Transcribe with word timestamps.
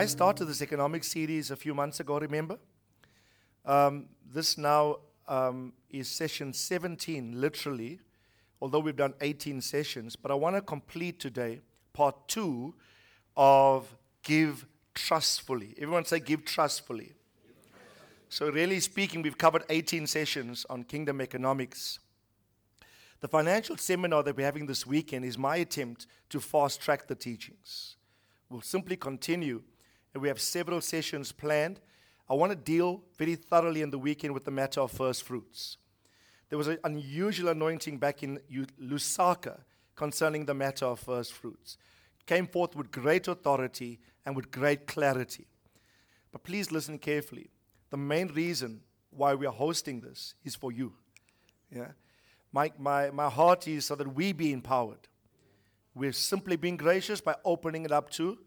I 0.00 0.06
started 0.06 0.46
this 0.46 0.62
economic 0.62 1.04
series 1.04 1.50
a 1.50 1.56
few 1.56 1.74
months 1.74 2.00
ago, 2.00 2.18
remember? 2.18 2.58
Um, 3.66 4.06
this 4.32 4.56
now 4.56 5.00
um, 5.28 5.74
is 5.90 6.08
session 6.08 6.54
17, 6.54 7.38
literally, 7.38 8.00
although 8.62 8.78
we've 8.78 8.96
done 8.96 9.12
18 9.20 9.60
sessions. 9.60 10.16
But 10.16 10.30
I 10.30 10.36
want 10.36 10.56
to 10.56 10.62
complete 10.62 11.20
today 11.20 11.60
part 11.92 12.28
two 12.28 12.72
of 13.36 13.94
Give 14.22 14.64
Trustfully. 14.94 15.74
Everyone 15.76 16.06
say, 16.06 16.18
Give 16.18 16.46
Trustfully. 16.46 17.12
So, 18.30 18.48
really 18.48 18.80
speaking, 18.80 19.20
we've 19.20 19.36
covered 19.36 19.64
18 19.68 20.06
sessions 20.06 20.64
on 20.70 20.84
kingdom 20.84 21.20
economics. 21.20 21.98
The 23.20 23.28
financial 23.28 23.76
seminar 23.76 24.22
that 24.22 24.34
we're 24.34 24.46
having 24.46 24.64
this 24.64 24.86
weekend 24.86 25.26
is 25.26 25.36
my 25.36 25.56
attempt 25.56 26.06
to 26.30 26.40
fast 26.40 26.80
track 26.80 27.06
the 27.06 27.14
teachings. 27.14 27.96
We'll 28.48 28.62
simply 28.62 28.96
continue 28.96 29.62
and 30.12 30.22
we 30.22 30.28
have 30.28 30.40
several 30.40 30.80
sessions 30.80 31.32
planned. 31.32 31.80
I 32.28 32.34
want 32.34 32.52
to 32.52 32.56
deal 32.56 33.02
very 33.18 33.34
thoroughly 33.34 33.82
in 33.82 33.90
the 33.90 33.98
weekend 33.98 34.34
with 34.34 34.44
the 34.44 34.50
matter 34.50 34.80
of 34.80 34.92
first 34.92 35.24
fruits. 35.24 35.76
There 36.48 36.58
was 36.58 36.68
an 36.68 36.78
unusual 36.84 37.48
anointing 37.48 37.98
back 37.98 38.22
in 38.22 38.40
Lusaka 38.82 39.60
concerning 39.94 40.46
the 40.46 40.54
matter 40.54 40.86
of 40.86 41.00
first 41.00 41.32
fruits. 41.32 41.76
It 42.18 42.26
came 42.26 42.46
forth 42.46 42.74
with 42.74 42.90
great 42.90 43.28
authority 43.28 44.00
and 44.26 44.34
with 44.34 44.50
great 44.50 44.86
clarity. 44.86 45.46
But 46.32 46.42
please 46.42 46.72
listen 46.72 46.98
carefully. 46.98 47.50
The 47.90 47.96
main 47.96 48.28
reason 48.28 48.82
why 49.10 49.34
we 49.34 49.46
are 49.46 49.52
hosting 49.52 50.00
this 50.00 50.34
is 50.44 50.54
for 50.54 50.72
you. 50.72 50.94
Yeah? 51.74 51.92
My, 52.52 52.72
my, 52.78 53.10
my 53.10 53.28
heart 53.28 53.68
is 53.68 53.86
so 53.86 53.94
that 53.94 54.14
we 54.14 54.32
be 54.32 54.52
empowered. 54.52 55.08
We're 55.94 56.12
simply 56.12 56.56
being 56.56 56.76
gracious 56.76 57.20
by 57.20 57.36
opening 57.44 57.84
it 57.84 57.92
up 57.92 58.10
to, 58.10 58.38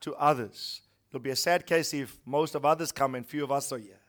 to 0.00 0.14
others. 0.14 0.82
It'll 1.14 1.22
be 1.22 1.30
a 1.30 1.36
sad 1.36 1.64
case 1.64 1.94
if 1.94 2.18
most 2.26 2.56
of 2.56 2.64
others 2.64 2.90
come 2.90 3.14
and 3.14 3.24
few 3.24 3.44
of 3.44 3.52
us 3.52 3.70
are 3.70 3.78
here. 3.78 4.00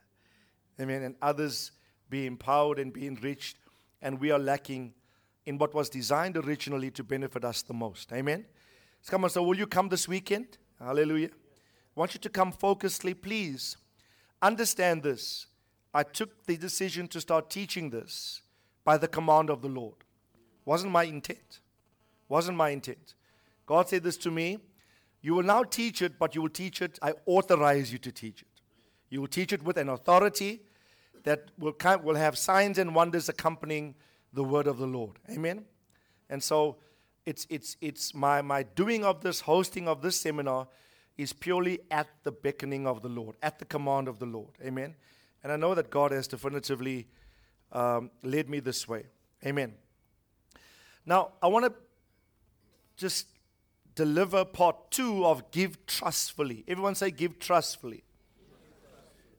Amen. 0.80 1.04
And 1.04 1.14
others 1.22 1.70
be 2.10 2.26
empowered 2.26 2.80
and 2.80 2.92
be 2.92 3.06
enriched, 3.06 3.58
and 4.02 4.18
we 4.18 4.32
are 4.32 4.40
lacking 4.40 4.92
in 5.44 5.56
what 5.56 5.72
was 5.72 5.88
designed 5.88 6.36
originally 6.36 6.90
to 6.90 7.04
benefit 7.04 7.44
us 7.44 7.62
the 7.62 7.72
most. 7.72 8.12
Amen. 8.12 8.44
So 9.02 9.12
come 9.12 9.22
on, 9.22 9.30
so 9.30 9.44
will 9.44 9.56
you 9.56 9.68
come 9.68 9.88
this 9.88 10.08
weekend? 10.08 10.58
Hallelujah. 10.80 11.28
I 11.28 12.00
want 12.00 12.12
you 12.14 12.18
to 12.18 12.28
come 12.28 12.52
focusedly, 12.52 13.14
please. 13.22 13.76
Understand 14.42 15.04
this. 15.04 15.46
I 15.94 16.02
took 16.02 16.44
the 16.46 16.56
decision 16.56 17.06
to 17.06 17.20
start 17.20 17.50
teaching 17.50 17.90
this 17.90 18.42
by 18.84 18.98
the 18.98 19.06
command 19.06 19.48
of 19.48 19.62
the 19.62 19.68
Lord. 19.68 19.94
Wasn't 20.64 20.90
my 20.90 21.04
intent. 21.04 21.60
Wasn't 22.28 22.56
my 22.56 22.70
intent. 22.70 23.14
God 23.64 23.88
said 23.88 24.02
this 24.02 24.16
to 24.16 24.32
me 24.32 24.58
you 25.26 25.34
will 25.34 25.42
now 25.42 25.64
teach 25.64 26.02
it, 26.02 26.20
but 26.20 26.36
you 26.36 26.42
will 26.42 26.48
teach 26.48 26.80
it, 26.80 27.00
I 27.02 27.12
authorize 27.26 27.92
you 27.92 27.98
to 27.98 28.12
teach 28.12 28.42
it. 28.42 28.48
You 29.10 29.20
will 29.20 29.26
teach 29.26 29.52
it 29.52 29.60
with 29.60 29.76
an 29.76 29.88
authority 29.88 30.60
that 31.24 31.50
will, 31.58 31.74
will 32.04 32.14
have 32.14 32.38
signs 32.38 32.78
and 32.78 32.94
wonders 32.94 33.28
accompanying 33.28 33.96
the 34.32 34.44
word 34.44 34.68
of 34.68 34.78
the 34.78 34.86
Lord. 34.86 35.18
Amen? 35.28 35.64
And 36.30 36.40
so 36.40 36.76
it's, 37.24 37.44
it's, 37.50 37.76
it's 37.80 38.14
my, 38.14 38.40
my 38.40 38.62
doing 38.62 39.04
of 39.04 39.20
this, 39.22 39.40
hosting 39.40 39.88
of 39.88 40.00
this 40.00 40.14
seminar 40.14 40.68
is 41.18 41.32
purely 41.32 41.80
at 41.90 42.06
the 42.22 42.30
beckoning 42.30 42.86
of 42.86 43.02
the 43.02 43.08
Lord, 43.08 43.34
at 43.42 43.58
the 43.58 43.64
command 43.64 44.06
of 44.06 44.20
the 44.20 44.26
Lord. 44.26 44.50
Amen? 44.64 44.94
And 45.42 45.50
I 45.50 45.56
know 45.56 45.74
that 45.74 45.90
God 45.90 46.12
has 46.12 46.28
definitively 46.28 47.08
um, 47.72 48.12
led 48.22 48.48
me 48.48 48.60
this 48.60 48.86
way. 48.86 49.06
Amen. 49.44 49.74
Now, 51.04 51.32
I 51.42 51.48
want 51.48 51.64
to 51.64 51.74
just 52.96 53.26
deliver 53.96 54.44
part 54.44 54.90
two 54.92 55.26
of 55.26 55.50
Give 55.50 55.84
Trustfully. 55.86 56.64
Everyone 56.68 56.94
say, 56.94 57.10
Give 57.10 57.38
Trustfully. 57.40 58.04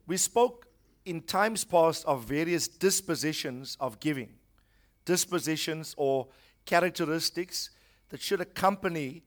We 0.06 0.18
spoke 0.18 0.68
in 1.06 1.22
times 1.22 1.64
past 1.64 2.04
of 2.06 2.26
various 2.26 2.68
dispositions 2.68 3.78
of 3.80 4.00
giving, 4.00 4.34
dispositions 5.06 5.94
or 5.98 6.28
characteristics 6.66 7.70
that 8.10 8.22
should 8.22 8.42
accompany 8.42 9.24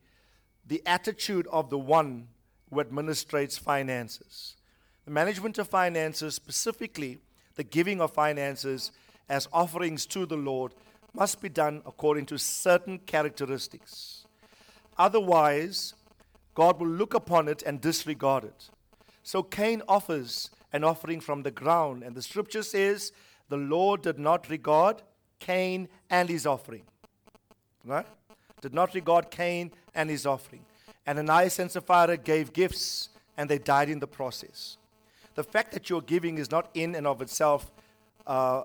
the 0.67 0.83
attitude 0.85 1.47
of 1.51 1.71
the 1.71 1.79
one 1.79 2.29
who 2.69 2.77
administrates 2.83 3.59
finances. 3.59 4.57
The 5.05 5.11
management 5.11 5.59
of 5.59 5.69
finances, 5.69 6.35
specifically 6.35 7.19
the 7.55 7.65
giving 7.65 8.01
of 8.01 8.13
finances 8.13 8.91
as 9.29 9.49
offerings 9.53 10.07
to 10.07 10.27
the 10.27 10.37
Lord, 10.37 10.73
must 11.15 11.41
be 11.41 11.49
done 11.49 11.83
according 11.87 12.27
to 12.27 12.39
certain 12.39 12.99
characteristics. 12.99 14.20
Otherwise, 15.01 15.95
God 16.55 16.79
will 16.79 16.89
look 16.89 17.15
upon 17.15 17.49
it 17.49 17.63
and 17.63 17.81
disregard 17.81 18.45
it. 18.45 18.69
So 19.23 19.43
Cain 19.43 19.81
offers 19.89 20.51
an 20.75 20.85
offering 20.85 21.21
from 21.21 21.43
the 21.43 21.51
ground, 21.51 22.03
and 22.03 22.15
the 22.15 22.21
scripture 22.21 22.63
says 22.63 23.11
the 23.49 23.57
Lord 23.57 24.03
did 24.03 24.19
not 24.19 24.51
regard 24.51 25.01
Cain 25.39 25.89
and 26.11 26.29
his 26.29 26.45
offering. 26.45 26.83
Right? 27.83 28.07
Did 28.61 28.75
not 28.75 28.93
regard 28.93 29.31
Cain 29.31 29.71
and 29.95 30.11
his 30.11 30.27
offering. 30.27 30.67
And 31.07 31.19
Ananias 31.19 31.59
and 31.59 31.71
Sapphira 31.71 32.19
gave 32.19 32.53
gifts, 32.53 33.09
and 33.39 33.49
they 33.49 33.59
died 33.59 33.89
in 33.89 34.01
the 34.01 34.07
process. 34.07 34.77
The 35.35 35.45
fact 35.45 35.73
that 35.73 35.89
you're 35.89 36.03
giving 36.03 36.37
is 36.37 36.51
not 36.51 36.69
in 36.75 36.95
and 36.95 37.07
of 37.07 37.23
itself 37.23 37.73
uh, 38.27 38.65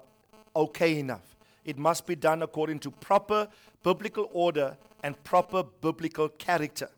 okay 0.53 0.99
enough. 0.99 1.37
It 1.63 1.77
must 1.77 2.05
be 2.05 2.15
done 2.15 2.43
according 2.43 2.79
to 2.79 2.91
proper 2.91 3.47
biblical 3.83 4.29
order 4.33 4.75
and 5.05 5.23
proper 5.23 5.61
biblical 5.61 6.27
character. 6.29 6.89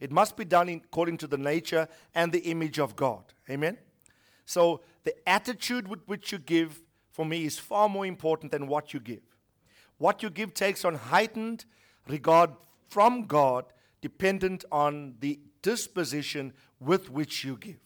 It 0.00 0.10
must 0.10 0.34
be 0.34 0.46
done 0.46 0.70
according 0.70 1.18
to 1.18 1.26
the 1.26 1.36
nature 1.36 1.88
and 2.14 2.32
the 2.32 2.38
image 2.38 2.78
of 2.78 2.96
God. 2.96 3.22
Amen? 3.50 3.76
So, 4.46 4.80
the 5.04 5.14
attitude 5.28 5.86
with 5.86 6.00
which 6.06 6.32
you 6.32 6.38
give 6.38 6.80
for 7.10 7.26
me 7.26 7.44
is 7.44 7.58
far 7.58 7.86
more 7.86 8.06
important 8.06 8.50
than 8.50 8.66
what 8.66 8.94
you 8.94 9.00
give. 9.00 9.20
What 9.98 10.22
you 10.22 10.30
give 10.30 10.54
takes 10.54 10.86
on 10.86 10.94
heightened 10.94 11.66
regard 12.08 12.50
from 12.88 13.26
God, 13.26 13.66
dependent 14.00 14.64
on 14.72 15.16
the 15.20 15.38
disposition 15.60 16.54
with 16.80 17.10
which 17.10 17.44
you 17.44 17.58
give. 17.58 17.82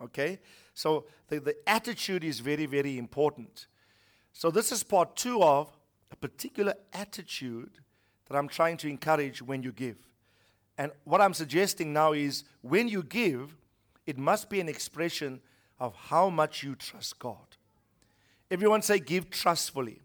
Okay? 0.00 0.38
So, 0.72 1.06
the, 1.26 1.40
the 1.40 1.56
attitude 1.68 2.22
is 2.22 2.38
very, 2.38 2.66
very 2.66 2.96
important. 2.96 3.66
So, 4.32 4.52
this 4.52 4.70
is 4.70 4.84
part 4.84 5.16
two 5.16 5.42
of 5.42 5.76
a 6.12 6.16
particular 6.16 6.74
attitude 6.92 7.80
that 8.30 8.38
I'm 8.38 8.48
trying 8.48 8.76
to 8.78 8.88
encourage 8.88 9.42
when 9.42 9.62
you 9.62 9.72
give. 9.72 9.96
And 10.78 10.92
what 11.04 11.20
I'm 11.20 11.34
suggesting 11.34 11.92
now 11.92 12.12
is 12.12 12.44
when 12.62 12.88
you 12.88 13.02
give, 13.02 13.56
it 14.06 14.16
must 14.16 14.48
be 14.48 14.60
an 14.60 14.68
expression 14.68 15.40
of 15.80 15.94
how 15.94 16.30
much 16.30 16.62
you 16.62 16.76
trust 16.76 17.18
God. 17.18 17.56
Everyone 18.50 18.82
say, 18.82 19.00
give 19.00 19.30
trustfully. 19.30 20.00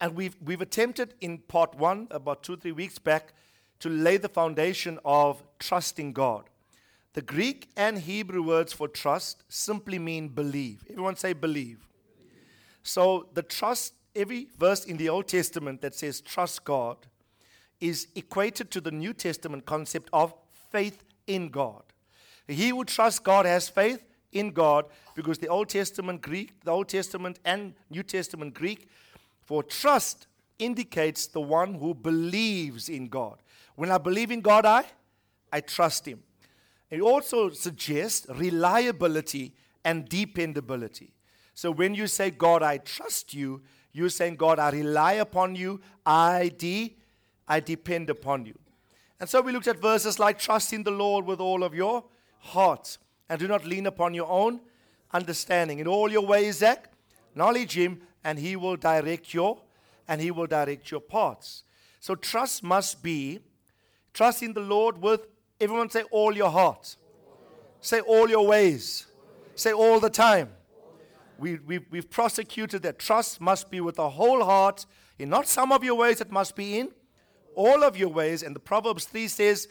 And 0.00 0.14
we've, 0.14 0.36
we've 0.44 0.60
attempted 0.60 1.14
in 1.20 1.38
part 1.38 1.74
one, 1.76 2.06
about 2.10 2.44
two, 2.44 2.56
three 2.56 2.72
weeks 2.72 2.98
back, 2.98 3.32
to 3.80 3.88
lay 3.88 4.16
the 4.16 4.28
foundation 4.28 5.00
of 5.04 5.42
trusting 5.58 6.12
God. 6.12 6.44
The 7.14 7.22
Greek 7.22 7.70
and 7.76 7.98
Hebrew 7.98 8.42
words 8.42 8.72
for 8.72 8.86
trust 8.86 9.42
simply 9.48 9.98
mean 9.98 10.28
believe. 10.28 10.84
Everyone 10.88 11.16
say 11.16 11.32
believe. 11.32 11.88
So 12.82 13.28
the 13.34 13.42
trust 13.42 13.94
every 14.14 14.48
verse 14.58 14.84
in 14.84 14.96
the 14.96 15.08
Old 15.08 15.28
Testament 15.28 15.80
that 15.82 15.94
says 15.94 16.20
trust 16.20 16.64
God 16.64 16.96
is 17.80 18.08
equated 18.14 18.70
to 18.70 18.80
the 18.80 18.90
New 18.90 19.12
Testament 19.12 19.66
concept 19.66 20.08
of 20.12 20.34
faith 20.70 21.02
in 21.26 21.48
God. 21.48 21.82
He 22.46 22.68
who 22.68 22.84
trusts 22.84 23.18
God 23.18 23.46
has 23.46 23.68
faith 23.68 24.04
in 24.32 24.50
God 24.50 24.86
because 25.14 25.38
the 25.38 25.48
Old 25.48 25.68
Testament 25.68 26.20
Greek, 26.20 26.60
the 26.64 26.70
Old 26.70 26.88
Testament 26.88 27.38
and 27.44 27.74
New 27.90 28.02
Testament 28.02 28.54
Greek 28.54 28.88
for 29.42 29.62
trust 29.62 30.26
indicates 30.58 31.26
the 31.26 31.40
one 31.40 31.74
who 31.74 31.94
believes 31.94 32.88
in 32.88 33.08
God. 33.08 33.38
When 33.76 33.90
I 33.90 33.98
believe 33.98 34.30
in 34.30 34.40
God, 34.40 34.64
I 34.64 34.84
I 35.54 35.60
trust 35.60 36.04
him. 36.04 36.24
It 36.90 37.00
also 37.00 37.48
suggests 37.50 38.26
reliability 38.28 39.54
and 39.84 40.08
dependability. 40.08 41.14
So 41.54 41.70
when 41.70 41.94
you 41.94 42.08
say, 42.08 42.30
God, 42.30 42.64
I 42.64 42.78
trust 42.78 43.34
you, 43.34 43.62
you're 43.94 44.10
saying, 44.10 44.36
God, 44.36 44.58
I 44.58 44.70
rely 44.70 45.14
upon 45.14 45.54
you. 45.54 45.80
I, 46.04 46.50
de- 46.58 46.96
I 47.46 47.60
depend 47.60 48.10
upon 48.10 48.44
you. 48.44 48.58
And 49.20 49.30
so 49.30 49.40
we 49.40 49.52
looked 49.52 49.68
at 49.68 49.80
verses 49.80 50.18
like 50.18 50.38
trust 50.38 50.72
in 50.72 50.82
the 50.82 50.90
Lord 50.90 51.24
with 51.24 51.40
all 51.40 51.62
of 51.62 51.74
your 51.74 52.04
heart 52.40 52.98
and 53.28 53.38
do 53.38 53.46
not 53.46 53.64
lean 53.64 53.86
upon 53.86 54.12
your 54.12 54.28
own 54.28 54.60
understanding. 55.12 55.78
In 55.78 55.86
all 55.86 56.10
your 56.10 56.26
ways, 56.26 56.58
Zach, 56.58 56.90
acknowledge 57.30 57.78
him 57.78 58.02
and 58.24 58.36
he 58.38 58.56
will 58.56 58.76
direct 58.76 59.32
your 59.32 59.60
and 60.08 60.20
he 60.20 60.32
will 60.32 60.48
direct 60.48 60.90
your 60.90 61.00
paths. 61.00 61.62
So 62.00 62.16
trust 62.16 62.64
must 62.64 63.00
be 63.00 63.40
trust 64.12 64.42
in 64.42 64.52
the 64.52 64.60
Lord 64.60 65.00
with 65.00 65.28
everyone 65.60 65.88
say 65.88 66.02
all 66.10 66.36
your 66.36 66.50
heart. 66.50 66.96
Say 67.80 68.00
all 68.00 68.28
your 68.28 68.46
ways. 68.46 69.06
Say 69.54 69.72
all 69.72 70.00
the 70.00 70.10
time. 70.10 70.50
We, 71.38 71.56
we, 71.56 71.78
we've 71.90 72.10
prosecuted 72.10 72.82
that. 72.82 72.98
Trust 72.98 73.40
must 73.40 73.70
be 73.70 73.80
with 73.80 73.96
the 73.96 74.10
whole 74.10 74.44
heart, 74.44 74.86
in 75.18 75.28
not 75.28 75.46
some 75.46 75.72
of 75.72 75.84
your 75.84 75.94
ways, 75.94 76.20
it 76.20 76.30
must 76.30 76.56
be 76.56 76.78
in 76.78 76.90
all 77.54 77.84
of 77.84 77.96
your 77.96 78.08
ways. 78.08 78.42
And 78.42 78.54
the 78.54 78.60
Proverbs 78.60 79.04
3 79.04 79.28
says, 79.28 79.68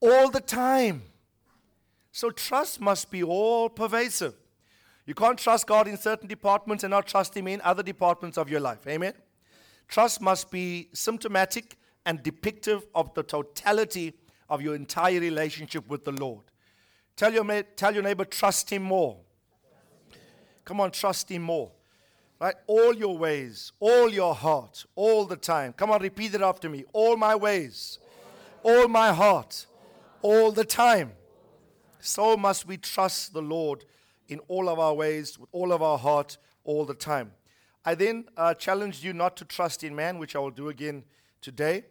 all 0.00 0.30
the 0.30 0.40
time. 0.40 1.02
So 2.10 2.30
trust 2.30 2.80
must 2.80 3.10
be 3.10 3.22
all 3.22 3.68
pervasive. 3.68 4.34
You 5.06 5.14
can't 5.14 5.38
trust 5.38 5.66
God 5.66 5.88
in 5.88 5.96
certain 5.96 6.28
departments 6.28 6.84
and 6.84 6.90
not 6.90 7.06
trust 7.06 7.36
Him 7.36 7.48
in 7.48 7.60
other 7.62 7.82
departments 7.82 8.38
of 8.38 8.50
your 8.50 8.60
life. 8.60 8.86
Amen? 8.86 9.14
Trust 9.88 10.20
must 10.20 10.50
be 10.50 10.88
symptomatic 10.92 11.76
and 12.04 12.22
depictive 12.22 12.82
of 12.94 13.12
the 13.14 13.22
totality 13.22 14.14
of 14.48 14.60
your 14.60 14.74
entire 14.74 15.20
relationship 15.20 15.88
with 15.88 16.04
the 16.04 16.12
Lord. 16.12 16.44
Tell 17.16 17.32
your, 17.32 17.62
tell 17.76 17.94
your 17.94 18.02
neighbor, 18.02 18.24
trust 18.24 18.70
Him 18.70 18.82
more. 18.82 19.18
Come 20.64 20.80
on, 20.80 20.90
trust 20.90 21.30
Him 21.30 21.42
more. 21.42 21.70
Right? 22.40 22.54
All 22.66 22.94
your 22.94 23.16
ways, 23.16 23.72
all 23.78 24.08
your 24.08 24.34
heart, 24.34 24.84
all 24.96 25.24
the 25.26 25.36
time. 25.36 25.72
Come 25.72 25.90
on, 25.90 26.02
repeat 26.02 26.34
it 26.34 26.40
after 26.40 26.68
me. 26.68 26.84
All 26.92 27.16
my 27.16 27.36
ways, 27.36 27.98
all 28.64 28.88
my 28.88 29.12
heart, 29.12 29.66
all 30.22 30.50
the 30.50 30.64
time. 30.64 31.12
So 32.00 32.36
must 32.36 32.66
we 32.66 32.78
trust 32.78 33.32
the 33.32 33.42
Lord 33.42 33.84
in 34.28 34.40
all 34.48 34.68
of 34.68 34.78
our 34.78 34.94
ways, 34.94 35.38
with 35.38 35.48
all 35.52 35.72
of 35.72 35.82
our 35.82 35.98
heart, 35.98 36.36
all 36.64 36.84
the 36.84 36.94
time. 36.94 37.32
I 37.84 37.94
then 37.94 38.24
uh, 38.36 38.54
challenged 38.54 39.04
you 39.04 39.12
not 39.12 39.36
to 39.36 39.44
trust 39.44 39.84
in 39.84 39.94
man, 39.94 40.18
which 40.18 40.34
I 40.34 40.38
will 40.38 40.50
do 40.50 40.68
again 40.68 41.04
today. 41.40 41.84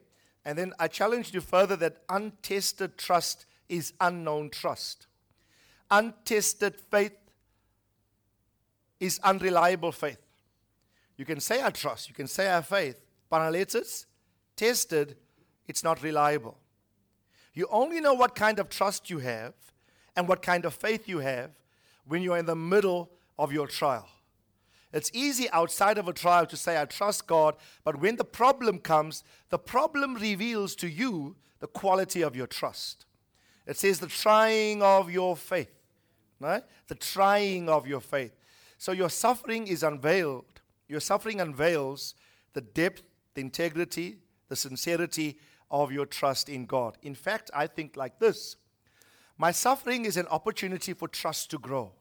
And 0.43 0.57
then 0.57 0.73
I 0.79 0.87
challenged 0.87 1.33
you 1.33 1.41
further 1.41 1.75
that 1.77 2.03
untested 2.09 2.97
trust 2.97 3.45
is 3.69 3.93
unknown 4.01 4.49
trust. 4.49 5.07
Untested 5.89 6.75
faith 6.75 7.13
is 9.01 9.19
unreliable 9.23 9.91
faith. 9.91 10.19
You 11.17 11.25
can 11.25 11.41
say 11.41 11.61
I 11.61 11.71
trust, 11.71 12.07
you 12.07 12.15
can 12.15 12.27
say 12.27 12.47
I 12.47 12.55
have 12.55 12.67
faith, 12.67 13.01
but 13.29 13.53
it's 13.53 14.05
tested, 14.55 15.17
it's 15.67 15.83
not 15.83 16.01
reliable. 16.01 16.57
You 17.53 17.67
only 17.69 17.99
know 17.99 18.13
what 18.13 18.35
kind 18.35 18.59
of 18.59 18.69
trust 18.69 19.09
you 19.09 19.19
have 19.19 19.53
and 20.15 20.27
what 20.27 20.41
kind 20.41 20.63
of 20.65 20.73
faith 20.73 21.09
you 21.09 21.19
have 21.19 21.51
when 22.05 22.21
you're 22.21 22.37
in 22.37 22.45
the 22.45 22.55
middle 22.55 23.11
of 23.37 23.51
your 23.51 23.67
trial. 23.67 24.07
It's 24.93 25.09
easy 25.13 25.49
outside 25.51 25.97
of 25.97 26.07
a 26.07 26.13
trial 26.13 26.45
to 26.45 26.57
say, 26.57 26.79
I 26.79 26.85
trust 26.85 27.25
God, 27.25 27.55
but 27.83 27.99
when 27.99 28.17
the 28.17 28.25
problem 28.25 28.79
comes, 28.79 29.23
the 29.49 29.59
problem 29.59 30.15
reveals 30.15 30.75
to 30.75 30.87
you 30.87 31.35
the 31.59 31.67
quality 31.67 32.21
of 32.21 32.35
your 32.35 32.47
trust. 32.47 33.05
It 33.65 33.77
says 33.77 33.99
the 33.99 34.07
trying 34.07 34.83
of 34.83 35.09
your 35.09 35.35
faith, 35.35 35.71
right? 36.39 36.63
The 36.87 36.95
trying 36.95 37.69
of 37.69 37.87
your 37.87 38.01
faith. 38.01 38.35
So 38.81 38.93
your 38.93 39.11
suffering 39.11 39.67
is 39.67 39.83
unveiled. 39.83 40.59
Your 40.87 41.01
suffering 41.01 41.39
unveils 41.39 42.15
the 42.53 42.61
depth, 42.61 43.03
the 43.35 43.41
integrity, 43.41 44.17
the 44.47 44.55
sincerity 44.55 45.37
of 45.69 45.91
your 45.91 46.07
trust 46.07 46.49
in 46.49 46.65
God. 46.65 46.97
In 47.03 47.13
fact, 47.13 47.51
I 47.53 47.67
think 47.67 47.95
like 47.95 48.17
this 48.17 48.55
my 49.37 49.51
suffering 49.51 50.05
is 50.05 50.17
an 50.17 50.25
opportunity 50.31 50.93
for 50.93 51.07
trust 51.07 51.51
to 51.51 51.59
grow. 51.59 51.91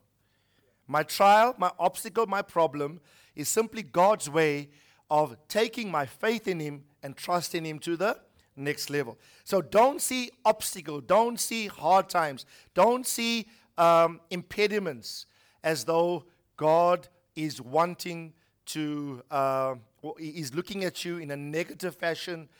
My 0.86 1.02
trial, 1.02 1.54
my 1.58 1.70
obstacle, 1.78 2.26
my 2.26 2.40
problem 2.40 3.02
is 3.36 3.50
simply 3.50 3.82
God's 3.82 4.30
way 4.30 4.70
of 5.10 5.36
taking 5.48 5.90
my 5.90 6.06
faith 6.06 6.48
in 6.48 6.60
Him 6.60 6.84
and 7.02 7.14
trusting 7.14 7.66
Him 7.66 7.78
to 7.80 7.94
the 7.98 8.18
next 8.56 8.88
level. 8.88 9.18
So 9.44 9.60
don't 9.60 10.00
see 10.00 10.30
obstacle, 10.46 11.02
don't 11.02 11.38
see 11.38 11.66
hard 11.66 12.08
times, 12.08 12.46
don't 12.72 13.06
see 13.06 13.48
um, 13.76 14.22
impediments 14.30 15.26
as 15.62 15.84
though 15.84 16.24
God 16.60 17.08
is 17.34 17.58
wanting 17.58 18.34
to, 18.66 19.22
uh, 19.30 19.76
is 20.18 20.54
looking 20.54 20.84
at 20.84 21.06
you 21.06 21.16
in 21.16 21.30
a 21.30 21.36
negative 21.36 21.96
fashion 21.96 22.50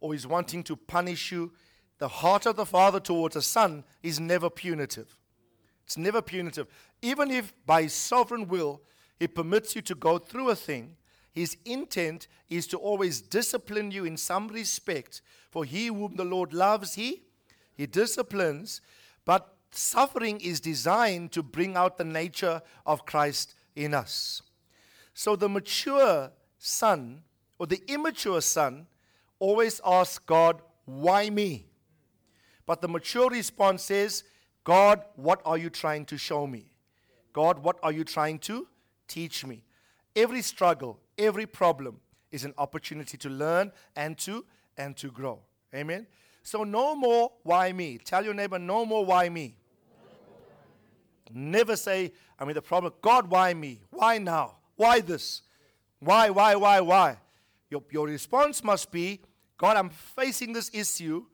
or 0.00 0.14
is 0.14 0.26
wanting 0.26 0.62
to 0.62 0.76
punish 0.76 1.30
you. 1.30 1.52
The 1.98 2.08
heart 2.08 2.46
of 2.46 2.56
the 2.56 2.64
Father 2.64 3.00
towards 3.00 3.36
a 3.36 3.42
son 3.42 3.84
is 4.02 4.18
never 4.18 4.48
punitive. 4.48 5.14
It's 5.84 5.98
never 5.98 6.22
punitive. 6.22 6.68
Even 7.02 7.30
if 7.30 7.52
by 7.66 7.82
his 7.82 7.92
sovereign 7.92 8.48
will 8.48 8.80
he 9.18 9.28
permits 9.28 9.76
you 9.76 9.82
to 9.82 9.94
go 9.94 10.16
through 10.16 10.48
a 10.48 10.56
thing, 10.56 10.96
his 11.30 11.58
intent 11.66 12.28
is 12.48 12.66
to 12.68 12.78
always 12.78 13.20
discipline 13.20 13.90
you 13.90 14.06
in 14.06 14.16
some 14.16 14.48
respect. 14.48 15.20
For 15.50 15.66
he 15.66 15.88
whom 15.88 16.16
the 16.16 16.24
Lord 16.24 16.54
loves, 16.54 16.94
he, 16.94 17.24
he 17.76 17.84
disciplines. 17.84 18.80
But 19.26 19.54
suffering 19.70 20.40
is 20.40 20.60
designed 20.60 21.32
to 21.32 21.42
bring 21.42 21.76
out 21.76 21.98
the 21.98 22.04
nature 22.04 22.62
of 22.84 23.06
Christ 23.06 23.54
in 23.76 23.94
us. 23.94 24.42
So 25.14 25.36
the 25.36 25.48
mature 25.48 26.30
son 26.58 27.22
or 27.58 27.66
the 27.66 27.82
immature 27.88 28.40
son 28.40 28.86
always 29.38 29.80
asks 29.84 30.18
God, 30.18 30.62
Why 30.84 31.30
me? 31.30 31.66
But 32.66 32.80
the 32.80 32.88
mature 32.88 33.28
response 33.28 33.82
says, 33.82 34.24
God, 34.64 35.02
what 35.16 35.40
are 35.44 35.58
you 35.58 35.70
trying 35.70 36.04
to 36.06 36.18
show 36.18 36.46
me? 36.46 36.70
God, 37.32 37.58
what 37.58 37.78
are 37.82 37.92
you 37.92 38.04
trying 38.04 38.38
to 38.40 38.66
teach 39.08 39.44
me? 39.44 39.64
Every 40.14 40.42
struggle, 40.42 41.00
every 41.18 41.46
problem 41.46 42.00
is 42.30 42.44
an 42.44 42.54
opportunity 42.58 43.16
to 43.18 43.28
learn 43.28 43.72
and 43.96 44.16
to 44.18 44.44
and 44.76 44.96
to 44.96 45.10
grow. 45.10 45.40
Amen. 45.74 46.06
So 46.42 46.64
no 46.64 46.94
more 46.94 47.32
why 47.42 47.72
me. 47.72 47.98
Tell 47.98 48.24
your 48.24 48.34
neighbor 48.34 48.58
no 48.58 48.84
more 48.84 49.04
why 49.04 49.28
me. 49.28 49.54
Never 51.32 51.76
say, 51.76 52.12
I 52.38 52.44
mean, 52.44 52.54
the 52.54 52.62
problem, 52.62 52.92
God, 53.02 53.30
why 53.30 53.54
me? 53.54 53.82
Why 53.90 54.18
now? 54.18 54.56
Why 54.76 55.00
this? 55.00 55.42
Why, 55.98 56.30
why, 56.30 56.54
why, 56.56 56.80
why? 56.80 57.18
Your, 57.68 57.82
your 57.90 58.06
response 58.06 58.64
must 58.64 58.90
be, 58.90 59.20
God, 59.58 59.76
I'm 59.76 59.90
facing 59.90 60.52
this 60.52 60.70
issue. 60.72 61.26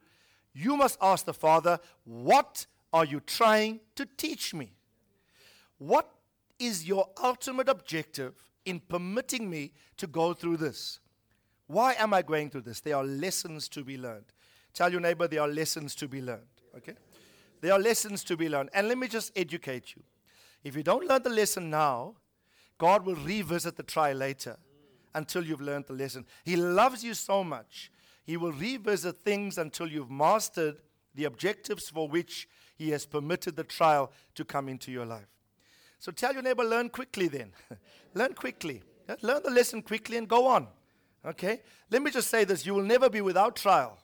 You 0.53 0.75
must 0.75 0.97
ask 1.01 1.25
the 1.25 1.33
Father, 1.33 1.79
what 2.03 2.65
are 2.91 3.05
you 3.05 3.19
trying 3.21 3.79
to 3.95 4.05
teach 4.17 4.53
me? 4.53 4.73
What 5.77 6.09
is 6.59 6.87
your 6.87 7.09
ultimate 7.23 7.69
objective 7.69 8.33
in 8.65 8.79
permitting 8.79 9.49
me 9.49 9.71
to 9.97 10.07
go 10.07 10.33
through 10.33 10.57
this? 10.57 10.99
Why 11.67 11.93
am 11.93 12.13
I 12.13 12.21
going 12.21 12.49
through 12.49 12.61
this? 12.61 12.81
There 12.81 12.95
are 12.95 13.03
lessons 13.03 13.69
to 13.69 13.83
be 13.83 13.97
learned. 13.97 14.25
Tell 14.73 14.91
your 14.91 15.01
neighbor 15.01 15.27
there 15.27 15.41
are 15.41 15.47
lessons 15.47 15.95
to 15.95 16.07
be 16.07 16.21
learned. 16.21 16.47
Okay? 16.75 16.93
There 17.61 17.73
are 17.73 17.79
lessons 17.79 18.23
to 18.25 18.37
be 18.37 18.49
learned. 18.49 18.69
And 18.73 18.87
let 18.87 18.97
me 18.97 19.07
just 19.07 19.31
educate 19.35 19.95
you. 19.95 20.03
If 20.63 20.75
you 20.75 20.83
don't 20.83 21.07
learn 21.07 21.23
the 21.23 21.29
lesson 21.29 21.69
now, 21.69 22.15
God 22.77 23.05
will 23.05 23.15
revisit 23.15 23.75
the 23.75 23.83
trial 23.83 24.17
later 24.17 24.57
until 25.15 25.43
you've 25.43 25.61
learned 25.61 25.85
the 25.87 25.93
lesson. 25.93 26.25
He 26.43 26.55
loves 26.55 27.03
you 27.03 27.13
so 27.13 27.43
much. 27.43 27.91
He 28.23 28.37
will 28.37 28.51
revisit 28.51 29.17
things 29.17 29.57
until 29.57 29.87
you've 29.87 30.11
mastered 30.11 30.77
the 31.15 31.23
objectives 31.23 31.89
for 31.89 32.07
which 32.07 32.47
He 32.75 32.91
has 32.91 33.05
permitted 33.05 33.55
the 33.55 33.63
trial 33.63 34.11
to 34.35 34.45
come 34.45 34.69
into 34.69 34.91
your 34.91 35.05
life. 35.05 35.27
So 35.99 36.11
tell 36.11 36.33
your 36.33 36.43
neighbor, 36.43 36.63
learn 36.63 36.89
quickly 36.89 37.27
then. 37.27 37.53
learn 38.13 38.33
quickly. 38.33 38.83
Learn 39.21 39.41
the 39.43 39.49
lesson 39.49 39.81
quickly 39.81 40.17
and 40.17 40.27
go 40.27 40.45
on. 40.45 40.67
Okay? 41.25 41.61
Let 41.89 42.03
me 42.03 42.11
just 42.11 42.29
say 42.29 42.43
this 42.43 42.65
you 42.65 42.73
will 42.73 42.83
never 42.83 43.09
be 43.09 43.21
without 43.21 43.55
trial. 43.55 43.97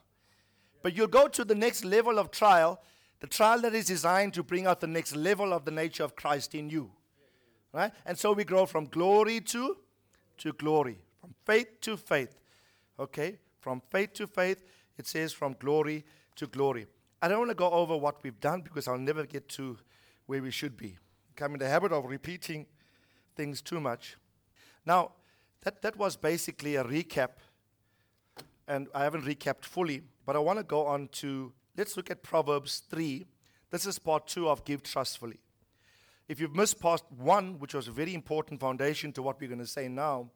But 0.81 0.95
you'll 0.95 1.07
go 1.07 1.27
to 1.27 1.45
the 1.45 1.55
next 1.55 1.86
level 1.86 2.17
of 2.17 2.31
trial 2.31 2.81
the 3.23 3.27
trial 3.27 3.61
that 3.61 3.73
is 3.73 3.85
designed 3.85 4.33
to 4.33 4.43
bring 4.43 4.67
out 4.67 4.81
the 4.81 4.87
next 4.87 5.15
level 5.15 5.53
of 5.53 5.63
the 5.63 5.71
nature 5.71 6.03
of 6.03 6.13
Christ 6.13 6.53
in 6.55 6.69
you. 6.69 6.91
Right? 7.71 7.89
And 8.05 8.17
so 8.17 8.33
we 8.33 8.43
grow 8.43 8.65
from 8.65 8.83
glory 8.87 9.39
to, 9.39 9.77
to 10.39 10.51
glory, 10.51 10.97
from 11.21 11.33
faith 11.45 11.79
to 11.83 11.95
faith. 11.95 12.35
Okay? 12.99 13.39
From 13.61 13.81
faith 13.89 14.11
to 14.15 14.27
faith, 14.27 14.65
it 14.97 15.07
says 15.07 15.31
from 15.31 15.55
glory 15.57 16.03
to 16.35 16.47
glory. 16.47 16.85
I 17.21 17.29
don't 17.29 17.39
want 17.39 17.51
to 17.51 17.55
go 17.55 17.69
over 17.69 17.95
what 17.95 18.21
we've 18.23 18.41
done 18.41 18.59
because 18.59 18.89
I'll 18.89 18.97
never 18.97 19.25
get 19.25 19.47
to 19.49 19.77
where 20.25 20.41
we 20.41 20.51
should 20.51 20.75
be. 20.75 20.97
I'm 21.41 21.53
in 21.53 21.59
the 21.59 21.69
habit 21.69 21.93
of 21.93 22.03
repeating 22.03 22.65
things 23.37 23.61
too 23.61 23.79
much. 23.79 24.17
Now, 24.85 25.13
that, 25.61 25.81
that 25.81 25.95
was 25.95 26.17
basically 26.17 26.75
a 26.75 26.83
recap, 26.83 27.29
and 28.67 28.89
I 28.93 29.05
haven't 29.05 29.23
recapped 29.23 29.63
fully, 29.63 30.01
but 30.25 30.35
I 30.35 30.39
want 30.39 30.59
to 30.59 30.63
go 30.63 30.85
on 30.85 31.07
to 31.13 31.53
Let's 31.75 31.97
look 31.97 32.11
at 32.11 32.21
Proverbs 32.21 32.83
3. 32.89 33.25
This 33.71 33.87
is 33.87 33.97
part 33.97 34.27
2 34.27 34.47
of 34.47 34.63
Give 34.63 34.83
Trustfully. 34.83 35.39
If 36.27 36.39
you've 36.39 36.55
missed 36.55 36.79
part 36.79 37.01
1, 37.17 37.57
which 37.57 37.73
was 37.73 37.87
a 37.87 37.91
very 37.91 38.13
important 38.13 38.59
foundation 38.59 39.11
to 39.13 39.23
what 39.23 39.41
we're 39.41 39.47
going 39.47 39.59
to 39.59 39.65
say 39.65 39.87
now, 39.87 40.29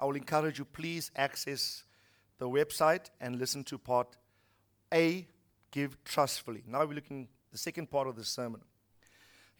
I 0.00 0.04
will 0.04 0.16
encourage 0.16 0.58
you 0.58 0.64
please 0.64 1.12
access 1.14 1.84
the 2.38 2.48
website 2.48 3.10
and 3.20 3.38
listen 3.38 3.62
to 3.64 3.78
part 3.78 4.16
A 4.92 5.28
give 5.70 6.02
trustfully. 6.04 6.64
Now 6.66 6.84
we're 6.84 6.94
looking 6.94 7.28
the 7.52 7.58
second 7.58 7.88
part 7.88 8.08
of 8.08 8.16
the 8.16 8.24
sermon. 8.24 8.60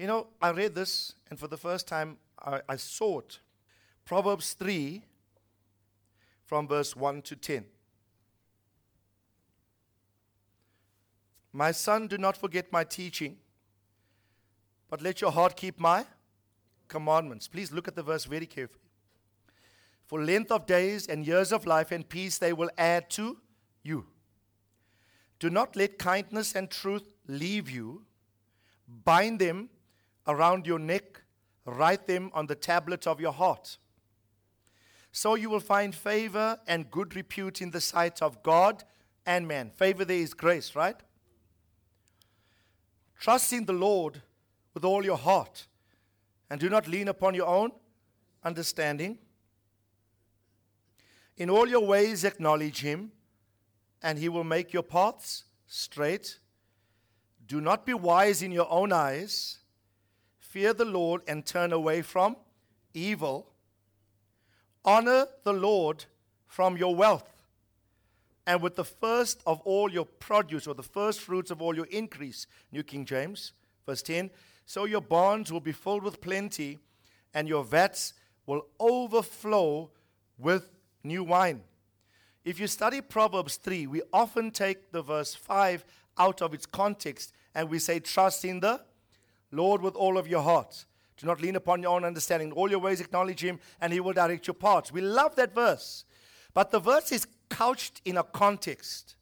You 0.00 0.08
know, 0.08 0.26
I 0.42 0.50
read 0.50 0.74
this, 0.74 1.14
and 1.28 1.38
for 1.38 1.46
the 1.46 1.58
first 1.58 1.86
time, 1.86 2.16
I, 2.42 2.60
I 2.68 2.76
saw 2.76 3.20
it. 3.20 3.38
Proverbs 4.04 4.54
3, 4.54 5.04
from 6.44 6.66
verse 6.66 6.96
1 6.96 7.22
to 7.22 7.36
10. 7.36 7.66
My 11.52 11.72
son, 11.72 12.06
do 12.06 12.16
not 12.16 12.36
forget 12.36 12.72
my 12.72 12.84
teaching, 12.84 13.36
but 14.88 15.02
let 15.02 15.20
your 15.20 15.32
heart 15.32 15.56
keep 15.56 15.80
my 15.80 16.04
commandments. 16.88 17.48
Please 17.48 17.72
look 17.72 17.88
at 17.88 17.96
the 17.96 18.02
verse 18.02 18.24
very 18.24 18.46
carefully. 18.46 18.84
For 20.06 20.22
length 20.22 20.50
of 20.50 20.66
days 20.66 21.06
and 21.06 21.26
years 21.26 21.52
of 21.52 21.66
life 21.66 21.92
and 21.92 22.08
peace 22.08 22.38
they 22.38 22.52
will 22.52 22.70
add 22.76 23.10
to 23.10 23.38
you. 23.82 24.06
Do 25.38 25.50
not 25.50 25.76
let 25.76 25.98
kindness 25.98 26.54
and 26.54 26.70
truth 26.70 27.14
leave 27.26 27.70
you. 27.70 28.02
Bind 29.04 29.40
them 29.40 29.70
around 30.26 30.66
your 30.66 30.78
neck, 30.78 31.22
write 31.64 32.06
them 32.06 32.30
on 32.34 32.46
the 32.46 32.54
tablet 32.54 33.06
of 33.06 33.20
your 33.20 33.32
heart. 33.32 33.78
So 35.12 35.34
you 35.34 35.48
will 35.50 35.60
find 35.60 35.94
favor 35.94 36.58
and 36.66 36.90
good 36.90 37.16
repute 37.16 37.60
in 37.60 37.70
the 37.70 37.80
sight 37.80 38.20
of 38.20 38.42
God 38.42 38.84
and 39.26 39.46
man. 39.48 39.70
Favor 39.70 40.04
there 40.04 40.16
is 40.16 40.34
grace, 40.34 40.74
right? 40.74 40.96
Trust 43.20 43.52
in 43.52 43.66
the 43.66 43.74
Lord 43.74 44.22
with 44.72 44.82
all 44.82 45.04
your 45.04 45.18
heart 45.18 45.66
and 46.48 46.58
do 46.58 46.70
not 46.70 46.88
lean 46.88 47.06
upon 47.06 47.34
your 47.34 47.46
own 47.46 47.70
understanding. 48.42 49.18
In 51.36 51.50
all 51.50 51.68
your 51.68 51.86
ways, 51.86 52.24
acknowledge 52.24 52.80
him, 52.80 53.12
and 54.02 54.18
he 54.18 54.30
will 54.30 54.44
make 54.44 54.72
your 54.72 54.82
paths 54.82 55.44
straight. 55.66 56.38
Do 57.46 57.60
not 57.60 57.84
be 57.84 57.92
wise 57.92 58.42
in 58.42 58.52
your 58.52 58.70
own 58.70 58.90
eyes. 58.90 59.58
Fear 60.38 60.72
the 60.74 60.86
Lord 60.86 61.20
and 61.28 61.44
turn 61.44 61.74
away 61.74 62.00
from 62.00 62.36
evil. 62.94 63.52
Honor 64.82 65.26
the 65.44 65.52
Lord 65.52 66.06
from 66.46 66.78
your 66.78 66.94
wealth, 66.94 67.29
and 68.50 68.60
with 68.60 68.74
the 68.74 68.84
first 68.84 69.44
of 69.46 69.60
all 69.60 69.92
your 69.92 70.04
produce, 70.04 70.66
or 70.66 70.74
the 70.74 70.82
first 70.82 71.20
fruits 71.20 71.52
of 71.52 71.62
all 71.62 71.72
your 71.72 71.86
increase. 71.86 72.48
New 72.72 72.82
King 72.82 73.04
James, 73.04 73.52
verse 73.86 74.02
10. 74.02 74.28
So 74.66 74.86
your 74.86 75.00
barns 75.00 75.52
will 75.52 75.60
be 75.60 75.70
filled 75.70 76.02
with 76.02 76.20
plenty, 76.20 76.80
and 77.32 77.46
your 77.46 77.62
vats 77.62 78.12
will 78.46 78.66
overflow 78.80 79.92
with 80.36 80.68
new 81.04 81.22
wine. 81.22 81.62
If 82.44 82.58
you 82.58 82.66
study 82.66 83.00
Proverbs 83.00 83.54
3, 83.54 83.86
we 83.86 84.02
often 84.12 84.50
take 84.50 84.90
the 84.90 85.02
verse 85.02 85.32
5 85.32 85.84
out 86.18 86.42
of 86.42 86.52
its 86.52 86.66
context 86.66 87.32
and 87.54 87.70
we 87.70 87.78
say, 87.78 88.00
Trust 88.00 88.44
in 88.44 88.58
the 88.58 88.80
Lord 89.52 89.80
with 89.80 89.94
all 89.94 90.18
of 90.18 90.26
your 90.26 90.42
heart. 90.42 90.86
Do 91.16 91.28
not 91.28 91.40
lean 91.40 91.54
upon 91.54 91.82
your 91.82 91.94
own 91.94 92.04
understanding. 92.04 92.50
All 92.50 92.68
your 92.68 92.80
ways 92.80 93.00
acknowledge 93.00 93.44
him, 93.44 93.60
and 93.80 93.92
he 93.92 94.00
will 94.00 94.12
direct 94.12 94.48
your 94.48 94.54
paths. 94.54 94.90
We 94.90 95.02
love 95.02 95.36
that 95.36 95.54
verse. 95.54 96.04
But 96.52 96.72
the 96.72 96.80
verse 96.80 97.12
is 97.12 97.28
couched 97.50 98.00
in 98.04 98.16
a 98.16 98.22
context. 98.22 99.16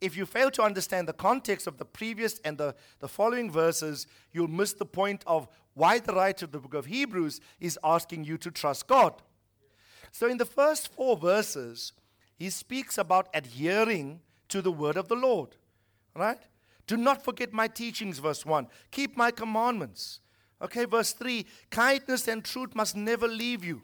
If 0.00 0.16
you 0.16 0.26
fail 0.26 0.50
to 0.52 0.62
understand 0.62 1.08
the 1.08 1.12
context 1.12 1.66
of 1.66 1.78
the 1.78 1.84
previous 1.84 2.38
and 2.44 2.56
the, 2.56 2.74
the 3.00 3.08
following 3.08 3.50
verses, 3.50 4.06
you'll 4.32 4.48
miss 4.48 4.72
the 4.72 4.84
point 4.84 5.24
of 5.26 5.48
why 5.74 5.98
the 5.98 6.14
writer 6.14 6.44
of 6.44 6.52
the 6.52 6.58
book 6.58 6.74
of 6.74 6.86
Hebrews 6.86 7.40
is 7.60 7.78
asking 7.82 8.24
you 8.24 8.38
to 8.38 8.50
trust 8.50 8.86
God. 8.86 9.14
So, 10.12 10.28
in 10.28 10.38
the 10.38 10.44
first 10.44 10.88
four 10.88 11.16
verses, 11.16 11.92
he 12.36 12.50
speaks 12.50 12.96
about 12.96 13.28
adhering 13.34 14.20
to 14.48 14.62
the 14.62 14.72
word 14.72 14.96
of 14.96 15.08
the 15.08 15.16
Lord. 15.16 15.56
Right? 16.14 16.40
Do 16.86 16.96
not 16.96 17.22
forget 17.22 17.52
my 17.52 17.68
teachings, 17.68 18.18
verse 18.18 18.46
1. 18.46 18.66
Keep 18.90 19.16
my 19.16 19.30
commandments. 19.30 20.20
Okay, 20.60 20.86
verse 20.86 21.12
3 21.12 21.46
kindness 21.70 22.26
and 22.26 22.44
truth 22.44 22.74
must 22.74 22.96
never 22.96 23.28
leave 23.28 23.64
you. 23.64 23.82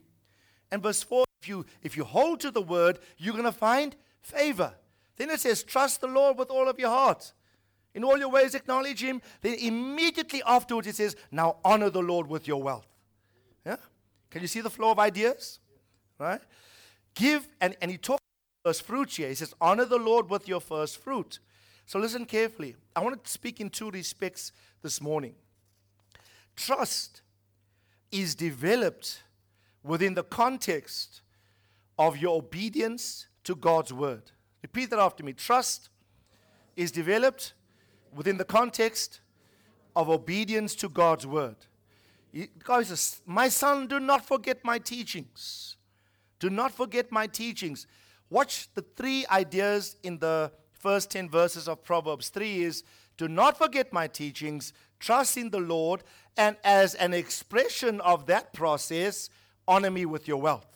And 0.71 0.83
verse 0.83 1.03
4 1.03 1.24
if 1.45 1.49
you, 1.49 1.67
if 1.83 1.95
you 1.95 2.05
hold 2.05 2.41
to 2.41 2.51
the 2.51 2.63
word, 2.63 2.99
you're 3.19 3.35
going 3.35 3.45
to 3.45 3.53
find 3.53 3.95
favor. 4.23 4.73
Then 5.17 5.29
it 5.29 5.41
says, 5.41 5.63
Trust 5.63 6.01
the 6.01 6.07
Lord 6.07 6.39
with 6.39 6.49
all 6.49 6.69
of 6.69 6.79
your 6.79 6.89
heart. 6.89 7.35
In 7.95 8.03
all 8.03 8.19
your 8.19 8.31
ways, 8.31 8.55
acknowledge 8.55 9.03
Him. 9.03 9.21
Then 9.43 9.55
immediately 9.61 10.43
afterwards, 10.47 10.89
it 10.89 10.97
says, 10.97 11.17
Now 11.31 11.57
honor 11.63 11.91
the 11.91 12.01
Lord 12.01 12.29
with 12.29 12.49
your 12.49 12.63
wealth. 12.63 12.87
Yeah? 13.67 13.77
Can 14.31 14.41
you 14.41 14.49
see 14.49 14.63
the 14.63 14.71
flow 14.71 14.93
of 14.93 14.99
ideas? 14.99 15.61
Right? 16.19 16.41
Give, 17.15 17.47
and, 17.61 17.77
and 17.83 17.91
he 17.91 17.99
talks 17.99 18.23
first 18.65 18.83
fruits 18.83 19.17
here. 19.17 19.29
He 19.29 19.35
says, 19.35 19.55
Honor 19.61 19.85
the 19.85 19.99
Lord 19.99 20.31
with 20.31 20.49
your 20.49 20.61
first 20.61 20.97
fruit. 20.97 21.41
So 21.85 21.99
listen 21.99 22.25
carefully. 22.25 22.75
I 22.97 23.01
want 23.01 23.23
to 23.23 23.31
speak 23.31 23.61
in 23.61 23.69
two 23.69 23.91
respects 23.91 24.51
this 24.83 24.99
morning. 25.03 25.35
Trust 26.57 27.21
is 28.11 28.35
developed 28.35 29.23
within 29.83 30.15
the 30.15 30.23
context 30.23 31.21
of 31.99 32.17
your 32.17 32.37
obedience 32.37 33.27
to 33.45 33.55
God's 33.55 33.93
word. 33.93 34.31
Repeat 34.63 34.91
that 34.91 34.99
after 34.99 35.23
me. 35.23 35.33
Trust 35.33 35.91
is 36.77 36.91
developed 36.91 37.55
within 38.15 38.37
the 38.37 38.45
context 38.45 39.21
of 39.95 40.09
obedience 40.09 40.75
to 40.77 40.89
God's 40.89 41.27
word. 41.27 41.57
God 42.63 42.87
says, 42.87 43.21
My 43.27 43.49
son, 43.49 43.87
do 43.87 44.01
not 44.01 44.27
forget 44.27 44.65
my 44.65 44.79
teachings. 44.79 45.77
Do 46.41 46.51
not 46.51 46.73
forget 46.73 47.13
my 47.13 47.27
teachings. 47.27 47.87
Watch 48.29 48.69
the 48.75 48.83
three 48.83 49.25
ideas 49.31 49.97
in 50.03 50.19
the 50.19 50.51
first 50.73 51.11
10 51.11 51.31
verses 51.31 51.69
of 51.69 51.85
Proverbs 51.85 52.29
3 52.29 52.65
is 52.65 52.83
do 53.17 53.29
not 53.29 53.57
forget 53.57 53.93
my 53.93 54.09
teachings, 54.09 54.73
trust 54.99 55.37
in 55.37 55.51
the 55.51 55.61
Lord, 55.61 56.03
and 56.37 56.57
as 56.65 56.95
an 56.97 57.15
expression 57.15 58.01
of 58.01 58.27
that 58.27 58.53
process, 58.53 59.31
honor 59.69 59.91
me 59.91 60.05
with 60.05 60.27
your 60.27 60.41
wealth. 60.41 60.74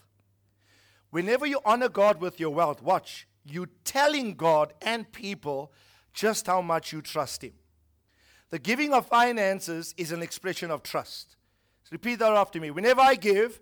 Whenever 1.10 1.46
you 1.46 1.60
honor 1.64 1.88
God 1.88 2.20
with 2.20 2.38
your 2.38 2.50
wealth, 2.50 2.82
watch, 2.82 3.26
you're 3.44 3.70
telling 3.84 4.34
God 4.34 4.74
and 4.82 5.10
people 5.10 5.72
just 6.12 6.46
how 6.46 6.60
much 6.60 6.92
you 6.92 7.00
trust 7.00 7.42
Him. 7.42 7.54
The 8.50 8.58
giving 8.58 8.92
of 8.92 9.06
finances 9.06 9.94
is 9.96 10.12
an 10.12 10.22
expression 10.22 10.70
of 10.70 10.82
trust. 10.82 11.36
So 11.84 11.90
repeat 11.92 12.18
that 12.18 12.32
after 12.32 12.60
me. 12.60 12.70
Whenever 12.70 13.00
I 13.00 13.14
give, 13.14 13.60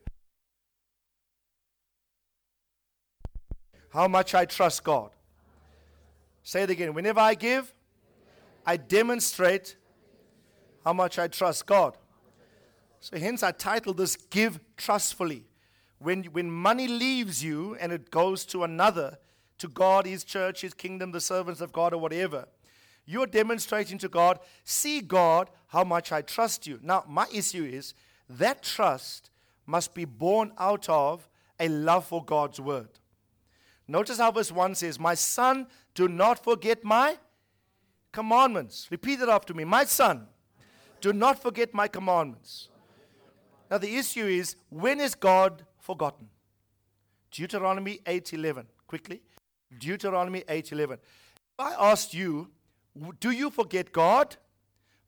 how 3.90 4.08
much 4.08 4.34
I 4.34 4.44
trust 4.44 4.84
God. 4.84 5.10
Say 6.42 6.62
it 6.62 6.70
again. 6.70 6.94
Whenever 6.94 7.20
I 7.20 7.34
give, 7.34 7.72
I 8.64 8.76
demonstrate 8.76 9.76
how 10.84 10.92
much 10.92 11.18
I 11.18 11.28
trust 11.28 11.66
God. 11.66 11.96
So, 13.00 13.16
hence, 13.18 13.42
I 13.42 13.52
titled 13.52 13.96
this 13.96 14.16
Give 14.16 14.60
Trustfully. 14.76 15.44
When, 15.98 16.24
when 16.24 16.50
money 16.50 16.88
leaves 16.88 17.42
you 17.42 17.76
and 17.80 17.92
it 17.92 18.10
goes 18.10 18.44
to 18.46 18.64
another, 18.64 19.18
to 19.58 19.68
God, 19.68 20.06
His 20.06 20.24
church, 20.24 20.60
His 20.60 20.74
kingdom, 20.74 21.12
the 21.12 21.20
servants 21.20 21.60
of 21.60 21.72
God, 21.72 21.92
or 21.92 21.98
whatever, 21.98 22.46
you're 23.06 23.26
demonstrating 23.26 23.98
to 23.98 24.08
God, 24.08 24.40
see 24.64 25.00
God, 25.00 25.48
how 25.68 25.84
much 25.84 26.12
I 26.12 26.22
trust 26.22 26.66
you. 26.66 26.78
Now, 26.82 27.04
my 27.08 27.26
issue 27.32 27.64
is 27.64 27.94
that 28.28 28.62
trust 28.62 29.30
must 29.64 29.94
be 29.94 30.04
born 30.04 30.52
out 30.58 30.88
of 30.88 31.28
a 31.58 31.68
love 31.68 32.04
for 32.06 32.24
God's 32.24 32.60
word. 32.60 32.88
Notice 33.88 34.18
how 34.18 34.32
verse 34.32 34.50
1 34.50 34.74
says, 34.74 34.98
My 34.98 35.14
son, 35.14 35.68
do 35.94 36.08
not 36.08 36.42
forget 36.42 36.84
my 36.84 37.16
commandments. 38.12 38.88
Repeat 38.90 39.20
it 39.20 39.28
after 39.28 39.54
me. 39.54 39.64
My 39.64 39.84
son, 39.84 40.26
do 41.00 41.12
not 41.12 41.40
forget 41.40 41.72
my 41.72 41.86
commandments. 41.86 42.68
Now 43.70 43.78
the 43.78 43.96
issue 43.96 44.26
is 44.26 44.56
when 44.70 45.00
is 45.00 45.14
God 45.14 45.64
forgotten? 45.86 46.28
Deuteronomy 47.30 48.00
8:11. 48.06 48.66
Quickly. 48.86 49.22
Deuteronomy 49.78 50.42
8:11. 50.48 50.98
If 51.58 51.60
I 51.60 51.72
asked 51.90 52.14
you, 52.14 52.50
do 53.20 53.30
you 53.30 53.50
forget 53.50 53.92
God? 53.92 54.36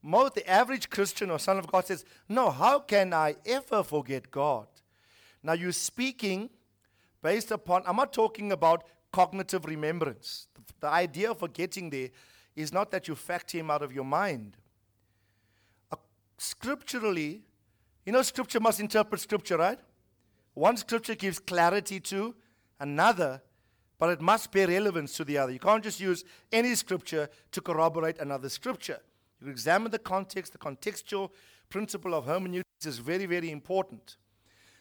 Most 0.03 0.35
the 0.35 0.49
average 0.49 0.91
Christian 0.91 1.31
or 1.31 1.39
son 1.39 1.59
of 1.59 1.67
God 1.67 1.87
says, 1.87 2.05
"No, 2.29 2.51
how 2.51 2.81
can 2.81 3.13
I 3.13 3.37
ever 3.45 3.83
forget 3.83 4.31
God?" 4.31 4.69
Now 5.43 5.55
you're 5.55 5.73
speaking 5.73 6.51
based 7.23 7.51
upon 7.51 7.83
I'm 7.87 7.97
not 7.97 8.13
talking 8.13 8.53
about 8.53 8.85
cognitive 9.13 9.65
remembrance. 9.65 10.49
The, 10.55 10.63
the 10.81 10.89
idea 10.89 11.31
of 11.31 11.39
forgetting 11.39 11.91
there 11.91 12.11
is 12.55 12.73
not 12.73 12.91
that 12.91 13.09
you 13.09 13.15
fact 13.15 13.51
him 13.53 13.71
out 13.71 13.83
of 13.83 13.93
your 13.93 14.05
mind. 14.05 14.57
Uh, 15.91 15.97
scripturally, 16.37 17.43
you 18.05 18.13
know, 18.13 18.23
scripture 18.23 18.61
must 18.61 18.81
interpret 18.81 19.21
scripture, 19.21 19.57
right? 19.57 19.81
One 20.59 20.77
scripture 20.77 21.15
gives 21.15 21.39
clarity 21.39 22.01
to 22.01 22.35
another, 22.81 23.41
but 23.97 24.11
it 24.11 24.21
must 24.21 24.51
bear 24.51 24.67
relevance 24.67 25.17
to 25.17 25.25
the 25.25 25.39
other. 25.39 25.53
You 25.53 25.61
can't 25.61 25.85
just 25.85 26.01
use 26.01 26.25
any 26.51 26.75
scripture 26.75 27.29
to 27.53 27.61
corroborate 27.61 28.19
another 28.19 28.49
scripture. 28.49 28.99
You 29.41 29.53
examine 29.53 29.93
the 29.93 30.01
context, 30.01 30.51
the 30.51 30.59
contextual 30.59 31.31
principle 31.69 32.13
of 32.13 32.25
hermeneutics 32.25 32.87
is 32.87 32.99
very, 32.99 33.25
very 33.27 33.53
important. 33.53 34.17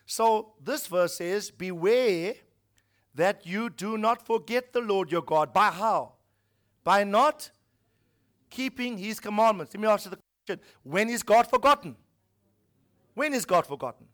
So 0.07 0.53
this 0.59 0.87
verse 0.87 1.17
says, 1.17 1.51
Beware 1.51 2.33
that 3.13 3.45
you 3.45 3.69
do 3.69 3.99
not 3.99 4.25
forget 4.25 4.73
the 4.73 4.81
Lord 4.81 5.11
your 5.11 5.21
God. 5.21 5.53
By 5.53 5.69
how? 5.69 6.13
By 6.83 7.03
not 7.03 7.51
keeping 8.49 8.97
his 8.97 9.19
commandments. 9.19 9.75
Let 9.75 9.81
me 9.81 9.87
ask 9.87 10.05
you 10.05 10.09
the 10.11 10.17
question 10.47 10.65
when 10.81 11.07
is 11.07 11.21
God 11.21 11.47
forgotten? 11.47 11.95
When 13.13 13.31
is 13.35 13.45
God 13.45 13.67
forgotten? 13.67 14.07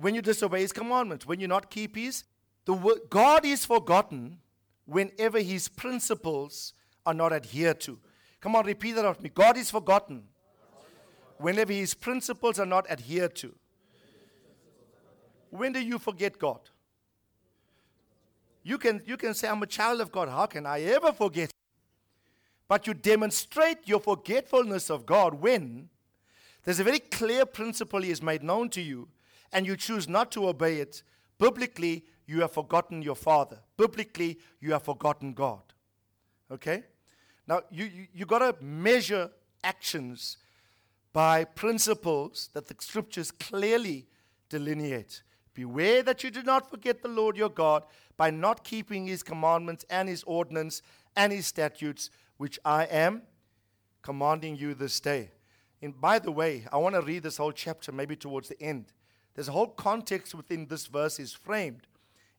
When 0.00 0.14
you 0.14 0.22
disobey 0.22 0.60
his 0.60 0.72
commandments, 0.72 1.26
when 1.26 1.40
you 1.40 1.48
not 1.48 1.70
keep 1.70 1.96
his. 1.96 2.24
The 2.64 2.74
word, 2.74 2.98
God 3.08 3.44
is 3.44 3.64
forgotten 3.64 4.38
whenever 4.84 5.40
his 5.40 5.68
principles 5.68 6.72
are 7.04 7.14
not 7.14 7.32
adhered 7.32 7.80
to. 7.80 7.98
Come 8.40 8.54
on, 8.54 8.66
repeat 8.66 8.92
that 8.92 9.04
after 9.04 9.22
me. 9.22 9.30
God 9.34 9.56
is 9.56 9.70
forgotten 9.70 10.24
whenever 11.38 11.72
his 11.72 11.94
principles 11.94 12.58
are 12.58 12.66
not 12.66 12.88
adhered 12.90 13.34
to. 13.36 13.54
When 15.50 15.72
do 15.72 15.80
you 15.80 15.98
forget 15.98 16.38
God? 16.38 16.60
You 18.62 18.76
can, 18.76 19.00
you 19.06 19.16
can 19.16 19.32
say, 19.34 19.48
I'm 19.48 19.62
a 19.62 19.66
child 19.66 20.00
of 20.00 20.12
God. 20.12 20.28
How 20.28 20.46
can 20.46 20.66
I 20.66 20.82
ever 20.82 21.12
forget? 21.12 21.50
But 22.68 22.86
you 22.86 22.92
demonstrate 22.92 23.78
your 23.88 24.00
forgetfulness 24.00 24.90
of 24.90 25.06
God 25.06 25.34
when 25.34 25.88
there's 26.64 26.80
a 26.80 26.84
very 26.84 26.98
clear 26.98 27.46
principle 27.46 28.02
He 28.02 28.10
has 28.10 28.22
made 28.22 28.42
known 28.42 28.68
to 28.70 28.82
you, 28.82 29.08
and 29.52 29.66
you 29.66 29.76
choose 29.76 30.08
not 30.08 30.30
to 30.32 30.48
obey 30.48 30.76
it. 30.76 31.02
Biblically, 31.38 32.04
you 32.26 32.40
have 32.40 32.52
forgotten 32.52 33.02
your 33.02 33.14
Father. 33.16 33.58
Biblically, 33.76 34.38
you 34.60 34.72
have 34.72 34.82
forgotten 34.82 35.32
God. 35.32 35.62
Okay? 36.50 36.84
Now, 37.46 37.62
you, 37.70 37.86
you, 37.86 38.06
you 38.12 38.26
got 38.26 38.40
to 38.40 38.54
measure 38.64 39.30
actions 39.64 40.36
by 41.12 41.44
principles 41.44 42.50
that 42.52 42.66
the 42.66 42.74
scriptures 42.78 43.30
clearly 43.30 44.06
delineate. 44.48 45.22
Beware 45.54 46.02
that 46.02 46.22
you 46.22 46.30
do 46.30 46.42
not 46.42 46.70
forget 46.70 47.02
the 47.02 47.08
Lord 47.08 47.36
your 47.36 47.48
God 47.48 47.82
by 48.16 48.30
not 48.30 48.64
keeping 48.64 49.06
his 49.06 49.22
commandments 49.22 49.84
and 49.90 50.08
his 50.08 50.22
ordinance 50.24 50.82
and 51.16 51.32
his 51.32 51.46
statutes, 51.46 52.10
which 52.36 52.58
I 52.64 52.84
am 52.84 53.22
commanding 54.02 54.56
you 54.56 54.74
this 54.74 55.00
day. 55.00 55.30
And 55.82 55.98
by 56.00 56.18
the 56.18 56.30
way, 56.30 56.66
I 56.72 56.76
want 56.76 56.94
to 56.94 57.00
read 57.00 57.22
this 57.22 57.36
whole 57.36 57.52
chapter 57.52 57.92
maybe 57.92 58.16
towards 58.16 58.48
the 58.48 58.62
end. 58.62 58.92
There's 59.38 59.46
a 59.46 59.52
whole 59.52 59.68
context 59.68 60.34
within 60.34 60.66
this 60.66 60.88
verse 60.88 61.20
is 61.20 61.32
framed, 61.32 61.86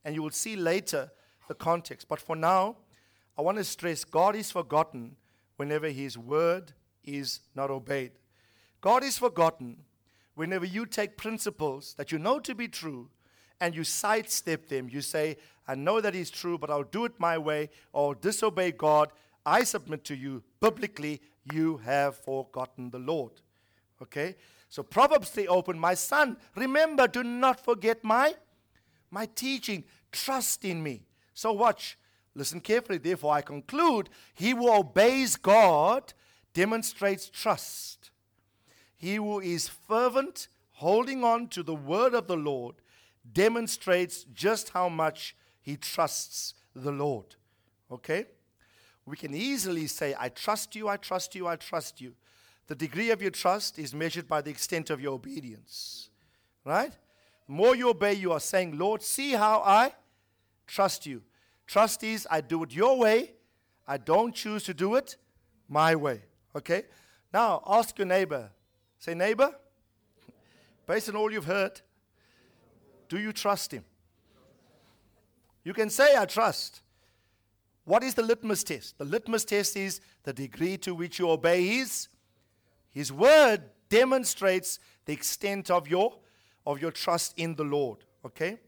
and 0.04 0.14
you 0.14 0.22
will 0.22 0.32
see 0.32 0.58
later 0.58 1.10
the 1.48 1.54
context. 1.54 2.10
But 2.10 2.20
for 2.20 2.36
now, 2.36 2.76
I 3.38 3.42
want 3.42 3.58
to 3.58 3.64
stress 3.64 4.04
God 4.04 4.36
is 4.36 4.52
forgotten 4.52 5.16
whenever 5.56 5.88
his 5.88 6.18
word 6.18 6.74
is 7.06 7.40
not 7.56 7.72
obeyed. 7.72 8.12
God 8.82 9.06
is 9.06 9.18
forgotten 9.18 9.78
whenever 10.36 10.66
you 10.66 10.86
take 10.86 11.16
principles 11.16 11.94
that 11.94 12.12
you 12.12 12.20
know 12.20 12.38
to 12.40 12.54
be 12.54 12.68
true 12.68 13.08
and 13.62 13.74
you 13.74 13.86
sidestep 13.86 14.68
them. 14.68 14.90
You 14.90 15.00
say, 15.00 15.38
I 15.70 15.76
know 15.76 16.02
that 16.02 16.16
is 16.16 16.30
true, 16.30 16.58
but 16.58 16.70
I'll 16.70 16.84
do 16.84 17.06
it 17.06 17.14
my 17.18 17.38
way 17.38 17.70
or 17.94 18.14
disobey 18.14 18.74
God. 18.74 19.14
I 19.46 19.64
submit 19.64 20.04
to 20.04 20.16
you. 20.18 20.44
publicly, 20.60 21.22
you 21.50 21.78
have 21.78 22.18
forgotten 22.18 22.90
the 22.90 23.00
Lord. 23.00 23.32
Okay? 24.02 24.36
So 24.70 24.84
Proverbs 24.84 25.30
3 25.30 25.48
open, 25.48 25.78
my 25.80 25.96
son, 25.96 26.38
remember, 26.56 27.08
do 27.08 27.24
not 27.24 27.60
forget 27.64 28.04
my 28.04 28.36
my 29.12 29.26
teaching. 29.36 29.84
Trust 30.12 30.66
in 30.66 30.82
me. 30.82 31.02
So 31.34 31.52
watch. 31.52 31.98
Listen 32.36 32.62
carefully. 32.62 33.00
Therefore, 33.00 33.34
I 33.34 33.42
conclude 33.42 34.10
he 34.34 34.52
who 34.52 34.72
obeys 34.72 35.36
God 35.36 36.14
demonstrates 36.54 37.30
trust. 37.30 38.12
He 38.96 39.16
who 39.16 39.40
is 39.40 39.68
fervent, 39.68 40.48
holding 40.74 41.24
on 41.24 41.48
to 41.50 41.64
the 41.64 41.76
word 41.76 42.14
of 42.14 42.28
the 42.28 42.38
Lord, 42.38 42.76
demonstrates 43.32 44.26
just 44.34 44.70
how 44.70 44.90
much 44.90 45.36
he 45.62 45.76
trusts 45.76 46.54
the 46.76 46.92
Lord. 46.92 47.36
Okay? 47.92 48.26
We 49.06 49.18
can 49.18 49.34
easily 49.34 49.88
say, 49.88 50.16
I 50.20 50.30
trust 50.30 50.76
you, 50.76 50.88
I 50.88 50.98
trust 50.98 51.36
you, 51.36 51.48
I 51.48 51.56
trust 51.56 52.00
you. 52.00 52.14
The 52.70 52.76
degree 52.76 53.10
of 53.10 53.20
your 53.20 53.32
trust 53.32 53.80
is 53.80 53.96
measured 53.96 54.28
by 54.28 54.42
the 54.42 54.52
extent 54.52 54.92
of 54.92 55.02
your 55.02 55.14
obedience. 55.14 56.12
Right? 56.64 56.92
The 57.48 57.52
more 57.52 57.76
you 57.76 57.90
obey, 57.90 58.14
you 58.14 58.32
are 58.32 58.40
saying, 58.40 58.78
Lord, 58.78 59.02
see 59.02 59.32
how 59.32 59.64
I 59.66 59.94
trust 60.68 61.08
you. 61.08 61.24
Trust 61.66 62.04
is, 62.04 62.28
I 62.30 62.42
do 62.42 62.64
it 62.64 62.72
your 62.72 62.98
way, 63.00 63.34
I 63.88 63.98
don't 63.98 64.36
choose 64.36 64.64
to 64.66 64.76
do 64.76 64.96
it 64.96 65.18
my 65.68 65.96
way. 65.96 66.22
Okay? 66.56 66.84
Now, 67.34 67.64
ask 67.66 67.98
your 67.98 68.06
neighbor. 68.06 68.52
Say, 69.00 69.16
neighbor, 69.16 69.52
based 70.86 71.10
on 71.10 71.16
all 71.16 71.32
you've 71.32 71.46
heard, 71.46 71.82
do 73.08 73.18
you 73.18 73.34
trust 73.34 73.72
him? 73.72 73.84
You 75.64 75.74
can 75.74 75.90
say, 75.90 76.16
I 76.16 76.26
trust. 76.26 76.82
What 77.86 78.04
is 78.04 78.14
the 78.14 78.22
litmus 78.22 78.64
test? 78.64 79.00
The 79.00 79.06
litmus 79.06 79.44
test 79.44 79.76
is 79.76 80.02
the 80.22 80.34
degree 80.34 80.78
to 80.78 80.94
which 80.94 81.18
you 81.18 81.32
obey 81.32 81.66
his. 81.66 82.10
His 82.92 83.12
word 83.12 83.64
demonstrates 83.90 84.80
the 85.06 85.14
extent 85.14 85.70
of 85.70 85.88
your, 85.88 86.18
of 86.66 86.82
your 86.82 86.92
trust 86.92 87.34
in 87.38 87.56
the 87.56 87.64
Lord. 87.64 88.00
Okay? 88.26 88.60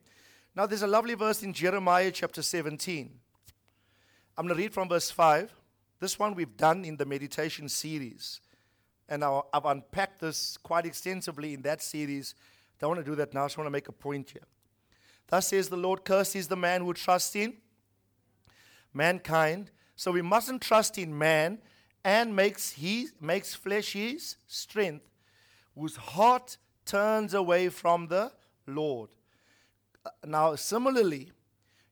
Now, 0.56 0.66
there's 0.66 0.82
a 0.82 0.88
lovely 0.88 1.14
verse 1.14 1.44
in 1.44 1.54
Jeremiah 1.54 2.12
chapter 2.12 2.42
17. 2.42 3.10
I'm 4.38 4.48
going 4.48 4.56
to 4.56 4.62
read 4.62 4.74
from 4.74 4.90
verse 4.90 5.12
5. 5.12 5.54
This 6.00 6.18
one 6.18 6.36
we've 6.36 6.58
done 6.58 6.84
in 6.84 6.98
the 6.98 7.06
meditation 7.06 7.70
series. 7.70 8.42
And 9.08 9.24
I've 9.24 9.66
unpacked 9.66 10.22
this 10.22 10.58
quite 10.58 10.86
extensively 10.86 11.54
in 11.54 11.62
that 11.64 11.82
series. 11.82 12.34
Don't 12.80 12.92
want 12.92 13.06
to 13.06 13.12
do 13.12 13.16
that 13.16 13.34
now. 13.34 13.44
I 13.44 13.46
just 13.46 13.58
want 13.58 13.68
to 13.68 13.72
make 13.72 13.88
a 13.88 13.94
point 13.94 14.32
here. 14.32 14.48
Thus 15.28 15.48
says 15.48 15.70
the 15.70 15.78
Lord, 15.78 16.04
cursed 16.04 16.36
is 16.36 16.48
the 16.48 16.56
man 16.56 16.82
who 16.82 16.94
trusts 16.94 17.36
in 17.36 17.58
mankind. 18.94 19.72
So 19.96 20.12
we 20.12 20.22
mustn't 20.22 20.62
trust 20.62 20.98
in 20.98 21.18
man 21.18 21.60
and 22.04 22.36
makes, 22.36 22.72
he, 22.72 23.08
makes 23.20 23.54
flesh 23.54 23.94
his 23.94 24.38
strength, 24.48 25.06
whose 25.76 25.96
heart 25.96 26.58
turns 26.86 27.34
away 27.34 27.70
from 27.70 28.08
the 28.08 28.32
Lord. 28.68 29.10
Now, 30.26 30.56
similarly, 30.56 31.32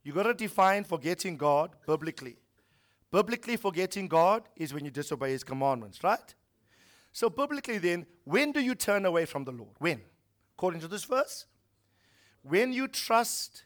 you 0.04 0.14
got 0.14 0.24
to 0.24 0.34
define 0.34 0.84
forgetting 0.84 1.38
God 1.38 1.72
biblically. 1.86 2.38
Biblically, 3.12 3.58
forgetting 3.58 4.08
God 4.08 4.44
is 4.56 4.74
when 4.74 4.86
you 4.86 4.92
disobey 4.92 5.32
His 5.32 5.44
commandments, 5.44 6.04
right? 6.04 6.34
So, 7.12 7.30
biblically, 7.30 7.80
then, 7.80 8.06
when 8.24 8.52
do 8.52 8.60
you 8.60 8.76
turn 8.76 9.06
away 9.06 9.26
from 9.26 9.44
the 9.44 9.52
Lord? 9.52 9.72
When? 9.80 10.02
According 10.58 10.82
to 10.82 10.88
this 10.88 11.06
verse, 11.06 11.46
when 12.44 12.72
you 12.72 12.88
trust 12.88 13.64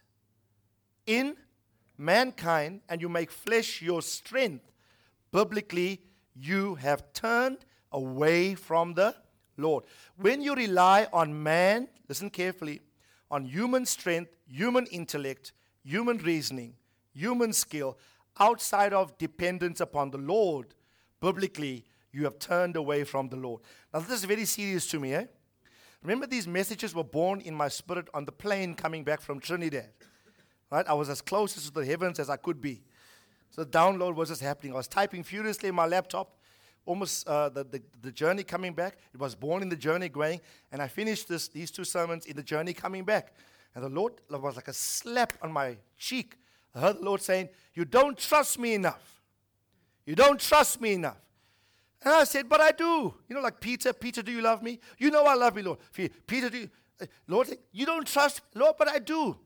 in 1.06 1.36
mankind 1.98 2.82
and 2.88 3.02
you 3.02 3.10
make 3.10 3.32
flesh 3.32 3.82
your 3.82 4.02
strength, 4.02 4.72
biblically, 5.32 6.02
you 6.36 6.76
have 6.76 7.14
turned 7.14 7.60
away 7.92 8.56
from 8.56 8.94
the 8.94 9.16
Lord. 9.58 9.84
When 10.18 10.42
you 10.42 10.56
rely 10.56 11.08
on 11.14 11.44
man, 11.44 11.88
listen 12.08 12.30
carefully, 12.30 12.82
on 13.30 13.46
human 13.46 13.86
strength, 13.86 14.32
human 14.48 14.86
intellect, 14.88 15.54
human 15.84 16.18
reasoning, 16.18 16.76
human 17.14 17.54
skill, 17.54 17.98
outside 18.40 18.94
of 18.94 19.18
dependence 19.18 19.80
upon 19.80 20.12
the 20.12 20.18
Lord, 20.18 20.74
biblically, 21.20 21.86
you 22.12 22.24
have 22.24 22.40
turned 22.40 22.76
away 22.76 23.04
from 23.04 23.30
the 23.30 23.36
Lord. 23.36 23.62
Now, 23.94 24.00
this 24.00 24.20
is 24.20 24.24
very 24.26 24.46
serious 24.46 24.88
to 24.88 25.00
me, 25.00 25.14
eh? 25.14 25.26
Remember, 26.04 26.28
these 26.28 26.48
messages 26.48 26.94
were 26.94 27.04
born 27.04 27.40
in 27.42 27.56
my 27.56 27.70
spirit 27.70 28.08
on 28.14 28.26
the 28.26 28.32
plane 28.32 28.76
coming 28.76 29.04
back 29.04 29.22
from 29.22 29.40
Trinidad. 29.40 29.90
Right? 30.70 30.86
I 30.88 30.94
was 30.94 31.10
as 31.10 31.22
close 31.22 31.54
to 31.54 31.72
the 31.72 31.86
heavens 31.86 32.20
as 32.20 32.30
I 32.30 32.36
could 32.36 32.60
be. 32.60 32.82
So 33.54 33.64
the 33.64 33.70
download 33.70 34.16
was 34.16 34.30
just 34.30 34.42
happening. 34.42 34.74
I 34.74 34.78
was 34.78 34.88
typing 34.88 35.22
furiously 35.22 35.70
in 35.70 35.76
my 35.76 35.86
laptop, 35.86 36.36
almost 36.88 37.28
uh, 37.28 37.50
the, 37.50 37.64
the, 37.64 37.82
the, 38.02 38.12
journey 38.12 38.42
coming 38.44 38.74
back. 38.74 38.98
It 39.14 39.20
was 39.20 39.36
born 39.36 39.62
in 39.62 39.70
the 39.70 39.76
journey 39.76 40.10
going, 40.10 40.42
and 40.72 40.82
I 40.82 40.88
finished 40.88 41.28
this, 41.28 41.50
these 41.50 41.70
two 41.70 41.84
sermons 41.84 42.26
in 42.26 42.36
the 42.36 42.42
journey 42.42 42.74
coming 42.74 43.04
back. 43.04 43.36
And 43.76 43.84
the 43.84 43.90
Lord 43.90 44.14
was 44.28 44.56
like 44.56 44.70
a 44.70 44.74
slap 44.74 45.34
on 45.44 45.52
my 45.52 45.78
cheek. 46.00 46.36
I 46.74 46.80
heard 46.80 46.98
the 46.98 47.06
Lord 47.06 47.22
saying, 47.22 47.50
You 47.76 47.86
don't 47.86 48.18
trust 48.18 48.58
me 48.58 48.74
enough. 48.74 49.22
You 50.04 50.16
don't 50.16 50.40
trust 50.40 50.82
me 50.82 50.94
enough. 50.94 51.22
And 52.02 52.12
I 52.12 52.24
said, 52.24 52.50
But 52.50 52.60
I 52.60 52.72
do. 52.72 53.14
You 53.30 53.36
know, 53.36 53.42
like 53.42 53.60
Peter, 53.60 53.94
Peter, 53.94 54.24
do 54.24 54.32
you 54.32 54.42
love 54.42 54.64
me? 54.64 54.80
You 54.98 55.12
know 55.12 55.26
I 55.26 55.36
love 55.36 55.56
you, 55.58 55.64
Lord. 55.64 55.80
Peter, 56.26 56.50
do 56.50 56.58
you, 56.58 56.70
uh, 57.00 57.06
Lord, 57.28 57.56
you 57.72 57.86
don't 57.86 58.08
trust, 58.08 58.42
Lord, 58.56 58.74
but 58.80 58.88
I 58.88 58.98
do. 58.98 59.38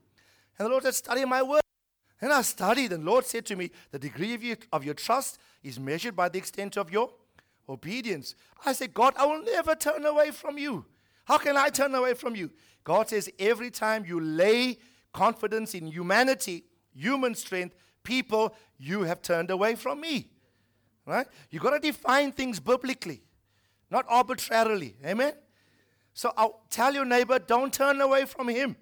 And 0.58 0.64
the 0.64 0.70
Lord 0.70 0.84
said, 0.84 0.94
Study 0.94 1.26
my 1.26 1.42
word. 1.42 1.60
And 2.20 2.32
I 2.32 2.42
studied, 2.42 2.92
and 2.92 3.04
Lord 3.04 3.24
said 3.24 3.46
to 3.46 3.56
me, 3.56 3.70
The 3.90 3.98
degree 3.98 4.34
of 4.34 4.42
your, 4.42 4.56
of 4.72 4.84
your 4.84 4.94
trust 4.94 5.38
is 5.62 5.78
measured 5.78 6.16
by 6.16 6.28
the 6.28 6.38
extent 6.38 6.76
of 6.76 6.90
your 6.90 7.10
obedience. 7.68 8.34
I 8.64 8.72
said, 8.72 8.92
God, 8.92 9.14
I 9.16 9.26
will 9.26 9.42
never 9.42 9.74
turn 9.74 10.04
away 10.04 10.30
from 10.32 10.58
you. 10.58 10.84
How 11.24 11.38
can 11.38 11.56
I 11.56 11.68
turn 11.68 11.94
away 11.94 12.14
from 12.14 12.34
you? 12.34 12.50
God 12.82 13.08
says, 13.08 13.30
Every 13.38 13.70
time 13.70 14.04
you 14.04 14.18
lay 14.18 14.78
confidence 15.12 15.74
in 15.74 15.86
humanity, 15.86 16.64
human 16.94 17.34
strength, 17.34 17.74
people, 18.02 18.54
you 18.78 19.02
have 19.02 19.22
turned 19.22 19.50
away 19.50 19.74
from 19.74 20.00
me. 20.00 20.30
Right? 21.06 21.26
You've 21.50 21.62
got 21.62 21.70
to 21.70 21.78
define 21.78 22.32
things 22.32 22.60
biblically, 22.60 23.22
not 23.90 24.04
arbitrarily. 24.08 24.96
Amen? 25.04 25.34
So 26.14 26.32
I'll 26.36 26.62
tell 26.68 26.92
your 26.92 27.04
neighbor, 27.04 27.38
don't 27.38 27.72
turn 27.72 28.00
away 28.00 28.24
from 28.24 28.48
him. 28.48 28.76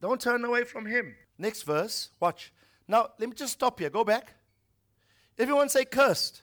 Don't 0.00 0.20
turn 0.20 0.44
away 0.44 0.64
from 0.64 0.86
him. 0.86 1.14
Next 1.38 1.62
verse, 1.62 2.10
watch. 2.20 2.52
Now, 2.88 3.10
let 3.18 3.28
me 3.28 3.34
just 3.34 3.54
stop 3.54 3.78
here. 3.80 3.90
Go 3.90 4.04
back. 4.04 4.34
Everyone 5.38 5.68
say 5.68 5.84
cursed. 5.84 6.42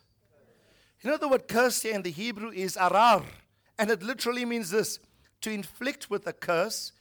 You 1.01 1.09
know 1.09 1.17
the 1.17 1.27
word 1.27 1.47
cursed 1.47 1.83
here 1.83 1.93
in 1.93 2.01
the 2.01 2.11
Hebrew 2.11 2.51
is 2.51 2.77
arar, 2.77 3.25
and 3.77 3.89
it 3.89 4.01
literally 4.01 4.45
means 4.45 4.69
this 4.69 4.99
to 5.41 5.51
inflict 5.51 6.09
with 6.09 6.25
a 6.27 6.33
curse 6.33 6.93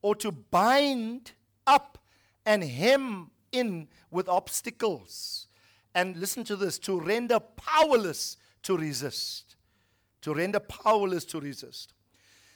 or 0.00 0.14
to 0.16 0.32
bind 0.32 1.32
up 1.66 1.98
and 2.46 2.64
hem 2.64 3.30
in 3.52 3.88
with 4.10 4.28
obstacles. 4.28 5.46
And 5.94 6.16
listen 6.16 6.44
to 6.44 6.56
this 6.56 6.78
to 6.80 6.98
render 7.00 7.40
powerless 7.40 8.36
to 8.62 8.76
resist. 8.76 9.56
To 10.22 10.34
render 10.34 10.60
powerless 10.60 11.24
to 11.26 11.40
resist. 11.40 11.92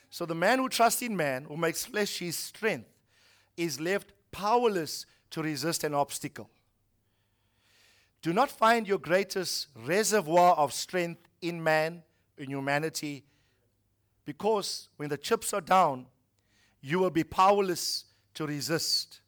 So 0.09 0.25
the 0.25 0.35
man 0.35 0.59
who 0.59 0.69
trusts 0.69 1.01
in 1.01 1.15
man, 1.15 1.43
who 1.43 1.57
makes 1.57 1.85
flesh 1.85 2.19
his 2.19 2.37
strength, 2.37 2.89
is 3.57 3.79
left 3.79 4.11
powerless 4.31 5.05
to 5.31 5.41
resist 5.41 5.83
an 5.83 5.93
obstacle. 5.93 6.49
Do 8.21 8.33
not 8.33 8.49
find 8.49 8.87
your 8.87 8.97
greatest 8.97 9.67
reservoir 9.75 10.55
of 10.55 10.73
strength 10.73 11.21
in 11.41 11.63
man, 11.63 12.03
in 12.37 12.49
humanity, 12.49 13.23
because 14.25 14.89
when 14.97 15.09
the 15.09 15.17
chips 15.17 15.53
are 15.53 15.61
down, 15.61 16.07
you 16.81 16.99
will 16.99 17.11
be 17.11 17.23
powerless 17.23 18.05
to 18.33 18.45
resist 18.45 19.21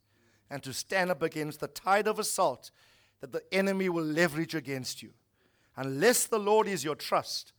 and 0.50 0.64
to 0.64 0.74
stand 0.74 1.12
up 1.12 1.22
against 1.22 1.60
the 1.60 1.68
tide 1.68 2.08
of 2.08 2.20
assault 2.20 2.72
that 3.22 3.32
the 3.32 3.44
enemy 3.54 3.90
will 3.90 4.04
leverage 4.04 4.56
against 4.56 5.04
you. 5.04 5.12
Unless 5.76 6.28
the 6.28 6.40
Lord 6.40 6.68
is 6.68 6.84
your 6.84 6.96
trust, 6.96 7.54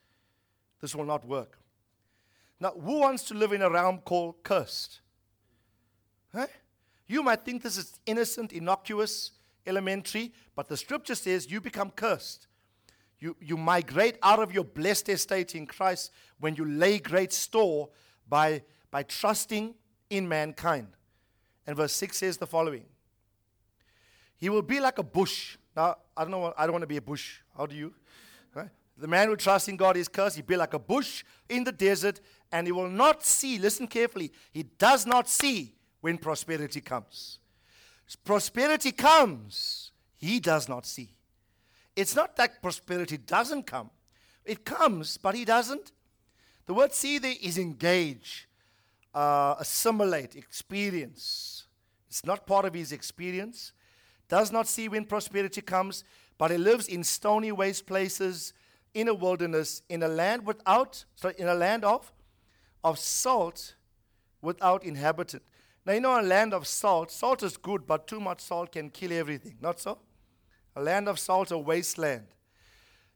this 0.80 0.94
will 0.94 1.04
not 1.04 1.26
work. 1.26 1.58
Now, 2.60 2.70
who 2.70 2.98
wants 2.98 3.22
to 3.24 3.34
live 3.34 3.52
in 3.52 3.62
a 3.62 3.70
realm 3.70 3.98
called 3.98 4.42
cursed? 4.42 5.00
Huh? 6.34 6.46
You 7.06 7.22
might 7.22 7.44
think 7.44 7.62
this 7.62 7.76
is 7.76 7.98
innocent, 8.06 8.52
innocuous, 8.52 9.32
elementary, 9.66 10.32
but 10.54 10.68
the 10.68 10.76
scripture 10.76 11.14
says 11.14 11.50
you 11.50 11.60
become 11.60 11.90
cursed. 11.90 12.46
You, 13.20 13.36
you 13.40 13.56
migrate 13.56 14.16
out 14.22 14.38
of 14.38 14.52
your 14.52 14.64
blessed 14.64 15.08
estate 15.08 15.54
in 15.54 15.66
Christ 15.66 16.12
when 16.38 16.54
you 16.54 16.64
lay 16.64 16.98
great 16.98 17.32
store 17.32 17.88
by, 18.28 18.62
by 18.90 19.02
trusting 19.02 19.74
in 20.10 20.28
mankind. 20.28 20.88
And 21.66 21.76
verse 21.76 21.92
6 21.94 22.16
says 22.16 22.36
the 22.36 22.46
following 22.46 22.84
He 24.36 24.48
will 24.48 24.62
be 24.62 24.78
like 24.78 24.98
a 24.98 25.02
bush. 25.02 25.56
Now, 25.76 25.96
I 26.16 26.22
don't 26.22 26.30
know, 26.30 26.54
I 26.56 26.64
don't 26.64 26.72
want 26.72 26.82
to 26.82 26.88
be 26.88 26.96
a 26.98 27.02
bush. 27.02 27.40
How 27.56 27.66
do 27.66 27.74
you? 27.74 27.92
Right? 28.54 28.68
The 28.96 29.08
man 29.08 29.28
who 29.28 29.36
trusts 29.36 29.68
in 29.68 29.76
God 29.76 29.96
is 29.96 30.08
cursed. 30.08 30.36
He'll 30.36 30.44
be 30.44 30.56
like 30.56 30.74
a 30.74 30.78
bush 30.78 31.24
in 31.48 31.64
the 31.64 31.72
desert, 31.72 32.20
and 32.52 32.66
he 32.66 32.72
will 32.72 32.88
not 32.88 33.24
see, 33.24 33.58
listen 33.58 33.86
carefully, 33.86 34.32
he 34.52 34.62
does 34.62 35.06
not 35.06 35.28
see 35.28 35.74
when 36.00 36.18
prosperity 36.18 36.80
comes. 36.80 37.38
Prosperity 38.24 38.92
comes, 38.92 39.92
he 40.16 40.40
does 40.40 40.68
not 40.68 40.86
see. 40.86 41.10
It's 41.94 42.14
not 42.14 42.36
that 42.36 42.62
prosperity 42.62 43.16
doesn't 43.16 43.66
come, 43.66 43.90
it 44.44 44.64
comes, 44.64 45.16
but 45.18 45.34
he 45.34 45.44
doesn't. 45.44 45.92
The 46.66 46.74
word 46.74 46.92
see 46.92 47.18
there 47.18 47.34
is 47.42 47.58
engage, 47.58 48.48
uh, 49.14 49.54
assimilate, 49.58 50.36
experience. 50.36 51.66
It's 52.08 52.24
not 52.24 52.46
part 52.46 52.64
of 52.64 52.74
his 52.74 52.92
experience. 52.92 53.72
Does 54.28 54.52
not 54.52 54.68
see 54.68 54.88
when 54.88 55.04
prosperity 55.04 55.62
comes, 55.62 56.04
but 56.36 56.50
he 56.50 56.58
lives 56.58 56.86
in 56.86 57.02
stony 57.04 57.52
waste 57.52 57.86
places, 57.86 58.52
in 58.94 59.08
a 59.08 59.14
wilderness, 59.14 59.82
in 59.88 60.02
a 60.02 60.08
land 60.08 60.46
without, 60.46 61.04
sorry, 61.14 61.34
in 61.38 61.48
a 61.48 61.54
land 61.54 61.84
of, 61.84 62.12
of 62.84 62.98
salt 62.98 63.74
without 64.40 64.84
inhabitant. 64.84 65.42
Now, 65.88 65.94
you 65.94 66.00
know, 66.00 66.20
a 66.20 66.22
land 66.22 66.52
of 66.52 66.66
salt, 66.66 67.10
salt 67.10 67.42
is 67.42 67.56
good, 67.56 67.86
but 67.86 68.06
too 68.06 68.20
much 68.20 68.42
salt 68.42 68.72
can 68.72 68.90
kill 68.90 69.10
everything. 69.10 69.56
Not 69.58 69.80
so? 69.80 69.96
A 70.76 70.82
land 70.82 71.08
of 71.08 71.18
salt, 71.18 71.50
a 71.50 71.56
wasteland. 71.56 72.26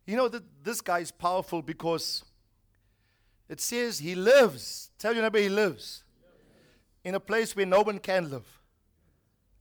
You 0.06 0.16
know, 0.16 0.26
that 0.28 0.42
this 0.64 0.80
guy 0.80 1.00
is 1.00 1.10
powerful 1.10 1.60
because 1.60 2.24
it 3.46 3.60
says 3.60 3.98
he 3.98 4.14
lives. 4.14 4.90
Tell 4.98 5.12
your 5.12 5.22
neighbor 5.22 5.38
he 5.38 5.50
lives. 5.50 6.02
In 7.04 7.14
a 7.14 7.20
place 7.20 7.54
where 7.54 7.66
no 7.66 7.82
one 7.82 7.98
can 7.98 8.30
live. 8.30 8.46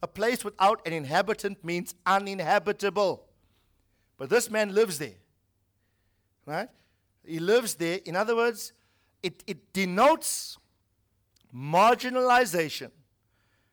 A 0.02 0.08
place 0.08 0.45
without 0.45 0.80
an 0.88 0.93
inhabitant 0.93 1.65
means 1.65 1.93
uninhabitable. 2.06 3.26
But 4.17 4.30
this 4.30 4.50
man 4.50 4.74
lives 4.74 5.00
there. 5.00 5.19
Right? 6.45 6.69
He 7.26 7.39
lives 7.39 7.76
there. 7.76 8.00
In 8.06 8.15
other 8.15 8.38
words, 8.38 8.71
it, 9.21 9.43
it 9.45 9.74
denotes 9.74 10.58
marginalization 11.54 12.91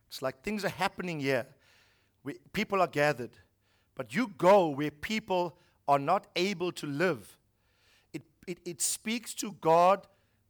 it's 0.08 0.22
like 0.22 0.42
things 0.42 0.64
are 0.64 0.70
happening 0.70 1.20
here. 1.20 1.46
We, 2.24 2.34
people 2.52 2.80
are 2.80 2.88
gathered. 2.88 3.30
But 3.94 4.14
you 4.14 4.32
go 4.38 4.68
where 4.68 4.90
people 4.90 5.56
are 5.86 5.98
not 5.98 6.26
able 6.36 6.72
to 6.72 6.86
live. 6.86 7.36
It, 8.12 8.22
it, 8.46 8.58
it 8.64 8.82
speaks 8.82 9.34
to 9.34 9.52
God 9.60 10.06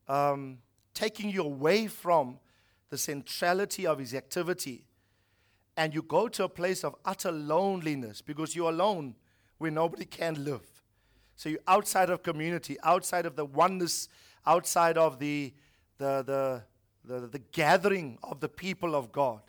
um, 0.06 0.58
taking 0.94 1.30
you 1.30 1.42
away 1.42 1.86
from 1.86 2.38
the 2.90 2.98
centrality 2.98 3.86
of 3.86 3.98
His 3.98 4.14
activity. 4.14 4.84
And 5.76 5.94
you 5.94 6.02
go 6.02 6.28
to 6.28 6.44
a 6.44 6.48
place 6.48 6.84
of 6.84 6.96
utter 7.04 7.32
loneliness 7.32 8.20
because 8.20 8.56
you're 8.56 8.70
alone 8.70 9.14
where 9.58 9.70
nobody 9.70 10.04
can 10.04 10.44
live. 10.44 10.66
So 11.36 11.48
you're 11.48 11.60
outside 11.68 12.10
of 12.10 12.22
community, 12.22 12.76
outside 12.82 13.26
of 13.26 13.36
the 13.36 13.44
oneness, 13.44 14.08
outside 14.44 14.98
of 14.98 15.20
the, 15.20 15.52
the, 15.98 16.22
the, 16.24 16.62
the, 17.04 17.26
the 17.28 17.38
gathering 17.52 18.18
of 18.22 18.40
the 18.40 18.48
people 18.48 18.96
of 18.96 19.12
God. 19.12 19.40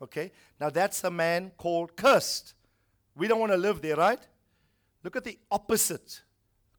Okay? 0.00 0.32
Now 0.60 0.70
that's 0.70 1.02
a 1.04 1.10
man 1.10 1.52
called 1.56 1.96
cursed. 1.96 2.54
We 3.16 3.28
don't 3.28 3.40
want 3.40 3.52
to 3.52 3.58
live 3.58 3.82
there, 3.82 3.96
right? 3.96 4.20
Look 5.02 5.16
at 5.16 5.24
the 5.24 5.38
opposite. 5.50 6.22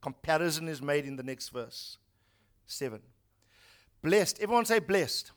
Comparison 0.01 0.67
is 0.67 0.81
made 0.81 1.05
in 1.05 1.15
the 1.15 1.23
next 1.23 1.49
verse. 1.49 1.97
7. 2.65 2.99
Blessed. 4.01 4.39
Everyone 4.39 4.65
say 4.65 4.79
blessed. 4.79 5.31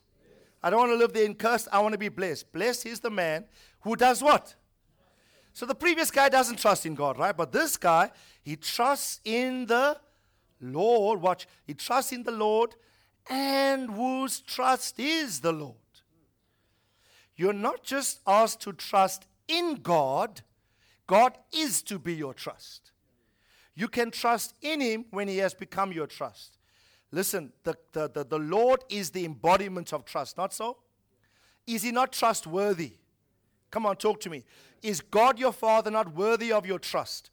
I 0.62 0.70
don't 0.70 0.78
want 0.78 0.92
to 0.92 0.96
live 0.96 1.12
there 1.12 1.24
in 1.24 1.34
cursed. 1.34 1.68
I 1.72 1.80
want 1.80 1.92
to 1.92 1.98
be 1.98 2.08
blessed. 2.08 2.52
Blessed 2.52 2.86
is 2.86 3.00
the 3.00 3.10
man 3.10 3.44
who 3.80 3.96
does 3.96 4.22
what? 4.22 4.54
So 5.52 5.66
the 5.66 5.74
previous 5.74 6.10
guy 6.10 6.28
doesn't 6.28 6.58
trust 6.58 6.86
in 6.86 6.94
God, 6.94 7.18
right? 7.18 7.36
But 7.36 7.52
this 7.52 7.76
guy, 7.76 8.10
he 8.42 8.56
trusts 8.56 9.20
in 9.24 9.66
the 9.66 9.98
Lord. 10.60 11.20
Watch. 11.20 11.46
He 11.66 11.74
trusts 11.74 12.12
in 12.12 12.22
the 12.22 12.32
Lord 12.32 12.74
and 13.28 13.90
whose 13.90 14.40
trust 14.40 14.98
is 14.98 15.40
the 15.40 15.52
Lord. 15.52 15.81
You're 17.42 17.52
not 17.52 17.82
just 17.82 18.20
asked 18.24 18.60
to 18.60 18.72
trust 18.72 19.26
in 19.48 19.74
God, 19.82 20.42
God 21.08 21.36
is 21.52 21.82
to 21.82 21.98
be 21.98 22.14
your 22.14 22.34
trust. 22.34 22.92
You 23.74 23.88
can 23.88 24.12
trust 24.12 24.54
in 24.62 24.80
Him 24.80 25.06
when 25.10 25.26
He 25.26 25.38
has 25.38 25.52
become 25.52 25.90
your 25.90 26.06
trust. 26.06 26.56
Listen, 27.10 27.52
the, 27.64 27.74
the, 27.94 28.08
the, 28.08 28.24
the 28.24 28.38
Lord 28.38 28.84
is 28.88 29.10
the 29.10 29.24
embodiment 29.24 29.92
of 29.92 30.04
trust, 30.04 30.36
not 30.36 30.54
so? 30.54 30.76
Is 31.66 31.82
He 31.82 31.90
not 31.90 32.12
trustworthy? 32.12 32.92
Come 33.72 33.86
on, 33.86 33.96
talk 33.96 34.20
to 34.20 34.30
me. 34.30 34.44
Is 34.80 35.00
God 35.00 35.36
your 35.36 35.52
Father 35.52 35.90
not 35.90 36.14
worthy 36.14 36.52
of 36.52 36.64
your 36.64 36.78
trust? 36.78 37.30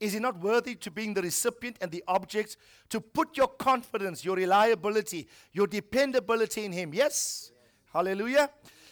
Is 0.00 0.14
He 0.14 0.20
not 0.20 0.40
worthy 0.40 0.74
to 0.76 0.90
being 0.90 1.12
the 1.12 1.20
recipient 1.20 1.76
and 1.82 1.90
the 1.90 2.02
object 2.08 2.56
to 2.88 2.98
put 2.98 3.36
your 3.36 3.48
confidence, 3.48 4.24
your 4.24 4.36
reliability, 4.36 5.28
your 5.52 5.66
dependability 5.66 6.64
in 6.64 6.72
Him? 6.72 6.94
Yes? 6.94 7.52
Hallelujah. 7.92 8.48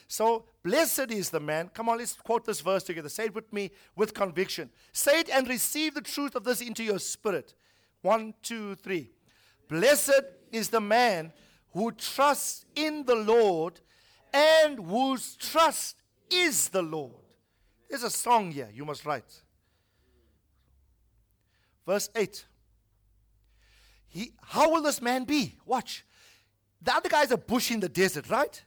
So 0.09 0.47
blessed 0.63 1.11
is 1.11 1.29
the 1.29 1.39
man. 1.39 1.71
Come 1.75 1.91
on, 1.91 1.99
let's 1.99 2.15
quote 2.15 2.47
this 2.47 2.63
verse 2.63 2.83
together. 2.83 3.11
Say 3.11 3.27
it 3.27 3.35
with 3.35 3.53
me 3.53 3.71
with 3.95 4.15
conviction. 4.15 4.71
Say 4.93 5.21
it 5.21 5.29
and 5.29 5.47
receive 5.47 5.95
the 5.95 6.01
truth 6.01 6.35
of 6.35 6.45
this 6.45 6.63
into 6.63 6.83
your 6.83 6.99
spirit. 6.99 7.55
One, 8.01 8.33
two, 8.43 8.75
three. 8.77 9.11
Blessed 9.69 10.23
is 10.51 10.71
the 10.71 10.81
man 10.81 11.33
who 11.75 11.93
trusts 11.93 12.65
in 12.75 13.05
the 13.05 13.15
Lord 13.15 13.81
and 14.33 14.79
whose 14.79 15.37
trust 15.37 16.03
is 16.31 16.71
the 16.71 16.83
Lord. 16.83 17.13
There's 17.91 18.03
a 18.03 18.11
song 18.11 18.51
here 18.51 18.71
you 18.73 18.87
must 18.87 19.05
write. 19.05 19.43
Verse 21.87 22.09
8. 22.17 22.47
He, 24.09 24.33
how 24.41 24.71
will 24.71 24.83
this 24.83 25.03
man 25.03 25.25
be? 25.25 25.59
Watch. 25.67 26.07
The 26.81 26.95
other 26.95 27.11
guy's 27.11 27.31
a 27.31 27.37
bush 27.37 27.71
in 27.71 27.81
the 27.81 27.89
desert, 27.91 28.31
right? 28.31 28.63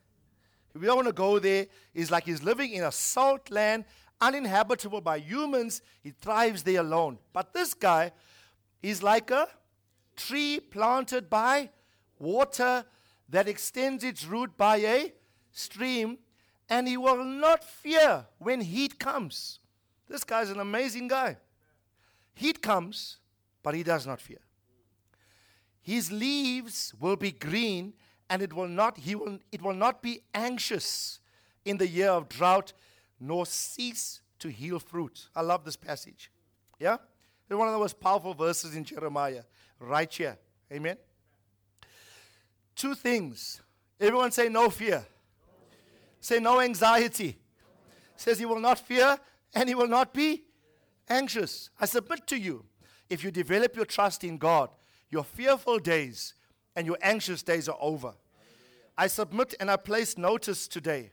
We 0.73 0.85
don't 0.85 0.97
want 0.97 1.07
to 1.07 1.13
go 1.13 1.39
there. 1.39 1.67
It's 1.93 2.11
like 2.11 2.25
he's 2.25 2.43
living 2.43 2.71
in 2.73 2.83
a 2.83 2.91
salt 2.91 3.51
land, 3.51 3.85
uninhabitable 4.19 5.01
by 5.01 5.17
humans. 5.17 5.81
He 6.01 6.11
thrives 6.11 6.63
there 6.63 6.81
alone. 6.81 7.17
But 7.33 7.53
this 7.53 7.73
guy 7.73 8.11
is 8.81 9.03
like 9.03 9.31
a 9.31 9.47
tree 10.15 10.59
planted 10.59 11.29
by 11.29 11.69
water 12.19 12.85
that 13.29 13.47
extends 13.47 14.03
its 14.03 14.25
root 14.25 14.55
by 14.57 14.77
a 14.77 15.13
stream, 15.51 16.17
and 16.69 16.87
he 16.87 16.97
will 16.97 17.23
not 17.23 17.63
fear 17.63 18.25
when 18.37 18.61
heat 18.61 18.99
comes. 18.99 19.59
This 20.07 20.23
guy's 20.23 20.49
an 20.49 20.59
amazing 20.59 21.07
guy. 21.07 21.37
Heat 22.35 22.61
comes, 22.61 23.17
but 23.63 23.73
he 23.73 23.83
does 23.83 24.05
not 24.05 24.21
fear. 24.21 24.39
His 25.81 26.11
leaves 26.11 26.93
will 26.99 27.15
be 27.15 27.31
green 27.31 27.93
and 28.31 28.41
it 28.41 28.53
will 28.53 28.69
not, 28.69 28.97
he 28.97 29.13
will, 29.13 29.39
it 29.51 29.61
will 29.61 29.73
not 29.73 30.01
be 30.01 30.21
anxious 30.33 31.19
in 31.65 31.75
the 31.75 31.85
year 31.85 32.09
of 32.09 32.29
drought, 32.29 32.71
nor 33.19 33.45
cease 33.45 34.21
to 34.39 34.47
heal 34.47 34.79
fruit. 34.79 35.27
I 35.35 35.41
love 35.41 35.65
this 35.65 35.75
passage. 35.75 36.31
Yeah? 36.79 36.93
It's 37.49 37.57
one 37.57 37.67
of 37.67 37.73
the 37.73 37.79
most 37.79 37.99
powerful 37.99 38.33
verses 38.33 38.73
in 38.73 38.85
Jeremiah, 38.85 39.43
right 39.79 40.11
here. 40.11 40.37
Amen. 40.71 40.95
Two 42.73 42.95
things. 42.95 43.61
Everyone 43.99 44.31
say 44.31 44.47
no 44.47 44.69
fear. 44.69 45.05
Say 46.21 46.39
no 46.39 46.61
anxiety. 46.61 47.37
Says 48.15 48.39
he 48.39 48.45
will 48.45 48.61
not 48.61 48.79
fear 48.79 49.19
and 49.53 49.67
he 49.67 49.75
will 49.75 49.89
not 49.89 50.13
be 50.13 50.43
anxious. 51.09 51.69
I 51.81 51.85
submit 51.85 52.25
to 52.27 52.39
you, 52.39 52.63
if 53.09 53.25
you 53.25 53.31
develop 53.31 53.75
your 53.75 53.85
trust 53.85 54.23
in 54.23 54.37
God, 54.37 54.69
your 55.09 55.25
fearful 55.25 55.79
days 55.79 56.33
and 56.77 56.87
your 56.87 56.97
anxious 57.01 57.43
days 57.43 57.67
are 57.67 57.77
over. 57.81 58.13
I 58.97 59.07
submit 59.07 59.55
and 59.59 59.71
I 59.71 59.77
place 59.77 60.17
notice 60.17 60.67
today 60.67 61.11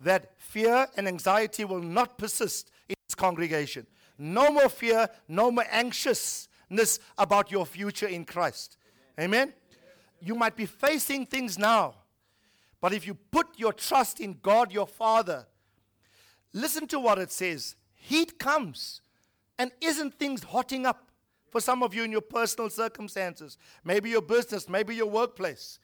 that 0.00 0.32
fear 0.38 0.86
and 0.96 1.06
anxiety 1.06 1.64
will 1.64 1.80
not 1.80 2.18
persist 2.18 2.70
in 2.88 2.96
this 3.08 3.14
congregation. 3.14 3.86
No 4.18 4.50
more 4.50 4.68
fear, 4.68 5.08
no 5.28 5.50
more 5.50 5.64
anxiousness 5.70 6.98
about 7.16 7.50
your 7.50 7.66
future 7.66 8.06
in 8.06 8.24
Christ. 8.24 8.76
Amen? 9.18 9.52
You 10.20 10.34
might 10.34 10.56
be 10.56 10.66
facing 10.66 11.26
things 11.26 11.58
now, 11.58 11.94
but 12.80 12.92
if 12.92 13.06
you 13.06 13.14
put 13.14 13.46
your 13.56 13.72
trust 13.72 14.20
in 14.20 14.38
God 14.42 14.72
your 14.72 14.86
Father, 14.86 15.46
listen 16.52 16.86
to 16.88 17.00
what 17.00 17.18
it 17.18 17.32
says. 17.32 17.76
Heat 17.94 18.38
comes, 18.38 19.00
and 19.58 19.70
isn't 19.80 20.18
things 20.18 20.42
hotting 20.42 20.86
up 20.86 21.10
for 21.50 21.60
some 21.60 21.82
of 21.82 21.94
you 21.94 22.02
in 22.02 22.12
your 22.12 22.20
personal 22.20 22.70
circumstances? 22.70 23.58
Maybe 23.84 24.10
your 24.10 24.22
business, 24.22 24.68
maybe 24.68 24.94
your 24.94 25.06
workplace 25.06 25.78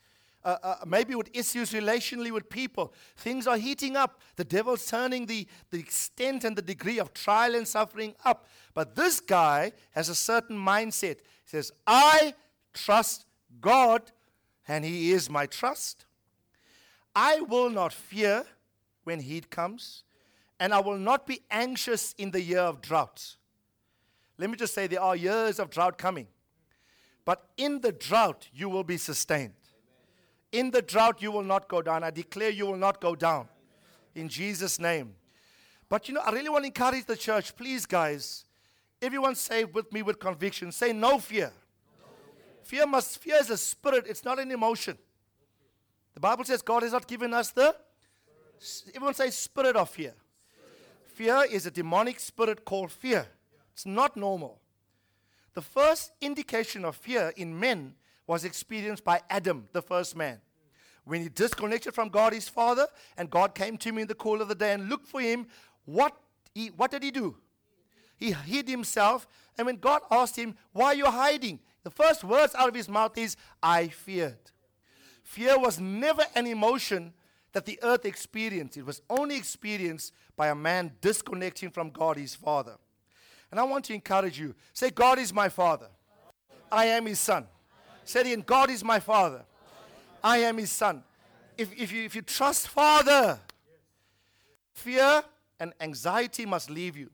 uh, 0.45 0.57
uh, 0.63 0.77
maybe 0.87 1.15
with 1.15 1.29
issues 1.35 1.73
relationally 1.73 2.31
with 2.31 2.49
people. 2.49 2.93
Things 3.17 3.47
are 3.47 3.57
heating 3.57 3.97
up. 3.97 4.21
The 4.37 4.45
devil's 4.45 4.87
turning 4.87 5.27
the, 5.27 5.47
the 5.71 5.79
extent 5.79 6.45
and 6.45 6.57
the 6.57 6.63
degree 6.63 6.99
of 6.99 7.13
trial 7.13 7.55
and 7.55 7.67
suffering 7.67 8.15
up. 8.25 8.47
But 8.75 8.95
this 8.95 9.21
guy 9.21 9.73
has 9.93 10.09
a 10.09 10.15
certain 10.15 10.57
mindset. 10.57 11.17
He 11.19 11.47
says, 11.47 11.73
I 11.87 12.35
trust 12.73 13.27
God, 13.61 14.13
and 14.67 14.85
He 14.85 15.13
is 15.13 15.29
my 15.29 15.47
trust. 15.47 16.05
I 17.15 17.41
will 17.41 17.71
not 17.71 17.93
fear 17.93 18.45
when 19.05 19.21
heat 19.21 19.51
comes, 19.51 20.05
and 20.61 20.73
I 20.73 20.81
will 20.81 20.99
not 20.99 21.27
be 21.27 21.41
anxious 21.51 22.15
in 22.19 22.31
the 22.31 22.41
year 22.41 22.61
of 22.61 22.81
drought. 22.81 23.37
Let 24.39 24.51
me 24.51 24.57
just 24.57 24.75
say, 24.75 24.87
there 24.87 25.01
are 25.01 25.17
years 25.17 25.59
of 25.59 25.71
drought 25.71 25.99
coming. 25.99 26.29
But 27.25 27.45
in 27.57 27.81
the 27.81 27.93
drought, 27.93 28.49
you 28.55 28.69
will 28.69 28.85
be 28.85 28.97
sustained. 28.97 29.53
In 30.53 30.71
the 30.71 30.83
drought, 30.83 31.21
you 31.21 31.31
will 31.31 31.43
not 31.43 31.69
go 31.69 31.83
down. 31.83 32.03
I 32.03 32.11
declare 32.11 32.51
you 32.51 32.67
will 32.67 32.77
not 32.77 33.01
go 33.01 33.15
down. 33.15 33.49
In 34.15 34.29
Jesus' 34.29 34.79
name. 34.79 35.15
But 35.89 36.09
you 36.09 36.15
know, 36.15 36.21
I 36.21 36.31
really 36.33 36.49
want 36.49 36.65
to 36.65 36.67
encourage 36.67 37.05
the 37.05 37.17
church, 37.17 37.57
please, 37.57 37.87
guys. 37.87 38.45
Everyone 39.01 39.35
say 39.35 39.65
with 39.65 39.93
me 39.93 40.03
with 40.03 40.19
conviction, 40.19 40.73
say 40.73 40.93
no 40.93 41.19
fear. 41.19 41.53
Fear 42.65 42.87
must 42.87 43.19
fear 43.19 43.37
is 43.41 43.49
a 43.49 43.57
spirit, 43.57 44.05
it's 44.07 44.25
not 44.25 44.39
an 44.39 44.51
emotion. 44.51 44.99
The 46.15 46.21
Bible 46.21 46.45
says 46.45 46.61
God 46.61 46.83
has 46.83 46.93
not 46.93 47.07
given 47.07 47.33
us 47.33 47.51
the 47.51 47.75
everyone 48.95 49.15
say 49.15 49.31
spirit 49.31 49.77
of 49.77 49.89
fear. 49.89 50.15
Fear 51.15 51.47
is 51.51 51.67
a 51.67 51.71
demonic 51.71 52.21
spirit 52.21 52.65
called 52.65 52.91
fear. 52.91 53.27
It's 53.73 53.87
not 53.87 54.17
normal. 54.17 54.61
The 55.55 55.63
first 55.63 56.13
indication 56.21 56.85
of 56.85 56.97
fear 56.97 57.33
in 57.37 57.59
men 57.59 57.95
was 58.29 58.45
experienced 58.45 59.03
by 59.03 59.21
Adam, 59.29 59.67
the 59.73 59.83
first 59.83 60.15
man. 60.15 60.41
When 61.05 61.23
he 61.23 61.31
disconnected 61.31 61.95
from 61.95 62.11
God, 62.11 62.35
his 62.35 62.49
father, 62.49 62.87
and 63.17 63.31
God 63.31 63.55
came 63.55 63.79
to 63.79 63.89
him 63.89 63.99
in 63.99 64.07
the 64.07 64.15
cool 64.15 64.41
of 64.43 64.49
the 64.49 64.55
day 64.55 64.75
and 64.75 64.89
looked 64.89 65.09
for 65.09 65.21
him, 65.21 65.47
what, 65.87 66.15
he, 66.55 66.69
what 66.69 66.91
did 66.91 67.03
he 67.03 67.11
do? 67.11 67.35
He 68.19 68.33
hid 68.33 68.69
himself. 68.69 69.27
And 69.57 69.67
when 69.67 69.77
God 69.77 70.03
asked 70.11 70.37
him, 70.37 70.55
Why 70.73 70.87
are 70.87 70.95
you 70.95 71.07
hiding? 71.07 71.61
The 71.83 71.91
first 71.91 72.23
words 72.23 72.55
out 72.55 72.69
of 72.69 72.75
his 72.75 72.89
mouth 72.89 73.17
is, 73.17 73.37
I 73.63 73.89
feared. 73.89 74.39
Fear 75.23 75.59
was 75.59 75.81
never 75.81 76.25
an 76.35 76.47
emotion 76.47 77.15
that 77.53 77.65
the 77.65 77.79
earth 77.83 78.05
experienced, 78.05 78.77
it 78.77 78.85
was 78.85 79.01
only 79.09 79.37
experienced 79.37 80.13
by 80.37 80.49
a 80.49 80.55
man 80.55 80.93
disconnecting 81.01 81.71
from 81.71 81.91
God, 81.91 82.19
his 82.19 82.35
father. 82.35 82.77
And 83.51 83.59
I 83.59 83.65
want 83.65 83.87
to 83.87 83.95
encourage 83.95 84.39
you 84.39 84.55
say, 84.75 84.91
God 84.91 85.19
is 85.19 85.33
my 85.33 85.49
father, 85.49 85.89
I 86.71 86.85
am 86.87 87.07
his 87.07 87.19
son. 87.19 87.47
Said 88.09 88.27
in 88.27 88.41
God 88.41 88.71
is 88.71 88.83
my 88.83 89.01
father. 89.01 89.45
I 90.25 90.39
am 90.39 90.57
his 90.57 90.73
son. 90.73 91.03
If, 91.59 91.79
if, 91.79 91.93
you, 91.93 92.05
if 92.05 92.15
you 92.15 92.23
trust 92.23 92.69
Father, 92.69 93.39
fear 94.73 95.23
and 95.61 95.75
anxiety 95.79 96.47
must 96.47 96.71
leave 96.71 96.97
you. 96.97 97.11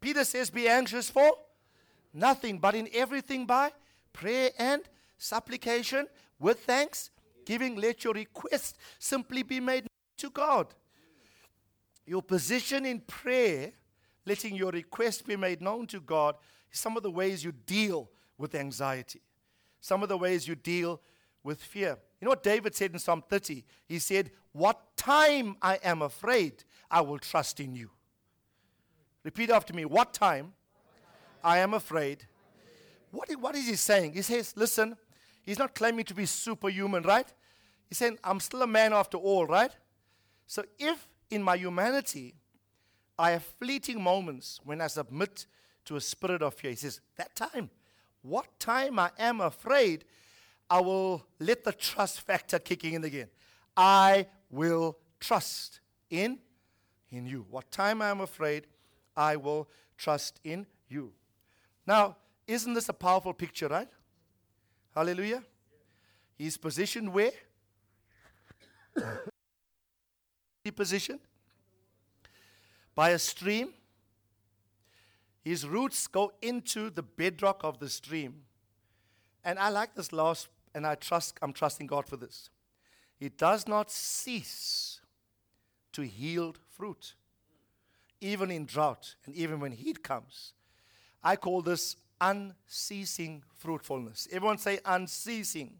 Peter 0.00 0.24
says, 0.24 0.48
Be 0.48 0.66
anxious 0.66 1.10
for 1.10 1.30
nothing, 2.14 2.58
but 2.58 2.74
in 2.74 2.88
everything 2.94 3.44
by 3.44 3.70
prayer 4.14 4.48
and 4.58 4.80
supplication 5.18 6.06
with 6.38 6.60
thanks, 6.60 7.10
giving, 7.44 7.76
let 7.76 8.02
your 8.02 8.14
request 8.14 8.78
simply 8.98 9.42
be 9.42 9.60
made 9.60 9.88
to 10.16 10.30
God. 10.30 10.68
Your 12.06 12.22
position 12.22 12.86
in 12.86 13.00
prayer, 13.00 13.72
letting 14.24 14.56
your 14.56 14.70
request 14.70 15.26
be 15.26 15.36
made 15.36 15.60
known 15.60 15.86
to 15.88 16.00
God, 16.00 16.36
is 16.72 16.80
some 16.80 16.96
of 16.96 17.02
the 17.02 17.10
ways 17.10 17.44
you 17.44 17.52
deal 17.52 18.08
with 18.38 18.54
anxiety 18.54 19.20
some 19.80 20.02
of 20.02 20.08
the 20.08 20.18
ways 20.18 20.46
you 20.46 20.54
deal 20.54 21.00
with 21.42 21.62
fear. 21.62 21.96
You 22.20 22.26
know 22.26 22.30
what 22.30 22.42
David 22.42 22.74
said 22.74 22.92
in 22.92 22.98
Psalm 22.98 23.22
30? 23.28 23.64
He 23.86 23.98
said, 23.98 24.30
What 24.52 24.96
time 24.96 25.56
I 25.62 25.78
am 25.82 26.02
afraid, 26.02 26.64
I 26.90 27.00
will 27.00 27.18
trust 27.18 27.60
in 27.60 27.74
you. 27.74 27.90
Repeat 29.24 29.50
after 29.50 29.72
me. 29.72 29.84
What 29.84 30.12
time 30.12 30.52
I 31.42 31.58
am 31.58 31.74
afraid. 31.74 32.26
What, 33.10 33.28
what 33.40 33.56
is 33.56 33.66
he 33.66 33.74
saying? 33.76 34.12
He 34.12 34.22
says, 34.22 34.54
Listen, 34.56 34.96
he's 35.42 35.58
not 35.58 35.74
claiming 35.74 36.04
to 36.06 36.14
be 36.14 36.26
superhuman, 36.26 37.02
right? 37.02 37.26
He's 37.88 37.98
saying, 37.98 38.18
I'm 38.22 38.40
still 38.40 38.62
a 38.62 38.66
man 38.66 38.92
after 38.92 39.16
all, 39.16 39.46
right? 39.46 39.72
So 40.46 40.64
if 40.78 41.08
in 41.30 41.42
my 41.42 41.56
humanity 41.56 42.34
I 43.18 43.32
have 43.32 43.44
fleeting 43.58 44.02
moments 44.02 44.60
when 44.64 44.80
I 44.80 44.86
submit 44.86 45.46
to 45.86 45.96
a 45.96 46.00
spirit 46.00 46.42
of 46.42 46.54
fear, 46.54 46.70
he 46.70 46.76
says, 46.76 47.00
That 47.16 47.34
time 47.34 47.70
what 48.22 48.46
time 48.58 48.98
I 48.98 49.10
am 49.18 49.40
afraid, 49.40 50.04
I 50.68 50.80
will 50.80 51.26
let 51.38 51.64
the 51.64 51.72
trust 51.72 52.20
factor 52.20 52.58
kicking 52.58 52.94
in 52.94 53.04
again. 53.04 53.28
I 53.76 54.26
will 54.50 54.98
trust 55.18 55.80
in 56.10 56.38
in 57.10 57.26
you. 57.26 57.46
What 57.50 57.70
time 57.70 58.02
I 58.02 58.10
am 58.10 58.20
afraid, 58.20 58.66
I 59.16 59.36
will 59.36 59.68
trust 59.96 60.40
in 60.44 60.66
you. 60.88 61.12
Now, 61.86 62.16
isn't 62.46 62.72
this 62.72 62.88
a 62.88 62.92
powerful 62.92 63.32
picture, 63.32 63.68
right? 63.68 63.88
Hallelujah. 64.94 65.42
He's 66.38 66.56
positioned 66.56 67.12
where? 67.12 67.32
he 70.64 70.70
positioned 70.70 71.20
by 72.94 73.10
a 73.10 73.18
stream 73.18 73.72
his 75.42 75.66
roots 75.66 76.06
go 76.06 76.32
into 76.42 76.90
the 76.90 77.02
bedrock 77.02 77.62
of 77.64 77.78
the 77.78 77.88
stream. 77.88 78.42
And 79.44 79.58
I 79.58 79.70
like 79.70 79.94
this 79.94 80.12
last, 80.12 80.48
and 80.74 80.86
I 80.86 80.94
trust, 80.94 81.38
I'm 81.40 81.52
trusting 81.52 81.86
God 81.86 82.06
for 82.06 82.16
this. 82.16 82.50
It 83.18 83.38
does 83.38 83.66
not 83.66 83.90
cease 83.90 85.00
to 85.92 86.02
yield 86.02 86.58
fruit, 86.76 87.14
even 88.20 88.50
in 88.50 88.66
drought 88.66 89.14
and 89.24 89.34
even 89.34 89.60
when 89.60 89.72
heat 89.72 90.02
comes. 90.02 90.52
I 91.22 91.36
call 91.36 91.62
this 91.62 91.96
unceasing 92.20 93.42
fruitfulness. 93.56 94.28
Everyone 94.30 94.58
say 94.58 94.78
unceasing 94.84 95.72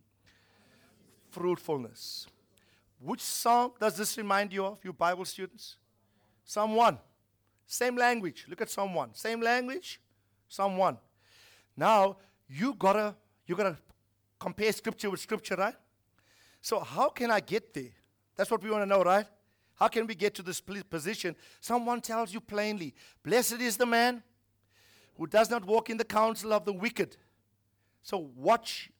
fruitfulness. 1.31 2.27
Which 2.99 3.21
psalm 3.21 3.73
does 3.81 3.97
this 3.97 4.17
remind 4.19 4.53
you 4.53 4.65
of, 4.65 4.79
you 4.85 4.93
Bible 4.93 5.25
students? 5.25 5.77
Psalm 6.45 6.75
1. 6.75 6.99
Same 7.71 7.95
language. 7.95 8.47
Look 8.49 8.61
at 8.61 8.77
1. 8.77 9.15
Same 9.15 9.41
language, 9.41 10.01
1. 10.57 10.99
Now, 11.77 12.17
you 12.49 12.75
gotta 12.75 13.15
you 13.47 13.55
gotta 13.55 13.79
compare 14.41 14.73
scripture 14.73 15.09
with 15.09 15.21
scripture, 15.21 15.55
right? 15.55 15.77
So 16.61 16.81
how 16.81 17.11
can 17.11 17.31
I 17.31 17.39
get 17.39 17.73
there? 17.73 17.93
That's 18.35 18.51
what 18.51 18.61
we 18.65 18.71
want 18.73 18.83
to 18.83 18.87
know, 18.87 19.05
right? 19.05 19.25
How 19.77 19.87
can 19.87 20.09
we 20.09 20.17
get 20.17 20.35
to 20.35 20.43
this 20.43 20.61
position? 20.61 21.37
Someone 21.61 22.01
tells 22.01 22.35
you 22.35 22.41
plainly, 22.41 22.93
Blessed 23.23 23.61
is 23.61 23.77
the 23.77 23.87
man 23.87 24.25
who 25.17 25.29
does 25.29 25.49
not 25.49 25.65
walk 25.65 25.91
in 25.91 25.97
the 25.97 26.05
counsel 26.05 26.53
of 26.53 26.65
the 26.65 26.73
wicked. 26.73 27.17
So 28.03 28.31
watch, 28.35 28.91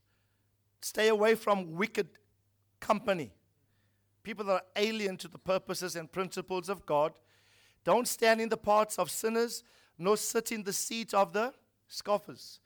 stay 0.81 1.09
away 1.09 1.35
from 1.35 1.75
wicked 1.75 2.07
company. 2.79 3.33
People 4.23 4.45
that 4.45 4.53
are 4.53 4.63
alien 4.77 5.17
to 5.17 5.27
the 5.27 5.39
purposes 5.39 5.97
and 5.97 6.11
principles 6.11 6.69
of 6.69 6.87
God 6.87 7.13
don't 7.85 8.07
stand 8.07 8.41
in 8.41 8.49
the 8.49 8.57
paths 8.57 8.99
of 8.99 9.11
sinners, 9.11 9.65
nor 9.99 10.17
sit 10.17 10.53
in 10.53 10.63
the 10.63 10.73
seat 10.73 11.15
of 11.15 11.33
the 11.33 11.53
scoffers. 11.89 12.61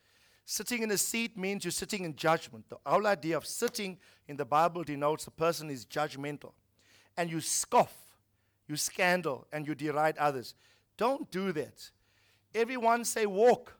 Sitting 0.46 0.82
in 0.82 0.90
a 0.90 0.98
seat 0.98 1.36
means 1.38 1.64
you're 1.64 1.72
sitting 1.72 2.04
in 2.04 2.14
judgment. 2.14 2.68
The 2.68 2.76
whole 2.84 3.06
idea 3.06 3.36
of 3.36 3.46
sitting 3.46 3.98
in 4.28 4.36
the 4.36 4.44
Bible 4.44 4.84
denotes 4.84 5.26
a 5.26 5.30
person 5.30 5.70
is 5.70 5.86
judgmental. 5.86 6.52
And 7.16 7.30
you 7.30 7.40
scoff, 7.40 7.94
you 8.68 8.76
scandal, 8.76 9.46
and 9.52 9.66
you 9.66 9.74
deride 9.74 10.18
others. 10.18 10.54
Don't 10.96 11.30
do 11.30 11.52
that. 11.52 11.90
Everyone 12.54 13.04
say 13.04 13.26
walk. 13.26 13.76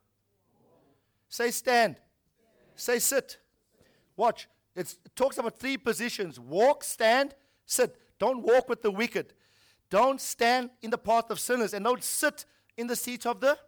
Say 1.28 1.50
stand. 1.50 1.96
Say 2.76 2.98
sit. 2.98 3.38
Watch. 4.16 4.48
It's, 4.74 4.96
it 5.04 5.14
talks 5.14 5.38
about 5.38 5.58
three 5.58 5.76
positions 5.76 6.40
walk, 6.40 6.82
stand, 6.82 7.34
sit. 7.66 7.96
Don't 8.18 8.42
walk 8.42 8.68
with 8.68 8.82
the 8.82 8.90
wicked. 8.90 9.34
Don't 9.90 10.20
stand 10.20 10.70
in 10.82 10.90
the 10.90 10.98
path 10.98 11.30
of 11.30 11.38
sinners. 11.38 11.74
And 11.74 11.84
don't 11.84 12.02
sit 12.02 12.44
in 12.76 12.86
the 12.86 12.96
seat 12.96 13.26
of 13.26 13.40
the 13.40 13.58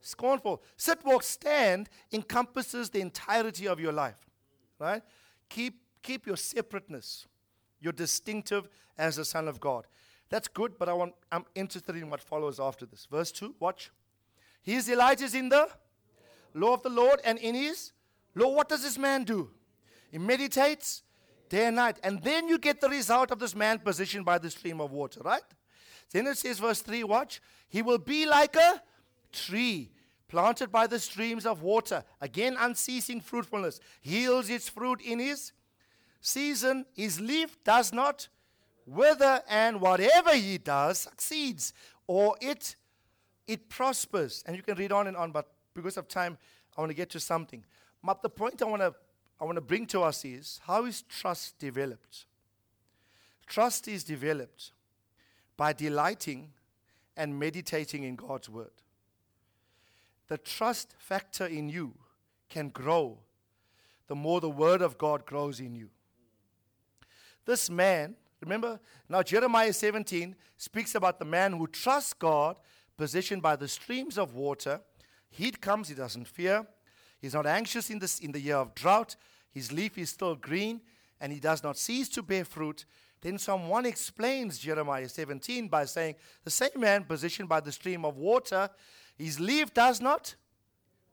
scornful. 0.00 0.62
Sit, 0.76 1.04
walk, 1.04 1.22
stand 1.22 1.88
encompasses 2.12 2.90
the 2.90 3.00
entirety 3.00 3.66
of 3.66 3.80
your 3.80 3.92
life. 3.92 4.16
Right? 4.78 5.02
Keep, 5.48 5.80
keep 6.02 6.26
your 6.26 6.36
separateness, 6.36 7.26
your 7.80 7.92
distinctive 7.92 8.68
as 8.98 9.18
a 9.18 9.24
son 9.24 9.48
of 9.48 9.60
God. 9.60 9.86
That's 10.28 10.48
good, 10.48 10.78
but 10.78 10.88
I 10.88 10.92
want, 10.94 11.14
I'm 11.30 11.44
interested 11.54 11.94
in 11.96 12.08
what 12.08 12.20
follows 12.20 12.58
after 12.58 12.86
this. 12.86 13.06
Verse 13.10 13.30
2, 13.32 13.54
watch. 13.60 13.90
His 14.62 14.86
delight 14.86 15.20
is 15.20 15.34
in 15.34 15.48
the 15.48 15.68
law 16.54 16.74
of 16.74 16.82
the 16.82 16.88
Lord, 16.88 17.20
and 17.24 17.38
in 17.38 17.54
his 17.54 17.92
law, 18.34 18.54
what 18.54 18.68
does 18.68 18.82
this 18.82 18.98
man 18.98 19.24
do? 19.24 19.50
He 20.10 20.18
meditates 20.18 21.02
day 21.48 21.66
and 21.66 21.76
night. 21.76 21.98
And 22.02 22.22
then 22.22 22.48
you 22.48 22.58
get 22.58 22.80
the 22.80 22.88
result 22.88 23.30
of 23.30 23.38
this 23.38 23.54
man 23.54 23.78
positioned 23.78 24.24
by 24.24 24.38
the 24.38 24.50
stream 24.50 24.80
of 24.80 24.90
water, 24.90 25.20
right? 25.22 25.42
Then 26.12 26.26
it 26.26 26.38
says, 26.38 26.58
verse 26.58 26.80
3, 26.82 27.04
watch. 27.04 27.40
He 27.68 27.82
will 27.82 27.98
be 27.98 28.26
like 28.26 28.56
a 28.56 28.82
tree 29.32 29.90
planted 30.28 30.70
by 30.70 30.86
the 30.86 30.98
streams 30.98 31.46
of 31.46 31.62
water. 31.62 32.04
Again, 32.20 32.56
unceasing 32.58 33.20
fruitfulness. 33.20 33.80
Yields 34.02 34.50
its 34.50 34.68
fruit 34.68 35.00
in 35.00 35.18
his 35.18 35.52
season. 36.20 36.86
His 36.94 37.20
leaf 37.20 37.62
does 37.64 37.92
not 37.92 38.28
wither, 38.86 39.42
and 39.48 39.80
whatever 39.80 40.34
he 40.34 40.58
does 40.58 41.00
succeeds, 41.00 41.72
or 42.06 42.36
it 42.40 42.76
it 43.46 43.68
prospers. 43.68 44.42
And 44.46 44.56
you 44.56 44.62
can 44.62 44.76
read 44.76 44.92
on 44.92 45.06
and 45.06 45.16
on, 45.16 45.32
but 45.32 45.52
because 45.74 45.96
of 45.96 46.08
time, 46.08 46.38
I 46.76 46.80
want 46.80 46.90
to 46.90 46.94
get 46.94 47.10
to 47.10 47.20
something. 47.20 47.64
But 48.02 48.22
the 48.22 48.30
point 48.30 48.62
I 48.62 48.64
want 48.66 48.82
to 48.82 48.94
I 49.40 49.44
want 49.44 49.56
to 49.56 49.62
bring 49.62 49.86
to 49.86 50.02
us 50.02 50.24
is 50.24 50.60
how 50.64 50.84
is 50.84 51.02
trust 51.02 51.58
developed? 51.58 52.26
Trust 53.46 53.88
is 53.88 54.04
developed 54.04 54.72
by 55.56 55.72
delighting 55.72 56.50
and 57.16 57.38
meditating 57.38 58.04
in 58.04 58.16
God's 58.16 58.48
word. 58.48 58.70
The 60.28 60.38
trust 60.38 60.94
factor 60.98 61.46
in 61.46 61.68
you 61.68 61.94
can 62.48 62.68
grow 62.68 63.18
the 64.12 64.16
more 64.16 64.40
the 64.40 64.50
word 64.50 64.82
of 64.82 64.98
God 64.98 65.24
grows 65.24 65.58
in 65.58 65.74
you. 65.74 65.88
This 67.46 67.70
man, 67.70 68.14
remember, 68.40 68.78
now 69.08 69.22
Jeremiah 69.22 69.72
17 69.72 70.36
speaks 70.58 70.94
about 70.94 71.18
the 71.18 71.24
man 71.24 71.54
who 71.54 71.66
trusts 71.66 72.12
God, 72.12 72.58
positioned 72.96 73.40
by 73.40 73.56
the 73.56 73.68
streams 73.68 74.18
of 74.18 74.34
water. 74.34 74.80
Heat 75.30 75.62
comes, 75.62 75.88
he 75.88 75.94
doesn't 75.94 76.28
fear. 76.28 76.66
He's 77.20 77.34
not 77.34 77.46
anxious 77.46 77.88
in, 77.88 78.00
this, 78.00 78.18
in 78.18 78.32
the 78.32 78.40
year 78.40 78.56
of 78.56 78.74
drought. 78.74 79.16
His 79.50 79.72
leaf 79.72 79.96
is 79.96 80.10
still 80.10 80.34
green, 80.34 80.82
and 81.20 81.32
he 81.32 81.40
does 81.40 81.62
not 81.62 81.78
cease 81.78 82.08
to 82.10 82.22
bear 82.22 82.44
fruit. 82.44 82.84
Then 83.22 83.38
Psalm 83.38 83.68
1 83.68 83.86
explains 83.86 84.58
Jeremiah 84.58 85.08
17 85.08 85.68
by 85.68 85.84
saying, 85.84 86.16
The 86.44 86.50
same 86.50 86.78
man 86.78 87.04
positioned 87.04 87.48
by 87.48 87.60
the 87.60 87.70
stream 87.70 88.04
of 88.04 88.16
water, 88.16 88.68
his 89.16 89.38
leaf 89.38 89.72
does 89.72 90.00
not 90.00 90.34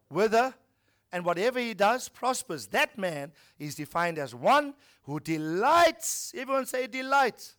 wither, 0.10 0.56
and 1.12 1.24
whatever 1.24 1.60
he 1.60 1.76
does 1.76 2.10
prospers. 2.10 2.68
That 2.68 2.98
man 2.98 3.32
is 3.60 3.76
defined 3.76 4.18
as 4.18 4.34
one 4.34 4.74
who 5.04 5.20
delights. 5.20 6.34
Everyone 6.36 6.66
say 6.66 6.88
delight. 6.88 7.54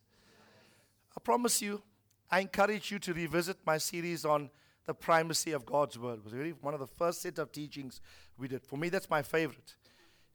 I 1.17 1.21
promise 1.21 1.63
you, 1.63 1.81
I 2.29 2.41
encourage 2.41 2.91
you 2.91 2.99
to 3.01 3.15
revisit 3.15 3.59
my 3.65 3.79
series 3.79 4.25
on 4.25 4.51
the 4.85 4.95
primacy 4.95 5.53
of 5.53 5.65
God's 5.65 5.97
word. 5.97 6.19
It 6.19 6.25
was 6.25 6.33
really 6.33 6.55
one 6.61 6.75
of 6.75 6.81
the 6.81 6.87
first 6.89 7.23
set 7.23 7.39
of 7.39 7.53
teachings 7.53 8.01
we 8.37 8.49
did. 8.49 8.65
For 8.65 8.77
me, 8.77 8.89
that's 8.89 9.11
my 9.11 9.23
favorite. 9.23 9.77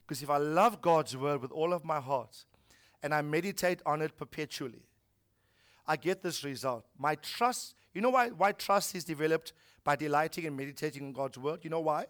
Because 0.05 0.23
if 0.23 0.29
I 0.29 0.37
love 0.37 0.81
God's 0.81 1.17
word 1.17 1.41
with 1.41 1.51
all 1.51 1.73
of 1.73 1.83
my 1.83 1.99
heart 1.99 2.45
and 3.05 3.13
I 3.13 3.21
meditate 3.21 3.81
on 3.85 4.01
it 4.01 4.17
perpetually, 4.17 4.81
I 5.85 5.95
get 5.95 6.23
this 6.23 6.43
result. 6.43 6.85
My 6.97 7.13
trust, 7.13 7.75
you 7.93 8.01
know 8.01 8.09
why, 8.09 8.29
why 8.29 8.51
trust 8.51 8.95
is 8.95 9.03
developed 9.03 9.53
by 9.83 9.95
delighting 9.95 10.47
and 10.47 10.57
meditating 10.57 11.03
on 11.03 11.13
God's 11.13 11.37
word? 11.37 11.59
You 11.61 11.69
know 11.69 11.81
why? 11.81 12.07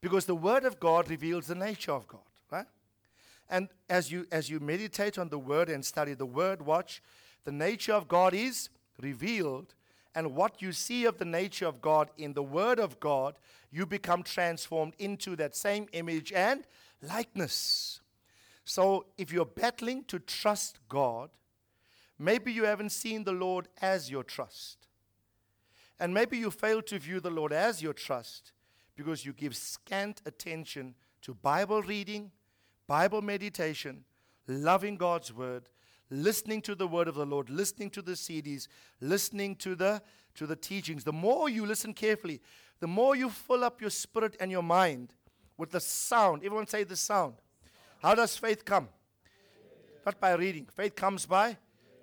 Because 0.00 0.24
the 0.24 0.34
word 0.34 0.64
of 0.64 0.80
God 0.80 1.10
reveals 1.10 1.48
the 1.48 1.54
nature 1.54 1.92
of 1.92 2.08
God, 2.08 2.22
right? 2.50 2.64
And 3.50 3.68
as 3.90 4.10
you 4.10 4.26
as 4.32 4.48
you 4.48 4.58
meditate 4.58 5.18
on 5.18 5.28
the 5.28 5.38
word 5.38 5.68
and 5.68 5.84
study 5.84 6.14
the 6.14 6.24
word, 6.24 6.62
watch, 6.62 7.02
the 7.44 7.52
nature 7.52 7.92
of 7.92 8.08
God 8.08 8.32
is 8.32 8.70
revealed 9.02 9.74
and 10.14 10.34
what 10.34 10.62
you 10.62 10.72
see 10.72 11.04
of 11.04 11.18
the 11.18 11.26
nature 11.26 11.66
of 11.66 11.82
God 11.82 12.08
in 12.16 12.32
the 12.32 12.42
Word 12.42 12.78
of 12.78 12.98
God, 13.00 13.34
you 13.70 13.84
become 13.84 14.22
transformed 14.22 14.94
into 14.98 15.36
that 15.36 15.54
same 15.54 15.88
image 15.92 16.32
and 16.32 16.64
likeness. 17.02 18.00
So 18.66 19.06
if 19.16 19.32
you're 19.32 19.44
battling 19.46 20.02
to 20.08 20.18
trust 20.18 20.80
God, 20.88 21.30
maybe 22.18 22.52
you 22.52 22.64
haven't 22.64 22.90
seen 22.90 23.22
the 23.22 23.32
Lord 23.32 23.68
as 23.80 24.10
your 24.10 24.24
trust. 24.24 24.88
And 26.00 26.12
maybe 26.12 26.36
you 26.36 26.50
fail 26.50 26.82
to 26.82 26.98
view 26.98 27.20
the 27.20 27.30
Lord 27.30 27.52
as 27.52 27.80
your 27.80 27.92
trust 27.92 28.52
because 28.96 29.24
you 29.24 29.32
give 29.32 29.54
scant 29.56 30.20
attention 30.26 30.96
to 31.22 31.32
Bible 31.32 31.80
reading, 31.80 32.32
Bible 32.88 33.22
meditation, 33.22 34.04
loving 34.48 34.96
God's 34.96 35.32
word, 35.32 35.68
listening 36.10 36.60
to 36.62 36.74
the 36.74 36.88
word 36.88 37.06
of 37.06 37.14
the 37.14 37.24
Lord, 37.24 37.48
listening 37.48 37.88
to 37.90 38.02
the 38.02 38.12
CDs, 38.12 38.66
listening 39.00 39.54
to 39.56 39.76
the 39.76 40.02
to 40.34 40.46
the 40.46 40.56
teachings. 40.56 41.04
The 41.04 41.12
more 41.12 41.48
you 41.48 41.64
listen 41.64 41.94
carefully, 41.94 42.42
the 42.80 42.86
more 42.86 43.16
you 43.16 43.30
fill 43.30 43.64
up 43.64 43.80
your 43.80 43.90
spirit 43.90 44.36
and 44.38 44.50
your 44.50 44.62
mind 44.62 45.14
with 45.56 45.70
the 45.70 45.80
sound. 45.80 46.44
Everyone 46.44 46.66
say 46.66 46.84
the 46.84 46.96
sound. 46.96 47.36
How 48.02 48.14
does 48.14 48.36
faith 48.36 48.64
come? 48.64 48.88
Not 50.04 50.20
by 50.20 50.34
reading. 50.34 50.66
Faith 50.66 50.94
comes 50.94 51.26
by 51.26 51.56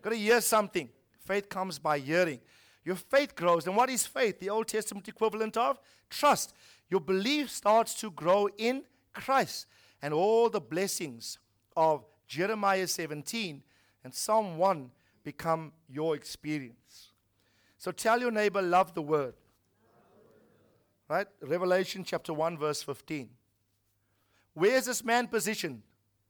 got 0.04 0.12
to 0.12 0.16
hear 0.18 0.42
something. 0.42 0.90
Faith 1.26 1.50
comes 1.50 1.80
by 1.80 1.98
hearing. 1.98 2.40
Your 2.86 2.96
faith 2.96 3.36
grows. 3.36 3.66
And 3.66 3.76
what 3.76 3.90
is 3.90 4.06
faith? 4.06 4.40
The 4.40 4.50
Old 4.50 4.68
Testament 4.68 5.08
equivalent 5.08 5.56
of 5.56 5.80
trust. 6.10 6.54
Your 6.90 7.00
belief 7.00 7.50
starts 7.50 7.94
to 8.02 8.12
grow 8.12 8.50
in 8.58 8.84
Christ. 9.14 9.66
And 10.02 10.14
all 10.14 10.50
the 10.50 10.60
blessings 10.60 11.40
of 11.78 12.04
Jeremiah 12.28 12.86
17 12.86 13.64
and 14.04 14.14
Psalm 14.14 14.58
1 14.58 14.92
become 15.24 15.72
your 15.88 16.16
experience. 16.16 17.12
So 17.78 17.92
tell 17.92 18.20
your 18.20 18.32
neighbor, 18.32 18.62
love 18.62 18.94
the 18.94 19.02
word. 19.02 19.36
Right? 21.10 21.28
Revelation 21.42 22.04
chapter 22.04 22.34
1, 22.34 22.58
verse 22.58 22.84
15. 22.84 23.30
Where 24.54 24.76
is 24.76 24.86
this 24.86 25.04
man 25.04 25.28
positioned? 25.28 25.82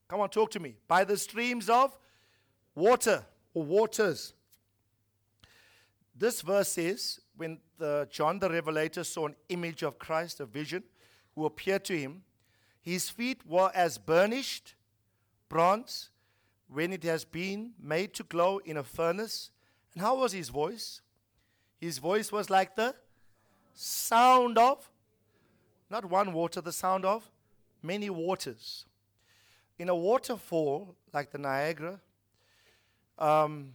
Come 0.08 0.22
on, 0.22 0.30
talk 0.30 0.52
to 0.52 0.60
me. 0.60 0.76
By 0.88 1.04
the 1.04 1.18
streams 1.18 1.70
of 1.70 1.98
water 2.76 3.24
or 3.54 3.64
waters. 3.64 4.34
This 6.16 6.42
verse 6.42 6.70
says 6.70 7.20
when 7.36 7.60
the, 7.78 8.08
John 8.12 8.40
the 8.40 8.50
Revelator 8.50 9.04
saw 9.04 9.28
an 9.28 9.36
image 9.50 9.84
of 9.84 9.98
Christ, 9.98 10.40
a 10.40 10.46
vision, 10.46 10.84
who 11.36 11.46
appeared 11.46 11.84
to 11.86 11.98
him, 11.98 12.24
his 12.82 13.10
feet 13.10 13.42
were 13.46 13.72
as 13.74 13.98
burnished 13.98 14.76
bronze 15.50 16.10
when 16.68 16.94
it 16.94 17.04
has 17.04 17.26
been 17.26 17.72
made 17.82 18.14
to 18.14 18.24
glow 18.24 18.60
in 18.60 18.78
a 18.78 18.84
furnace. 18.84 19.52
And 19.94 20.02
how 20.02 20.20
was 20.20 20.32
his 20.32 20.50
voice? 20.50 21.02
His 21.80 21.98
voice 21.98 22.32
was 22.32 22.50
like 22.50 22.76
the 22.76 22.96
sound 23.74 24.58
of, 24.58 24.90
not 25.90 26.06
one 26.06 26.34
water, 26.34 26.62
the 26.62 26.72
sound 26.72 27.06
of 27.06 27.30
many 27.84 28.10
waters. 28.10 28.86
In 29.78 29.90
a 29.90 29.96
waterfall 29.96 30.96
like 31.14 31.32
the 31.32 31.38
Niagara, 31.38 32.00
um, 33.20 33.74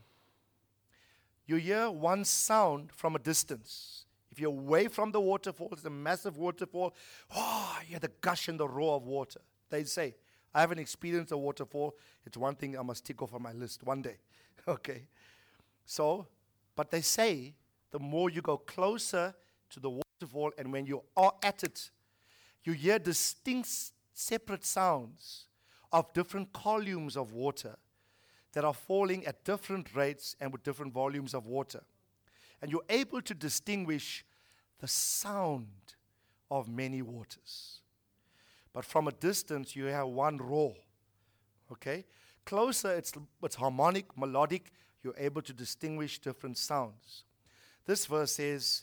you 1.46 1.56
hear 1.56 1.90
one 1.90 2.24
sound 2.24 2.90
from 2.92 3.14
a 3.16 3.18
distance. 3.18 4.04
If 4.30 4.40
you're 4.40 4.50
away 4.50 4.88
from 4.88 5.12
the 5.12 5.20
waterfall, 5.20 5.68
it's 5.72 5.84
a 5.84 5.90
massive 5.90 6.36
waterfall. 6.36 6.94
Oh, 7.34 7.78
you 7.82 7.88
hear 7.88 7.98
the 7.98 8.12
gush 8.20 8.48
and 8.48 8.58
the 8.58 8.68
roar 8.68 8.96
of 8.96 9.04
water. 9.04 9.40
They 9.70 9.84
say, 9.84 10.14
I 10.54 10.60
haven't 10.60 10.78
experienced 10.78 11.32
a 11.32 11.36
waterfall. 11.36 11.94
It's 12.24 12.36
one 12.36 12.54
thing 12.54 12.78
I 12.78 12.82
must 12.82 13.04
tick 13.04 13.22
off 13.22 13.34
on 13.34 13.42
my 13.42 13.52
list 13.52 13.82
one 13.82 14.02
day. 14.02 14.16
okay. 14.68 15.08
So, 15.84 16.26
but 16.76 16.90
they 16.90 17.00
say 17.00 17.54
the 17.90 17.98
more 17.98 18.30
you 18.30 18.42
go 18.42 18.58
closer 18.58 19.34
to 19.70 19.80
the 19.80 19.90
waterfall 19.90 20.52
and 20.58 20.72
when 20.72 20.86
you 20.86 21.02
are 21.16 21.32
at 21.42 21.64
it, 21.64 21.90
you 22.64 22.72
hear 22.72 22.98
distinct 22.98 23.92
separate 24.18 24.64
sounds 24.64 25.46
of 25.92 26.12
different 26.12 26.52
columns 26.52 27.16
of 27.16 27.32
water 27.32 27.76
that 28.52 28.64
are 28.64 28.74
falling 28.74 29.24
at 29.26 29.44
different 29.44 29.94
rates 29.94 30.34
and 30.40 30.52
with 30.52 30.62
different 30.62 30.92
volumes 30.92 31.34
of 31.34 31.46
water. 31.46 31.82
And 32.60 32.70
you're 32.70 32.84
able 32.88 33.22
to 33.22 33.34
distinguish 33.34 34.24
the 34.80 34.88
sound 34.88 35.68
of 36.50 36.68
many 36.68 37.00
waters. 37.00 37.80
But 38.72 38.84
from 38.84 39.06
a 39.06 39.12
distance, 39.12 39.76
you 39.76 39.84
have 39.84 40.08
one 40.08 40.38
roar. 40.38 40.74
Okay? 41.70 42.04
Closer, 42.44 42.94
it's, 42.94 43.12
it's 43.42 43.56
harmonic, 43.56 44.16
melodic. 44.18 44.72
You're 45.04 45.14
able 45.16 45.42
to 45.42 45.52
distinguish 45.52 46.18
different 46.18 46.58
sounds. 46.58 47.24
This 47.86 48.06
verse 48.06 48.32
says 48.32 48.82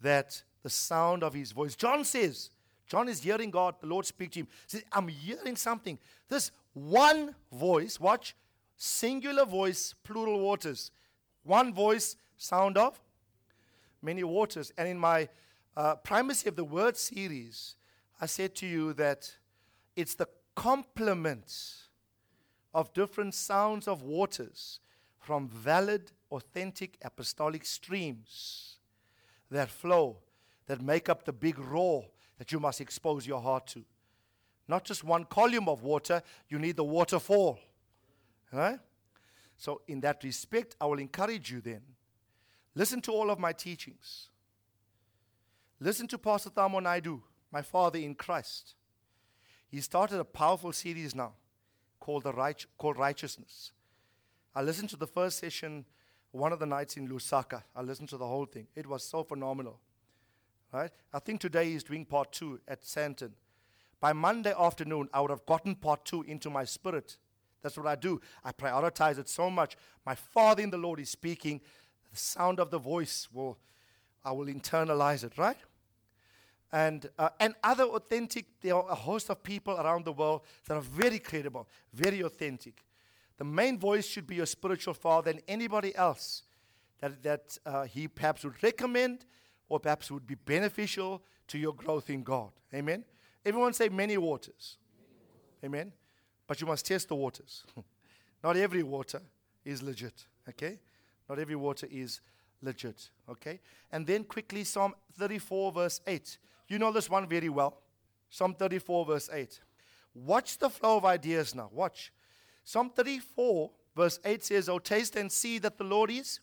that 0.00 0.42
the 0.62 0.70
sound 0.70 1.22
of 1.22 1.34
his 1.34 1.52
voice, 1.52 1.76
John 1.76 2.04
says, 2.04 2.50
John 2.90 3.08
is 3.08 3.22
hearing 3.22 3.52
God, 3.52 3.76
the 3.80 3.86
Lord 3.86 4.04
speak 4.04 4.32
to 4.32 4.40
him. 4.40 4.48
He 4.66 4.78
says, 4.78 4.84
I'm 4.90 5.06
hearing 5.06 5.54
something. 5.54 5.96
This 6.28 6.50
one 6.74 7.36
voice, 7.52 8.00
watch, 8.00 8.34
singular 8.76 9.44
voice, 9.44 9.94
plural 10.02 10.40
waters. 10.40 10.90
One 11.44 11.72
voice, 11.72 12.16
sound 12.36 12.76
of 12.76 13.00
many 14.02 14.24
waters. 14.24 14.72
And 14.76 14.88
in 14.88 14.98
my 14.98 15.28
uh, 15.76 15.94
primacy 15.96 16.48
of 16.48 16.56
the 16.56 16.64
word 16.64 16.96
series, 16.96 17.76
I 18.20 18.26
said 18.26 18.56
to 18.56 18.66
you 18.66 18.92
that 18.94 19.36
it's 19.94 20.16
the 20.16 20.26
complement 20.56 21.54
of 22.74 22.92
different 22.92 23.34
sounds 23.34 23.86
of 23.86 24.02
waters 24.02 24.80
from 25.20 25.46
valid, 25.46 26.10
authentic 26.32 26.98
apostolic 27.02 27.64
streams 27.64 28.78
that 29.48 29.68
flow, 29.68 30.16
that 30.66 30.82
make 30.82 31.08
up 31.08 31.24
the 31.24 31.32
big 31.32 31.56
roar 31.56 32.06
that 32.40 32.50
you 32.52 32.58
must 32.58 32.80
expose 32.80 33.26
your 33.26 33.38
heart 33.38 33.66
to. 33.66 33.84
Not 34.66 34.82
just 34.82 35.04
one 35.04 35.24
column 35.24 35.68
of 35.68 35.82
water, 35.82 36.22
you 36.48 36.58
need 36.58 36.76
the 36.76 36.82
waterfall. 36.82 37.58
Right? 38.50 38.78
So, 39.58 39.82
in 39.86 40.00
that 40.00 40.24
respect, 40.24 40.74
I 40.80 40.86
will 40.86 40.98
encourage 40.98 41.52
you 41.52 41.60
then. 41.60 41.82
Listen 42.74 43.02
to 43.02 43.12
all 43.12 43.30
of 43.30 43.38
my 43.38 43.52
teachings. 43.52 44.30
Listen 45.80 46.08
to 46.08 46.16
Pastor 46.16 46.48
Thamo 46.48 46.82
Naidu, 46.82 47.20
my 47.52 47.60
father 47.60 47.98
in 47.98 48.14
Christ. 48.14 48.74
He 49.68 49.82
started 49.82 50.18
a 50.18 50.24
powerful 50.24 50.72
series 50.72 51.14
now 51.14 51.34
called, 52.00 52.22
the 52.22 52.32
right, 52.32 52.64
called 52.78 52.96
Righteousness. 52.96 53.72
I 54.54 54.62
listened 54.62 54.88
to 54.90 54.96
the 54.96 55.06
first 55.06 55.40
session 55.40 55.84
one 56.30 56.54
of 56.54 56.58
the 56.58 56.64
nights 56.64 56.96
in 56.96 57.06
Lusaka. 57.06 57.64
I 57.76 57.82
listened 57.82 58.08
to 58.08 58.16
the 58.16 58.26
whole 58.26 58.46
thing. 58.46 58.66
It 58.74 58.86
was 58.86 59.04
so 59.04 59.24
phenomenal. 59.24 59.78
Right? 60.72 60.90
I 61.12 61.18
think 61.18 61.40
today 61.40 61.70
he's 61.70 61.82
doing 61.82 62.04
part 62.04 62.32
two 62.32 62.60
at 62.68 62.82
Sandton. 62.82 63.32
By 64.00 64.12
Monday 64.12 64.54
afternoon, 64.58 65.08
I 65.12 65.20
would 65.20 65.30
have 65.30 65.44
gotten 65.44 65.74
part 65.74 66.04
two 66.04 66.22
into 66.22 66.48
my 66.48 66.64
spirit. 66.64 67.16
That's 67.62 67.76
what 67.76 67.86
I 67.86 67.96
do. 67.96 68.20
I 68.44 68.52
prioritize 68.52 69.18
it 69.18 69.28
so 69.28 69.50
much. 69.50 69.76
My 70.06 70.14
Father 70.14 70.62
in 70.62 70.70
the 70.70 70.78
Lord 70.78 71.00
is 71.00 71.10
speaking. 71.10 71.60
The 72.10 72.18
sound 72.18 72.60
of 72.60 72.70
the 72.70 72.78
voice 72.78 73.28
will, 73.32 73.58
I 74.24 74.32
will 74.32 74.46
internalize 74.46 75.24
it, 75.24 75.36
right? 75.36 75.58
And, 76.72 77.10
uh, 77.18 77.30
and 77.40 77.54
other 77.64 77.84
authentic, 77.84 78.46
there 78.60 78.76
are 78.76 78.88
a 78.90 78.94
host 78.94 79.28
of 79.28 79.42
people 79.42 79.74
around 79.74 80.04
the 80.04 80.12
world 80.12 80.42
that 80.66 80.76
are 80.76 80.80
very 80.80 81.18
credible, 81.18 81.68
very 81.92 82.20
authentic. 82.20 82.84
The 83.38 83.44
main 83.44 83.78
voice 83.78 84.06
should 84.06 84.26
be 84.26 84.36
your 84.36 84.46
spiritual 84.46 84.94
father 84.94 85.32
and 85.32 85.42
anybody 85.48 85.94
else 85.96 86.44
that, 87.00 87.22
that 87.22 87.58
uh, 87.66 87.84
he 87.84 88.06
perhaps 88.06 88.44
would 88.44 88.62
recommend 88.62 89.24
or 89.70 89.80
perhaps 89.80 90.10
would 90.10 90.26
be 90.26 90.34
beneficial 90.34 91.22
to 91.48 91.56
your 91.56 91.72
growth 91.72 92.10
in 92.10 92.22
God. 92.22 92.50
Amen. 92.74 93.04
Everyone 93.46 93.72
say 93.72 93.88
many 93.88 94.18
waters. 94.18 94.76
Amen. 95.64 95.92
But 96.46 96.60
you 96.60 96.66
must 96.66 96.84
test 96.84 97.08
the 97.08 97.14
waters. 97.14 97.64
Not 98.44 98.56
every 98.56 98.82
water 98.82 99.22
is 99.64 99.82
legit. 99.82 100.26
Okay? 100.48 100.78
Not 101.28 101.38
every 101.38 101.56
water 101.56 101.86
is 101.90 102.20
legit. 102.60 103.08
Okay? 103.28 103.60
And 103.92 104.06
then 104.06 104.24
quickly, 104.24 104.64
Psalm 104.64 104.94
34, 105.18 105.72
verse 105.72 106.00
8. 106.06 106.38
You 106.68 106.78
know 106.78 106.92
this 106.92 107.08
one 107.08 107.28
very 107.28 107.48
well. 107.48 107.78
Psalm 108.28 108.54
34, 108.54 109.06
verse 109.06 109.30
8. 109.32 109.60
Watch 110.14 110.58
the 110.58 110.68
flow 110.68 110.96
of 110.96 111.04
ideas 111.04 111.54
now. 111.54 111.70
Watch. 111.72 112.12
Psalm 112.64 112.90
34, 112.90 113.70
verse 113.96 114.18
8 114.24 114.44
says, 114.44 114.68
Oh, 114.68 114.78
taste 114.80 115.14
and 115.16 115.30
see 115.30 115.58
that 115.58 115.78
the 115.78 115.84
Lord 115.84 116.10
is 116.10 116.40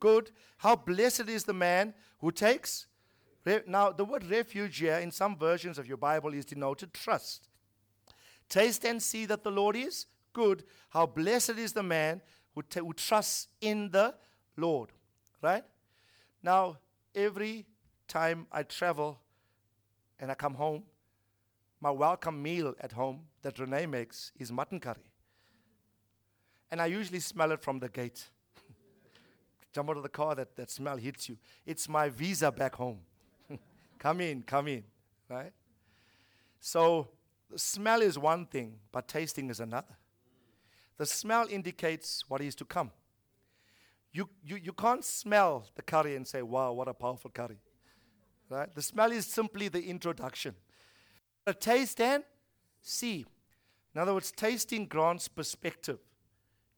good. 0.00 0.30
How 0.58 0.76
blessed 0.76 1.28
is 1.28 1.44
the 1.44 1.52
man 1.52 1.94
who 2.18 2.30
takes. 2.30 2.86
Now, 3.66 3.90
the 3.90 4.04
word 4.04 4.24
refuge 4.30 4.78
here 4.78 4.98
in 4.98 5.10
some 5.10 5.36
versions 5.36 5.78
of 5.78 5.86
your 5.86 5.96
Bible 5.96 6.32
is 6.32 6.44
denoted 6.44 6.94
trust. 6.94 7.48
Taste 8.48 8.84
and 8.84 9.02
see 9.02 9.26
that 9.26 9.44
the 9.44 9.50
Lord 9.50 9.76
is 9.76 10.06
good. 10.32 10.64
How 10.90 11.06
blessed 11.06 11.58
is 11.58 11.72
the 11.72 11.82
man 11.82 12.22
who, 12.54 12.62
t- 12.62 12.80
who 12.80 12.92
trusts 12.92 13.48
in 13.60 13.90
the 13.90 14.14
Lord. 14.56 14.90
Right? 15.42 15.64
Now, 16.42 16.78
every 17.14 17.66
time 18.08 18.46
I 18.50 18.62
travel 18.62 19.20
and 20.18 20.30
I 20.30 20.34
come 20.34 20.54
home, 20.54 20.84
my 21.80 21.90
welcome 21.90 22.42
meal 22.42 22.74
at 22.80 22.92
home 22.92 23.26
that 23.42 23.58
Renee 23.58 23.86
makes 23.86 24.32
is 24.38 24.50
mutton 24.50 24.80
curry 24.80 25.10
and 26.74 26.82
I 26.82 26.86
usually 26.86 27.20
smell 27.20 27.52
it 27.52 27.62
from 27.62 27.78
the 27.78 27.88
gate. 27.88 28.30
Jump 29.74 29.90
out 29.90 29.96
of 29.96 30.04
the 30.04 30.08
car, 30.08 30.36
that, 30.36 30.54
that 30.54 30.70
smell 30.70 30.96
hits 30.96 31.28
you. 31.28 31.36
It's 31.66 31.88
my 31.88 32.08
visa 32.08 32.52
back 32.52 32.76
home. 32.76 33.00
come 33.98 34.20
in, 34.20 34.42
come 34.42 34.68
in, 34.68 34.84
right? 35.28 35.52
So, 36.60 37.08
smell 37.56 38.00
is 38.00 38.16
one 38.16 38.46
thing, 38.46 38.76
but 38.92 39.08
tasting 39.08 39.50
is 39.50 39.58
another. 39.58 39.96
The 40.96 41.06
smell 41.06 41.48
indicates 41.50 42.24
what 42.28 42.40
is 42.40 42.54
to 42.54 42.64
come. 42.64 42.92
You, 44.12 44.28
you, 44.44 44.56
you 44.56 44.72
can't 44.72 45.04
smell 45.04 45.66
the 45.74 45.82
curry 45.82 46.14
and 46.14 46.24
say, 46.24 46.40
wow, 46.40 46.72
what 46.72 46.86
a 46.86 46.94
powerful 46.94 47.32
curry. 47.32 47.58
Right? 48.48 48.72
The 48.72 48.82
smell 48.82 49.10
is 49.10 49.26
simply 49.26 49.66
the 49.66 49.82
introduction. 49.82 50.54
A 51.48 51.52
taste 51.52 52.00
and 52.00 52.22
see. 52.80 53.26
In 53.92 54.00
other 54.00 54.14
words, 54.14 54.30
tasting 54.30 54.86
grants 54.86 55.26
perspective. 55.26 55.98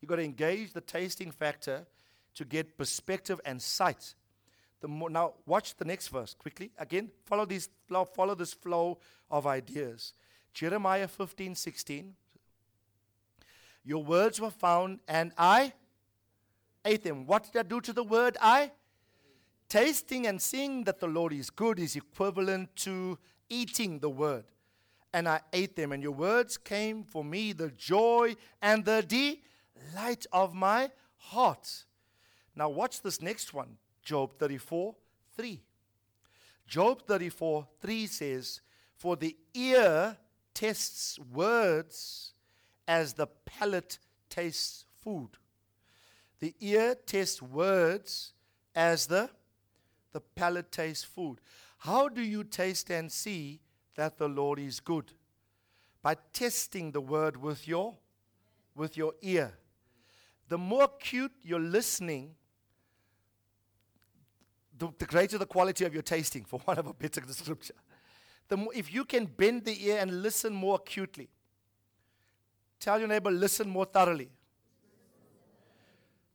You've 0.00 0.08
got 0.08 0.16
to 0.16 0.22
engage 0.22 0.72
the 0.72 0.80
tasting 0.80 1.30
factor 1.30 1.86
to 2.36 2.44
get 2.44 2.78
perspective 2.78 3.40
and 3.44 3.60
sight. 3.60 4.14
More, 4.86 5.10
now, 5.10 5.32
watch 5.46 5.76
the 5.76 5.84
next 5.84 6.08
verse 6.08 6.32
quickly. 6.34 6.70
Again, 6.78 7.10
follow, 7.24 7.44
these, 7.44 7.68
follow 8.14 8.36
this 8.36 8.52
flow 8.52 8.98
of 9.30 9.46
ideas. 9.46 10.12
Jeremiah 10.54 11.08
15 11.08 11.54
16. 11.54 12.14
Your 13.84 14.02
words 14.02 14.40
were 14.40 14.50
found, 14.50 15.00
and 15.08 15.32
I 15.36 15.72
ate 16.84 17.02
them. 17.02 17.26
What 17.26 17.44
did 17.44 17.58
I 17.58 17.62
do 17.62 17.80
to 17.80 17.92
the 17.92 18.04
word 18.04 18.36
I? 18.40 18.70
Tasting 19.68 20.26
and 20.26 20.40
seeing 20.40 20.84
that 20.84 21.00
the 21.00 21.08
Lord 21.08 21.32
is 21.32 21.50
good 21.50 21.78
is 21.78 21.96
equivalent 21.96 22.74
to 22.76 23.18
eating 23.48 23.98
the 23.98 24.10
word. 24.10 24.44
And 25.12 25.28
I 25.28 25.40
ate 25.52 25.76
them, 25.76 25.92
and 25.92 26.02
your 26.02 26.12
words 26.12 26.58
came 26.58 27.02
for 27.02 27.24
me 27.24 27.52
the 27.52 27.70
joy 27.70 28.36
and 28.60 28.84
the 28.84 29.02
delight 29.02 30.26
of 30.32 30.54
my 30.54 30.90
heart. 31.16 31.85
Now, 32.56 32.70
watch 32.70 33.02
this 33.02 33.20
next 33.20 33.52
one 33.52 33.76
Job 34.02 34.38
34 34.38 34.94
3. 35.36 35.60
Job 36.66 37.02
34 37.06 37.66
3 37.80 38.06
says, 38.06 38.60
For 38.96 39.16
the 39.16 39.36
ear 39.54 40.16
tests 40.54 41.18
words 41.32 42.32
as 42.88 43.12
the 43.12 43.26
palate 43.44 43.98
tastes 44.30 44.86
food. 45.02 45.28
The 46.40 46.54
ear 46.60 46.94
tests 46.94 47.42
words 47.42 48.32
as 48.74 49.06
the, 49.06 49.30
the 50.12 50.20
palate 50.20 50.72
tastes 50.72 51.04
food. 51.04 51.40
How 51.78 52.08
do 52.08 52.22
you 52.22 52.42
taste 52.42 52.90
and 52.90 53.12
see 53.12 53.60
that 53.96 54.18
the 54.18 54.28
Lord 54.28 54.58
is 54.58 54.80
good? 54.80 55.12
By 56.02 56.16
testing 56.32 56.92
the 56.92 57.00
word 57.00 57.36
with 57.36 57.68
your, 57.68 57.96
with 58.74 58.96
your 58.96 59.14
ear 59.20 59.54
the 60.48 60.58
more 60.58 60.84
acute 60.84 61.32
you're 61.42 61.58
listening, 61.58 62.34
the, 64.78 64.88
the, 64.98 65.06
greater 65.06 65.38
the 65.38 65.46
quality 65.46 65.84
of 65.84 65.92
your 65.92 66.02
tasting, 66.02 66.44
for 66.44 66.60
one 66.60 66.78
of 66.78 66.86
a 66.86 66.94
better 66.94 67.20
description. 67.26 67.76
The 68.48 68.56
more, 68.56 68.72
if 68.74 68.92
you 68.92 69.04
can 69.04 69.26
bend 69.26 69.64
the 69.64 69.86
ear 69.86 69.98
and 70.00 70.22
listen 70.22 70.52
more 70.52 70.76
acutely, 70.76 71.28
tell 72.78 72.98
your 72.98 73.08
neighbor, 73.08 73.30
listen 73.30 73.68
more 73.68 73.84
thoroughly. 73.84 74.30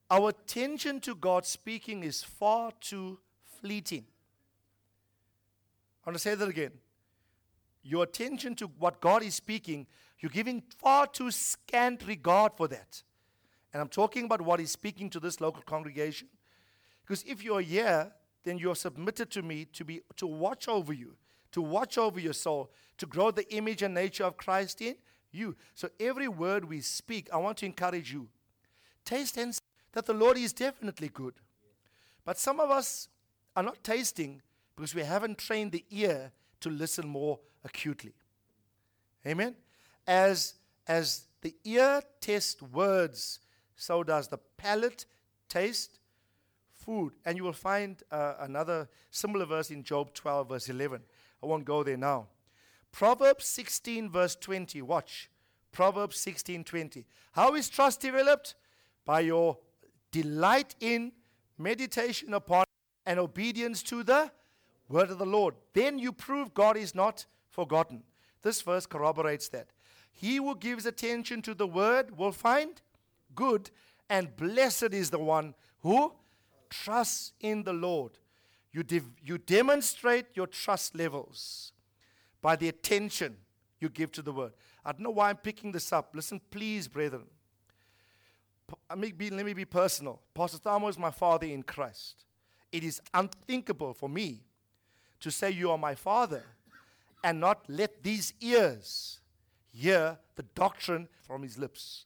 Our 0.10 0.30
attention 0.30 1.00
to 1.02 1.16
God 1.16 1.46
speaking 1.46 2.04
is 2.04 2.22
far 2.22 2.72
too 2.82 3.20
fleeting. 3.62 4.06
I 6.04 6.10
want 6.10 6.16
to 6.16 6.22
say 6.22 6.36
that 6.36 6.50
again. 6.50 6.72
Your 7.84 8.04
attention 8.04 8.56
to 8.56 8.68
what 8.78 9.00
God 9.00 9.24
is 9.24 9.36
speaking, 9.36 9.88
you're 10.20 10.30
giving 10.30 10.62
far 10.78 11.08
too 11.08 11.32
scant 11.32 12.06
regard 12.06 12.54
for 12.58 12.68
that. 12.68 13.02
And 13.74 13.82
I'm 13.82 13.88
talking 13.88 14.26
about 14.26 14.42
what 14.42 14.60
he's 14.60 14.72
speaking 14.72 15.10
to 15.12 15.20
this 15.20 15.40
local 15.40 15.64
congregation. 15.64 16.28
Because 17.04 17.24
if 17.24 17.44
you're 17.44 17.62
here, 17.62 18.12
then 18.44 18.58
you're 18.58 18.76
submitted 18.76 19.30
to 19.32 19.42
me 19.42 19.66
to 19.74 19.86
be 19.86 20.02
to 20.16 20.28
watch 20.28 20.68
over 20.68 20.94
you, 20.94 21.16
to 21.52 21.62
watch 21.62 21.98
over 21.98 22.20
your 22.20 22.34
soul, 22.34 22.72
to 22.98 23.06
grow 23.06 23.32
the 23.32 23.52
image 23.54 23.82
and 23.82 23.94
nature 23.94 24.24
of 24.24 24.38
Christ 24.38 24.82
in 24.82 24.96
you. 25.32 25.56
So 25.76 25.90
every 26.00 26.28
word 26.28 26.66
we 26.66 26.82
speak, 26.82 27.30
I 27.32 27.38
want 27.38 27.58
to 27.58 27.66
encourage 27.66 28.12
you. 28.12 28.28
Taste 29.06 29.38
and 29.38 29.54
see 29.56 29.62
that 29.94 30.06
the 30.06 30.14
Lord 30.14 30.38
is 30.38 30.54
definitely 30.54 31.10
good. 31.10 31.34
But 32.24 32.38
some 32.38 32.60
of 32.60 32.70
us 32.70 33.10
are 33.56 33.64
not 33.64 33.84
tasting 33.84 34.42
because 34.76 34.96
we 34.96 35.04
haven't 35.04 35.38
trained 35.38 35.72
the 35.72 35.86
ear 35.90 36.32
to 36.62 36.70
listen 36.70 37.08
more 37.08 37.40
acutely. 37.64 38.14
Amen. 39.26 39.56
As 40.08 40.56
as 40.88 41.26
the 41.42 41.56
ear 41.64 42.02
tests 42.20 42.62
words 42.62 43.40
so 43.76 44.04
does 44.04 44.28
the 44.28 44.38
palate 44.58 45.06
taste 45.50 46.00
food. 46.86 47.14
And 47.26 47.38
you 47.38 47.44
will 47.44 47.54
find 47.54 48.02
uh, 48.12 48.36
another 48.40 48.90
similar 49.10 49.46
verse 49.46 49.72
in 49.72 49.84
Job 49.84 50.14
12, 50.14 50.50
verse 50.50 50.70
11. 50.70 51.02
I 51.42 51.46
won't 51.46 51.66
go 51.66 51.84
there 51.84 51.98
now. 51.98 52.28
Proverbs 52.92 53.46
16, 53.46 54.10
verse 54.10 54.36
20. 54.36 54.82
Watch. 54.82 55.30
Proverbs 55.72 56.18
16, 56.18 56.64
20. 56.64 57.06
How 57.32 57.56
is 57.56 57.70
trust 57.70 58.02
developed? 58.02 58.56
By 59.06 59.22
your 59.22 59.58
delight 60.12 60.76
in, 60.80 61.14
meditation 61.58 62.34
upon, 62.34 62.66
and 63.06 63.20
obedience 63.20 63.82
to 63.84 64.04
the 64.04 64.32
word 64.90 65.10
of 65.10 65.18
the 65.18 65.26
Lord. 65.26 65.56
Then 65.74 65.98
you 65.98 66.12
prove 66.12 66.54
God 66.54 66.78
is 66.78 66.94
not 66.94 67.26
forgotten. 67.50 68.04
This 68.42 68.62
verse 68.62 68.86
corroborates 68.86 69.50
that. 69.50 69.68
He 70.12 70.38
who 70.38 70.56
gives 70.56 70.86
attention 70.86 71.42
to 71.44 71.54
the 71.54 71.68
word 71.68 72.18
will 72.18 72.32
find 72.32 72.82
good, 73.34 73.72
and 74.10 74.36
blessed 74.36 74.94
is 74.94 75.10
the 75.10 75.20
one 75.20 75.56
who 75.82 76.14
trusts 76.72 77.34
in 77.40 77.64
the 77.64 77.74
Lord. 77.74 78.14
You, 78.72 78.82
de- 78.82 79.02
you 79.22 79.38
demonstrate 79.38 80.26
your 80.34 80.48
trust 80.48 80.96
levels 80.96 81.74
by 82.42 82.56
the 82.56 82.70
attention 82.70 83.38
you 83.80 83.90
give 83.90 84.12
to 84.14 84.22
the 84.22 84.32
word. 84.32 84.54
I 84.84 84.94
don't 84.94 85.02
know 85.02 85.12
why 85.12 85.30
I'm 85.30 85.38
picking 85.38 85.72
this 85.72 85.94
up. 85.94 86.12
Listen, 86.16 86.42
please, 86.50 86.88
brethren. 86.88 87.26
Let 88.90 88.98
me 88.98 89.12
be, 89.12 89.30
let 89.30 89.46
me 89.46 89.54
be 89.54 89.66
personal. 89.66 90.22
Pastor 90.34 90.58
Thamo 90.58 90.90
is 90.90 90.98
my 90.98 91.12
father 91.12 91.46
in 91.46 91.62
Christ. 91.62 92.26
It 92.72 92.84
is 92.84 93.02
unthinkable 93.14 93.94
for 93.94 94.08
me 94.08 94.42
to 95.20 95.30
say 95.30 95.52
you 95.52 95.70
are 95.72 95.78
my 95.78 95.94
father 95.94 96.44
and 97.24 97.40
not 97.40 97.64
let 97.68 98.02
these 98.02 98.34
ears 98.40 99.20
hear 99.72 100.18
the 100.36 100.44
doctrine 100.56 101.10
from 101.22 101.44
his 101.44 101.58
lips. 101.58 102.06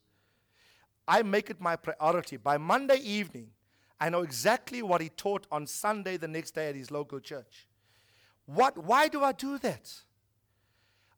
I 1.07 1.21
make 1.21 1.51
it 1.51 1.61
my 1.61 1.75
priority. 1.75 2.37
By 2.37 2.57
Monday 2.57 2.97
evening, 2.97 3.49
I 3.99 4.09
know 4.09 4.21
exactly 4.21 4.81
what 4.81 5.01
he 5.01 5.09
taught 5.09 5.47
on 5.51 5.67
Sunday 5.67 6.17
the 6.17 6.27
next 6.27 6.51
day 6.51 6.69
at 6.69 6.75
his 6.75 6.91
local 6.91 7.19
church. 7.19 7.67
What, 8.45 8.77
why 8.77 9.07
do 9.07 9.23
I 9.23 9.31
do 9.31 9.57
that? 9.59 9.91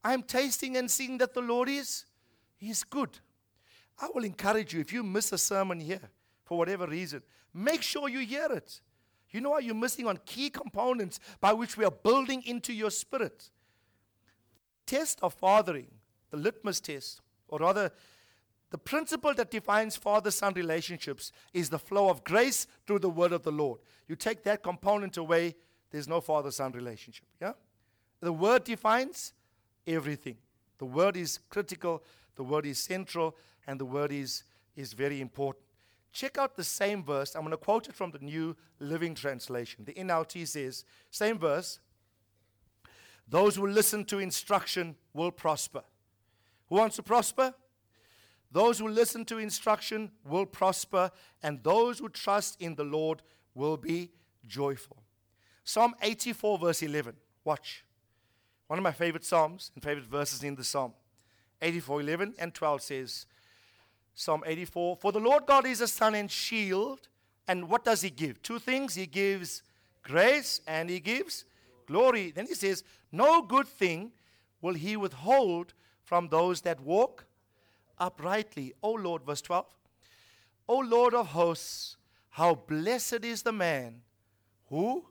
I'm 0.04 0.24
tasting 0.24 0.78
and 0.78 0.90
seeing 0.90 1.18
that 1.18 1.34
the 1.34 1.42
Lord 1.42 1.70
is 1.70 2.06
He's 2.58 2.84
good. 2.84 3.10
I 4.00 4.10
will 4.14 4.24
encourage 4.24 4.74
you 4.74 4.82
if 4.82 4.92
you 4.92 5.04
miss 5.04 5.32
a 5.32 5.38
sermon 5.38 5.80
here 5.80 6.10
for 6.44 6.58
whatever 6.58 6.88
reason, 6.88 7.22
make 7.54 7.82
sure 7.82 8.10
you 8.10 8.20
hear 8.20 8.48
it. 8.52 8.82
You 9.32 9.42
know 9.42 9.52
what? 9.52 9.64
You're 9.64 9.76
missing 9.76 10.08
on 10.08 10.20
key 10.26 10.50
components 10.50 11.20
by 11.40 11.54
which 11.54 11.78
we 11.78 11.86
are 11.86 11.92
building 11.92 12.42
into 12.46 12.74
your 12.74 12.90
spirit. 12.90 13.50
Test 14.86 15.20
of 15.22 15.34
fathering, 15.34 15.88
the 16.32 16.38
litmus 16.38 16.80
test, 16.80 17.22
or 17.48 17.60
rather, 17.60 17.92
the 18.70 18.78
principle 18.78 19.34
that 19.34 19.50
defines 19.50 19.96
father 19.96 20.32
son 20.32 20.54
relationships 20.54 21.32
is 21.54 21.70
the 21.70 21.80
flow 21.80 22.10
of 22.10 22.24
grace 22.24 22.68
through 22.86 23.00
the 23.00 23.10
word 23.10 23.32
of 23.32 23.44
the 23.44 23.52
Lord. 23.52 23.80
You 24.08 24.16
take 24.16 24.44
that 24.44 24.62
component 24.62 25.18
away, 25.18 25.56
there's 25.92 26.08
no 26.08 26.20
father 26.20 26.52
son 26.52 26.74
relationship. 26.74 27.26
Yeah? 27.42 27.54
The 28.20 28.34
word 28.34 28.66
defines 28.66 29.34
everything. 29.86 30.38
The 30.80 30.86
word 30.86 31.16
is 31.16 31.40
critical, 31.50 32.04
the 32.36 32.44
word 32.44 32.66
is 32.66 32.78
central, 32.78 33.36
and 33.66 33.80
the 33.80 33.86
word 33.86 34.12
is, 34.12 34.44
is 34.76 34.94
very 34.94 35.22
important. 35.22 35.64
Check 36.12 36.38
out 36.38 36.56
the 36.56 36.64
same 36.64 37.04
verse. 37.04 37.36
I'm 37.36 37.42
going 37.42 37.52
to 37.52 37.58
quote 37.58 37.88
it 37.88 37.96
from 37.96 38.12
the 38.12 38.20
New 38.20 38.56
Living 38.80 39.16
Translation. 39.16 39.86
The 39.86 39.94
NLT 39.94 40.48
says, 40.48 40.84
same 41.12 41.38
verse, 41.38 41.80
those 43.28 43.56
who 43.56 43.68
listen 43.68 44.06
to 44.06 44.20
instruction 44.20 44.96
will 45.14 45.32
prosper. 45.32 45.84
Who 46.70 46.76
wants 46.76 46.96
to 46.98 47.04
prosper? 47.04 47.54
Those 48.52 48.80
who 48.80 48.88
listen 48.88 49.26
to 49.26 49.38
instruction 49.38 50.12
will 50.26 50.46
prosper, 50.46 51.12
and 51.44 51.62
those 51.64 52.00
who 52.00 52.10
trust 52.10 52.62
in 52.62 52.76
the 52.76 52.84
Lord 52.84 53.22
will 53.54 53.78
be 53.78 54.12
joyful. 54.48 54.98
Psalm 55.64 55.96
84, 56.02 56.58
verse 56.58 56.82
11. 56.82 57.16
Watch. 57.44 57.84
One 58.68 58.80
of 58.80 58.84
my 58.84 58.92
favorite 58.92 59.26
Psalms 59.26 59.72
and 59.76 59.84
favorite 59.84 60.06
verses 60.06 60.44
in 60.44 60.56
the 60.56 60.64
Psalm. 60.64 60.94
84, 61.62 62.02
11 62.02 62.36
and 62.40 62.54
12 62.54 62.82
says, 62.82 63.26
Psalm 64.14 64.44
84, 64.46 64.98
For 64.98 65.12
the 65.12 65.20
Lord 65.20 65.46
God 65.46 65.66
is 65.66 65.82
a 65.82 65.88
sun 65.88 66.16
and 66.16 66.30
shield. 66.32 67.08
And 67.48 67.70
what 67.70 67.86
does 67.86 68.02
He 68.02 68.10
give? 68.10 68.42
Two 68.42 68.60
things. 68.60 68.96
He 68.96 69.06
gives 69.06 69.64
grace 70.04 70.62
and 70.68 70.90
He 70.90 71.00
gives 71.00 71.46
glory. 71.86 72.32
Then 72.32 72.48
He 72.48 72.56
says, 72.56 72.84
No 73.12 73.42
good 73.42 73.68
thing 73.68 74.12
will 74.62 74.74
He 74.74 74.98
withhold 74.98 75.74
from 76.04 76.30
those 76.30 76.62
that 76.62 76.80
walk 76.80 77.27
uprightly. 78.00 78.74
O 78.82 78.92
Lord, 78.92 79.24
verse 79.24 79.42
12. 79.42 79.66
O 80.68 80.80
Lord 80.80 81.14
of 81.14 81.28
hosts, 81.28 81.98
how 82.30 82.56
blessed 82.56 83.24
is 83.24 83.44
the 83.44 83.52
man 83.52 84.02
who 84.70 85.06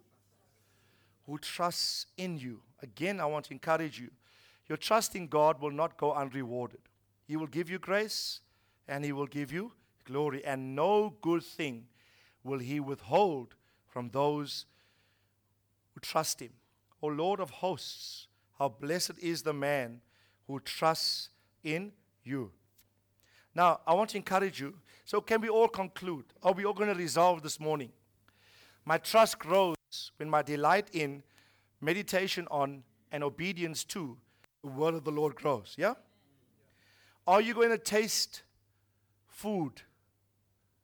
who 1.27 1.39
trusts 1.39 2.07
in 2.17 2.39
you. 2.39 2.61
Again, 2.83 3.21
I 3.21 3.27
want 3.27 3.47
to 3.47 3.53
encourage 3.53 3.99
you. 3.99 4.11
Your 4.69 4.77
trust 4.77 5.17
in 5.17 5.27
God 5.27 5.61
will 5.61 5.71
not 5.73 5.97
go 5.97 6.13
unrewarded. 6.13 6.81
He 7.27 7.37
will 7.37 7.47
give 7.47 7.69
you 7.69 7.79
grace 7.79 8.41
and 8.87 9.05
he 9.05 9.13
will 9.13 9.27
give 9.27 9.53
you 9.53 9.73
glory 10.05 10.45
and 10.45 10.77
no 10.77 11.15
good 11.21 11.43
thing 11.43 11.87
will 12.45 12.61
he 12.61 12.79
withhold 12.79 13.55
from 13.89 14.11
those 14.11 14.67
who 15.93 16.01
trust 16.01 16.41
him. 16.41 16.53
O 17.03 17.09
Lord 17.09 17.41
of 17.41 17.51
hosts, 17.51 18.29
how 18.59 18.69
blessed 18.69 19.19
is 19.19 19.43
the 19.43 19.53
man 19.53 20.01
who 20.47 20.61
trusts 20.61 21.31
in 21.65 21.93
you. 22.23 22.53
Now, 23.57 23.81
I 23.87 23.95
want 23.95 24.11
to 24.11 24.19
encourage 24.19 24.61
you. 24.61 24.75
So, 25.07 25.23
can 25.23 25.41
we 25.41 25.49
all 25.49 25.67
conclude? 25.67 26.27
Are 26.43 26.53
we 26.53 26.67
all 26.67 26.75
going 26.75 26.91
to 26.91 26.95
resolve 26.95 27.43
this 27.43 27.59
morning? 27.59 27.91
My 28.85 28.99
trust 28.99 29.39
grows 29.39 29.77
when 30.19 30.29
my 30.29 30.43
delight 30.43 30.89
in, 30.93 31.23
meditation 31.81 32.47
on, 32.51 32.83
and 33.11 33.25
obedience 33.25 33.83
to 33.85 34.19
the 34.63 34.69
word 34.69 34.93
of 34.93 35.05
the 35.05 35.11
Lord 35.11 35.37
grows. 35.37 35.75
Yeah? 35.79 35.95
Are 37.27 37.41
you 37.41 37.55
going 37.55 37.71
to 37.71 37.79
taste 37.79 38.43
food 39.27 39.81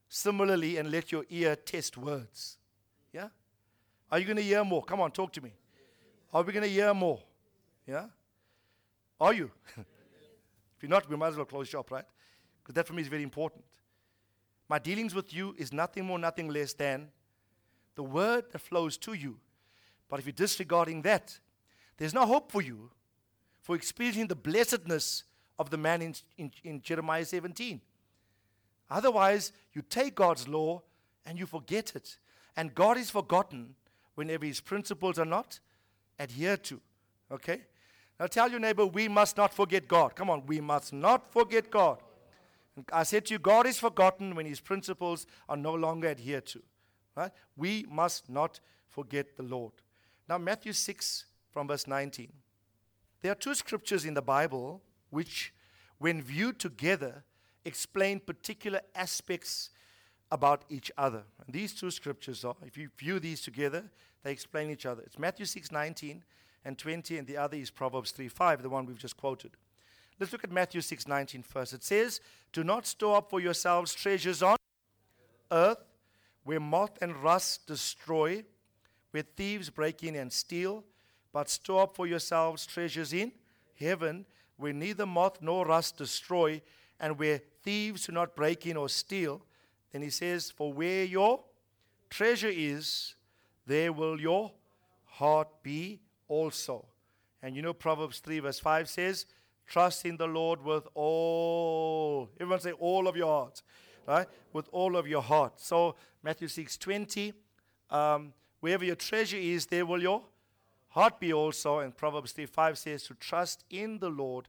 similarly 0.09 0.79
and 0.79 0.91
let 0.91 1.13
your 1.13 1.27
ear 1.29 1.57
test 1.57 1.99
words? 1.99 2.57
Yeah? 3.13 3.29
Are 4.11 4.19
you 4.19 4.25
going 4.25 4.39
to 4.39 4.43
hear 4.43 4.65
more? 4.65 4.83
Come 4.83 5.03
on, 5.03 5.11
talk 5.11 5.31
to 5.35 5.43
me. 5.43 5.53
Are 6.33 6.43
we 6.43 6.55
going 6.55 6.65
to 6.65 6.71
hear 6.71 6.95
more? 6.95 7.21
Yeah? 7.87 8.07
Are 9.21 9.35
you? 9.35 9.51
if 9.77 9.85
you're 10.81 10.89
not, 10.89 11.07
we 11.11 11.17
might 11.17 11.29
as 11.29 11.37
well 11.37 11.45
close 11.45 11.69
shop, 11.69 11.91
right? 11.91 12.07
Because 12.63 12.75
that 12.75 12.87
for 12.87 12.93
me 12.93 13.03
is 13.03 13.09
very 13.09 13.23
important. 13.23 13.65
My 14.69 14.79
dealings 14.79 15.15
with 15.15 15.35
you 15.35 15.55
is 15.59 15.73
nothing 15.73 16.05
more, 16.05 16.19
nothing 16.19 16.49
less 16.49 16.73
than 16.73 17.09
the 17.95 18.03
word 18.03 18.45
that 18.53 18.61
flows 18.61 18.97
to 18.99 19.13
you. 19.13 19.39
But 20.09 20.21
if 20.21 20.27
you're 20.27 20.33
disregarding 20.33 21.03
that, 21.03 21.39
there's 21.97 22.15
no 22.15 22.27
hope 22.27 22.51
for 22.51 22.63
you 22.63 22.91
for 23.61 23.77
experiencing 23.77 24.27
the 24.27 24.35
blessedness 24.35 25.25
of 25.59 25.71
the 25.71 25.77
man 25.77 26.03
in, 26.03 26.15
in, 26.39 26.51
in 26.65 26.83
Jeremiah 26.83 27.25
17. 27.25 27.81
Otherwise, 28.91 29.53
you 29.73 29.83
take 29.83 30.15
God's 30.15 30.49
law 30.49 30.83
and 31.25 31.39
you 31.39 31.47
forget 31.47 31.95
it. 31.95 32.19
And 32.57 32.75
God 32.75 32.99
is 32.99 33.11
forgotten 33.11 33.75
whenever 34.15 34.45
his 34.45 34.61
principles 34.61 35.19
are 35.19 35.25
not 35.25 35.61
adhered 36.19 36.63
to. 36.65 36.81
Okay? 37.31 37.63
Now 38.21 38.27
tell 38.27 38.51
your 38.51 38.61
neighbor, 38.61 38.85
we 38.85 39.09
must 39.09 39.37
not 39.37 39.55
forget 39.55 39.89
God. 39.89 40.15
Come 40.15 40.31
on, 40.31 40.45
we 40.47 40.61
must 40.61 40.93
not 40.93 41.33
forget 41.33 41.71
God. 41.71 41.99
I 42.93 43.03
said 43.03 43.27
to 43.27 43.35
you, 43.35 43.39
God 43.39 43.67
is 43.67 43.79
forgotten 43.79 44.35
when 44.35 44.47
his 44.47 44.61
principles 44.61 45.27
are 45.49 45.57
no 45.57 45.75
longer 45.75 46.09
adhered 46.09 46.47
to. 46.47 46.63
Right? 47.17 47.31
We 47.57 47.87
must 47.91 48.31
not 48.31 48.61
forget 48.89 49.37
the 49.37 49.43
Lord. 49.43 49.73
Now, 50.29 50.39
Matthew 50.39 50.73
6 50.73 51.27
from 51.51 51.69
verse 51.69 51.87
19. 51.87 52.33
There 53.21 53.33
are 53.33 53.37
two 53.37 53.55
scriptures 53.55 54.05
in 54.05 54.15
the 54.15 54.23
Bible 54.23 54.83
which, 55.11 55.53
when 55.99 56.23
viewed 56.23 56.59
together, 56.59 57.25
explain 57.65 58.21
particular 58.21 58.81
aspects 58.95 59.71
about 60.31 60.65
each 60.71 60.91
other. 60.97 61.25
And 61.45 61.55
these 61.55 61.75
two 61.75 61.91
scriptures 61.91 62.45
are, 62.45 62.57
if 62.65 62.79
you 62.79 62.89
view 62.97 63.21
these 63.21 63.43
together, 63.43 63.85
they 64.23 64.33
explain 64.33 64.71
each 64.71 64.87
other. 64.87 65.03
It's 65.03 65.19
Matthew 65.19 65.45
6 65.45 65.71
19 65.71 66.25
and 66.65 66.79
20, 66.79 67.19
and 67.19 67.27
the 67.27 67.37
other 67.37 67.57
is 67.57 67.71
Proverbs 67.71 68.13
3 68.13 68.29
5, 68.29 68.63
the 68.63 68.71
one 68.71 68.87
we've 68.87 68.99
just 68.99 69.17
quoted. 69.17 69.53
Let's 70.23 70.31
look 70.31 70.45
at 70.45 70.53
Matthew 70.53 70.81
6 70.81 71.09
19 71.09 71.43
first. 71.43 71.73
It 71.73 71.83
says, 71.83 72.21
Do 72.53 72.63
not 72.63 72.87
store 72.87 73.17
up 73.17 73.29
for 73.29 73.41
yourselves 73.41 73.93
treasures 73.93 74.41
on 74.41 74.57
earth 75.51 75.85
where 76.45 76.61
moth 76.61 76.97
and 77.03 77.17
rust 77.17 77.67
destroy, 77.67 78.45
where 79.11 79.25
thieves 79.25 79.69
break 79.69 80.05
in 80.05 80.15
and 80.15 80.33
steal, 80.33 80.85
but 81.33 81.51
store 81.51 81.83
up 81.83 81.97
for 81.97 82.07
yourselves 82.07 82.65
treasures 82.67 83.13
in 83.13 83.33
heaven 83.75 84.25
where 84.59 84.73
neither 84.73 85.07
moth 85.07 85.39
nor 85.43 85.67
rust 85.67 85.99
destroy, 85.99 86.63
and 87.01 87.19
where 87.19 87.41
thieves 87.65 88.07
do 88.07 88.13
not 88.13 88.37
break 88.37 88.65
in 88.65 88.77
or 88.77 88.89
steal. 88.89 89.45
Then 89.91 90.03
he 90.03 90.11
says, 90.11 90.53
For 90.53 90.73
where 90.73 91.03
your 91.03 91.41
treasure 92.11 92.53
is, 92.53 93.17
there 93.67 93.93
will 93.93 94.21
your 94.21 94.53
heart 95.05 95.49
be 95.65 95.99
also. 96.29 96.87
And 97.43 97.57
you 97.57 97.63
know, 97.63 97.73
Proverbs 97.73 98.21
3, 98.21 98.39
verse 98.39 98.61
5 98.61 98.89
says, 98.89 99.27
Trust 99.67 100.05
in 100.05 100.17
the 100.17 100.27
Lord 100.27 100.63
with 100.63 100.87
all. 100.95 102.29
Everyone 102.39 102.61
say, 102.61 102.73
all 102.73 103.09
of 103.09 103.17
your 103.17 103.29
heart. 103.29 103.63
Right? 104.07 104.27
With 104.53 104.69
all 104.73 104.97
of 104.97 105.07
your 105.07 105.23
heart. 105.23 105.61
So, 105.61 105.95
Matthew 106.23 106.49
6 106.49 106.77
20, 106.77 107.33
um, 107.91 108.33
wherever 108.61 108.85
your 108.85 108.97
treasure 108.97 109.37
is, 109.37 109.67
there 109.67 109.87
will 109.87 110.03
your 110.03 110.23
heart 110.89 111.21
be 111.21 111.33
also. 111.33 111.79
And 111.79 111.97
Proverbs 111.97 112.33
3 112.33 112.47
5 112.47 112.79
says 112.79 113.05
to 113.05 113.15
trust 113.15 113.65
in 113.71 113.99
the 113.99 114.11
Lord 114.11 114.49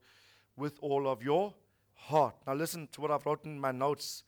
with 0.55 0.77
all 0.81 1.07
of 1.07 1.23
your 1.23 1.53
heart. 1.93 2.35
Now, 2.45 2.53
listen 2.53 2.87
to 2.93 3.01
what 3.01 3.11
I've 3.11 3.25
written 3.25 3.53
in 3.53 3.59
my 3.59 3.71
notes 3.71 4.23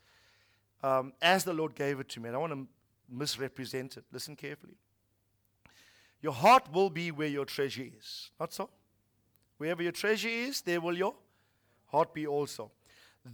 um, 0.83 1.13
as 1.21 1.43
the 1.43 1.53
Lord 1.53 1.75
gave 1.75 1.99
it 1.99 2.09
to 2.09 2.19
me. 2.19 2.27
And 2.27 2.35
I 2.35 2.39
want 2.39 2.53
to 2.53 2.67
misrepresent 3.09 3.97
it. 3.97 4.05
Listen 4.11 4.35
carefully. 4.35 4.75
Your 6.21 6.33
heart 6.33 6.71
will 6.71 6.89
be 6.89 7.11
where 7.11 7.27
your 7.27 7.45
treasure 7.45 7.85
is. 7.99 8.31
Not 8.39 8.53
so? 8.53 8.69
Wherever 9.57 9.81
your 9.81 9.91
treasure 9.91 10.29
is, 10.29 10.61
there 10.61 10.81
will 10.81 10.97
your 10.97 11.15
heart 11.87 12.13
be 12.13 12.27
also. 12.27 12.71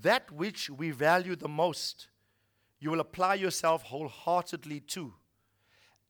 That 0.01 0.31
which 0.31 0.69
we 0.69 0.91
value 0.91 1.35
the 1.35 1.47
most, 1.47 2.07
you 2.79 2.91
will 2.91 2.99
apply 2.99 3.35
yourself 3.35 3.83
wholeheartedly 3.83 4.81
to 4.81 5.13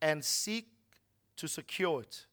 and 0.02 0.24
seek 0.24 0.68
to 1.38 1.48
secure 1.48 2.02
it. 2.02 2.26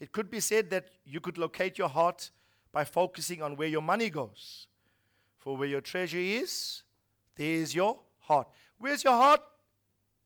It 0.00 0.12
could 0.12 0.30
be 0.30 0.40
said 0.40 0.70
that 0.70 0.90
you 1.04 1.20
could 1.20 1.38
locate 1.38 1.78
your 1.78 1.88
heart 1.88 2.30
by 2.72 2.84
focusing 2.84 3.42
on 3.42 3.56
where 3.56 3.68
your 3.68 3.82
money 3.82 4.10
goes. 4.10 4.66
For 5.38 5.56
where 5.56 5.68
your 5.68 5.80
treasure 5.80 6.18
is, 6.18 6.82
there 7.36 7.54
is 7.54 7.74
your 7.74 7.98
heart. 8.20 8.48
Where's 8.78 9.04
your 9.04 9.12
heart? 9.12 9.40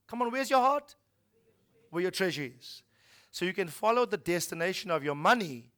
Come 0.07 0.23
on, 0.23 0.31
where's 0.31 0.51
your 0.51 0.61
heart? 0.61 0.95
Where 1.91 2.03
your 2.03 2.11
treasure 2.11 2.51
is. 2.59 2.83
So 3.31 3.45
you 3.45 3.53
can 3.53 3.69
follow 3.69 4.07
the 4.07 4.17
destination 4.17 4.91
of 4.91 5.05
your 5.05 5.15
money 5.15 5.71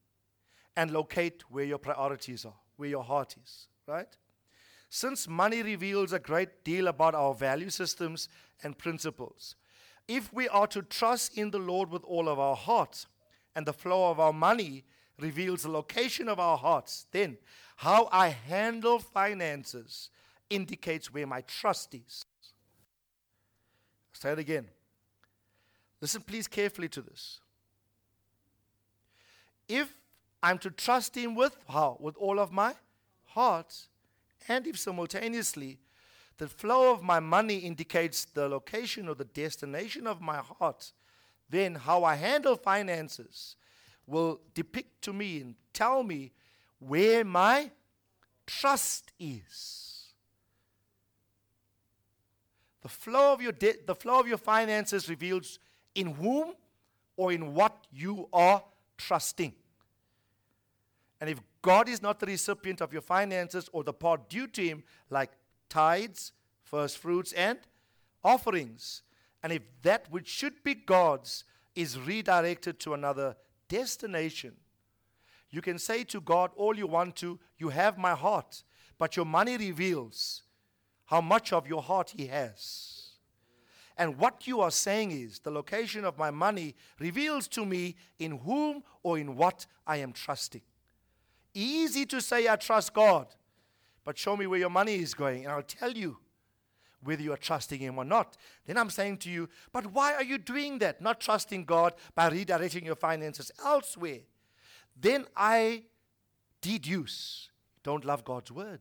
and 0.77 0.91
locate 0.91 1.43
where 1.51 1.64
your 1.64 1.79
priorities 1.79 2.45
are, 2.45 2.55
where 2.77 2.89
your 2.89 3.05
heart 3.05 3.37
is, 3.43 3.68
right? 3.87 4.16
Since 4.89 5.29
money 5.29 5.62
reveals 5.62 6.12
a 6.12 6.18
great 6.18 6.64
deal 6.64 6.89
about 6.89 7.14
our 7.14 7.35
value 7.35 7.71
systems 7.71 8.29
and 8.62 8.77
principles, 8.77 9.57
if 10.09 10.33
we 10.33 10.49
are 10.49 10.66
to 10.68 10.83
trust 10.83 11.39
in 11.39 11.51
the 11.51 11.59
Lord 11.59 11.91
with 11.91 12.03
all 12.05 12.29
of 12.29 12.39
our 12.39 12.57
hearts, 12.57 13.07
and 13.55 13.66
the 13.66 13.73
flow 13.73 14.11
of 14.11 14.21
our 14.21 14.33
money 14.33 14.85
reveals 15.18 15.62
the 15.62 15.68
location 15.68 16.29
of 16.29 16.41
our 16.41 16.57
hearts, 16.57 17.07
then 17.11 17.37
how 17.77 18.09
I 18.12 18.29
handle 18.29 18.99
finances 18.99 20.11
indicates 20.49 21.12
where 21.12 21.27
my 21.27 21.43
trust 21.43 21.95
is. 21.95 22.25
Say 24.12 24.33
it 24.33 24.39
again. 24.39 24.68
Listen, 26.01 26.23
please, 26.23 26.47
carefully 26.47 26.89
to 26.89 27.03
this. 27.03 27.41
If 29.68 29.95
I'm 30.43 30.59
to 30.59 30.70
trust 30.70 31.16
Him 31.16 31.34
with 31.34 31.57
how? 31.68 31.97
With 32.01 32.16
all 32.16 32.38
of 32.38 32.53
my 32.53 32.74
heart, 33.26 33.88
and 34.49 34.66
if 34.66 34.78
simultaneously 34.78 35.78
the 36.38 36.49
flow 36.49 36.93
of 36.93 37.03
my 37.03 37.20
money 37.20 37.59
indicates 37.59 38.24
the 38.24 38.49
location 38.49 39.09
or 39.09 39.14
the 39.14 39.26
destination 39.26 40.07
of 40.07 40.22
my 40.22 40.38
heart, 40.38 40.93
then 41.51 41.74
how 41.74 42.05
I 42.05 42.14
handle 42.14 42.57
finances 42.57 43.57
will 44.07 44.41
depict 44.55 45.03
to 45.03 45.12
me 45.12 45.41
and 45.43 45.55
tell 45.74 46.03
me 46.03 46.32
where 46.78 47.24
my 47.24 47.70
trust 48.47 49.12
is. 49.18 49.91
The 52.80 52.88
flow 52.88 53.34
of 53.34 53.43
your 53.43 53.53
de- 53.53 53.84
the 53.86 53.95
flow 53.95 54.18
of 54.18 54.26
your 54.26 54.38
finances 54.38 55.09
reveals 55.09 55.59
in 55.95 56.14
whom 56.14 56.55
or 57.16 57.32
in 57.32 57.53
what 57.53 57.86
you 57.93 58.28
are 58.32 58.62
trusting. 58.97 59.53
And 61.21 61.29
if 61.29 61.41
God 61.62 61.89
is 61.89 62.01
not 62.01 62.18
the 62.18 62.27
recipient 62.27 62.81
of 62.81 62.93
your 62.93 63.03
finances 63.03 63.68
or 63.73 63.85
the 63.85 63.93
part 63.93 64.29
due 64.29 64.47
to 64.49 64.62
him 64.62 64.83
like 65.11 65.31
tithes, 65.68 66.33
first 66.62 66.99
fruits 66.99 67.33
and 67.33 67.59
offerings, 68.25 69.03
and 69.43 69.53
if 69.53 69.62
that 69.83 70.07
which 70.11 70.29
should 70.29 70.62
be 70.62 70.75
God's 70.75 71.45
is 71.75 71.99
redirected 71.99 72.81
to 72.81 72.95
another 72.95 73.37
destination, 73.68 74.55
you 75.51 75.61
can 75.61 75.79
say 75.79 76.05
to 76.05 76.21
God 76.21 76.51
all 76.57 76.77
you 76.77 76.87
want 76.87 77.16
to, 77.16 77.39
You 77.59 77.71
have 77.71 77.99
my 77.99 78.14
heart, 78.14 78.62
but 78.99 79.16
your 79.16 79.27
money 79.27 79.57
reveals 79.57 80.43
how 81.07 81.21
much 81.21 81.53
of 81.53 81.66
your 81.66 81.83
heart 81.83 82.14
He 82.16 82.27
has. 82.29 83.01
And 83.97 84.16
what 84.16 84.47
you 84.47 84.61
are 84.61 84.71
saying 84.71 85.11
is 85.11 85.41
the 85.41 85.51
location 85.51 86.05
of 86.05 86.16
my 86.16 86.31
money 86.31 86.75
reveals 86.99 87.49
to 87.49 87.66
me 87.66 87.97
in 88.18 88.39
whom 88.39 88.83
or 89.03 89.18
in 89.18 89.37
what 89.37 89.66
I 89.87 89.99
am 89.99 90.12
trusting. 90.12 90.62
Easy 91.55 92.07
to 92.07 92.20
say 92.20 92.48
I 92.48 92.57
trust 92.57 92.92
God, 92.92 93.26
but 94.05 94.18
show 94.18 94.36
me 94.36 94.46
where 94.46 94.59
your 94.59 94.70
money 94.70 94.96
is 94.96 95.14
going, 95.14 95.44
and 95.44 95.53
I'll 95.53 95.62
tell 95.62 95.92
you 95.92 96.18
whether 97.03 97.22
you 97.22 97.32
are 97.32 97.38
trusting 97.38 97.80
Him 97.80 97.98
or 97.98 98.05
not. 98.05 98.36
Then 98.66 98.76
I'm 98.76 98.90
saying 98.90 99.18
to 99.18 99.30
you, 99.30 99.48
but 99.72 99.86
why 99.86 100.14
are 100.14 100.22
you 100.22 100.38
doing 100.38 100.78
that? 100.78 101.01
Not 101.01 101.20
trusting 101.20 101.64
God 101.64 101.94
by 102.14 102.30
redirecting 102.30 102.84
your 102.84 102.94
finances 102.94 103.51
elsewhere. 103.64 104.20
Then 105.01 105.26
I 105.34 105.84
deduce 106.61 107.51
don't 107.82 108.05
love 108.05 108.24
God's 108.24 108.53
word. 108.53 108.80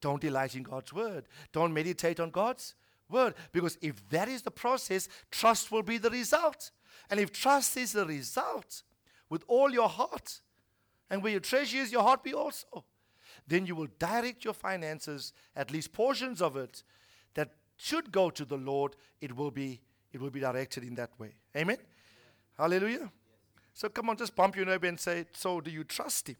Don't 0.00 0.20
delight 0.20 0.54
in 0.54 0.62
God's 0.62 0.92
word. 0.92 1.24
Don't 1.52 1.72
meditate 1.72 2.20
on 2.20 2.30
God's 2.30 2.74
word. 3.08 3.34
Because 3.52 3.78
if 3.80 4.08
that 4.10 4.28
is 4.28 4.42
the 4.42 4.50
process, 4.50 5.08
trust 5.30 5.72
will 5.72 5.82
be 5.82 5.98
the 5.98 6.10
result. 6.10 6.70
And 7.10 7.18
if 7.18 7.32
trust 7.32 7.76
is 7.76 7.92
the 7.92 8.06
result, 8.06 8.82
with 9.30 9.44
all 9.48 9.70
your 9.70 9.88
heart, 9.88 10.40
and 11.10 11.22
where 11.22 11.32
your 11.32 11.40
treasure 11.40 11.78
is, 11.78 11.92
your 11.92 12.02
heart 12.02 12.22
be 12.22 12.34
also, 12.34 12.84
then 13.46 13.66
you 13.66 13.74
will 13.74 13.88
direct 13.98 14.44
your 14.44 14.54
finances, 14.54 15.32
at 15.56 15.70
least 15.70 15.92
portions 15.92 16.42
of 16.42 16.56
it, 16.56 16.82
that 17.34 17.52
should 17.76 18.12
go 18.12 18.30
to 18.30 18.44
the 18.44 18.56
Lord, 18.56 18.96
it 19.20 19.36
will 19.36 19.50
be 19.50 19.80
it 20.12 20.20
will 20.20 20.30
be 20.30 20.40
directed 20.40 20.84
in 20.84 20.94
that 20.94 21.10
way. 21.18 21.34
Amen. 21.56 21.76
Yeah. 21.78 22.62
Hallelujah. 22.62 23.12
So 23.74 23.88
come 23.88 24.08
on, 24.08 24.16
just 24.16 24.34
bump 24.34 24.56
your 24.56 24.64
neighbor 24.64 24.86
and 24.86 24.98
say, 24.98 25.26
So 25.34 25.60
do 25.60 25.70
you 25.70 25.84
trust 25.84 26.28
him? 26.28 26.36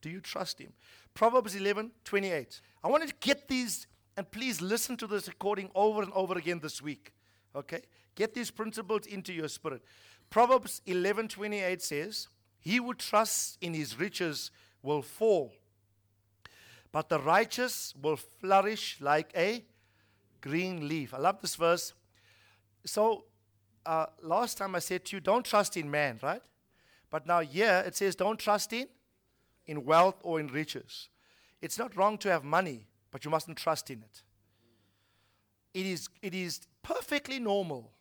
Do 0.00 0.10
you 0.10 0.20
trust 0.20 0.60
him? 0.60 0.72
Proverbs 1.14 1.54
11, 1.54 1.90
28. 2.04 2.60
I 2.84 2.88
want 2.88 3.08
to 3.08 3.14
get 3.20 3.48
these, 3.48 3.86
and 4.16 4.30
please 4.30 4.60
listen 4.60 4.96
to 4.98 5.06
this 5.06 5.26
recording 5.26 5.70
over 5.74 6.02
and 6.02 6.12
over 6.12 6.36
again 6.36 6.60
this 6.60 6.80
week. 6.82 7.12
Okay? 7.56 7.82
Get 8.14 8.34
these 8.34 8.50
principles 8.50 9.06
into 9.06 9.32
your 9.32 9.48
spirit. 9.48 9.82
Proverbs 10.30 10.82
11, 10.86 11.28
28 11.28 11.82
says, 11.82 12.28
He 12.60 12.76
who 12.76 12.94
trusts 12.94 13.56
in 13.60 13.74
his 13.74 13.98
riches 13.98 14.50
will 14.82 15.02
fall, 15.02 15.52
but 16.92 17.08
the 17.08 17.20
righteous 17.20 17.94
will 18.00 18.16
flourish 18.16 18.98
like 19.00 19.30
a 19.36 19.64
green 20.40 20.88
leaf. 20.88 21.14
I 21.14 21.18
love 21.18 21.40
this 21.40 21.56
verse. 21.56 21.92
So, 22.84 23.24
uh, 23.86 24.06
last 24.22 24.58
time 24.58 24.74
I 24.74 24.80
said 24.80 25.04
to 25.06 25.16
you, 25.16 25.20
don't 25.20 25.44
trust 25.44 25.76
in 25.76 25.90
man, 25.90 26.18
right? 26.22 26.42
But 27.10 27.26
now 27.26 27.40
here 27.40 27.82
it 27.86 27.96
says, 27.96 28.14
don't 28.14 28.38
trust 28.38 28.72
in 28.72 28.88
in 29.66 29.84
wealth 29.84 30.16
or 30.22 30.40
in 30.40 30.48
riches. 30.48 31.08
It's 31.60 31.78
not 31.78 31.96
wrong 31.96 32.18
to 32.18 32.30
have 32.30 32.42
money, 32.42 32.86
but 33.10 33.24
you 33.24 33.30
mustn't 33.30 33.58
trust 33.58 33.90
in 33.90 33.98
it. 33.98 34.22
It 35.74 35.86
is, 35.86 36.08
it 36.22 36.34
is 36.34 36.60
perfectly 36.82 37.38
normal 37.38 37.92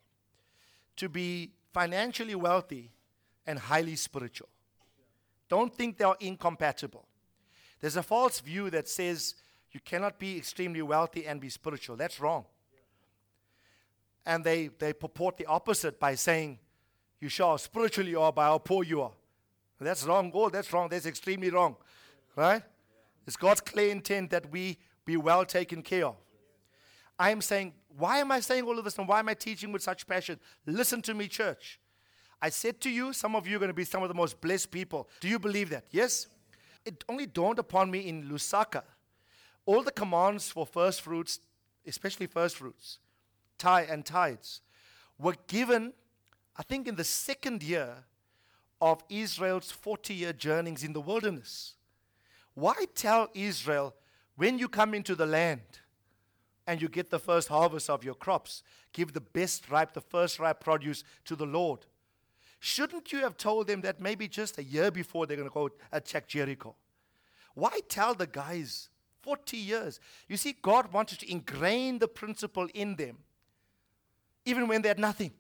to 0.96 1.10
be 1.10 1.52
financially 1.74 2.36
wealthy 2.36 2.92
and 3.48 3.58
highly 3.58 3.96
spiritual. 3.96 4.50
Don't 5.50 5.74
think 5.74 5.98
they 5.98 6.04
are 6.04 6.18
incompatible. 6.20 7.08
There's 7.80 7.96
a 7.96 8.04
false 8.04 8.40
view 8.42 8.70
that 8.72 8.88
says 8.88 9.36
you 9.72 9.80
cannot 9.80 10.20
be 10.20 10.38
extremely 10.38 10.82
wealthy 10.82 11.26
and 11.26 11.40
be 11.40 11.50
spiritual. 11.50 11.96
That's 11.96 12.20
wrong. 12.20 12.46
And 14.26 14.44
they, 14.44 14.68
they 14.68 14.94
purport 14.94 15.38
the 15.38 15.46
opposite 15.46 16.00
by 16.00 16.16
saying, 16.16 16.60
You 17.22 17.30
show 17.30 17.48
how 17.48 17.58
spiritual 17.58 18.06
you 18.06 18.20
are 18.22 18.34
by 18.34 18.46
how 18.46 18.58
poor 18.58 18.84
you 18.84 19.02
are. 19.02 19.12
That's 19.80 20.04
wrong. 20.04 20.32
Oh, 20.34 20.50
that's 20.50 20.74
wrong. 20.74 20.90
That's 20.90 21.06
extremely 21.06 21.50
wrong. 21.50 21.78
Right? 22.36 22.62
It's 23.26 23.38
God's 23.38 23.62
clear 23.62 23.90
intent 23.90 24.32
that 24.32 24.52
we 24.52 24.78
be 25.06 25.18
well 25.18 25.46
taken 25.46 25.82
care 25.82 26.08
of. 26.08 26.16
I 27.18 27.32
am 27.32 27.42
saying, 27.42 27.74
why 27.98 28.20
am 28.20 28.32
I 28.32 28.40
saying 28.42 28.64
all 28.66 28.78
of 28.78 28.84
this 28.84 28.98
and 28.98 29.08
why 29.08 29.20
am 29.20 29.30
I 29.30 29.34
teaching 29.34 29.72
with 29.72 29.82
such 29.82 30.08
passion? 30.08 30.40
Listen 30.66 31.02
to 31.04 31.14
me, 31.14 31.28
church. 31.28 31.80
I 32.42 32.50
said 32.50 32.80
to 32.82 32.90
you, 32.90 33.14
some 33.14 33.36
of 33.36 33.48
you 33.48 33.56
are 33.56 33.60
going 33.60 33.70
to 33.70 33.74
be 33.74 33.84
some 33.84 34.04
of 34.04 34.10
the 34.10 34.16
most 34.16 34.40
blessed 34.40 34.72
people. 34.72 35.10
Do 35.20 35.28
you 35.28 35.40
believe 35.40 35.70
that? 35.72 35.86
Yes? 35.92 36.28
It 36.86 37.04
only 37.10 37.26
dawned 37.26 37.60
upon 37.60 37.90
me 37.92 38.08
in 38.08 38.30
Lusaka 38.30 38.84
all 39.68 39.84
the 39.84 39.92
commands 39.92 40.50
for 40.50 40.66
first 40.66 41.02
fruits, 41.02 41.40
especially 41.86 42.26
first 42.26 42.56
fruits, 42.56 42.98
tithe 43.60 43.90
and 43.92 44.04
tithes, 44.04 44.62
were 45.20 45.36
given, 45.48 45.94
I 46.58 46.64
think, 46.64 46.88
in 46.88 46.96
the 46.96 47.04
second 47.04 47.62
year 47.62 48.06
of 48.82 49.04
Israel's 49.10 49.72
40 49.72 50.14
year 50.14 50.34
journeyings 50.34 50.84
in 50.84 50.94
the 50.94 51.02
wilderness. 51.02 51.74
Why 52.54 52.86
tell 52.96 53.30
Israel 53.34 53.94
when 54.38 54.58
you 54.58 54.70
come 54.70 54.94
into 54.94 55.16
the 55.16 55.26
land 55.26 55.62
and 56.66 56.82
you 56.82 56.88
get 56.88 57.10
the 57.10 57.20
first 57.20 57.50
harvest 57.50 57.90
of 57.90 58.04
your 58.04 58.16
crops, 58.16 58.64
give 58.94 59.14
the 59.14 59.22
best 59.22 59.70
ripe, 59.70 59.94
the 59.94 60.02
first 60.02 60.40
ripe 60.40 60.62
produce 60.62 61.04
to 61.26 61.36
the 61.36 61.46
Lord? 61.46 61.86
Shouldn't 62.60 63.12
you 63.12 63.20
have 63.20 63.38
told 63.38 63.68
them 63.68 63.82
that 63.82 64.02
maybe 64.02 64.28
just 64.28 64.58
a 64.58 64.64
year 64.64 64.92
before 64.92 65.26
they're 65.26 65.38
going 65.38 65.50
to 65.50 65.54
go 65.54 65.70
attack 65.92 66.28
Jericho? 66.28 66.76
Why 67.54 67.80
tell 67.88 68.14
the 68.14 68.28
guys 68.28 68.90
40 69.28 69.58
years. 69.58 70.00
You 70.30 70.38
see, 70.38 70.56
God 70.62 70.94
wanted 70.94 71.20
to 71.20 71.30
ingrain 71.30 72.00
the 72.00 72.08
principle 72.08 72.70
in 72.74 72.96
them, 72.96 73.18
even 74.46 74.70
when 74.70 74.82
they 74.82 74.88
had 74.88 75.00
nothing. 75.00 75.34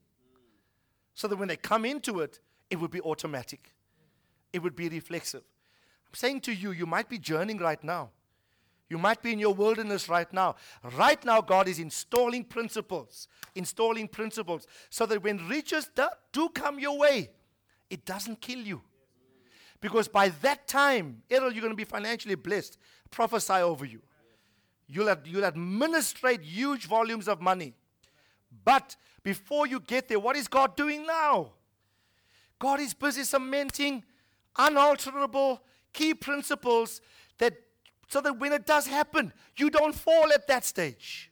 So 1.14 1.30
that 1.30 1.38
when 1.38 1.48
they 1.48 1.56
come 1.56 1.86
into 1.86 2.20
it, 2.20 2.42
it 2.70 2.82
would 2.82 2.92
be 2.92 3.00
automatic, 3.00 3.74
it 4.52 4.62
would 4.62 4.76
be 4.76 4.90
reflexive. 4.90 5.44
I'm 6.06 6.14
saying 6.14 6.42
to 6.42 6.54
you, 6.54 6.72
you 6.72 6.86
might 6.86 7.08
be 7.08 7.18
journeying 7.18 7.60
right 7.60 7.82
now. 7.82 8.10
You 8.90 8.98
might 8.98 9.22
be 9.22 9.34
in 9.34 9.40
your 9.40 9.54
wilderness 9.54 10.08
right 10.08 10.32
now. 10.32 10.56
Right 10.96 11.24
now, 11.26 11.42
God 11.42 11.68
is 11.68 11.80
installing 11.80 12.46
principles, 12.46 13.28
installing 13.54 14.08
principles, 14.08 14.66
so 14.90 15.06
that 15.06 15.22
when 15.24 15.46
riches 15.48 15.90
do, 16.32 16.50
come 16.50 16.80
your 16.80 16.98
way, 16.98 17.32
it 17.90 18.06
doesn't 18.06 18.40
kill 18.40 18.60
you. 18.60 18.82
Because 19.82 20.08
by 20.08 20.30
that 20.42 20.68
time, 20.68 21.22
Errol, 21.30 21.52
you're 21.52 21.62
going 21.62 21.72
to 21.72 21.78
be 21.78 21.84
financially 21.84 22.36
blessed. 22.36 22.78
Prophesy 23.12 23.54
over 23.54 23.86
you. 23.86 24.02
You'll, 24.88 25.10
ad- 25.10 25.26
you'll 25.26 25.46
administrate 25.46 26.42
huge 26.42 26.86
volumes 26.88 27.28
of 27.28 27.42
money. 27.42 27.76
But 28.64 28.96
before 29.22 29.68
you 29.68 29.80
get 29.82 30.08
there, 30.08 30.20
what 30.20 30.36
is 30.36 30.48
God 30.48 30.76
doing 30.76 31.06
now? 31.06 31.52
God 32.60 32.80
is 32.80 32.94
busy 32.94 33.24
cementing 33.24 34.04
unalterable 34.58 35.62
key 35.94 36.14
principles 36.14 37.02
so 38.08 38.22
that 38.22 38.40
when 38.40 38.54
it 38.54 38.66
does 38.66 38.88
happen, 38.88 39.34
you 39.58 39.70
don't 39.70 39.94
fall 39.94 40.32
at 40.34 40.48
that 40.48 40.66
stage. 40.66 41.32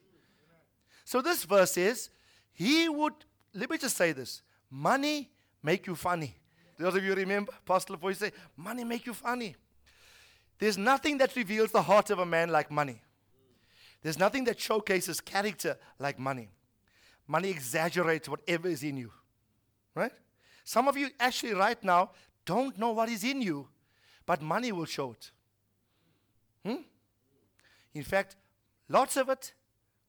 So 1.06 1.22
this 1.22 1.44
verse 1.46 1.78
is, 1.78 2.10
he 2.54 2.90
would, 2.90 3.14
let 3.54 3.70
me 3.70 3.78
just 3.78 3.96
say 3.96 4.12
this, 4.12 4.42
money 4.70 5.30
make 5.64 5.88
you 5.88 5.96
funny. 5.96 6.36
Those 6.78 6.96
of 6.96 7.04
you 7.04 7.14
remember, 7.14 7.54
Pastor 7.66 7.96
voice 7.96 8.18
say, 8.18 8.32
money 8.58 8.84
make 8.84 9.06
you 9.06 9.14
funny. 9.14 9.56
There's 10.60 10.78
nothing 10.78 11.18
that 11.20 11.36
reveals 11.36 11.72
the 11.72 11.82
heart 11.82 12.10
of 12.10 12.20
a 12.20 12.26
man 12.26 12.50
like 12.50 12.72
money. 12.72 13.02
There's 14.02 14.20
nothing 14.20 14.44
that 14.46 14.60
showcases 14.60 15.20
character 15.22 15.78
like 16.00 16.20
money. 16.20 16.50
Money 17.28 17.50
exaggerates 17.50 18.30
whatever 18.30 18.68
is 18.68 18.84
in 18.84 18.98
you. 18.98 19.12
Right? 19.96 20.12
Some 20.64 20.88
of 20.88 20.98
you 20.98 21.10
actually 21.20 21.54
right 21.54 21.82
now 21.84 22.12
don't 22.46 22.78
know 22.78 22.92
what 22.92 23.10
is 23.10 23.24
in 23.24 23.42
you, 23.42 23.68
but 24.26 24.42
money 24.42 24.72
will 24.72 24.86
show 24.86 25.14
it. 25.14 25.32
Hmm? 26.66 26.82
In 27.94 28.04
fact, 28.04 28.36
lots 28.90 29.18
of 29.18 29.30
it 29.30 29.54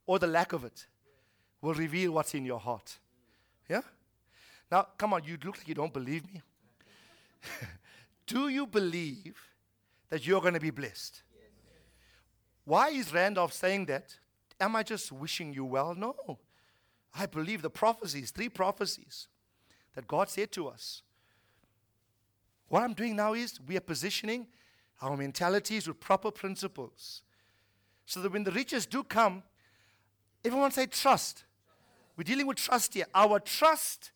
or 0.07 0.19
the 0.19 0.27
lack 0.27 0.53
of 0.53 0.65
it 0.65 0.87
will 1.61 1.75
reveal 1.75 2.13
what's 2.13 2.35
in 2.35 2.45
your 2.45 2.61
heart. 2.61 2.99
Yeah? 3.69 3.83
Now, 4.71 4.87
come 4.97 5.13
on, 5.13 5.25
you 5.25 5.37
look 5.45 5.59
like 5.59 5.69
you 5.69 5.75
don't 5.75 5.93
believe 5.93 6.25
me. 6.33 6.43
Do 8.27 8.49
you 8.49 8.67
believe 8.67 9.37
that 10.09 10.27
you're 10.27 10.41
going 10.41 10.55
to 10.55 10.61
be 10.61 10.71
blessed? 10.71 11.23
Why 12.65 12.89
is 12.89 13.13
Randolph 13.13 13.53
saying 13.53 13.87
that? 13.87 14.17
Am 14.61 14.75
I 14.75 14.83
just 14.83 15.13
wishing 15.13 15.53
you 15.53 15.65
well? 15.65 15.95
No. 15.95 16.39
I 17.15 17.27
believe 17.27 17.63
the 17.63 17.71
prophecies, 17.71 18.31
three 18.31 18.49
prophecies 18.49 19.29
that 19.95 20.07
God 20.07 20.29
said 20.29 20.51
to 20.53 20.69
us. 20.69 21.03
What 22.69 22.83
I'm 22.83 22.95
doing 22.95 23.15
now 23.15 23.35
is 23.35 23.61
we 23.61 23.77
are 23.77 23.81
positioning 23.81 24.49
our 25.01 25.17
mentalities 25.17 25.87
with 25.87 26.01
proper 26.01 26.31
principles. 26.31 27.23
So 28.07 28.21
that 28.21 28.33
when 28.33 28.45
the 28.45 28.53
riches 28.53 28.87
do 28.87 29.03
come, 29.03 29.43
everyone 30.45 30.71
say 30.71 30.87
trust. 30.87 31.45
We're 32.17 32.25
dealing 32.25 32.47
with 32.47 32.57
trust 32.57 32.95
here. 32.95 33.07
Our 33.15 33.41
trust, 33.41 34.13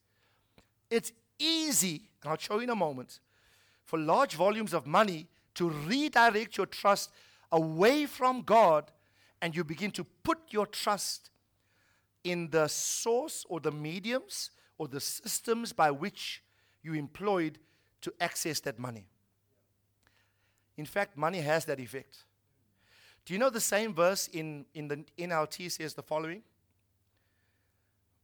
it's 0.90 1.12
easy, 1.38 2.08
and 2.22 2.30
I'll 2.30 2.38
show 2.38 2.56
you 2.56 2.62
in 2.62 2.70
a 2.70 2.76
moment, 2.76 3.20
for 3.84 3.98
large 3.98 4.34
volumes 4.34 4.72
of 4.72 4.86
money 4.86 5.28
to 5.54 5.68
redirect 5.68 6.56
your 6.56 6.66
trust 6.66 7.10
away 7.52 8.06
from 8.06 8.42
God 8.42 8.90
and 9.42 9.56
you 9.56 9.64
begin 9.64 9.90
to 9.92 10.04
put 10.04 10.38
your 10.50 10.66
trust 10.66 11.30
in 12.24 12.50
the 12.50 12.68
source 12.68 13.44
or 13.48 13.60
the 13.60 13.72
mediums 13.72 14.50
or 14.78 14.88
the 14.88 15.00
systems 15.00 15.72
by 15.72 15.90
which 15.90 16.42
you 16.82 16.94
employed 16.94 17.58
to 18.02 18.12
access 18.20 18.60
that 18.60 18.78
money. 18.78 19.09
In 20.76 20.86
fact, 20.86 21.16
money 21.16 21.40
has 21.40 21.64
that 21.66 21.80
effect. 21.80 22.24
Do 23.24 23.34
you 23.34 23.38
know 23.38 23.50
the 23.50 23.60
same 23.60 23.94
verse 23.94 24.28
in, 24.28 24.64
in 24.74 24.88
the 24.88 25.04
NLT 25.18 25.70
says 25.70 25.94
the 25.94 26.02
following? 26.02 26.42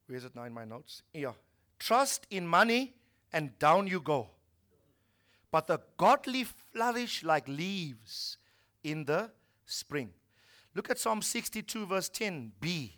Where 0.07 0.16
is 0.16 0.24
it 0.24 0.34
now 0.34 0.44
in 0.44 0.53
my 0.53 0.64
notes? 0.64 1.03
Yeah. 1.12 1.32
Trust 1.78 2.26
in 2.30 2.47
money 2.47 2.94
and 3.32 3.59
down 3.59 3.86
you 3.86 4.01
go. 4.01 4.30
But 5.51 5.66
the 5.66 5.80
godly 5.97 6.44
flourish 6.72 7.22
like 7.22 7.49
leaves 7.49 8.38
in 8.82 9.05
the 9.05 9.30
spring. 9.64 10.11
Look 10.74 10.90
at 10.90 10.99
Psalm 10.99 11.22
62, 11.22 11.86
verse 11.86 12.09
10b. 12.09 12.92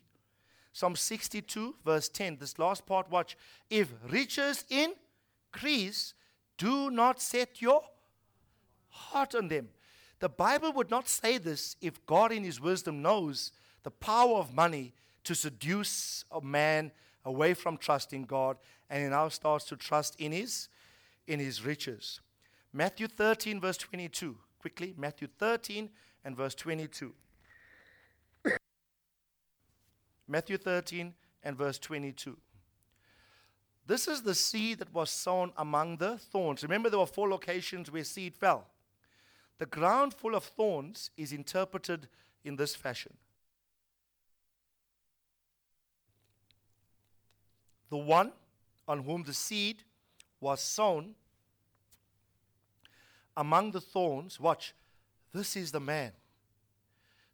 Psalm 0.72 0.96
62, 0.96 1.76
verse 1.84 2.08
10. 2.08 2.38
This 2.38 2.58
last 2.58 2.86
part, 2.86 3.10
watch. 3.10 3.36
If 3.70 3.92
riches 4.08 4.64
increase, 4.68 6.14
do 6.56 6.90
not 6.90 7.20
set 7.20 7.60
your 7.62 7.82
heart 8.98 9.34
on 9.34 9.48
them. 9.48 9.68
The 10.20 10.28
Bible 10.28 10.72
would 10.72 10.90
not 10.90 11.08
say 11.08 11.38
this 11.38 11.76
if 11.80 12.04
God, 12.06 12.32
in 12.32 12.44
His 12.44 12.60
wisdom, 12.60 13.02
knows 13.02 13.52
the 13.82 13.90
power 13.90 14.36
of 14.38 14.54
money 14.54 14.92
to 15.24 15.34
seduce 15.34 16.24
a 16.30 16.40
man 16.40 16.90
away 17.24 17.54
from 17.54 17.76
trusting 17.76 18.24
God 18.24 18.56
and 18.90 19.02
he 19.02 19.08
now 19.10 19.28
starts 19.28 19.64
to 19.66 19.76
trust 19.76 20.18
in 20.18 20.32
his 20.32 20.68
in 21.26 21.40
his 21.40 21.64
riches. 21.64 22.20
Matthew 22.72 23.06
13 23.06 23.60
verse 23.60 23.76
22. 23.76 24.36
Quickly, 24.58 24.94
Matthew 24.96 25.28
13 25.38 25.90
and 26.24 26.36
verse 26.36 26.54
22. 26.54 27.12
Matthew 30.28 30.56
13 30.56 31.14
and 31.42 31.56
verse 31.56 31.78
22. 31.78 32.36
This 33.86 34.08
is 34.08 34.22
the 34.22 34.34
seed 34.34 34.80
that 34.80 34.92
was 34.92 35.10
sown 35.10 35.52
among 35.56 35.96
the 35.96 36.18
thorns. 36.18 36.62
Remember, 36.62 36.90
there 36.90 36.98
were 36.98 37.06
four 37.06 37.28
locations 37.28 37.90
where 37.90 38.04
seed 38.04 38.34
fell. 38.34 38.66
The 39.58 39.66
ground 39.66 40.14
full 40.14 40.34
of 40.34 40.44
thorns 40.44 41.10
is 41.16 41.32
interpreted 41.32 42.08
in 42.44 42.56
this 42.56 42.74
fashion 42.74 43.16
The 47.90 47.96
one 47.96 48.32
on 48.86 49.02
whom 49.02 49.24
the 49.24 49.34
seed 49.34 49.82
was 50.40 50.60
sown 50.60 51.14
among 53.36 53.70
the 53.70 53.80
thorns, 53.80 54.40
watch, 54.40 54.74
this 55.32 55.56
is 55.56 55.72
the 55.72 55.80
man. 55.80 56.12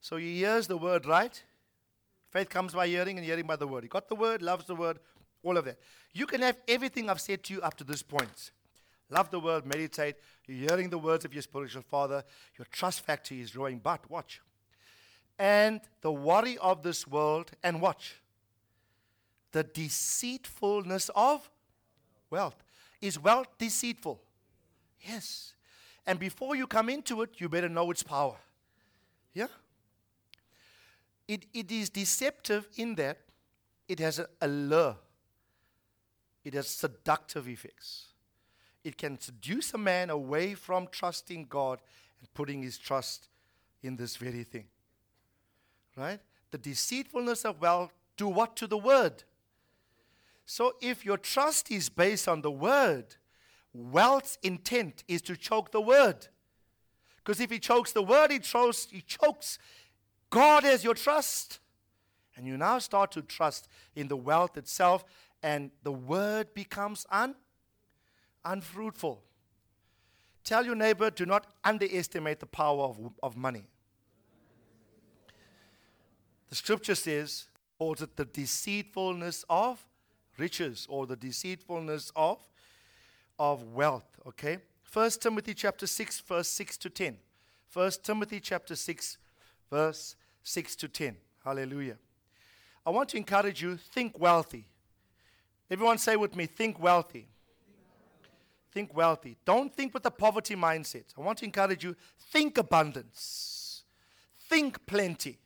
So 0.01 0.17
he 0.17 0.39
hears 0.39 0.67
the 0.67 0.77
word, 0.77 1.07
right? 1.07 1.43
Faith 2.31 2.51
comes 2.51 2.75
by 2.75 2.87
hearing 2.89 3.17
and 3.17 3.25
hearing 3.27 3.47
by 3.47 3.57
the 3.57 3.67
word. 3.67 3.85
He 3.85 3.89
got 3.89 4.09
the 4.09 4.15
word, 4.15 4.43
loves 4.43 4.67
the 4.67 4.75
word, 4.75 4.99
all 5.43 5.57
of 5.57 5.65
that. 5.65 5.79
You 6.13 6.27
can 6.27 6.43
have 6.43 6.57
everything 6.69 7.09
I've 7.09 7.21
said 7.21 7.43
to 7.45 7.55
you 7.55 7.63
up 7.63 7.77
to 7.79 7.85
this 7.85 8.03
point. 8.03 8.51
Love 9.15 9.31
the 9.31 9.39
word, 9.39 9.65
meditate. 9.65 10.17
You're 10.49 10.71
hearing 10.71 10.91
the 10.91 10.99
words 10.99 11.25
of 11.25 11.33
your 11.33 11.43
spiritual 11.43 11.83
father. 11.83 12.25
Your 12.59 12.67
trust 12.73 13.03
factor 13.03 13.33
is 13.33 13.53
growing. 13.53 13.79
But 13.79 14.11
watch. 14.11 14.41
And 15.39 15.81
the 16.01 16.11
worry 16.11 16.59
of 16.59 16.83
this 16.83 17.07
world, 17.07 17.53
and 17.63 17.81
watch. 17.81 18.17
The 19.53 19.63
deceitfulness 19.63 21.13
of 21.15 21.49
wealth. 22.29 22.57
Is 23.01 23.17
wealth 23.17 23.47
deceitful? 23.57 24.21
Yes. 25.07 25.55
And 26.05 26.19
before 26.19 26.57
you 26.57 26.67
come 26.67 26.89
into 26.89 27.23
it, 27.23 27.35
you 27.39 27.49
better 27.49 27.69
know 27.69 27.89
its 27.93 28.03
power. 28.03 28.35
Yeah? 29.33 29.47
It, 31.29 31.47
it 31.55 31.71
is 31.71 31.89
deceptive 31.89 32.67
in 32.77 32.97
that 32.97 33.19
it 33.87 34.01
has 34.01 34.19
a, 34.19 34.27
a 34.41 34.49
lure, 34.49 34.97
it 36.45 36.55
has 36.55 36.67
seductive 36.67 37.47
effects 37.49 38.14
it 38.85 38.99
can 38.99 39.19
seduce 39.19 39.73
a 39.75 39.79
man 39.79 40.11
away 40.11 40.55
from 40.55 40.87
trusting 40.91 41.47
God 41.49 41.81
and 42.21 42.33
putting 42.35 42.63
his 42.63 42.79
trust 42.79 43.29
in 43.83 43.97
this 43.97 44.17
very 44.17 44.45
thing. 44.45 44.67
Right? 45.97 46.21
The 46.51 46.59
deceitfulness 46.59 47.45
of 47.45 47.61
wealth 47.61 47.93
do 48.17 48.29
what 48.29 48.57
to 48.57 48.67
the 48.67 48.79
word? 48.79 49.25
So 50.47 50.75
if 50.81 51.05
your 51.05 51.17
trust 51.17 51.71
is 51.71 51.89
based 51.89 52.29
on 52.29 52.43
the 52.43 52.51
word, 52.51 53.17
wealth's 53.73 54.39
intent 54.43 55.03
is 55.09 55.23
to 55.23 55.37
choke 55.37 55.73
the 55.73 55.81
word. 55.81 56.29
Because 57.17 57.41
if 57.41 57.51
he 57.51 57.59
chokes 57.59 57.93
the 57.93 58.03
word, 58.03 58.31
he 58.31 58.39
chokes, 58.39 58.89
he 58.91 59.01
chokes 59.01 59.59
God 60.29 60.65
as 60.65 60.85
your 60.85 60.95
trust. 60.95 61.61
And 62.37 62.47
you 62.47 62.57
now 62.57 62.79
start 62.81 63.13
to 63.13 63.23
trust 63.23 63.69
in 63.95 64.09
the 64.09 64.17
wealth 64.17 64.57
itself, 64.57 65.05
and 65.43 65.71
the 65.83 65.93
word 65.93 66.53
becomes 66.53 67.07
un 67.11 67.35
unfruitful. 68.45 69.23
Tell 70.45 70.65
your 70.65 70.75
neighbor, 70.75 71.11
do 71.11 71.25
not 71.25 71.47
underestimate 71.65 72.41
the 72.41 72.47
power 72.47 72.85
of, 72.85 72.99
of 73.23 73.37
money. 73.37 73.67
The 76.51 76.55
scripture 76.55 76.95
says, 76.95 77.49
calls 77.79 78.03
it 78.03 78.17
the 78.17 78.27
deceitfulness 78.27 79.45
of 79.49 79.85
riches 80.39 80.87
or 80.89 81.07
the 81.07 81.17
deceitfulness 81.17 82.13
of, 82.15 82.39
of 83.39 83.63
wealth. 83.73 84.07
Okay? 84.27 84.59
1 84.93 85.11
Timothy 85.21 85.55
chapter 85.55 85.87
6, 85.87 86.21
verse 86.21 86.49
6 86.49 86.77
to 86.79 86.91
10. 86.91 87.17
1 87.73 87.91
Timothy 88.03 88.39
chapter 88.39 88.77
6, 88.77 89.19
verse 89.71 90.17
6 90.43 90.77
to 90.77 90.89
10. 90.89 91.17
Hallelujah. 91.45 91.97
I 92.87 92.91
want 92.91 93.09
to 93.11 93.17
encourage 93.17 93.63
you, 93.63 93.77
think 93.77 94.19
wealthy. 94.19 94.67
Everyone 95.71 95.99
say 95.99 96.17
with 96.17 96.37
me, 96.37 96.47
think 96.47 96.79
wealthy. 96.79 97.29
Think 98.75 98.95
wealthy. 98.95 99.37
Don't 99.45 99.73
think 99.73 99.95
with 99.95 100.05
a 100.05 100.11
poverty 100.11 100.57
mindset. 100.57 101.05
I 101.17 101.21
want 101.21 101.39
to 101.39 101.45
encourage 101.45 101.85
you 101.85 101.95
think 102.33 102.59
abundance, 102.59 103.85
think 104.51 104.85
plenty. 104.85 105.39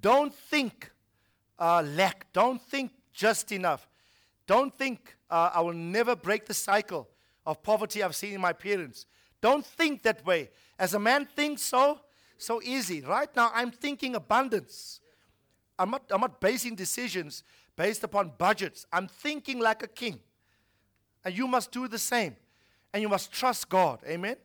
Don't 0.00 0.34
think 0.34 0.90
uh, 1.58 1.82
lack. 1.82 2.32
Don't 2.32 2.60
think 2.60 2.90
just 3.12 3.52
enough. 3.52 3.86
Don't 4.46 4.74
think 4.76 5.16
uh, 5.30 5.50
I 5.54 5.60
will 5.60 5.74
never 5.74 6.16
break 6.16 6.46
the 6.46 6.54
cycle 6.54 7.08
of 7.44 7.62
poverty 7.62 8.02
I've 8.02 8.16
seen 8.16 8.34
in 8.34 8.40
my 8.40 8.54
parents. 8.54 9.06
Don't 9.40 9.64
think 9.64 10.02
that 10.02 10.24
way. 10.24 10.50
As 10.78 10.94
a 10.94 10.98
man 10.98 11.26
thinks 11.26 11.62
so, 11.62 12.00
so 12.38 12.60
easy. 12.62 13.02
Right 13.02 13.28
now, 13.36 13.50
I'm 13.54 13.70
thinking 13.70 14.14
abundance. 14.14 15.00
I'm 15.78 15.90
not, 15.90 16.02
I'm 16.10 16.20
not 16.20 16.40
basing 16.40 16.74
decisions 16.74 17.44
based 17.76 18.04
upon 18.04 18.32
budgets. 18.38 18.86
I'm 18.92 19.06
thinking 19.06 19.60
like 19.60 19.82
a 19.82 19.86
king. 19.86 20.20
And 21.28 21.36
you 21.36 21.46
must 21.46 21.70
do 21.70 21.86
the 21.88 21.98
same. 21.98 22.34
And 22.90 23.02
you 23.02 23.08
must 23.10 23.30
trust 23.30 23.68
God. 23.68 24.00
Amen? 24.08 24.36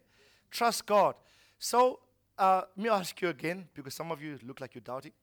Trust 0.52 0.86
God. 0.86 1.16
So, 1.58 2.00
uh, 2.38 2.64
let 2.76 2.84
me 2.84 2.90
ask 2.90 3.22
you 3.22 3.30
again, 3.30 3.70
because 3.74 3.94
some 3.94 4.12
of 4.12 4.22
you 4.22 4.38
look 4.46 4.60
like 4.60 4.76
you're 4.76 4.82
doubting. 4.82 5.14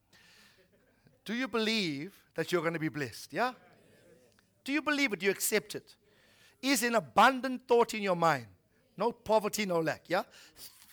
Do 1.23 1.35
you 1.35 1.47
believe 1.49 2.15
that 2.35 2.51
you're 2.51 2.63
going 2.63 2.73
to 2.73 2.81
be 2.81 2.89
blessed? 2.89 3.35
Yeah? 3.35 3.53
Do 4.65 4.73
you 4.73 4.81
believe 4.81 5.13
it? 5.13 5.19
Do 5.19 5.27
you 5.27 5.33
accept 5.33 5.75
it? 5.75 5.97
Is 6.63 6.83
an 6.83 6.95
abundant 6.95 7.69
thought 7.69 7.93
in 7.93 8.03
your 8.03 8.17
mind? 8.17 8.47
No 8.97 9.13
poverty, 9.13 9.67
no 9.67 9.81
lack. 9.81 10.05
Yeah? 10.09 10.23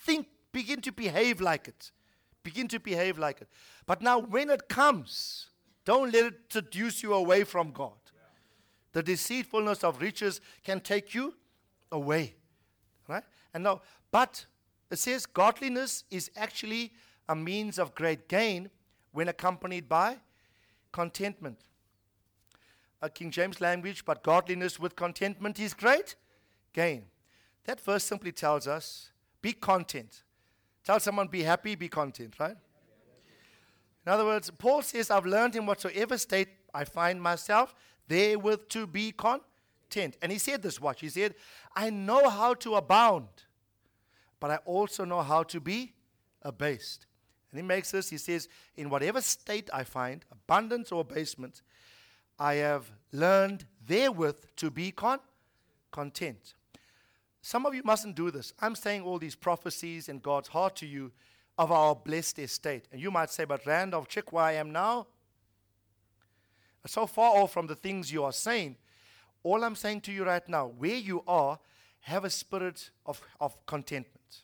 Think, 0.04 0.26
begin 0.52 0.82
to 0.82 0.92
behave 0.92 1.40
like 1.40 1.66
it. 1.66 1.92
Begin 2.42 2.68
to 2.68 2.78
behave 2.78 3.16
like 3.16 3.40
it. 3.40 3.48
But 3.86 4.02
now, 4.02 4.18
when 4.18 4.50
it 4.50 4.68
comes, 4.68 5.46
don't 5.86 6.12
let 6.12 6.26
it 6.26 6.34
seduce 6.50 7.02
you 7.02 7.14
away 7.14 7.44
from 7.44 7.70
God. 7.70 7.97
The 8.92 9.02
deceitfulness 9.02 9.84
of 9.84 10.00
riches 10.00 10.40
can 10.64 10.80
take 10.80 11.14
you 11.14 11.34
away. 11.92 12.34
Right? 13.06 13.24
And 13.54 13.64
now, 13.64 13.82
but 14.10 14.46
it 14.90 14.98
says 14.98 15.26
godliness 15.26 16.04
is 16.10 16.30
actually 16.36 16.92
a 17.28 17.36
means 17.36 17.78
of 17.78 17.94
great 17.94 18.28
gain 18.28 18.70
when 19.12 19.28
accompanied 19.28 19.88
by 19.88 20.16
contentment. 20.92 21.58
A 23.00 23.08
King 23.08 23.30
James 23.30 23.60
language, 23.60 24.04
but 24.04 24.22
godliness 24.22 24.80
with 24.80 24.96
contentment 24.96 25.60
is 25.60 25.74
great 25.74 26.16
gain. 26.72 27.04
That 27.64 27.80
verse 27.80 28.04
simply 28.04 28.32
tells 28.32 28.66
us 28.66 29.12
be 29.42 29.52
content. 29.52 30.22
Tell 30.84 30.98
someone, 30.98 31.28
be 31.28 31.42
happy, 31.42 31.74
be 31.74 31.88
content, 31.88 32.34
right? 32.40 32.56
In 34.06 34.12
other 34.12 34.24
words, 34.24 34.50
Paul 34.58 34.80
says, 34.82 35.10
I've 35.10 35.26
learned 35.26 35.54
in 35.54 35.66
whatsoever 35.66 36.16
state 36.16 36.48
I 36.72 36.84
find 36.84 37.20
myself, 37.20 37.74
therewith 38.08 38.68
to 38.70 38.86
be 38.86 39.12
content. 39.12 40.16
And 40.20 40.32
he 40.32 40.38
said 40.38 40.62
this, 40.62 40.80
watch. 40.80 41.00
He 41.00 41.08
said, 41.08 41.34
I 41.76 41.90
know 41.90 42.28
how 42.28 42.54
to 42.54 42.74
abound, 42.74 43.28
but 44.40 44.50
I 44.50 44.56
also 44.64 45.04
know 45.04 45.22
how 45.22 45.42
to 45.44 45.60
be 45.60 45.92
abased. 46.42 47.06
And 47.50 47.58
he 47.58 47.66
makes 47.66 47.90
this, 47.90 48.10
he 48.10 48.18
says, 48.18 48.48
in 48.76 48.90
whatever 48.90 49.20
state 49.20 49.70
I 49.72 49.84
find, 49.84 50.24
abundance 50.30 50.92
or 50.92 51.00
abasement, 51.00 51.62
I 52.38 52.54
have 52.54 52.90
learned 53.12 53.66
therewith 53.86 54.44
to 54.56 54.70
be 54.70 54.90
con- 54.90 55.20
content. 55.90 56.54
Some 57.40 57.64
of 57.64 57.74
you 57.74 57.82
mustn't 57.84 58.16
do 58.16 58.30
this. 58.30 58.52
I'm 58.60 58.74
saying 58.74 59.02
all 59.02 59.18
these 59.18 59.34
prophecies 59.34 60.08
in 60.08 60.18
God's 60.18 60.48
heart 60.48 60.76
to 60.76 60.86
you 60.86 61.12
of 61.56 61.72
our 61.72 61.94
blessed 61.94 62.38
estate. 62.40 62.86
And 62.92 63.00
you 63.00 63.10
might 63.10 63.30
say, 63.30 63.44
but 63.44 63.64
Randolph, 63.64 64.08
check 64.08 64.32
where 64.32 64.44
I 64.44 64.52
am 64.52 64.70
now. 64.70 65.06
So 66.88 67.06
far 67.06 67.36
off 67.36 67.52
from 67.52 67.66
the 67.66 67.74
things 67.74 68.12
you 68.12 68.24
are 68.24 68.32
saying. 68.32 68.76
All 69.42 69.62
I'm 69.62 69.76
saying 69.76 70.00
to 70.02 70.12
you 70.12 70.24
right 70.24 70.46
now, 70.48 70.66
where 70.66 70.96
you 70.96 71.22
are, 71.26 71.58
have 72.00 72.24
a 72.24 72.30
spirit 72.30 72.90
of, 73.06 73.20
of 73.40 73.54
contentment. 73.66 74.42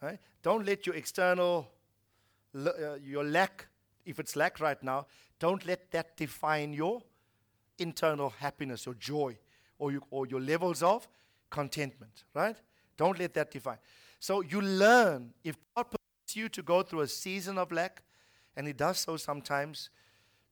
Right? 0.00 0.18
Don't 0.42 0.64
let 0.64 0.86
your 0.86 0.94
external, 0.94 1.68
uh, 2.54 2.94
your 3.04 3.24
lack, 3.24 3.66
if 4.06 4.18
it's 4.18 4.36
lack 4.36 4.60
right 4.60 4.82
now, 4.82 5.06
don't 5.38 5.64
let 5.66 5.90
that 5.92 6.16
define 6.16 6.72
your 6.72 7.02
internal 7.78 8.30
happiness 8.30 8.86
or 8.86 8.94
joy 8.94 9.36
or, 9.78 9.92
you, 9.92 10.02
or 10.10 10.26
your 10.26 10.40
levels 10.40 10.82
of 10.82 11.06
contentment, 11.50 12.24
right? 12.34 12.56
Don't 12.96 13.18
let 13.18 13.34
that 13.34 13.50
define. 13.50 13.78
So 14.18 14.40
you 14.40 14.60
learn, 14.60 15.32
if 15.44 15.56
God 15.76 15.84
permits 15.84 16.36
you 16.36 16.48
to 16.48 16.62
go 16.62 16.82
through 16.82 17.02
a 17.02 17.08
season 17.08 17.58
of 17.58 17.70
lack, 17.70 18.02
and 18.56 18.66
He 18.66 18.72
does 18.72 18.98
so 18.98 19.16
sometimes, 19.16 19.90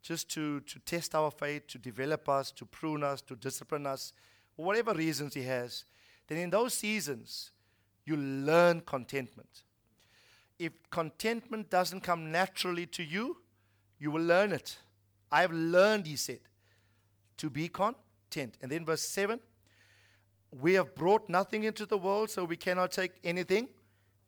just 0.06 0.30
to, 0.30 0.60
to 0.60 0.78
test 0.80 1.14
our 1.16 1.32
faith, 1.32 1.66
to 1.66 1.78
develop 1.78 2.28
us, 2.28 2.52
to 2.52 2.64
prune 2.64 3.02
us, 3.02 3.20
to 3.22 3.34
discipline 3.34 3.86
us, 3.86 4.12
whatever 4.54 4.94
reasons 4.94 5.34
He 5.34 5.42
has, 5.42 5.84
then 6.28 6.38
in 6.38 6.50
those 6.50 6.74
seasons, 6.74 7.50
you 8.04 8.16
learn 8.16 8.82
contentment. 8.82 9.64
If 10.58 10.72
contentment 10.90 11.70
doesn't 11.70 12.02
come 12.02 12.30
naturally 12.30 12.86
to 12.86 13.02
you, 13.02 13.38
you 13.98 14.12
will 14.12 14.22
learn 14.22 14.52
it. 14.52 14.78
I 15.32 15.40
have 15.40 15.52
learned, 15.52 16.06
he 16.06 16.14
said, 16.16 16.40
to 17.38 17.50
be 17.50 17.68
content. 17.68 18.56
And 18.62 18.70
then 18.70 18.84
verse 18.84 19.02
7 19.02 19.40
we 20.60 20.74
have 20.74 20.94
brought 20.94 21.28
nothing 21.28 21.64
into 21.64 21.84
the 21.84 21.98
world, 21.98 22.30
so 22.30 22.44
we 22.44 22.56
cannot 22.56 22.92
take 22.92 23.12
anything 23.24 23.68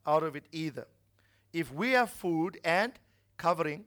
out 0.07 0.23
of 0.23 0.37
it 0.37 0.45
either. 0.53 0.87
If 1.53 1.73
we 1.73 1.93
have 1.93 2.11
food 2.11 2.59
and 2.65 2.93
covering, 3.37 3.85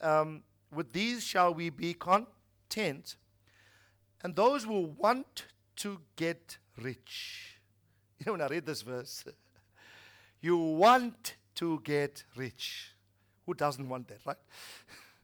um, 0.00 0.42
with 0.74 0.92
these 0.92 1.22
shall 1.22 1.54
we 1.54 1.70
be 1.70 1.94
content. 1.94 3.16
And 4.22 4.34
those 4.34 4.64
who 4.64 4.94
want 4.98 5.44
to 5.76 6.00
get 6.16 6.58
rich. 6.80 7.50
You 8.20 8.26
know, 8.26 8.32
when 8.32 8.42
I 8.42 8.46
read 8.46 8.64
this 8.64 8.82
verse, 8.82 9.24
you 10.40 10.56
want 10.56 11.34
to 11.56 11.80
get 11.80 12.22
rich. 12.36 12.94
Who 13.44 13.54
doesn't 13.54 13.86
want 13.88 14.06
that, 14.08 14.20
right? 14.24 14.36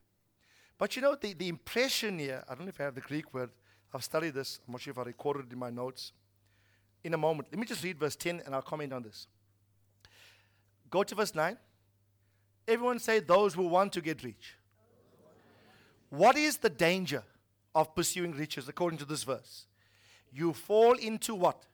but 0.79 0.97
you 0.97 1.03
know, 1.03 1.15
the, 1.15 1.33
the 1.33 1.49
impression 1.49 2.19
here, 2.19 2.45
I 2.49 2.55
don't 2.55 2.65
know 2.65 2.71
if 2.71 2.81
I 2.81 2.85
have 2.85 2.97
the 2.97 3.01
Greek 3.01 3.33
word, 3.33 3.51
I've 3.95 4.05
studied 4.05 4.35
this. 4.35 4.59
I'm 4.67 4.73
not 4.73 4.81
sure 4.81 4.91
if 4.91 4.99
I 4.99 5.03
recorded 5.03 5.47
it 5.47 5.53
in 5.53 5.59
my 5.59 5.71
notes. 5.71 6.13
In 7.03 7.15
a 7.15 7.17
moment, 7.17 7.49
let 7.51 7.59
me 7.59 7.67
just 7.67 7.83
read 7.83 7.99
verse 7.99 8.17
10 8.17 8.43
and 8.45 8.55
I'll 8.55 8.63
comment 8.63 8.93
on 8.93 9.03
this. 9.03 9.27
Go 10.91 11.03
to 11.03 11.15
verse 11.15 11.35
9. 11.35 11.57
Everyone 12.69 12.99
say, 12.99 13.21
Those 13.21 13.55
who 13.55 13.67
want 13.67 13.93
to 13.95 14.01
get 14.01 14.23
rich. 14.23 14.57
What 16.11 16.37
is 16.37 16.59
the 16.59 16.71
danger 16.71 17.23
of 17.75 17.95
pursuing 17.95 18.33
riches 18.33 18.69
according 18.69 18.99
to 18.99 19.05
this 19.05 19.23
verse? 19.23 19.67
You 20.33 20.53
fall 20.53 20.95
into 20.95 21.35
what? 21.35 21.67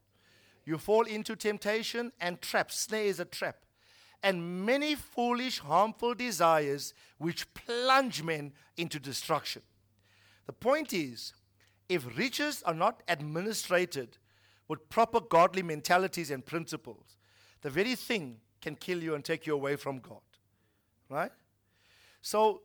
You 0.65 0.79
fall 0.79 1.05
into 1.05 1.37
temptation 1.37 2.13
and 2.21 2.41
trap. 2.41 2.71
Snare 2.71 3.05
is 3.05 3.21
a 3.21 3.25
trap. 3.25 3.57
And 4.23 4.65
many 4.67 4.95
foolish, 4.95 5.61
harmful 5.61 6.15
desires 6.15 6.95
which 7.19 7.53
plunge 7.55 8.23
men 8.23 8.53
into 8.77 8.99
destruction. 8.99 9.63
The 10.47 10.53
point 10.53 10.93
is, 10.93 11.35
if 11.89 12.17
riches 12.19 12.63
are 12.65 12.75
not 12.75 13.03
administrated 13.09 14.19
with 14.69 14.89
proper 14.89 15.21
godly 15.21 15.63
mentalities 15.63 16.31
and 16.31 16.45
principles, 16.45 17.17
the 17.63 17.71
very 17.71 17.95
thing 17.95 18.39
can 18.61 18.75
kill 18.75 19.03
you 19.03 19.15
and 19.15 19.25
take 19.25 19.47
you 19.47 19.55
away 19.55 19.77
from 19.77 19.99
God. 19.99 20.21
Right? 21.09 21.31
So 22.23 22.63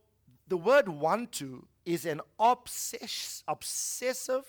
the 0.52 0.58
word 0.58 0.90
want 0.90 1.32
to 1.32 1.66
is 1.86 2.06
an 2.06 2.20
obsess- 2.38 3.42
obsessive, 3.48 4.44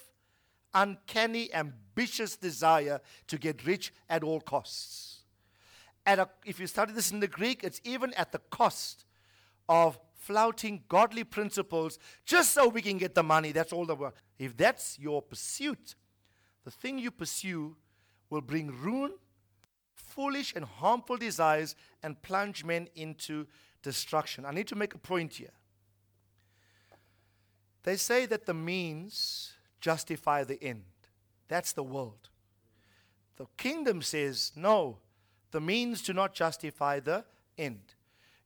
uncanny, 0.74 1.54
ambitious 1.54 2.34
desire 2.34 3.00
to 3.28 3.38
get 3.38 3.64
rich 3.64 3.94
at 4.10 4.24
all 4.24 4.40
costs. 4.40 5.20
At 6.04 6.18
a, 6.18 6.28
if 6.44 6.58
you 6.58 6.66
study 6.66 6.92
this 6.92 7.12
in 7.12 7.20
the 7.20 7.28
Greek, 7.28 7.62
it's 7.62 7.80
even 7.84 8.12
at 8.14 8.32
the 8.32 8.40
cost 8.50 9.04
of 9.68 9.96
flouting 10.16 10.82
godly 10.88 11.22
principles 11.22 12.00
just 12.24 12.52
so 12.52 12.66
we 12.66 12.82
can 12.82 12.98
get 12.98 13.14
the 13.14 13.22
money. 13.22 13.52
That's 13.52 13.72
all 13.72 13.86
the 13.86 13.94
work. 13.94 14.16
If 14.40 14.56
that's 14.56 14.98
your 14.98 15.22
pursuit, 15.22 15.94
the 16.64 16.72
thing 16.72 16.98
you 16.98 17.12
pursue 17.12 17.76
will 18.28 18.40
bring 18.40 18.72
ruin, 18.72 19.12
foolish 19.94 20.52
and 20.56 20.64
harmful 20.64 21.16
desires, 21.16 21.76
and 22.02 22.20
plunge 22.22 22.64
men 22.64 22.88
into 22.96 23.46
destruction. 23.84 24.44
I 24.44 24.50
need 24.50 24.66
to 24.66 24.74
make 24.74 24.94
a 24.94 24.98
point 24.98 25.34
here. 25.34 25.52
They 27.84 27.96
say 27.96 28.26
that 28.26 28.46
the 28.46 28.54
means 28.54 29.52
justify 29.80 30.44
the 30.44 30.62
end. 30.62 30.84
That's 31.48 31.72
the 31.72 31.82
world. 31.82 32.28
The 33.36 33.46
kingdom 33.56 34.02
says, 34.02 34.52
no, 34.54 34.98
the 35.50 35.60
means 35.60 36.02
do 36.02 36.12
not 36.12 36.34
justify 36.34 37.00
the 37.00 37.24
end. 37.58 37.94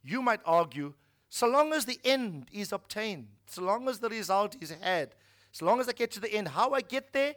You 0.03 0.23
might 0.23 0.41
argue 0.45 0.95
so 1.29 1.47
long 1.47 1.73
as 1.73 1.85
the 1.85 1.99
end 2.05 2.47
is 2.53 2.73
obtained, 2.73 3.27
so 3.47 3.63
long 3.63 3.89
as 3.89 3.99
the 3.99 4.09
result 4.09 4.57
is 4.61 4.71
had, 4.81 5.15
so 5.53 5.67
long 5.67 5.81
as 5.81 5.89
I 5.89 5.93
get 5.93 6.11
to 6.13 6.21
the 6.21 6.33
end, 6.33 6.49
how 6.49 6.71
I 6.71 6.81
get 6.81 7.13
there 7.13 7.35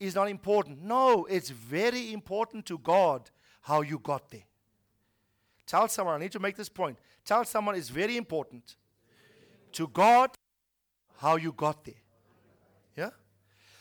is 0.00 0.14
not 0.14 0.28
important. 0.28 0.82
No, 0.82 1.24
it's 1.26 1.50
very 1.50 2.12
important 2.12 2.66
to 2.66 2.78
God 2.78 3.30
how 3.60 3.82
you 3.82 3.98
got 3.98 4.30
there. 4.30 4.44
Tell 5.66 5.86
someone, 5.88 6.16
I 6.16 6.18
need 6.18 6.32
to 6.32 6.40
make 6.40 6.56
this 6.56 6.68
point. 6.68 6.98
Tell 7.24 7.44
someone 7.44 7.76
it's 7.76 7.88
very 7.88 8.16
important 8.16 8.76
to 9.72 9.86
God 9.88 10.30
how 11.22 11.36
you 11.36 11.52
got 11.52 11.84
there. 11.84 12.02
Yeah? 12.96 13.10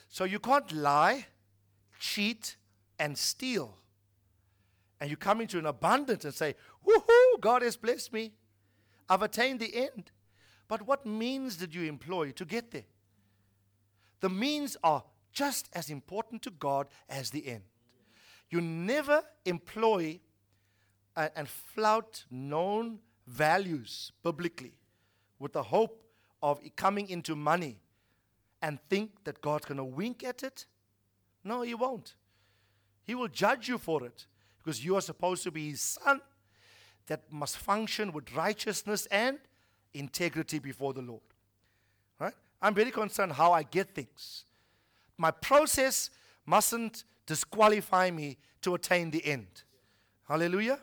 So 0.08 0.26
you 0.26 0.38
can't 0.39 0.72
lie, 0.72 1.26
cheat, 2.00 2.56
and 3.00 3.18
steal. 3.18 3.76
And 5.00 5.10
you 5.10 5.18
come 5.18 5.42
into 5.42 5.58
an 5.58 5.66
abundance 5.66 6.24
and 6.24 6.36
say, 6.36 6.54
Woohoo, 6.88 7.39
God 7.39 7.64
has 7.64 7.76
blessed 7.76 8.14
me. 8.14 8.34
I've 9.10 9.24
attained 9.24 9.60
the 9.60 9.76
end. 9.76 10.12
But 10.68 10.84
what 10.84 11.04
means 11.04 11.58
did 11.58 11.74
you 11.74 11.89
employ 11.89 12.32
to 12.34 12.46
get 12.46 12.70
there? 12.70 12.86
The 14.20 14.30
means 14.30 14.78
are 14.84 15.04
just 15.34 15.68
as 15.74 15.89
important 15.89 16.44
to 16.44 16.52
God 16.52 16.88
as 17.10 17.32
the 17.32 17.48
end. 17.48 17.64
You 18.52 18.62
never 18.62 19.24
employ 19.46 20.20
and, 21.16 21.32
and 21.36 21.50
flout 21.50 22.24
known 22.30 23.00
values 23.26 24.12
biblically 24.22 24.76
with 25.39 25.54
the 25.54 25.64
hope 25.64 26.01
of 26.42 26.60
coming 26.76 27.10
into 27.10 27.36
money 27.36 27.80
and 28.62 28.80
think 28.89 29.24
that 29.24 29.42
God's 29.42 29.66
going 29.66 29.78
to 29.78 29.84
wink 29.84 30.24
at 30.24 30.44
it. 30.44 30.66
No, 31.44 31.62
He 31.62 31.74
won't. 31.74 32.16
He 33.04 33.16
will 33.16 33.28
judge 33.28 33.68
you 33.68 33.78
for 33.78 34.06
it 34.06 34.26
because 34.58 34.84
you 34.84 34.96
are 34.96 35.02
supposed 35.02 35.44
to 35.44 35.52
be 35.52 35.72
His 35.72 35.82
son 35.82 36.22
that 37.08 37.32
must 37.32 37.58
function 37.58 38.12
with 38.12 38.34
righteousness 38.36 39.08
and 39.08 39.39
integrity 39.94 40.60
before 40.60 40.94
the 40.94 41.02
Lord. 41.02 41.22
Right? 42.20 42.34
I'm 42.62 42.74
very 42.74 42.92
concerned 42.92 43.34
how 43.34 43.52
I 43.52 43.64
get 43.64 43.94
things. 43.94 44.46
My 45.18 45.32
process 45.32 46.10
mustn't 46.46 47.04
disqualify 47.26 48.12
me 48.12 48.38
to 48.62 48.76
attain 48.76 49.12
the 49.12 49.26
end. 49.26 49.64
Hallelujah. 50.28 50.80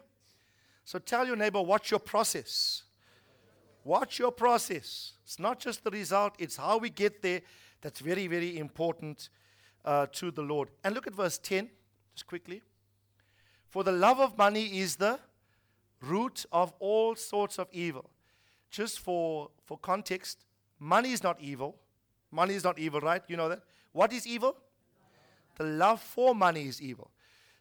So 0.85 0.99
tell 0.99 1.27
your 1.27 1.37
neighbor, 1.37 1.61
watch 1.61 1.91
your 1.91 2.01
process. 2.01 2.83
Watch 3.85 4.19
your 4.19 4.33
process. 4.33 5.13
It's 5.29 5.39
not 5.39 5.59
just 5.59 5.85
the 5.85 5.91
result, 5.91 6.37
it's 6.39 6.57
how 6.57 6.79
we 6.79 6.89
get 6.89 7.21
there 7.21 7.43
that's 7.83 8.01
very, 8.01 8.27
very 8.29 8.57
important 8.57 9.29
uh, 9.85 10.07
to 10.13 10.31
the 10.31 10.41
Lord. 10.41 10.71
And 10.83 10.95
look 10.95 11.07
at 11.07 11.15
verse 11.15 11.37
10, 11.37 11.69
just 12.15 12.27
quickly. 12.27 12.63
For 13.69 13.85
the 13.85 13.93
love 13.93 14.21
of 14.21 14.39
money 14.39 14.79
is 14.79 14.97
the 14.97 15.19
root 16.01 16.47
of 16.51 16.73
all 16.79 17.15
sorts 17.15 17.59
of 17.59 17.69
evil. 17.73 18.09
Just 18.71 19.01
for, 19.01 19.51
for 19.67 19.77
context, 19.77 20.47
money 20.79 21.13
is 21.13 21.23
not 21.23 21.39
evil. 21.43 21.77
Money 22.31 22.55
is 22.55 22.65
not 22.65 22.79
evil, 22.79 23.01
right? 23.03 23.23
You 23.29 23.37
know 23.37 23.51
that? 23.51 23.61
What 23.93 24.15
is 24.15 24.27
evil? 24.27 24.57
The 25.57 25.65
love 25.65 26.01
for 26.01 26.35
money 26.35 26.69
is 26.69 26.81
evil. 26.81 27.11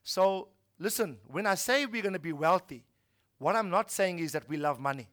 So, 0.04 0.48
listen, 0.80 1.18
when 1.28 1.46
I 1.46 1.56
say 1.56 1.86
we're 1.86 2.02
going 2.02 2.14
to 2.14 2.18
be 2.20 2.32
wealthy, 2.32 2.86
what 3.40 3.58
I'm 3.58 3.70
not 3.70 3.92
saying 3.92 4.20
is 4.20 4.32
that 4.32 4.48
we 4.48 4.56
love 4.56 4.80
money. 4.80 5.10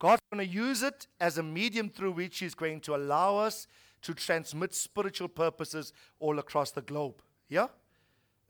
God's 0.00 0.22
going 0.32 0.44
to 0.44 0.52
use 0.52 0.82
it 0.82 1.06
as 1.20 1.38
a 1.38 1.42
medium 1.42 1.90
through 1.90 2.12
which 2.12 2.38
He's 2.38 2.54
going 2.54 2.80
to 2.80 2.96
allow 2.96 3.36
us 3.36 3.68
to 4.02 4.14
transmit 4.14 4.74
spiritual 4.74 5.28
purposes 5.28 5.92
all 6.18 6.38
across 6.38 6.70
the 6.70 6.80
globe. 6.80 7.22
Yeah? 7.48 7.66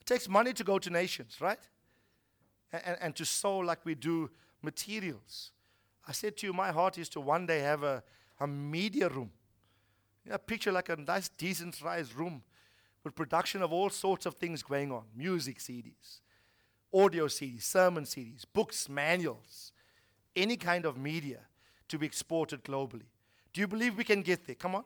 It 0.01 0.07
takes 0.07 0.28
money 0.28 0.53
to 0.55 0.64
go 0.64 0.78
to 0.78 0.88
nations, 0.88 1.38
right? 1.40 1.59
And, 2.72 2.96
and, 3.01 3.16
to 3.16 3.24
sow 3.24 3.59
like 3.59 3.84
we 3.84 3.96
do 3.96 4.30
materials. 4.62 5.51
I 6.07 6.12
said 6.12 6.36
to 6.38 6.46
you, 6.46 6.53
my 6.53 6.70
heart 6.70 6.98
is 6.98 7.09
to 7.11 7.20
one 7.20 7.46
day 7.46 7.59
have 7.59 7.82
a, 7.82 8.05
a 8.38 8.46
media 8.46 9.09
room. 9.09 9.32
Yeah, 10.24 10.36
picture 10.36 10.70
like 10.70 10.88
a 10.88 10.94
nice, 10.94 11.30
decent 11.30 11.74
sized 11.74 12.14
room 12.14 12.42
with 13.03 13.16
production 13.16 13.61
of 13.62 13.72
all 13.72 13.90
sorts 13.90 14.24
of 14.24 14.34
things 14.34 14.62
going 14.62 14.92
on 14.92 15.03
music 15.16 15.59
CDs, 15.59 16.20
audio 16.94 17.26
CDs, 17.26 17.62
sermon 17.62 18.05
CDs, 18.05 18.44
books, 18.53 18.88
manuals, 18.88 19.72
any 20.37 20.57
kind 20.57 20.85
of 20.85 20.97
media 20.97 21.41
to 21.89 21.99
be 21.99 22.07
exported 22.07 22.64
globally. 22.64 23.07
Do 23.53 23.61
you 23.61 23.66
believe 23.66 23.97
we 23.97 24.05
can 24.05 24.22
get 24.22 24.47
there? 24.47 24.55
Come 24.55 24.74
on. 24.74 24.85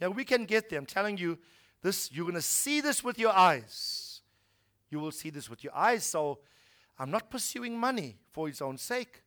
Yeah, 0.00 0.08
we 0.08 0.24
can 0.24 0.44
get 0.44 0.68
there. 0.68 0.78
I'm 0.78 0.86
telling 0.86 1.16
you, 1.16 1.38
this 1.82 2.10
you're 2.12 2.30
to 2.30 2.42
see 2.42 2.80
this 2.80 3.02
with 3.02 3.18
your 3.18 3.32
eyes. 3.32 4.20
You 4.90 5.00
will 5.00 5.12
see 5.12 5.30
this 5.30 5.48
with 5.48 5.64
your 5.64 5.74
eyes. 5.74 6.04
So 6.04 6.40
I'm 6.98 7.10
not 7.10 7.30
pursuing 7.30 7.78
money 7.78 8.16
for 8.30 8.48
its 8.48 8.60
own 8.60 8.76
sake. 8.76 9.22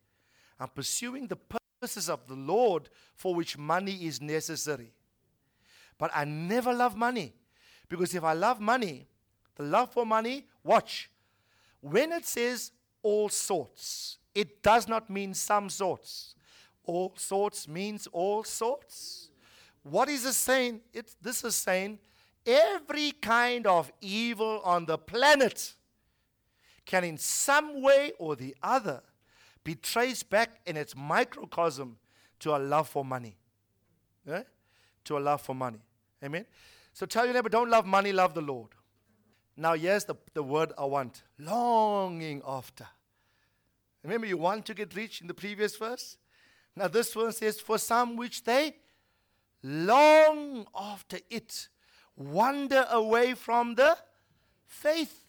I'm 0.59 0.69
pursuing 0.69 1.27
the 1.27 1.37
purposes 1.37 2.09
of 2.09 2.27
the 2.27 2.35
Lord 2.35 2.89
for 3.15 3.33
which 3.33 3.57
money 3.57 4.05
is 4.05 4.21
necessary. 4.21 4.93
But 5.97 6.11
I 6.13 6.25
never 6.25 6.73
love 6.73 6.95
money. 6.95 7.33
Because 7.87 8.13
if 8.13 8.23
I 8.23 8.33
love 8.33 8.59
money, 8.59 9.07
the 9.55 9.63
love 9.63 9.91
for 9.91 10.05
money, 10.05 10.45
watch. 10.63 11.09
When 11.81 12.11
it 12.11 12.25
says 12.25 12.71
all 13.01 13.29
sorts, 13.29 14.18
it 14.35 14.63
does 14.63 14.87
not 14.87 15.09
mean 15.09 15.33
some 15.33 15.69
sorts. 15.69 16.35
All 16.83 17.13
sorts 17.15 17.67
means 17.67 18.07
all 18.11 18.43
sorts. 18.43 19.29
What 19.83 20.09
is 20.09 20.23
this 20.23 20.37
saying? 20.37 20.81
This 21.21 21.43
is 21.43 21.55
saying 21.55 21.99
every 22.45 23.11
kind 23.11 23.67
of 23.67 23.91
evil 24.01 24.61
on 24.63 24.85
the 24.85 24.97
planet 24.97 25.75
can, 26.85 27.03
in 27.03 27.17
some 27.17 27.81
way 27.81 28.13
or 28.17 28.35
the 28.35 28.55
other, 28.63 29.01
be 29.63 29.75
traced 29.75 30.29
back 30.29 30.61
in 30.65 30.77
its 30.77 30.95
microcosm 30.95 31.97
to 32.39 32.55
a 32.55 32.57
love 32.57 32.89
for 32.89 33.05
money. 33.05 33.37
Yeah? 34.25 34.43
To 35.05 35.17
a 35.17 35.19
love 35.19 35.41
for 35.41 35.53
money. 35.53 35.79
Amen? 36.23 36.45
So 36.93 37.05
tell 37.05 37.25
your 37.25 37.33
neighbor, 37.33 37.49
don't 37.49 37.69
love 37.69 37.85
money, 37.85 38.11
love 38.11 38.33
the 38.33 38.41
Lord. 38.41 38.69
Now, 39.55 39.73
here's 39.73 40.05
the, 40.05 40.15
the 40.33 40.41
word 40.41 40.71
I 40.77 40.85
want 40.85 41.23
longing 41.37 42.41
after. 42.47 42.87
Remember, 44.03 44.27
you 44.27 44.37
want 44.37 44.65
to 44.65 44.73
get 44.73 44.95
rich 44.95 45.21
in 45.21 45.27
the 45.27 45.33
previous 45.33 45.75
verse? 45.75 46.17
Now, 46.75 46.87
this 46.87 47.15
one 47.15 47.31
says, 47.31 47.59
For 47.59 47.77
some 47.77 48.15
which 48.15 48.43
they 48.43 48.75
long 49.61 50.65
after 50.75 51.19
it, 51.29 51.67
wander 52.15 52.85
away 52.89 53.33
from 53.33 53.75
the 53.75 53.97
faith, 54.65 55.25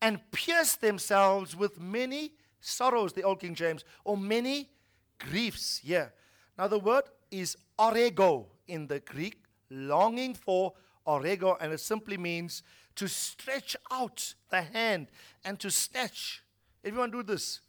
and 0.00 0.20
pierce 0.30 0.76
themselves 0.76 1.56
with 1.56 1.80
many 1.80 2.32
sorrows, 2.60 3.12
the 3.12 3.22
Old 3.22 3.40
King 3.40 3.54
James, 3.54 3.84
or 4.04 4.16
many 4.16 4.70
griefs. 5.18 5.80
Yeah. 5.84 6.08
Now, 6.56 6.68
the 6.68 6.78
word 6.78 7.04
is 7.30 7.56
orego 7.78 8.46
in 8.66 8.86
the 8.86 9.00
Greek, 9.00 9.42
longing 9.70 10.34
for 10.34 10.72
orego, 11.06 11.56
and 11.60 11.72
it 11.72 11.80
simply 11.80 12.16
means 12.16 12.62
to 12.94 13.08
stretch 13.08 13.76
out 13.90 14.34
the 14.50 14.62
hand 14.62 15.08
and 15.44 15.58
to 15.60 15.70
snatch. 15.70 16.42
Everyone 16.88 17.10
do 17.10 17.22
this. 17.22 17.60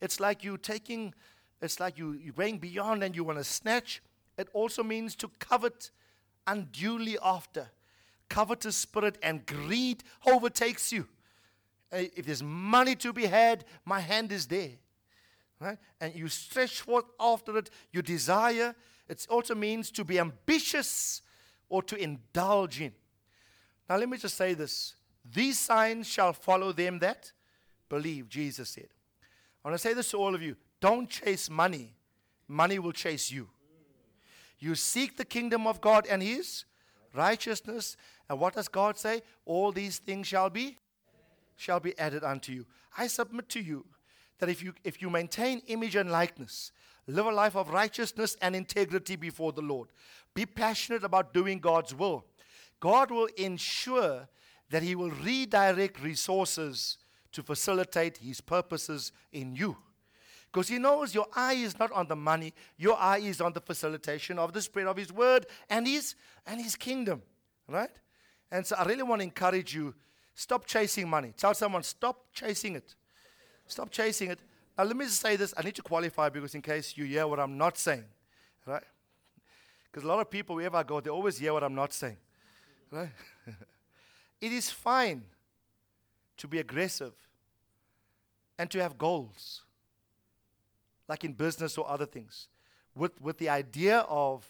It's 0.00 0.18
like 0.18 0.42
you 0.42 0.58
taking, 0.58 1.14
it's 1.62 1.78
like 1.78 1.96
you, 1.96 2.12
you're 2.12 2.34
going 2.34 2.58
beyond 2.58 3.04
and 3.04 3.14
you 3.14 3.22
want 3.22 3.38
to 3.38 3.44
snatch. 3.44 4.02
It 4.36 4.48
also 4.52 4.82
means 4.82 5.14
to 5.16 5.30
covet 5.38 5.92
unduly 6.48 7.16
after. 7.22 7.70
Covetous 8.28 8.76
spirit 8.76 9.18
and 9.22 9.46
greed 9.46 10.02
overtakes 10.26 10.92
you. 10.92 11.06
Eh, 11.92 12.08
if 12.16 12.26
there's 12.26 12.42
money 12.42 12.96
to 12.96 13.12
be 13.12 13.26
had, 13.26 13.64
my 13.84 14.00
hand 14.00 14.32
is 14.32 14.46
there. 14.46 14.72
Right? 15.60 15.78
And 16.00 16.12
you 16.14 16.26
stretch 16.26 16.80
forth 16.80 17.06
after 17.20 17.56
it, 17.58 17.70
you 17.92 18.02
desire. 18.02 18.74
It 19.08 19.24
also 19.30 19.54
means 19.54 19.92
to 19.92 20.04
be 20.04 20.18
ambitious 20.18 21.22
or 21.68 21.84
to 21.84 21.96
indulge 21.96 22.80
in. 22.80 22.92
Now, 23.88 23.96
let 23.96 24.08
me 24.08 24.18
just 24.18 24.36
say 24.36 24.54
this 24.54 24.96
these 25.24 25.56
signs 25.56 26.08
shall 26.08 26.32
follow 26.32 26.72
them 26.72 26.98
that 26.98 27.30
believe, 27.88 28.28
Jesus 28.28 28.70
said. 28.70 28.88
I 29.64 29.68
want 29.68 29.80
to 29.80 29.88
say 29.88 29.94
this 29.94 30.10
to 30.12 30.18
all 30.18 30.34
of 30.34 30.42
you 30.42 30.56
don't 30.80 31.08
chase 31.08 31.50
money, 31.50 31.94
money 32.48 32.78
will 32.78 32.92
chase 32.92 33.30
you. 33.30 33.48
You 34.58 34.74
seek 34.74 35.16
the 35.16 35.24
kingdom 35.24 35.66
of 35.66 35.80
God 35.80 36.06
and 36.08 36.22
His 36.22 36.64
righteousness. 37.14 37.96
And 38.28 38.40
what 38.40 38.54
does 38.54 38.68
God 38.68 38.98
say? 38.98 39.22
All 39.44 39.72
these 39.72 39.98
things 39.98 40.26
shall 40.26 40.50
be 40.50 40.78
shall 41.56 41.80
be 41.80 41.98
added 41.98 42.22
unto 42.22 42.52
you. 42.52 42.66
I 42.98 43.06
submit 43.06 43.48
to 43.50 43.60
you 43.60 43.84
that 44.38 44.48
if 44.48 44.62
you 44.62 44.74
if 44.84 45.00
you 45.00 45.10
maintain 45.10 45.62
image 45.66 45.96
and 45.96 46.10
likeness, 46.10 46.72
live 47.06 47.26
a 47.26 47.32
life 47.32 47.56
of 47.56 47.70
righteousness 47.70 48.36
and 48.40 48.54
integrity 48.54 49.16
before 49.16 49.52
the 49.52 49.62
Lord, 49.62 49.88
be 50.34 50.46
passionate 50.46 51.04
about 51.04 51.32
doing 51.32 51.58
God's 51.58 51.94
will. 51.94 52.24
God 52.80 53.10
will 53.10 53.28
ensure 53.36 54.28
that 54.70 54.82
He 54.82 54.94
will 54.94 55.10
redirect 55.10 56.02
resources 56.02 56.98
to 57.32 57.42
facilitate 57.42 58.18
His 58.18 58.40
purposes 58.40 59.12
in 59.32 59.54
you. 59.54 59.76
Because 60.52 60.68
He 60.68 60.78
knows 60.78 61.14
your 61.14 61.26
eye 61.34 61.54
is 61.54 61.78
not 61.78 61.92
on 61.92 62.08
the 62.08 62.16
money, 62.16 62.54
your 62.76 62.98
eye 62.98 63.18
is 63.18 63.40
on 63.40 63.52
the 63.52 63.60
facilitation 63.60 64.38
of 64.38 64.52
the 64.52 64.62
spread 64.62 64.86
of 64.86 64.96
His 64.96 65.12
word 65.12 65.46
and 65.68 65.86
His, 65.86 66.14
and 66.46 66.60
his 66.60 66.76
kingdom. 66.76 67.22
Right? 67.68 67.90
And 68.50 68.64
so 68.66 68.76
I 68.76 68.84
really 68.84 69.02
want 69.02 69.20
to 69.20 69.24
encourage 69.24 69.74
you 69.74 69.94
stop 70.34 70.66
chasing 70.66 71.08
money. 71.08 71.34
Tell 71.36 71.54
someone, 71.54 71.82
stop 71.82 72.32
chasing 72.32 72.76
it. 72.76 72.94
Stop 73.66 73.90
chasing 73.90 74.30
it. 74.30 74.38
Now, 74.78 74.84
let 74.84 74.96
me 74.96 75.06
just 75.06 75.20
say 75.20 75.36
this. 75.36 75.52
I 75.56 75.62
need 75.62 75.74
to 75.74 75.82
qualify 75.82 76.28
because, 76.28 76.54
in 76.54 76.62
case 76.62 76.96
you 76.96 77.04
hear 77.04 77.26
what 77.26 77.40
I'm 77.40 77.58
not 77.58 77.78
saying, 77.78 78.04
right? 78.66 78.82
Because 79.90 80.04
a 80.04 80.06
lot 80.06 80.20
of 80.20 80.30
people, 80.30 80.54
wherever 80.54 80.76
I 80.76 80.82
go, 80.82 81.00
they 81.00 81.10
always 81.10 81.38
hear 81.38 81.52
what 81.52 81.64
I'm 81.64 81.74
not 81.74 81.92
saying. 81.92 82.18
Right? 82.90 83.08
it 84.40 84.52
is 84.52 84.70
fine 84.70 85.24
to 86.38 86.48
be 86.48 86.58
aggressive 86.58 87.14
and 88.58 88.70
to 88.70 88.80
have 88.80 88.98
goals, 88.98 89.62
like 91.08 91.24
in 91.24 91.32
business 91.32 91.76
or 91.78 91.88
other 91.88 92.06
things, 92.06 92.48
with, 92.94 93.20
with 93.20 93.38
the 93.38 93.48
idea 93.48 93.98
of 94.08 94.46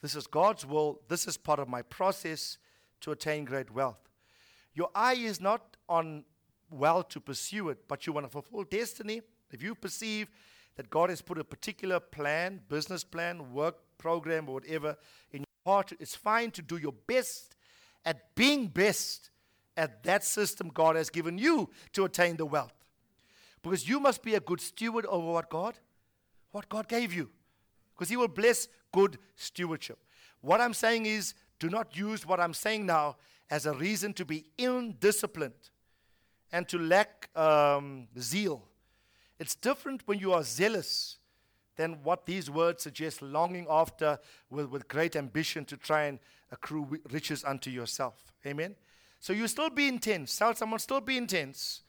this 0.00 0.14
is 0.14 0.26
God's 0.26 0.64
will, 0.64 1.00
this 1.08 1.26
is 1.26 1.36
part 1.36 1.58
of 1.58 1.68
my 1.68 1.82
process 1.82 2.58
to 3.00 3.10
attain 3.10 3.44
great 3.44 3.72
wealth. 3.72 3.98
Your 4.74 4.90
eye 4.94 5.14
is 5.14 5.40
not 5.40 5.76
on 5.88 6.24
wealth 6.70 7.08
to 7.10 7.20
pursue 7.20 7.70
it, 7.70 7.88
but 7.88 8.06
you 8.06 8.12
want 8.12 8.26
to 8.26 8.30
fulfill 8.30 8.64
destiny. 8.64 9.22
If 9.50 9.62
you 9.62 9.74
perceive 9.74 10.28
that 10.76 10.90
God 10.90 11.10
has 11.10 11.20
put 11.20 11.38
a 11.38 11.44
particular 11.44 11.98
plan, 11.98 12.60
business 12.68 13.02
plan, 13.02 13.52
work 13.52 13.76
program, 13.96 14.48
or 14.48 14.54
whatever 14.54 14.96
in 15.32 15.40
your 15.40 15.74
heart, 15.74 15.92
it's 15.98 16.14
fine 16.14 16.52
to 16.52 16.62
do 16.62 16.76
your 16.76 16.94
best 17.06 17.56
at 18.04 18.34
being 18.36 18.68
best 18.68 19.30
at 19.78 20.02
that 20.02 20.24
system 20.24 20.70
God 20.74 20.96
has 20.96 21.08
given 21.08 21.38
you 21.38 21.70
to 21.92 22.04
attain 22.04 22.36
the 22.36 22.44
wealth. 22.44 22.74
Because 23.62 23.88
you 23.88 24.00
must 24.00 24.22
be 24.22 24.34
a 24.34 24.40
good 24.40 24.60
steward 24.60 25.06
over 25.06 25.32
what 25.32 25.48
God, 25.48 25.74
what 26.50 26.68
God 26.68 26.88
gave 26.88 27.14
you. 27.14 27.30
Because 27.94 28.08
He 28.08 28.16
will 28.16 28.28
bless 28.28 28.68
good 28.92 29.18
stewardship. 29.36 29.98
What 30.40 30.60
I'm 30.60 30.74
saying 30.74 31.06
is, 31.06 31.34
do 31.58 31.70
not 31.70 31.96
use 31.96 32.26
what 32.26 32.40
I'm 32.40 32.54
saying 32.54 32.86
now 32.86 33.16
as 33.50 33.66
a 33.66 33.72
reason 33.72 34.12
to 34.14 34.24
be 34.24 34.44
indisciplined 34.58 35.70
and 36.52 36.68
to 36.68 36.78
lack 36.78 37.30
um, 37.36 38.08
zeal. 38.18 38.64
It's 39.38 39.54
different 39.54 40.02
when 40.06 40.18
you 40.18 40.32
are 40.32 40.42
zealous 40.42 41.18
than 41.76 42.02
what 42.02 42.26
these 42.26 42.50
words 42.50 42.82
suggest, 42.82 43.22
longing 43.22 43.66
after 43.70 44.18
with, 44.50 44.66
with 44.66 44.88
great 44.88 45.14
ambition 45.14 45.64
to 45.66 45.76
try 45.76 46.04
and 46.04 46.18
accrue 46.50 47.00
riches 47.10 47.44
unto 47.44 47.70
yourself. 47.70 48.32
Amen? 48.44 48.74
So 49.20 49.32
you 49.32 49.48
still 49.48 49.70
be 49.70 49.88
intense. 49.88 50.36
Tell 50.36 50.54
someone, 50.54 50.78
still 50.78 51.00
be 51.00 51.16
intense. 51.16 51.82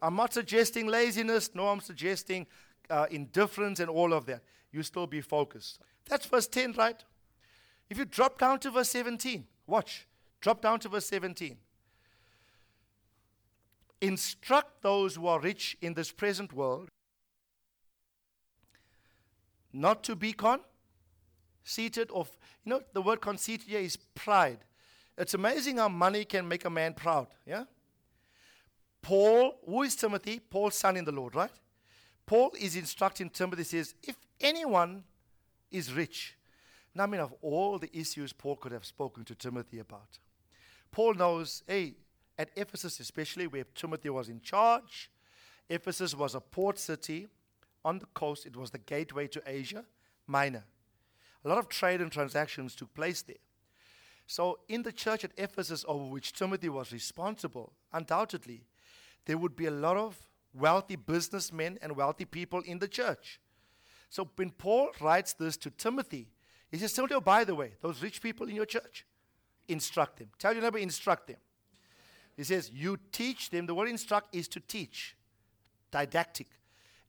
I'm 0.00 0.16
not 0.16 0.32
suggesting 0.32 0.86
laziness, 0.86 1.50
no, 1.54 1.68
I'm 1.68 1.80
suggesting 1.80 2.46
uh, 2.90 3.06
indifference 3.10 3.78
and 3.78 3.88
all 3.88 4.12
of 4.12 4.26
that. 4.26 4.42
You 4.72 4.82
still 4.82 5.06
be 5.06 5.20
focused. 5.20 5.80
That's 6.08 6.26
verse 6.26 6.46
10, 6.48 6.72
right? 6.72 7.02
If 7.88 7.98
you 7.98 8.04
drop 8.04 8.38
down 8.38 8.58
to 8.60 8.70
verse 8.70 8.88
17, 8.90 9.44
watch. 9.66 10.06
Drop 10.40 10.60
down 10.60 10.80
to 10.80 10.88
verse 10.88 11.06
17. 11.06 11.56
Instruct 14.00 14.82
those 14.82 15.14
who 15.14 15.26
are 15.28 15.38
rich 15.38 15.76
in 15.80 15.94
this 15.94 16.10
present 16.10 16.52
world 16.52 16.88
not 19.72 20.02
to 20.04 20.14
be 20.14 20.34
conceited 20.34 22.10
of 22.10 22.30
you 22.64 22.70
know 22.70 22.82
the 22.92 23.00
word 23.02 23.20
conceited 23.20 23.68
here 23.68 23.80
is 23.80 23.96
pride 23.96 24.58
it's 25.18 25.34
amazing 25.34 25.76
how 25.76 25.88
money 25.88 26.24
can 26.24 26.46
make 26.46 26.64
a 26.64 26.70
man 26.70 26.94
proud 26.94 27.26
yeah 27.46 27.64
paul 29.00 29.58
who 29.66 29.82
is 29.82 29.94
timothy 29.96 30.38
paul's 30.38 30.74
son 30.74 30.96
in 30.96 31.04
the 31.04 31.12
lord 31.12 31.34
right 31.34 31.52
paul 32.26 32.50
is 32.58 32.76
instructing 32.76 33.28
timothy 33.28 33.64
says 33.64 33.94
if 34.02 34.16
anyone 34.40 35.04
is 35.70 35.92
rich 35.92 36.36
now 36.94 37.04
i 37.04 37.06
mean 37.06 37.20
of 37.20 37.34
all 37.42 37.78
the 37.78 37.90
issues 37.96 38.32
paul 38.32 38.56
could 38.56 38.72
have 38.72 38.84
spoken 38.84 39.24
to 39.24 39.34
timothy 39.34 39.78
about 39.78 40.18
paul 40.90 41.14
knows 41.14 41.62
hey 41.66 41.94
at 42.38 42.50
ephesus 42.56 43.00
especially 43.00 43.46
where 43.46 43.64
timothy 43.74 44.08
was 44.08 44.28
in 44.28 44.40
charge 44.40 45.10
ephesus 45.68 46.14
was 46.14 46.34
a 46.34 46.40
port 46.40 46.78
city 46.78 47.28
on 47.84 47.98
the 47.98 48.06
coast. 48.06 48.46
It 48.46 48.56
was 48.56 48.70
the 48.70 48.78
gateway 48.78 49.26
to 49.28 49.42
Asia 49.46 49.84
Minor. 50.26 50.64
A 51.44 51.48
lot 51.48 51.58
of 51.58 51.68
trade 51.68 52.00
and 52.00 52.10
transactions 52.12 52.74
took 52.74 52.94
place 52.94 53.22
there. 53.22 53.36
So, 54.32 54.60
in 54.66 54.82
the 54.82 54.92
church 54.92 55.24
at 55.24 55.32
Ephesus, 55.36 55.84
over 55.86 56.06
which 56.06 56.32
Timothy 56.32 56.70
was 56.70 56.90
responsible, 56.90 57.74
undoubtedly, 57.92 58.64
there 59.26 59.36
would 59.36 59.54
be 59.54 59.66
a 59.66 59.70
lot 59.70 59.98
of 59.98 60.16
wealthy 60.54 60.96
businessmen 60.96 61.78
and 61.82 61.94
wealthy 61.94 62.24
people 62.24 62.62
in 62.62 62.78
the 62.78 62.88
church. 62.88 63.42
So, 64.08 64.30
when 64.36 64.48
Paul 64.48 64.88
writes 65.02 65.34
this 65.34 65.58
to 65.58 65.70
Timothy, 65.70 66.28
he 66.70 66.78
says, 66.78 66.94
Timothy, 66.94 67.12
oh, 67.12 67.20
by 67.20 67.44
the 67.44 67.54
way, 67.54 67.72
those 67.82 68.02
rich 68.02 68.22
people 68.22 68.48
in 68.48 68.56
your 68.56 68.64
church, 68.64 69.04
instruct 69.68 70.18
them. 70.18 70.30
Tell 70.38 70.54
your 70.54 70.62
neighbor, 70.62 70.78
instruct 70.78 71.26
them. 71.26 71.36
He 72.34 72.44
says, 72.44 72.70
You 72.72 72.98
teach 73.12 73.50
them. 73.50 73.66
The 73.66 73.74
word 73.74 73.90
instruct 73.90 74.34
is 74.34 74.48
to 74.48 74.60
teach, 74.60 75.14
didactic 75.90 76.46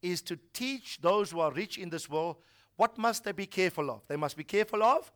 is 0.01 0.21
to 0.23 0.37
teach 0.51 0.99
those 0.99 1.31
who 1.31 1.39
are 1.39 1.53
rich 1.53 1.77
in 1.77 1.89
this 1.89 2.09
world 2.09 2.35
what 2.75 2.97
must 2.97 3.23
they 3.23 3.31
be 3.31 3.45
careful 3.45 3.89
of? 3.91 4.01
They 4.07 4.15
must 4.15 4.35
be 4.35 4.43
careful 4.43 4.83
of 4.83 5.11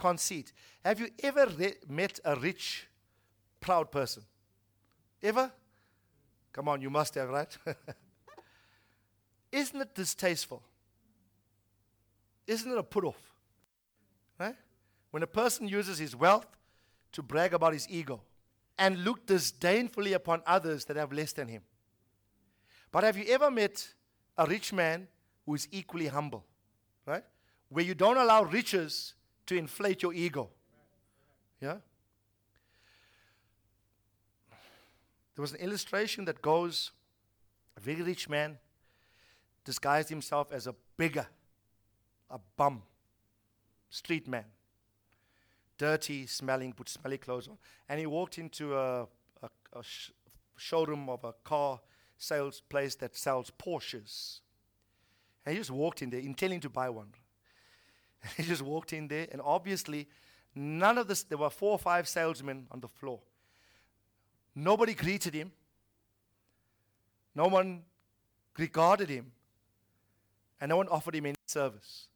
conceit. 0.00 0.52
Have 0.82 0.98
you 0.98 1.08
ever 1.22 1.46
re- 1.58 1.74
met 1.86 2.18
a 2.24 2.34
rich, 2.34 2.88
proud 3.60 3.90
person? 3.90 4.22
Ever? 5.22 5.52
Come 6.52 6.68
on, 6.68 6.80
you 6.80 6.88
must 6.88 7.14
have, 7.16 7.28
right? 7.28 7.56
Isn't 9.52 9.80
it 9.82 9.94
distasteful? 9.94 10.62
Isn't 12.46 12.72
it 12.72 12.78
a 12.78 12.82
put 12.82 13.04
off? 13.04 13.20
Right? 14.38 14.56
When 15.10 15.22
a 15.22 15.26
person 15.26 15.68
uses 15.68 15.98
his 15.98 16.16
wealth 16.16 16.46
to 17.12 17.22
brag 17.22 17.52
about 17.52 17.74
his 17.74 17.86
ego 17.90 18.22
and 18.78 19.04
look 19.04 19.26
disdainfully 19.26 20.14
upon 20.14 20.42
others 20.46 20.86
that 20.86 20.96
have 20.96 21.12
less 21.12 21.34
than 21.34 21.48
him. 21.48 21.62
But 22.90 23.04
have 23.04 23.18
you 23.18 23.26
ever 23.28 23.50
met 23.50 23.86
a 24.38 24.46
rich 24.46 24.72
man 24.72 25.08
who 25.44 25.54
is 25.54 25.68
equally 25.70 26.06
humble? 26.06 26.46
Right? 27.04 27.24
Where 27.68 27.84
you 27.84 27.94
don't 27.94 28.16
allow 28.16 28.44
riches 28.44 29.14
to 29.50 29.56
inflate 29.56 30.00
your 30.00 30.14
ego. 30.14 30.48
Yeah? 31.60 31.78
There 35.34 35.42
was 35.42 35.50
an 35.50 35.58
illustration 35.58 36.24
that 36.26 36.40
goes 36.40 36.92
a 37.76 37.80
very 37.80 38.00
rich 38.00 38.28
man 38.28 38.58
disguised 39.64 40.08
himself 40.08 40.52
as 40.52 40.68
a 40.68 40.74
beggar, 40.96 41.26
a 42.30 42.38
bum, 42.56 42.82
street 43.88 44.28
man, 44.28 44.44
dirty, 45.76 46.28
smelling, 46.28 46.72
put 46.72 46.88
smelly 46.88 47.18
clothes 47.18 47.48
on. 47.48 47.58
And 47.88 47.98
he 47.98 48.06
walked 48.06 48.38
into 48.38 48.76
a, 48.76 49.02
a, 49.42 49.48
a 49.72 49.82
sh- 49.82 50.12
showroom 50.58 51.08
of 51.08 51.24
a 51.24 51.32
car 51.42 51.80
sales 52.18 52.60
place 52.60 52.94
that 52.96 53.16
sells 53.16 53.50
Porsches. 53.50 54.42
And 55.44 55.54
he 55.54 55.60
just 55.60 55.72
walked 55.72 56.02
in 56.02 56.10
there 56.10 56.20
intending 56.20 56.60
to 56.60 56.68
buy 56.68 56.88
one. 56.88 57.08
he 58.36 58.42
just 58.42 58.62
walked 58.62 58.92
in 58.92 59.08
there, 59.08 59.26
and 59.32 59.40
obviously, 59.42 60.08
none 60.54 60.98
of 60.98 61.08
this, 61.08 61.22
there 61.22 61.38
were 61.38 61.50
four 61.50 61.72
or 61.72 61.78
five 61.78 62.08
salesmen 62.08 62.66
on 62.70 62.80
the 62.80 62.88
floor. 62.88 63.20
Nobody 64.54 64.94
greeted 64.94 65.34
him, 65.34 65.52
no 67.34 67.46
one 67.46 67.82
regarded 68.58 69.08
him, 69.08 69.32
and 70.60 70.68
no 70.68 70.76
one 70.76 70.88
offered 70.88 71.14
him 71.14 71.26
any 71.26 71.36
service. 71.46 72.08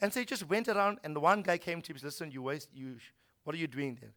And 0.00 0.12
so 0.12 0.20
he 0.20 0.26
just 0.26 0.48
went 0.48 0.68
around, 0.68 0.98
and 1.04 1.14
the 1.14 1.20
one 1.20 1.42
guy 1.42 1.58
came 1.58 1.80
to 1.82 1.90
him 1.90 1.94
and 1.94 2.00
said, 2.00 2.06
Listen, 2.06 2.30
you 2.30 2.42
waste, 2.42 2.68
you, 2.74 2.96
what 3.44 3.54
are 3.54 3.58
you 3.58 3.66
doing 3.66 3.98
there? 4.00 4.12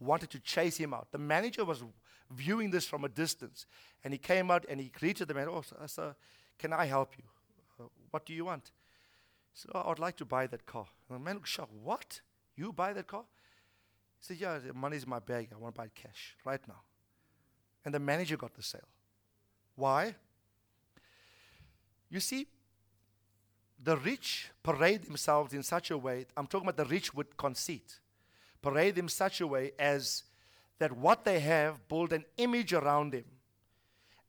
Wanted 0.00 0.30
to 0.30 0.40
chase 0.40 0.76
him 0.76 0.94
out. 0.94 1.08
The 1.10 1.18
manager 1.18 1.64
was 1.64 1.82
viewing 2.30 2.70
this 2.70 2.86
from 2.86 3.04
a 3.04 3.08
distance. 3.08 3.66
And 4.04 4.12
he 4.12 4.18
came 4.18 4.50
out 4.50 4.64
and 4.68 4.80
he 4.80 4.88
greeted 4.88 5.28
the 5.28 5.34
man. 5.34 5.48
Oh, 5.48 5.62
sir, 5.86 6.14
can 6.58 6.72
I 6.72 6.86
help 6.86 7.12
you? 7.16 7.24
Uh, 7.80 7.88
what 8.10 8.26
do 8.26 8.32
you 8.32 8.44
want? 8.44 8.70
Said, 9.58 9.72
oh, 9.74 9.80
I 9.80 9.88
would 9.88 9.98
like 9.98 10.16
to 10.18 10.24
buy 10.24 10.46
that 10.46 10.66
car. 10.66 10.86
And 11.08 11.18
the 11.18 11.24
man 11.24 11.34
looked 11.34 11.48
shocked. 11.48 11.72
What? 11.82 12.20
You 12.54 12.72
buy 12.72 12.92
that 12.92 13.08
car? 13.08 13.24
He 14.20 14.24
said, 14.24 14.36
Yeah, 14.40 14.58
the 14.58 14.72
money's 14.72 15.02
in 15.02 15.10
my 15.10 15.18
bag. 15.18 15.48
I 15.52 15.56
want 15.56 15.74
to 15.74 15.80
buy 15.80 15.86
it 15.86 15.96
cash 15.96 16.36
right 16.44 16.60
now. 16.68 16.82
And 17.84 17.92
the 17.92 17.98
manager 17.98 18.36
got 18.36 18.54
the 18.54 18.62
sale. 18.62 18.86
Why? 19.74 20.14
You 22.08 22.20
see, 22.20 22.46
the 23.82 23.96
rich 23.96 24.50
parade 24.62 25.02
themselves 25.02 25.52
in 25.52 25.64
such 25.64 25.90
a 25.90 25.98
way, 25.98 26.26
I'm 26.36 26.46
talking 26.46 26.68
about 26.68 26.76
the 26.76 26.88
rich 26.88 27.12
with 27.12 27.36
conceit, 27.36 27.98
parade 28.62 28.94
them 28.94 29.08
such 29.08 29.40
a 29.40 29.46
way 29.46 29.72
as 29.76 30.22
that 30.78 30.92
what 30.96 31.24
they 31.24 31.40
have 31.40 31.88
build 31.88 32.12
an 32.12 32.24
image 32.36 32.72
around 32.72 33.12
them. 33.12 33.24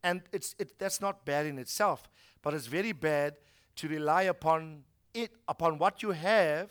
And 0.02 0.22
it's, 0.32 0.56
it, 0.58 0.76
that's 0.76 1.00
not 1.00 1.24
bad 1.24 1.46
in 1.46 1.56
itself, 1.56 2.08
but 2.42 2.52
it's 2.52 2.66
very 2.66 2.92
bad 2.92 3.36
to 3.76 3.86
rely 3.86 4.22
upon 4.22 4.82
it, 5.14 5.32
upon 5.48 5.78
what 5.78 6.02
you 6.02 6.10
have 6.10 6.70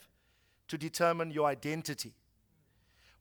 to 0.68 0.78
determine 0.78 1.32
your 1.32 1.48
identity. 1.48 2.14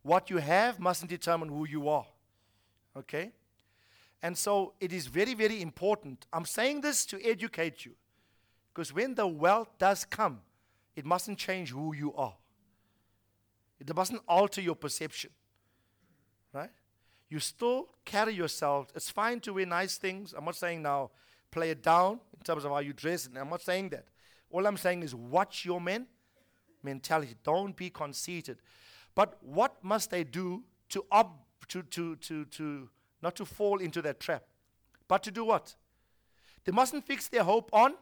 What 0.02 0.30
you 0.30 0.38
have 0.38 0.78
mustn't 0.78 1.10
determine 1.10 1.48
who 1.48 1.66
you 1.66 1.88
are. 1.88 2.06
Okay? 2.96 3.32
And 4.22 4.36
so 4.36 4.74
it 4.80 4.92
is 4.92 5.06
very, 5.06 5.34
very 5.34 5.62
important. 5.62 6.26
I'm 6.32 6.44
saying 6.44 6.80
this 6.80 7.06
to 7.06 7.24
educate 7.24 7.84
you. 7.84 7.92
Because 8.72 8.92
when 8.92 9.14
the 9.14 9.26
wealth 9.26 9.68
does 9.78 10.04
come, 10.04 10.40
it 10.94 11.04
mustn't 11.04 11.38
change 11.38 11.70
who 11.70 11.94
you 11.94 12.14
are, 12.14 12.34
it 13.80 13.94
mustn't 13.94 14.22
alter 14.28 14.60
your 14.60 14.74
perception 14.74 15.30
right? 16.52 16.70
You 17.28 17.38
still 17.40 17.88
carry 18.04 18.32
yourself. 18.32 18.88
It's 18.94 19.10
fine 19.10 19.40
to 19.40 19.52
wear 19.52 19.66
nice 19.66 19.98
things. 19.98 20.34
I'm 20.36 20.44
not 20.44 20.56
saying 20.56 20.82
now 20.82 21.10
play 21.50 21.70
it 21.70 21.82
down 21.82 22.20
in 22.36 22.42
terms 22.42 22.64
of 22.64 22.70
how 22.70 22.78
you 22.78 22.92
dress. 22.92 23.26
And 23.26 23.38
I'm 23.38 23.50
not 23.50 23.62
saying 23.62 23.90
that. 23.90 24.06
All 24.50 24.66
I'm 24.66 24.76
saying 24.76 25.02
is 25.02 25.14
watch 25.14 25.64
your 25.64 25.80
men 25.80 26.06
mentality. 26.82 27.34
Don't 27.42 27.76
be 27.76 27.90
conceited. 27.90 28.58
But 29.14 29.36
what 29.42 29.82
must 29.82 30.10
they 30.10 30.24
do 30.24 30.64
to 30.90 31.04
ob- 31.10 31.40
to, 31.68 31.82
to, 31.82 32.16
to, 32.16 32.44
to 32.46 32.88
not 33.20 33.36
to 33.36 33.44
fall 33.44 33.78
into 33.78 34.00
that 34.02 34.20
trap, 34.20 34.44
but 35.06 35.22
to 35.24 35.30
do 35.30 35.44
what? 35.44 35.74
They 36.64 36.72
mustn't 36.72 37.06
fix 37.06 37.28
their 37.28 37.44
hope 37.44 37.68
on 37.72 37.94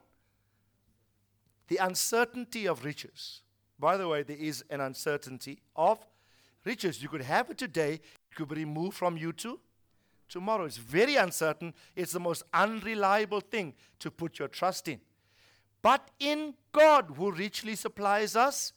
the 1.69 1.79
uncertainty 1.79 2.67
of 2.67 2.85
riches. 2.85 3.43
By 3.79 3.97
the 3.97 4.09
way, 4.09 4.23
there 4.23 4.37
is 4.37 4.65
an 4.71 4.81
uncertainty 4.81 5.61
of 5.75 5.99
riches. 6.65 7.03
You 7.03 7.09
could 7.09 7.23
have 7.23 7.51
it 7.51 7.59
today, 7.59 7.95
it 7.95 8.35
could 8.37 8.49
be 8.49 8.57
removed 8.57 8.97
from 8.97 9.17
you 9.17 9.33
too 9.33 9.59
tomorrow. 10.29 10.65
It's 10.65 10.77
very 10.77 11.17
uncertain. 11.17 11.75
It's 11.95 12.13
the 12.13 12.21
most 12.21 12.43
unreliable 12.53 13.41
thing 13.41 13.75
to 14.01 14.11
put 14.11 14.39
your 14.39 14.49
trust 14.49 14.89
in. 14.89 15.01
But 15.87 16.11
in 16.19 16.55
God, 16.73 17.13
who 17.17 17.31
richly 17.31 17.77
supplies 17.77 18.35
us 18.35 18.73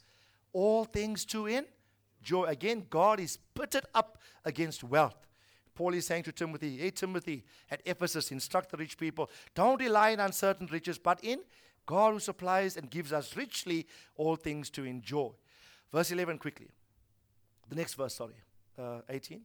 all 0.53 0.86
things 0.86 1.26
to 1.26 1.48
in 1.48 1.65
joy. 2.22 2.44
Again, 2.44 2.86
God 2.88 3.19
is 3.19 3.40
pitted 3.56 3.86
up 3.95 4.19
against 4.45 4.84
wealth. 4.84 5.15
Paul 5.73 5.95
is 5.95 6.06
saying 6.06 6.22
to 6.26 6.31
Timothy, 6.31 6.77
Hey, 6.77 6.91
Timothy, 6.91 7.45
at 7.72 7.81
Ephesus, 7.84 8.31
instruct 8.31 8.69
the 8.69 8.77
rich 8.77 8.95
people, 8.95 9.31
don't 9.56 9.81
rely 9.81 10.14
on 10.14 10.19
uncertain 10.19 10.68
riches, 10.72 10.99
but 10.99 11.19
in 11.23 11.40
God 11.88 12.14
who 12.14 12.19
supplies 12.19 12.77
and 12.77 12.91
gives 12.91 13.11
us 13.11 13.36
richly 13.36 13.88
all 14.15 14.36
things 14.36 14.69
to 14.69 14.84
enjoy. 14.84 15.31
Verse 15.91 16.11
11, 16.11 16.38
quickly. 16.38 16.69
The 17.69 17.76
next 17.76 17.95
verse, 17.95 18.14
sorry. 18.14 18.36
Uh, 18.77 18.99
18. 19.10 19.41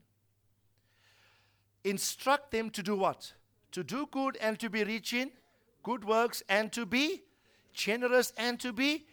Instruct 1.84 2.50
them 2.50 2.68
to 2.68 2.82
do 2.82 2.94
what? 2.94 3.32
To 3.72 3.82
do 3.82 4.06
good 4.10 4.36
and 4.38 4.58
to 4.58 4.68
be 4.68 4.84
rich 4.84 5.14
in 5.14 5.30
good 5.82 6.04
works 6.04 6.42
and 6.46 6.70
to 6.72 6.84
be 6.84 7.22
generous 7.74 8.32
and 8.36 8.58
to 8.60 8.72
be 8.72 9.04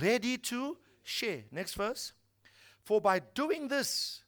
ready 0.00 0.36
to 0.36 0.76
share. 1.02 1.44
Next 1.50 1.74
verse. 1.74 2.12
For 2.84 3.00
by 3.00 3.20
doing 3.20 3.68
this, 3.68 4.22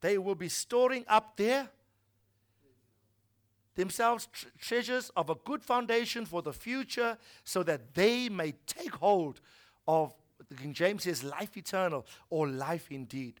they 0.00 0.18
will 0.18 0.34
be 0.34 0.48
storing 0.48 1.04
up 1.08 1.36
there 1.36 1.68
themselves 3.74 4.28
tr- 4.32 4.46
treasures 4.58 5.10
of 5.16 5.30
a 5.30 5.34
good 5.44 5.62
foundation 5.62 6.26
for 6.26 6.42
the 6.42 6.52
future 6.52 7.16
so 7.44 7.62
that 7.62 7.94
they 7.94 8.28
may 8.28 8.52
take 8.66 8.94
hold 8.94 9.40
of 9.86 10.14
the 10.48 10.54
King 10.54 10.72
James 10.72 11.04
says 11.04 11.22
life 11.22 11.56
eternal 11.56 12.06
or 12.30 12.48
life 12.48 12.88
indeed. 12.90 13.40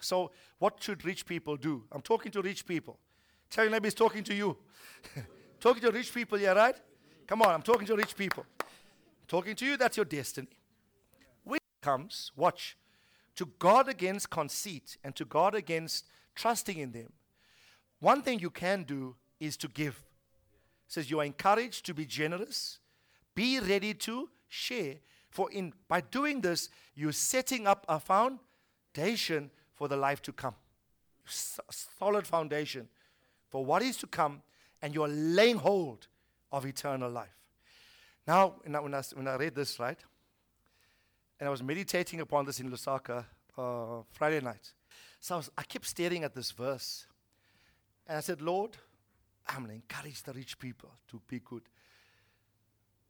So 0.00 0.30
what 0.58 0.82
should 0.82 1.04
rich 1.04 1.26
people 1.26 1.56
do? 1.56 1.84
I'm 1.92 2.02
talking 2.02 2.32
to 2.32 2.42
rich 2.42 2.66
people. 2.66 2.98
Tell 3.50 3.64
your 3.64 3.72
neighbor 3.72 3.86
he's 3.86 3.94
talking 3.94 4.24
to 4.24 4.34
you. 4.34 4.56
talking 5.60 5.82
to 5.82 5.90
rich 5.90 6.14
people, 6.14 6.38
yeah, 6.38 6.52
right? 6.52 6.76
Come 7.26 7.42
on, 7.42 7.54
I'm 7.54 7.62
talking 7.62 7.86
to 7.86 7.96
rich 7.96 8.16
people. 8.16 8.44
Talking 9.30 9.54
to 9.54 9.64
you, 9.64 9.76
that's 9.76 9.96
your 9.96 10.04
destiny. 10.04 10.48
When 11.44 11.60
comes, 11.80 12.32
watch, 12.36 12.76
to 13.36 13.46
guard 13.60 13.88
against 13.88 14.28
conceit 14.28 14.98
and 15.04 15.14
to 15.14 15.24
guard 15.24 15.54
against 15.54 16.04
trusting 16.34 16.76
in 16.76 16.90
them, 16.90 17.12
one 18.00 18.22
thing 18.22 18.40
you 18.40 18.50
can 18.50 18.82
do 18.82 19.14
is 19.38 19.56
to 19.58 19.68
give. 19.68 19.94
It 19.94 20.92
says 20.92 21.10
you 21.10 21.20
are 21.20 21.24
encouraged 21.24 21.86
to 21.86 21.94
be 21.94 22.04
generous, 22.04 22.80
be 23.36 23.60
ready 23.60 23.94
to 23.94 24.28
share. 24.48 24.96
For 25.30 25.48
in 25.52 25.74
by 25.86 26.00
doing 26.00 26.40
this, 26.40 26.68
you're 26.96 27.12
setting 27.12 27.68
up 27.68 27.86
a 27.88 28.00
foundation 28.00 29.52
for 29.74 29.86
the 29.86 29.96
life 29.96 30.20
to 30.22 30.32
come. 30.32 30.56
S- 31.24 31.60
solid 31.98 32.26
foundation 32.26 32.88
for 33.48 33.64
what 33.64 33.82
is 33.82 33.96
to 33.98 34.08
come, 34.08 34.42
and 34.82 34.92
you're 34.92 35.08
laying 35.08 35.58
hold 35.58 36.08
of 36.50 36.66
eternal 36.66 37.10
life. 37.10 37.39
Now, 38.26 38.54
when 38.62 38.74
I, 38.76 38.80
when 38.80 38.94
I, 38.94 39.02
when 39.14 39.28
I 39.28 39.36
read 39.36 39.54
this, 39.54 39.78
right, 39.78 39.98
and 41.38 41.48
I 41.48 41.50
was 41.50 41.62
meditating 41.62 42.20
upon 42.20 42.44
this 42.44 42.60
in 42.60 42.70
Lusaka 42.70 43.24
uh, 43.56 44.02
Friday 44.12 44.40
night. 44.40 44.72
So 45.20 45.34
I, 45.34 45.38
was, 45.38 45.50
I 45.56 45.62
kept 45.62 45.86
staring 45.86 46.24
at 46.24 46.34
this 46.34 46.50
verse. 46.50 47.06
And 48.06 48.18
I 48.18 48.20
said, 48.20 48.42
Lord, 48.42 48.76
I'm 49.46 49.64
going 49.64 49.68
to 49.68 49.74
encourage 49.74 50.22
the 50.22 50.32
rich 50.32 50.58
people 50.58 50.90
to 51.08 51.20
be 51.26 51.40
good. 51.40 51.62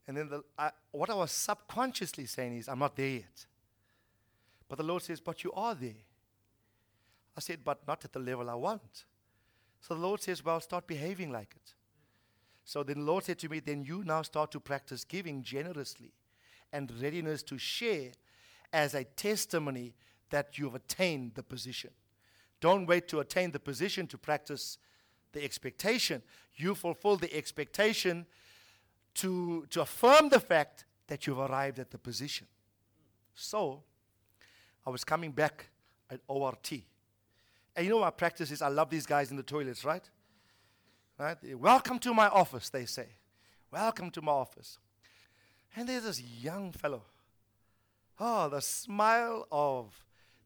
And 0.07 0.17
then 0.17 0.29
the, 0.29 0.43
I, 0.57 0.71
what 0.91 1.09
I 1.09 1.15
was 1.15 1.31
subconsciously 1.31 2.25
saying 2.25 2.57
is, 2.57 2.67
I'm 2.67 2.79
not 2.79 2.95
there 2.95 3.07
yet. 3.07 3.45
But 4.67 4.77
the 4.77 4.83
Lord 4.83 5.03
says, 5.03 5.19
But 5.19 5.43
you 5.43 5.51
are 5.53 5.75
there. 5.75 6.01
I 7.35 7.41
said, 7.41 7.59
But 7.63 7.85
not 7.87 8.03
at 8.05 8.13
the 8.13 8.19
level 8.19 8.49
I 8.49 8.55
want. 8.55 9.05
So 9.81 9.93
the 9.93 10.01
Lord 10.01 10.21
says, 10.21 10.43
Well, 10.43 10.59
start 10.61 10.87
behaving 10.87 11.31
like 11.31 11.53
it. 11.55 11.73
So 12.63 12.83
then 12.83 12.99
the 12.99 13.05
Lord 13.05 13.25
said 13.25 13.39
to 13.39 13.49
me, 13.49 13.59
Then 13.59 13.83
you 13.83 14.03
now 14.03 14.21
start 14.21 14.51
to 14.51 14.59
practice 14.59 15.03
giving 15.03 15.43
generously 15.43 16.13
and 16.71 16.91
readiness 17.01 17.43
to 17.43 17.57
share 17.57 18.11
as 18.71 18.93
a 18.93 19.03
testimony 19.03 19.93
that 20.29 20.57
you've 20.57 20.75
attained 20.75 21.33
the 21.35 21.43
position. 21.43 21.91
Don't 22.61 22.85
wait 22.85 23.07
to 23.09 23.19
attain 23.19 23.51
the 23.51 23.59
position 23.59 24.07
to 24.07 24.17
practice 24.17 24.77
the 25.33 25.43
expectation. 25.43 26.21
You 26.55 26.75
fulfill 26.75 27.17
the 27.17 27.33
expectation 27.35 28.25
to, 29.15 29.65
to 29.71 29.81
affirm 29.81 30.29
the 30.29 30.39
fact 30.39 30.85
that 31.07 31.27
you've 31.27 31.39
arrived 31.39 31.79
at 31.79 31.91
the 31.91 31.97
position. 31.97 32.47
So, 33.35 33.83
I 34.85 34.89
was 34.89 35.03
coming 35.03 35.31
back 35.31 35.67
at 36.09 36.21
ORT. 36.27 36.71
And 37.75 37.85
you 37.85 37.91
know 37.91 37.99
my 37.99 38.09
practice 38.09 38.51
is? 38.51 38.61
I 38.61 38.67
love 38.67 38.89
these 38.89 39.05
guys 39.05 39.31
in 39.31 39.37
the 39.37 39.43
toilets, 39.43 39.83
right? 39.85 40.07
Right? 41.21 41.37
Welcome 41.55 41.99
to 41.99 42.15
my 42.15 42.29
office, 42.29 42.69
they 42.69 42.85
say. 42.85 43.05
Welcome 43.69 44.09
to 44.09 44.23
my 44.23 44.31
office. 44.31 44.79
And 45.75 45.87
there's 45.87 46.05
this 46.05 46.19
young 46.19 46.71
fellow. 46.71 47.03
Oh, 48.19 48.49
the 48.49 48.59
smile 48.59 49.47
of 49.51 49.93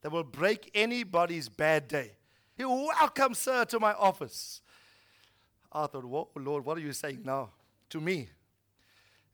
that 0.01 0.11
will 0.11 0.25
break 0.25 0.69
anybody's 0.75 1.47
bad 1.47 1.87
day. 1.87 2.11
Welcome, 2.59 3.35
sir, 3.35 3.63
to 3.63 3.79
my 3.79 3.93
office. 3.93 4.61
I 5.71 5.87
thought, 5.87 6.03
Whoa, 6.03 6.27
Lord, 6.35 6.65
what 6.65 6.77
are 6.77 6.81
you 6.81 6.91
saying 6.91 7.21
now 7.23 7.51
to 7.91 8.01
me? 8.01 8.27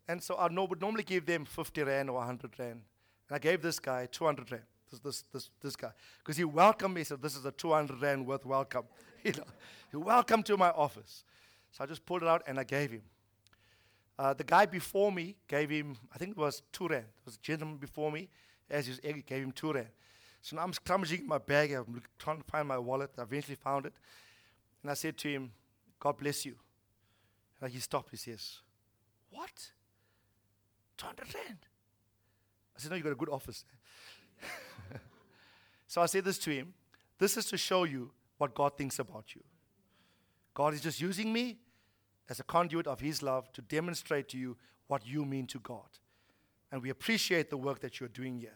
And 0.07 0.22
so 0.22 0.35
I 0.35 0.47
would 0.47 0.80
normally 0.80 1.03
give 1.03 1.26
them 1.26 1.45
50 1.45 1.81
Rand 1.81 2.11
or 2.11 2.18
100 2.18 2.59
Rand. 2.59 2.72
And 2.72 2.84
I 3.31 3.39
gave 3.39 3.63
this 3.63 3.80
guy 3.80 4.07
200 4.11 4.51
Rand, 4.51 4.63
this, 4.91 4.99
this, 4.99 5.23
this, 5.34 5.49
this 5.61 5.76
guy. 5.76 5.91
Because 6.19 6.38
he 6.38 6.43
welcomed 6.43 6.95
me, 6.95 7.01
he 7.01 7.05
said, 7.05 7.22
This 7.22 7.35
is 7.35 7.45
a 7.45 7.51
200 7.51 8.01
Rand 8.01 8.26
worth 8.27 8.45
welcome. 8.45 8.84
you 9.23 9.34
know, 9.93 9.99
welcome 9.99 10.43
to 10.43 10.57
my 10.57 10.69
office. 10.72 11.23
So 11.72 11.84
I 11.84 11.88
just 11.88 12.05
pulled 12.05 12.23
it 12.23 12.27
out 12.27 12.43
and 12.47 12.59
I 12.59 12.63
gave 12.63 12.91
him. 12.91 13.03
Uh, 14.19 14.34
the 14.34 14.43
guy 14.43 14.65
before 14.65 15.11
me 15.11 15.35
gave 15.47 15.69
him, 15.69 15.97
I 16.13 16.18
think 16.18 16.31
it 16.31 16.38
was 16.38 16.61
two 16.72 16.88
rand. 16.88 17.05
It 17.05 17.26
was 17.26 17.35
a 17.35 17.41
gentleman 17.41 17.77
before 17.77 18.11
me, 18.11 18.30
as 18.69 18.85
he 18.85 18.91
was 18.91 18.99
he 19.03 19.22
gave 19.22 19.43
him 19.43 19.51
two 19.51 19.73
rand. 19.73 19.88
So 20.41 20.55
now 20.55 20.63
I'm 20.63 20.73
scrummaging 20.73 21.22
in 21.22 21.27
my 21.27 21.38
bag, 21.38 21.72
I'm 21.72 22.01
trying 22.18 22.38
to 22.38 22.43
find 22.43 22.68
my 22.68 22.77
wallet. 22.77 23.11
I 23.18 23.23
eventually 23.23 23.55
found 23.55 23.85
it. 23.85 23.93
And 24.81 24.91
I 24.91 24.95
said 24.95 25.18
to 25.19 25.27
him, 25.27 25.51
God 25.99 26.18
bless 26.18 26.45
you. 26.45 26.55
And 27.61 27.72
he 27.72 27.80
stopped, 27.80 28.09
he 28.11 28.18
says, 28.18 28.57
What? 29.30 29.72
200 30.97 31.34
rand. 31.35 31.57
I 32.76 32.80
said, 32.80 32.91
No, 32.91 32.97
you 32.97 33.03
got 33.03 33.11
a 33.11 33.15
good 33.15 33.30
office. 33.30 33.63
so 35.91 36.01
I 36.01 36.05
said 36.05 36.23
this 36.23 36.38
to 36.38 36.51
him. 36.51 36.73
This 37.19 37.35
is 37.35 37.47
to 37.47 37.57
show 37.57 37.84
you 37.84 38.11
what 38.38 38.55
God 38.55 38.77
thinks 38.77 38.97
about 38.97 39.35
you. 39.35 39.41
God 40.53 40.73
is 40.73 40.80
just 40.80 41.01
using 41.01 41.34
me 41.34 41.57
as 42.30 42.39
a 42.39 42.43
conduit 42.43 42.88
of 42.88 43.01
His 43.01 43.22
love 43.22 43.51
to 43.51 43.61
demonstrate 43.61 44.30
to 44.30 44.38
you 44.38 44.55
what 44.88 45.05
you 45.05 45.26
mean 45.26 45.47
to 45.47 45.59
God. 45.59 45.89
And 46.72 46.81
we 46.81 46.91
appreciate 46.91 47.49
the 47.49 47.57
work 47.57 47.81
that 47.81 47.99
you're 47.99 48.07
doing 48.07 48.39
here, 48.39 48.55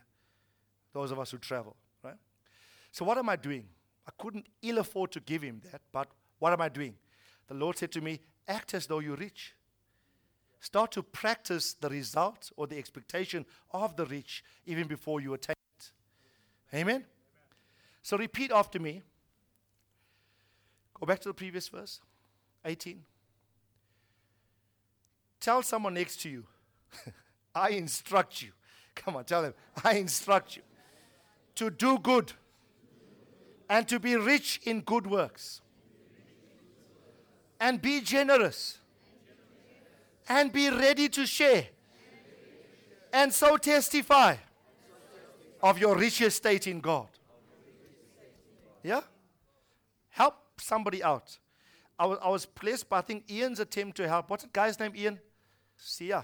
those 0.94 1.12
of 1.12 1.20
us 1.20 1.32
who 1.32 1.38
travel, 1.38 1.76
right? 2.02 2.16
So, 2.94 3.04
what 3.04 3.18
am 3.18 3.28
I 3.28 3.36
doing? 3.36 3.66
I 4.08 4.12
couldn't 4.18 4.48
ill 4.62 4.78
afford 4.78 5.12
to 5.12 5.20
give 5.20 5.42
Him 5.42 5.60
that, 5.74 5.82
but 5.92 6.08
what 6.40 6.54
am 6.54 6.62
I 6.62 6.70
doing? 6.70 6.96
The 7.48 7.54
Lord 7.56 7.78
said 7.78 7.92
to 7.92 8.02
me, 8.02 8.22
Act 8.48 8.74
as 8.74 8.88
though 8.88 9.00
you're 9.00 9.18
rich. 9.18 9.56
Start 10.62 10.94
to 10.94 11.04
practice 11.04 11.74
the 11.74 11.90
result 11.90 12.50
or 12.56 12.66
the 12.66 12.78
expectation 12.78 13.46
of 13.72 13.98
the 13.98 14.06
rich 14.06 14.42
even 14.66 14.88
before 14.88 15.20
you 15.20 15.34
attain 15.34 15.56
it. 15.80 15.92
Amen? 16.74 17.04
So, 18.06 18.18
repeat 18.18 18.52
after 18.52 18.80
me. 18.80 19.02
Go 20.94 21.08
back 21.08 21.20
to 21.22 21.30
the 21.30 21.34
previous 21.34 21.70
verse, 21.70 22.02
18. 22.64 23.04
Tell 25.40 25.64
someone 25.64 25.96
next 25.96 26.22
to 26.22 26.30
you, 26.30 26.44
I 27.56 27.70
instruct 27.70 28.44
you. 28.44 28.52
Come 28.94 29.16
on, 29.16 29.26
tell 29.26 29.42
them, 29.42 29.56
I 29.84 29.94
instruct 29.94 30.56
you 30.56 30.62
to 31.56 31.72
do 31.72 31.98
good 31.98 32.32
and 33.68 33.88
to 33.88 34.00
be 34.00 34.16
rich 34.18 34.62
in 34.66 34.82
good 34.82 35.08
works 35.08 35.62
and 37.60 37.82
be 37.82 38.02
generous 38.02 38.78
and 40.30 40.54
be 40.54 40.70
ready 40.70 41.10
to 41.10 41.26
share 41.26 41.70
and 43.12 43.34
so 43.34 43.58
testify 43.58 44.36
of 45.64 45.80
your 45.80 45.98
rich 45.98 46.22
estate 46.22 46.68
in 46.68 46.80
God. 46.82 47.08
Yeah? 48.86 49.02
Help 50.10 50.36
somebody 50.62 51.04
out. 51.04 51.40
I 51.98 52.06
was, 52.06 52.20
I 52.22 52.30
was 52.30 52.46
blessed 52.46 52.88
by, 52.88 53.00
I 53.00 53.02
think, 53.02 53.24
Ian's 53.32 53.60
attempt 53.60 53.98
to 53.98 54.08
help. 54.08 54.30
What's 54.30 54.44
the 54.44 54.50
guy's 54.54 54.80
name, 54.80 54.94
Ian? 54.96 55.20
Sia. 55.76 56.24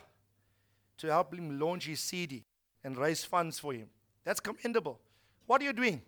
To 1.00 1.08
help 1.08 1.34
him 1.34 1.60
launch 1.60 1.88
his 1.88 2.00
CD 2.00 2.44
and 2.84 2.96
raise 2.96 3.24
funds 3.24 3.58
for 3.58 3.74
him. 3.74 3.88
That's 4.24 4.40
commendable. 4.40 5.00
What 5.48 5.62
are 5.62 5.66
you 5.66 5.74
doing? 5.74 6.04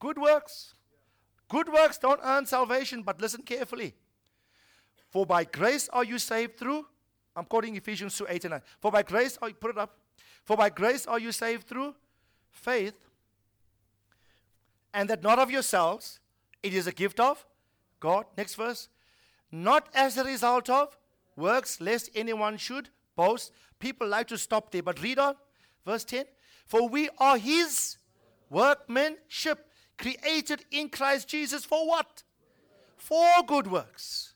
Good 0.00 0.18
works. 0.18 0.74
Good 1.48 1.72
works 1.72 1.98
don't 1.98 2.20
earn 2.24 2.44
salvation, 2.44 3.02
but 3.02 3.20
listen 3.20 3.42
carefully. 3.42 3.94
For 5.10 5.24
by 5.24 5.44
grace 5.44 5.88
are 5.92 6.02
you 6.02 6.18
saved 6.18 6.58
through, 6.58 6.84
I'm 7.36 7.44
quoting 7.44 7.76
Ephesians 7.76 8.18
2 8.18 8.26
8 8.28 8.44
and 8.46 8.50
9. 8.50 8.60
For 8.80 8.90
by 8.90 9.04
grace 9.04 9.38
are 9.40 9.48
you, 9.48 9.54
put 9.54 9.70
it 9.70 9.78
up. 9.78 9.96
For 10.42 10.56
by 10.56 10.70
grace 10.70 11.06
are 11.06 11.20
you 11.20 11.30
saved 11.30 11.68
through 11.68 11.94
faith, 12.50 13.05
And 14.96 15.10
that 15.10 15.22
not 15.22 15.38
of 15.38 15.50
yourselves, 15.50 16.20
it 16.62 16.72
is 16.72 16.86
a 16.86 16.92
gift 16.92 17.20
of 17.20 17.44
God. 18.00 18.24
Next 18.34 18.54
verse. 18.54 18.88
Not 19.52 19.88
as 19.94 20.16
a 20.16 20.24
result 20.24 20.70
of 20.70 20.96
works, 21.36 21.82
lest 21.82 22.08
anyone 22.14 22.56
should 22.56 22.88
boast. 23.14 23.52
People 23.78 24.08
like 24.08 24.26
to 24.28 24.38
stop 24.38 24.72
there, 24.72 24.82
but 24.82 25.02
read 25.02 25.18
on. 25.18 25.34
Verse 25.84 26.02
10. 26.04 26.24
For 26.64 26.88
we 26.88 27.10
are 27.18 27.36
his 27.36 27.98
workmanship, 28.48 29.70
created 29.98 30.64
in 30.70 30.88
Christ 30.88 31.28
Jesus 31.28 31.66
for 31.66 31.86
what? 31.86 32.22
For 32.96 33.42
good 33.46 33.66
works, 33.70 34.32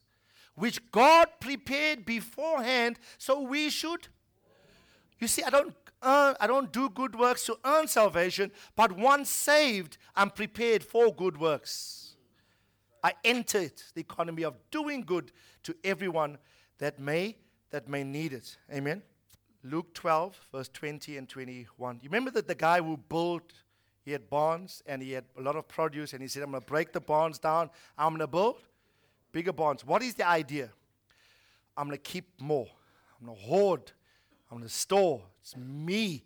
which 0.56 0.90
God 0.90 1.28
prepared 1.40 2.04
beforehand 2.04 2.98
so 3.16 3.40
we 3.40 3.70
should. 3.70 4.08
You 5.18 5.26
see, 5.26 5.42
I 5.42 5.48
don't 5.48 5.74
earn, 6.02 6.36
I 6.40 6.46
don't 6.46 6.72
do 6.72 6.88
good 6.90 7.14
works 7.14 7.44
to 7.46 7.58
earn 7.64 7.88
salvation, 7.88 8.50
but 8.76 8.92
once 8.92 9.30
saved, 9.30 9.98
I'm 10.14 10.30
prepared 10.30 10.82
for 10.82 11.14
good 11.14 11.38
works. 11.38 12.14
I 13.02 13.14
enter 13.24 13.58
it, 13.58 13.84
the 13.94 14.00
economy 14.00 14.44
of 14.44 14.56
doing 14.70 15.02
good 15.02 15.32
to 15.62 15.74
everyone 15.84 16.38
that 16.78 16.98
may 16.98 17.36
that 17.70 17.88
may 17.88 18.04
need 18.04 18.32
it. 18.32 18.56
Amen. 18.72 19.02
Luke 19.62 19.92
12, 19.94 20.38
verse 20.52 20.68
20 20.68 21.16
and 21.16 21.28
21. 21.28 22.00
You 22.02 22.08
remember 22.08 22.30
that 22.32 22.48
the 22.48 22.54
guy 22.54 22.80
who 22.80 22.96
built, 22.96 23.52
he 24.04 24.12
had 24.12 24.28
barns 24.28 24.82
and 24.86 25.02
he 25.02 25.12
had 25.12 25.24
a 25.38 25.42
lot 25.42 25.56
of 25.56 25.68
produce, 25.68 26.12
and 26.12 26.22
he 26.22 26.28
said, 26.28 26.42
I'm 26.42 26.50
going 26.50 26.62
to 26.62 26.66
break 26.66 26.92
the 26.92 27.00
barns 27.00 27.38
down. 27.38 27.70
I'm 27.96 28.10
going 28.10 28.20
to 28.20 28.26
build 28.26 28.56
bigger 29.32 29.52
barns. 29.52 29.84
What 29.84 30.02
is 30.02 30.14
the 30.14 30.26
idea? 30.26 30.70
I'm 31.76 31.86
going 31.86 31.98
to 31.98 32.02
keep 32.02 32.28
more. 32.40 32.66
I'm 33.20 33.26
going 33.26 33.38
to 33.38 33.44
hoard. 33.44 33.92
I'm 34.50 34.58
going 34.58 34.68
to 34.68 34.74
store. 34.74 35.22
It's 35.40 35.56
me 35.56 36.24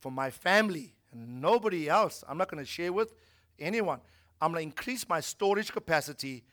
for 0.00 0.12
my 0.12 0.30
family 0.30 0.94
and 1.12 1.40
nobody 1.40 1.88
else. 1.88 2.22
I'm 2.28 2.38
not 2.38 2.50
going 2.50 2.62
to 2.62 2.70
share 2.70 2.92
with 2.92 3.12
anyone. 3.58 4.00
I'm 4.40 4.52
going 4.52 4.62
to 4.62 4.68
increase 4.68 5.08
my 5.08 5.20
storage 5.20 5.72
capacity 5.72 6.44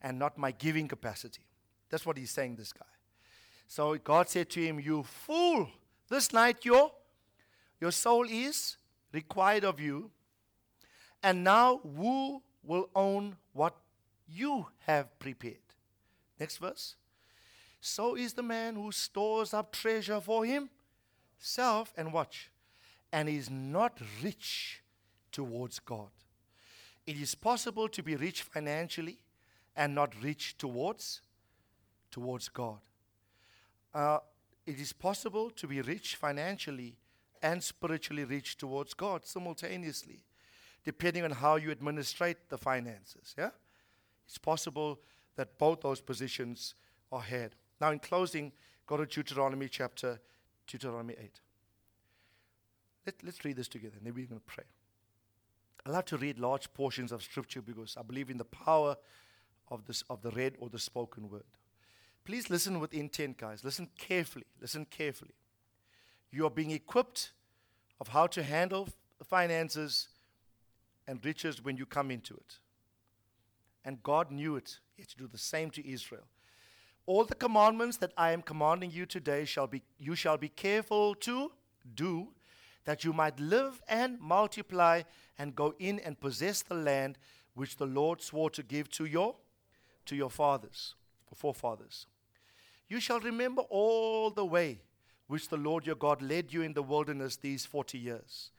and 0.00 0.18
not 0.18 0.38
my 0.38 0.50
giving 0.52 0.88
capacity. 0.88 1.42
That's 1.90 2.06
what 2.06 2.16
he's 2.16 2.30
saying, 2.30 2.56
this 2.56 2.72
guy. 2.72 2.86
So 3.66 3.96
God 3.96 4.28
said 4.28 4.50
to 4.50 4.60
him, 4.60 4.80
You 4.80 5.02
fool, 5.02 5.68
this 6.08 6.32
night 6.32 6.64
your, 6.64 6.92
your 7.80 7.90
soul 7.90 8.26
is 8.28 8.76
required 9.12 9.64
of 9.64 9.80
you. 9.80 10.10
And 11.22 11.44
now 11.44 11.78
who 11.78 12.42
will 12.62 12.88
own 12.94 13.36
what 13.52 13.76
you 14.28 14.66
have 14.86 15.18
prepared? 15.18 15.56
Next 16.38 16.58
verse. 16.58 16.96
So 17.84 18.14
is 18.14 18.34
the 18.34 18.44
man 18.44 18.76
who 18.76 18.92
stores 18.92 19.52
up 19.52 19.72
treasure 19.72 20.20
for 20.20 20.46
himself 20.46 21.92
and 21.96 22.12
watch, 22.12 22.52
and 23.12 23.28
is 23.28 23.50
not 23.50 24.00
rich 24.22 24.84
towards 25.32 25.80
God. 25.80 26.10
It 27.04 27.16
is 27.16 27.34
possible 27.34 27.88
to 27.88 28.00
be 28.00 28.14
rich 28.14 28.42
financially 28.42 29.18
and 29.74 29.96
not 29.96 30.14
rich 30.22 30.56
towards 30.56 31.22
towards 32.12 32.48
God. 32.48 32.78
Uh, 33.92 34.18
it 34.64 34.78
is 34.78 34.92
possible 34.92 35.50
to 35.50 35.66
be 35.66 35.80
rich 35.80 36.14
financially 36.14 36.94
and 37.42 37.60
spiritually 37.64 38.22
rich 38.22 38.56
towards 38.56 38.94
God 38.94 39.26
simultaneously, 39.26 40.22
depending 40.84 41.24
on 41.24 41.32
how 41.32 41.56
you 41.56 41.72
administrate 41.72 42.48
the 42.48 42.58
finances. 42.58 43.34
Yeah? 43.36 43.50
It's 44.24 44.38
possible 44.38 45.00
that 45.34 45.58
both 45.58 45.80
those 45.80 46.00
positions 46.00 46.76
are 47.10 47.22
had. 47.22 47.56
Now, 47.82 47.90
in 47.90 47.98
closing, 47.98 48.52
go 48.86 48.96
to 48.96 49.04
Deuteronomy 49.04 49.66
chapter 49.68 50.20
Deuteronomy 50.68 51.16
8. 51.20 51.40
Let, 53.04 53.14
let's 53.24 53.44
read 53.44 53.56
this 53.56 53.66
together, 53.66 53.96
and 53.96 54.06
then 54.06 54.14
we're 54.14 54.26
going 54.26 54.40
to 54.40 54.46
pray. 54.46 54.62
I 55.84 55.90
love 55.90 56.04
to 56.04 56.16
read 56.16 56.38
large 56.38 56.72
portions 56.74 57.10
of 57.10 57.24
scripture 57.24 57.60
because 57.60 57.96
I 57.98 58.02
believe 58.02 58.30
in 58.30 58.38
the 58.38 58.44
power 58.44 58.96
of, 59.68 59.84
this, 59.86 60.04
of 60.08 60.22
the 60.22 60.30
read 60.30 60.54
or 60.60 60.68
the 60.68 60.78
spoken 60.78 61.28
word. 61.28 61.42
Please 62.24 62.48
listen 62.48 62.78
with 62.78 62.94
intent, 62.94 63.36
guys. 63.36 63.64
Listen 63.64 63.88
carefully. 63.98 64.46
Listen 64.60 64.84
carefully. 64.84 65.34
You 66.30 66.46
are 66.46 66.50
being 66.50 66.70
equipped 66.70 67.32
of 68.00 68.06
how 68.06 68.28
to 68.28 68.44
handle 68.44 68.90
finances 69.24 70.06
and 71.08 71.18
riches 71.24 71.64
when 71.64 71.76
you 71.76 71.84
come 71.84 72.12
into 72.12 72.34
it. 72.34 72.60
And 73.84 74.00
God 74.04 74.30
knew 74.30 74.54
it. 74.54 74.78
He 74.94 75.02
had 75.02 75.08
to 75.08 75.16
do 75.16 75.26
the 75.26 75.36
same 75.36 75.68
to 75.70 75.84
Israel. 75.84 76.28
All 77.06 77.24
the 77.24 77.34
commandments 77.34 77.96
that 77.98 78.12
I 78.16 78.30
am 78.32 78.42
commanding 78.42 78.90
you 78.90 79.06
today 79.06 79.44
shall 79.44 79.66
be 79.66 79.82
you 79.98 80.14
shall 80.14 80.36
be 80.36 80.48
careful 80.48 81.14
to 81.16 81.52
do 81.94 82.28
that 82.84 83.04
you 83.04 83.12
might 83.12 83.38
live 83.40 83.82
and 83.88 84.20
multiply 84.20 85.02
and 85.38 85.54
go 85.54 85.74
in 85.78 85.98
and 86.00 86.20
possess 86.20 86.62
the 86.62 86.74
land 86.74 87.18
which 87.54 87.76
the 87.76 87.86
Lord 87.86 88.22
swore 88.22 88.50
to 88.50 88.62
give 88.62 88.88
to 88.90 89.04
your 89.04 89.36
to 90.06 90.16
your 90.16 90.30
fathers, 90.30 90.94
forefathers. 91.34 92.06
You 92.88 93.00
shall 93.00 93.20
remember 93.20 93.62
all 93.62 94.30
the 94.30 94.44
way 94.44 94.82
which 95.26 95.48
the 95.48 95.56
Lord 95.56 95.86
your 95.86 95.96
God 95.96 96.20
led 96.20 96.52
you 96.52 96.62
in 96.62 96.74
the 96.74 96.82
wilderness 96.82 97.36
these 97.36 97.64
40 97.64 97.98
years, 97.98 98.50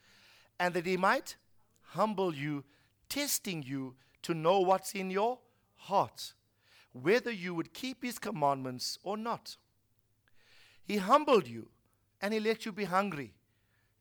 and 0.60 0.74
that 0.74 0.86
he 0.86 0.98
might 0.98 1.36
humble 1.82 2.34
you, 2.34 2.64
testing 3.10 3.62
you 3.62 3.96
to 4.24 4.34
know 4.34 4.60
what's 4.60 4.94
in 4.94 5.12
your 5.12 5.40
heart, 5.76 6.34
whether 6.94 7.32
you 7.32 7.54
would 7.54 7.74
keep 7.74 8.04
his 8.04 8.20
commandments 8.20 8.98
or 9.04 9.18
not. 9.18 9.58
He 10.84 10.98
humbled 10.98 11.48
you, 11.48 11.70
and 12.22 12.34
he 12.34 12.40
let 12.40 12.66
you 12.66 12.72
be 12.72 12.86
hungry, 12.86 13.34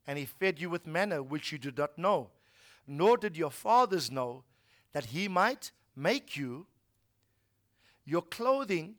and 0.07 0.17
he 0.17 0.25
fed 0.25 0.59
you 0.59 0.69
with 0.69 0.87
manna 0.87 1.21
which 1.21 1.51
you 1.51 1.57
did 1.57 1.77
not 1.77 1.97
know, 1.97 2.29
nor 2.87 3.17
did 3.17 3.35
your 3.35 3.51
fathers 3.51 4.11
know, 4.11 4.43
that 4.91 5.05
he 5.05 5.27
might 5.27 5.71
make 5.95 6.37
you 6.37 6.67
your 8.05 8.21
clothing 8.21 8.95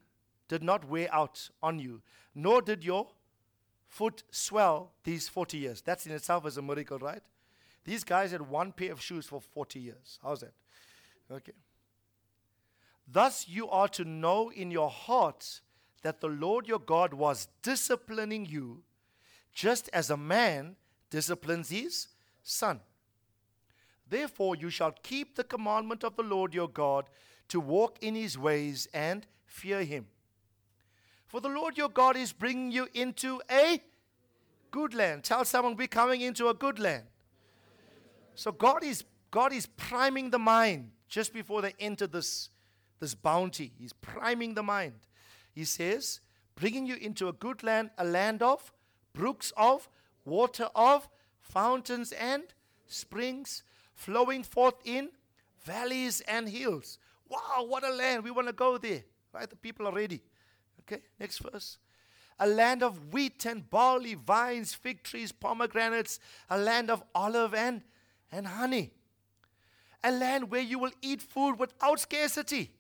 did 0.49 0.63
not 0.63 0.89
wear 0.89 1.09
out 1.13 1.51
on 1.63 1.79
you, 1.79 2.03
nor 2.35 2.63
did 2.63 2.85
your 2.85 3.09
foot 3.87 4.23
swell 4.31 4.93
these 5.05 5.29
40 5.29 5.59
years. 5.59 5.83
That's 5.83 6.07
in 6.07 6.13
itself 6.13 6.47
is 6.47 6.57
a 6.57 6.63
miracle, 6.63 6.99
right? 6.99 7.23
These 7.85 8.03
guys 8.03 8.33
had 8.33 8.43
one 8.43 8.73
pair 8.73 8.93
of 8.93 9.01
shoes 9.01 9.27
for 9.27 9.41
40 9.41 9.79
years. 9.79 10.19
How's 10.23 10.41
that? 10.41 10.55
Okay. 11.31 11.53
Thus 13.07 13.47
you 13.49 13.69
are 13.69 13.89
to 13.89 14.05
know 14.05 14.51
in 14.51 14.71
your 14.71 14.91
heart 14.91 15.61
that 16.03 16.21
the 16.21 16.29
Lord 16.29 16.67
your 16.67 16.79
God 16.79 17.15
was 17.15 17.49
disciplining 17.63 18.47
you 18.47 18.83
just 19.53 19.89
as 19.93 20.11
a 20.11 20.17
man 20.17 20.77
disciplines 21.11 21.71
his 21.71 22.09
son. 22.43 22.81
Therefore 24.09 24.57
you 24.57 24.71
shall 24.71 24.93
keep 25.03 25.35
the 25.37 25.45
commandment 25.45 26.05
of 26.05 26.17
the 26.17 26.23
Lord 26.23 26.55
your 26.55 26.69
God 26.69 27.07
to 27.49 27.61
walk 27.61 27.99
in 28.01 28.15
his 28.15 28.37
ways 28.37 28.89
and 28.93 29.27
fear 29.47 29.85
him. 29.85 30.07
For 31.27 31.41
the 31.41 31.49
Lord 31.49 31.77
your 31.77 31.89
God 31.89 32.17
is 32.17 32.33
bringing 32.33 32.71
you 32.71 32.89
into 32.95 33.41
a 33.51 33.83
good 34.71 34.95
land. 34.95 35.25
Tell 35.25 35.45
someone 35.45 35.77
we're 35.77 35.87
coming 35.87 36.21
into 36.21 36.49
a 36.49 36.55
good 36.55 36.79
land. 36.79 37.05
So 38.35 38.53
God 38.53 38.85
is 38.85 39.05
God 39.31 39.53
is 39.53 39.67
priming 39.67 40.31
the 40.31 40.39
mind 40.39 40.91
just 41.09 41.33
before 41.33 41.61
they 41.61 41.75
enter 41.81 42.07
this, 42.07 42.51
this 43.05 43.15
bounty. 43.15 43.71
He's 43.79 43.93
priming 43.93 44.55
the 44.55 44.63
mind. 44.63 44.95
He 45.53 45.65
says, 45.65 46.21
bringing 46.57 46.87
you 46.87 46.97
into 46.97 47.29
a 47.29 47.35
good 47.35 47.63
land, 47.63 47.91
a 47.99 48.05
land 48.05 48.43
of 48.43 48.73
brooks 49.13 49.53
of 49.59 49.91
water 50.25 50.69
of 50.75 51.07
fountains 51.39 52.13
and 52.13 52.43
springs 52.87 53.63
flowing 53.95 54.43
forth 54.43 54.77
in 54.87 55.11
valleys 55.63 56.23
and 56.23 56.49
hills. 56.49 56.97
Wow, 57.29 57.67
what 57.69 57.85
a 57.85 57.91
land. 57.91 58.25
We 58.25 58.31
want 58.31 58.47
to 58.47 58.55
go 58.55 58.79
there. 58.79 59.05
Right? 59.35 59.51
The 59.51 59.57
people 59.57 59.87
are 59.87 59.93
ready. 59.93 60.23
Okay, 60.81 61.03
next 61.21 61.39
verse. 61.39 61.77
A 62.39 62.47
land 62.47 62.83
of 62.83 63.13
wheat 63.13 63.45
and 63.45 63.69
barley, 63.69 64.15
vines, 64.15 64.73
fig 64.73 65.03
trees, 65.03 65.31
pomegranates, 65.31 66.19
a 66.49 66.57
land 66.57 66.91
of 66.91 67.03
olive 67.15 67.53
and, 67.55 67.83
and 68.33 68.47
honey. 68.47 68.93
A 70.03 70.11
land 70.11 70.51
where 70.51 70.63
you 70.63 70.79
will 70.79 70.93
eat 71.03 71.21
food 71.21 71.59
without 71.59 72.01
scarcity, 72.01 72.73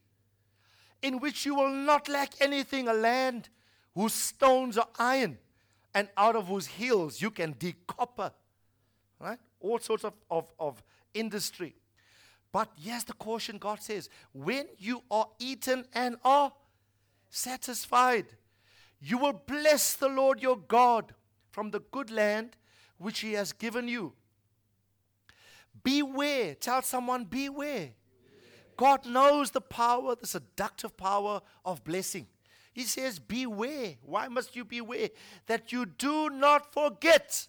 in 1.05 1.20
which 1.20 1.44
you 1.44 1.55
will 1.55 1.68
not 1.70 2.09
lack 2.09 2.32
anything, 2.40 2.89
a 2.89 2.94
land 2.94 3.51
whose 3.94 4.14
stones 4.14 4.78
are 4.78 4.89
iron, 4.98 5.36
and 5.94 6.09
out 6.16 6.35
of 6.35 6.48
whose 6.48 6.66
hills 6.66 7.20
you 7.20 7.31
can 7.31 7.52
dig 7.59 7.76
copper. 7.86 8.32
Right? 9.20 9.39
All 9.60 9.78
sorts 9.78 10.05
of, 10.05 10.14
of, 10.31 10.51
of 10.59 10.82
industry. 11.12 11.74
But 12.51 12.70
yes, 12.78 13.05
the 13.05 13.12
caution 13.12 13.59
God 13.59 13.82
says 13.82 14.09
when 14.32 14.66
you 14.78 15.02
are 15.10 15.28
eaten 15.39 15.85
and 15.93 16.16
are 16.24 16.52
satisfied. 17.28 18.26
You 18.98 19.18
will 19.18 19.43
bless 19.47 19.94
the 19.97 20.09
Lord 20.09 20.40
your 20.40 20.56
God 20.56 21.12
from 21.51 21.70
the 21.70 21.81
good 21.90 22.10
land 22.10 22.56
which 22.97 23.20
he 23.20 23.35
has 23.35 23.52
given 23.52 23.89
you. 23.89 24.14
Beware. 25.82 26.55
Tell 26.55 26.81
someone, 26.81 27.24
beware. 27.24 27.90
God 28.76 29.06
knows 29.06 29.51
the 29.51 29.60
power, 29.60 30.14
the 30.14 30.26
seductive 30.26 30.96
power 30.96 31.40
of 31.64 31.84
blessing. 31.84 32.26
He 32.72 32.82
says, 32.82 33.18
Beware. 33.18 33.94
Why 34.02 34.28
must 34.28 34.56
you 34.56 34.64
beware? 34.64 35.10
That 35.46 35.72
you 35.72 35.86
do 35.86 36.28
not 36.30 36.72
forget. 36.72 37.46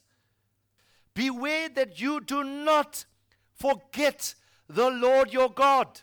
Beware 1.14 1.70
that 1.70 2.00
you 2.00 2.22
do 2.22 2.44
not 2.44 3.06
forget 3.56 4.36
the 4.68 4.90
Lord 4.90 5.34
your 5.34 5.50
God 5.50 6.02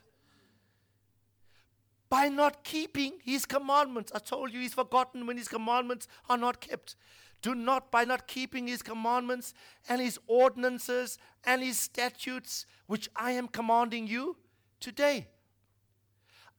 by 2.08 2.28
not 2.28 2.64
keeping 2.64 3.14
his 3.24 3.46
commandments. 3.46 4.12
I 4.14 4.18
told 4.18 4.52
you 4.52 4.60
he's 4.60 4.74
forgotten 4.74 5.26
when 5.26 5.36
his 5.36 5.48
commandments 5.48 6.08
are 6.28 6.36
not 6.36 6.60
kept. 6.60 6.96
Do 7.40 7.54
not, 7.54 7.90
by 7.90 8.04
not 8.04 8.26
keeping 8.26 8.66
his 8.66 8.82
commandments 8.82 9.54
and 9.88 10.00
his 10.00 10.18
ordinances 10.26 11.18
and 11.44 11.62
his 11.62 11.78
statutes, 11.78 12.66
which 12.86 13.08
I 13.16 13.32
am 13.32 13.48
commanding 13.48 14.06
you 14.06 14.36
today. 14.82 15.28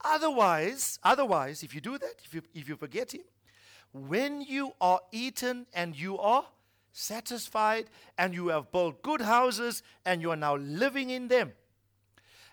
Otherwise, 0.03 0.99
otherwise, 1.03 1.63
if 1.63 1.75
you 1.75 1.81
do 1.81 1.97
that, 1.97 2.15
if 2.25 2.33
you, 2.33 2.41
if 2.53 2.67
you 2.67 2.75
forget 2.75 3.13
him, 3.13 3.21
when 3.93 4.41
you 4.41 4.73
are 4.81 4.99
eaten 5.11 5.67
and 5.73 5.95
you 5.95 6.17
are 6.17 6.45
satisfied 6.91 7.85
and 8.17 8.33
you 8.33 8.47
have 8.47 8.71
built 8.71 9.01
good 9.03 9.21
houses 9.21 9.83
and 10.03 10.21
you 10.21 10.31
are 10.31 10.35
now 10.35 10.55
living 10.55 11.09
in 11.11 11.27
them, 11.27 11.53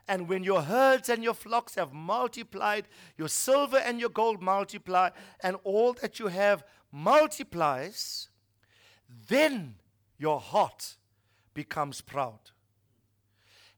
and 0.06 0.28
when 0.28 0.42
your 0.42 0.62
herds 0.62 1.09
and 1.09 1.22
your 1.22 1.34
flocks 1.34 1.76
have 1.76 1.92
multiplied, 1.92 2.88
your 3.16 3.28
silver 3.28 3.78
and 3.78 4.01
your 4.01 4.09
gold 4.09 4.42
multiply, 4.42 5.10
and 5.40 5.56
all 5.62 5.92
that 5.94 6.18
you 6.18 6.26
have 6.26 6.64
multiplies, 6.90 8.28
then 9.28 9.76
your 10.18 10.40
heart 10.40 10.97
becomes 11.55 12.01
proud. 12.01 12.40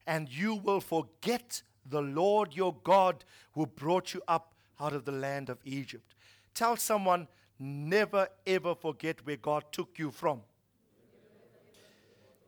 And 0.07 0.27
you 0.27 0.55
will 0.55 0.81
forget 0.81 1.61
the 1.89 2.01
Lord 2.01 2.53
your 2.53 2.75
God 2.83 3.23
who 3.53 3.65
brought 3.65 4.13
you 4.13 4.21
up 4.27 4.53
out 4.79 4.93
of 4.93 5.05
the 5.05 5.11
land 5.11 5.49
of 5.49 5.59
Egypt. 5.63 6.15
Tell 6.53 6.75
someone, 6.75 7.27
never 7.59 8.27
ever 8.45 8.75
forget 8.75 9.25
where 9.25 9.37
God 9.37 9.63
took 9.71 9.97
you 9.97 10.11
from. 10.11 10.41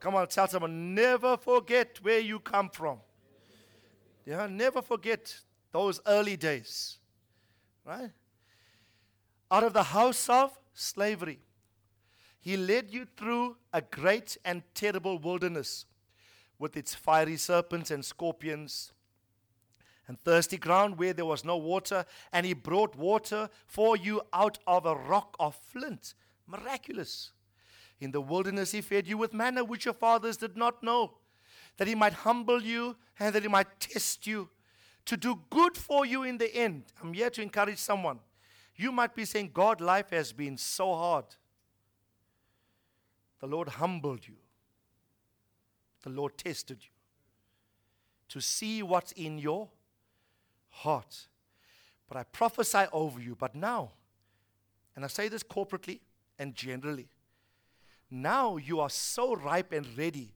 Come 0.00 0.14
on, 0.14 0.28
tell 0.28 0.46
someone, 0.46 0.94
never 0.94 1.36
forget 1.36 1.98
where 2.02 2.20
you 2.20 2.38
come 2.38 2.70
from. 2.70 2.98
Yeah, 4.24 4.46
never 4.46 4.82
forget 4.82 5.34
those 5.72 6.00
early 6.06 6.36
days. 6.36 6.98
Right? 7.84 8.10
Out 9.50 9.64
of 9.64 9.72
the 9.72 9.84
house 9.84 10.28
of 10.28 10.56
slavery. 10.74 11.40
He 12.40 12.56
led 12.56 12.90
you 12.92 13.06
through 13.16 13.56
a 13.72 13.80
great 13.80 14.36
and 14.44 14.62
terrible 14.74 15.18
wilderness 15.18 15.86
with 16.58 16.76
its 16.76 16.94
fiery 16.94 17.36
serpents 17.36 17.90
and 17.90 18.04
scorpions 18.04 18.92
and 20.08 20.20
thirsty 20.20 20.56
ground 20.56 20.98
where 20.98 21.12
there 21.12 21.24
was 21.24 21.44
no 21.44 21.56
water, 21.56 22.04
and 22.32 22.46
he 22.46 22.54
brought 22.54 22.96
water 22.96 23.48
for 23.66 23.96
you 23.96 24.22
out 24.32 24.58
of 24.66 24.86
a 24.86 24.94
rock 24.94 25.36
of 25.40 25.56
flint. 25.56 26.14
Miraculous. 26.46 27.32
In 28.00 28.12
the 28.12 28.20
wilderness, 28.20 28.72
he 28.72 28.80
fed 28.80 29.06
you 29.06 29.18
with 29.18 29.32
manna 29.32 29.64
which 29.64 29.84
your 29.84 29.94
fathers 29.94 30.36
did 30.36 30.56
not 30.56 30.82
know 30.82 31.14
that 31.76 31.88
he 31.88 31.94
might 31.94 32.12
humble 32.12 32.62
you 32.62 32.96
and 33.18 33.34
that 33.34 33.42
he 33.42 33.48
might 33.48 33.80
test 33.80 34.26
you 34.26 34.48
to 35.06 35.16
do 35.16 35.40
good 35.50 35.76
for 35.76 36.04
you 36.04 36.22
in 36.22 36.38
the 36.38 36.54
end. 36.54 36.84
I'm 37.02 37.12
here 37.12 37.30
to 37.30 37.42
encourage 37.42 37.78
someone. 37.78 38.18
You 38.76 38.92
might 38.92 39.14
be 39.14 39.24
saying, 39.24 39.50
God, 39.54 39.80
life 39.80 40.10
has 40.10 40.32
been 40.32 40.56
so 40.56 40.94
hard. 40.94 41.24
The 43.40 43.46
Lord 43.46 43.68
humbled 43.68 44.26
you, 44.26 44.36
the 46.02 46.10
Lord 46.10 46.36
tested 46.38 46.78
you 46.82 46.90
to 48.28 48.40
see 48.40 48.82
what's 48.82 49.12
in 49.12 49.38
your 49.38 49.68
heart. 50.76 51.26
But 52.08 52.16
I 52.16 52.22
prophesy 52.24 52.84
over 52.92 53.20
you, 53.20 53.34
but 53.34 53.54
now, 53.54 53.92
and 54.94 55.04
I 55.04 55.08
say 55.08 55.28
this 55.28 55.42
corporately 55.42 56.00
and 56.38 56.54
generally, 56.54 57.08
now 58.10 58.56
you 58.56 58.80
are 58.80 58.90
so 58.90 59.34
ripe 59.34 59.72
and 59.72 59.86
ready 59.98 60.30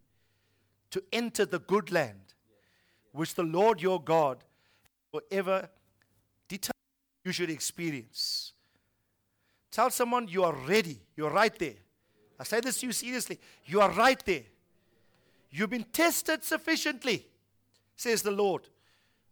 to 0.91 1.03
enter 1.13 1.45
the 1.45 1.61
good 1.61 1.93
land, 1.93 2.35
which 3.13 3.35
the 3.35 3.45
Lord 3.45 3.81
your 3.81 4.03
God 4.03 4.39
will 5.13 5.23
ever 5.31 5.69
determine 6.49 6.75
you 7.25 7.33
should 7.33 7.51
experience. 7.51 8.53
Tell 9.71 9.91
someone 9.91 10.27
you 10.27 10.43
are 10.43 10.55
ready. 10.67 10.99
You're 11.17 11.31
right 11.31 11.57
there. 11.57 11.79
I 12.39 12.45
say 12.45 12.61
this 12.61 12.81
to 12.81 12.87
you 12.87 12.93
seriously. 12.93 13.39
You 13.67 13.81
are 13.83 13.91
right 13.93 14.25
there. 14.25 14.45
You've 15.51 15.71
been 15.71 15.87
tested 15.93 16.43
sufficiently, 16.43 17.27
says 17.97 18.23
the 18.23 18.31
Lord. 18.31 18.63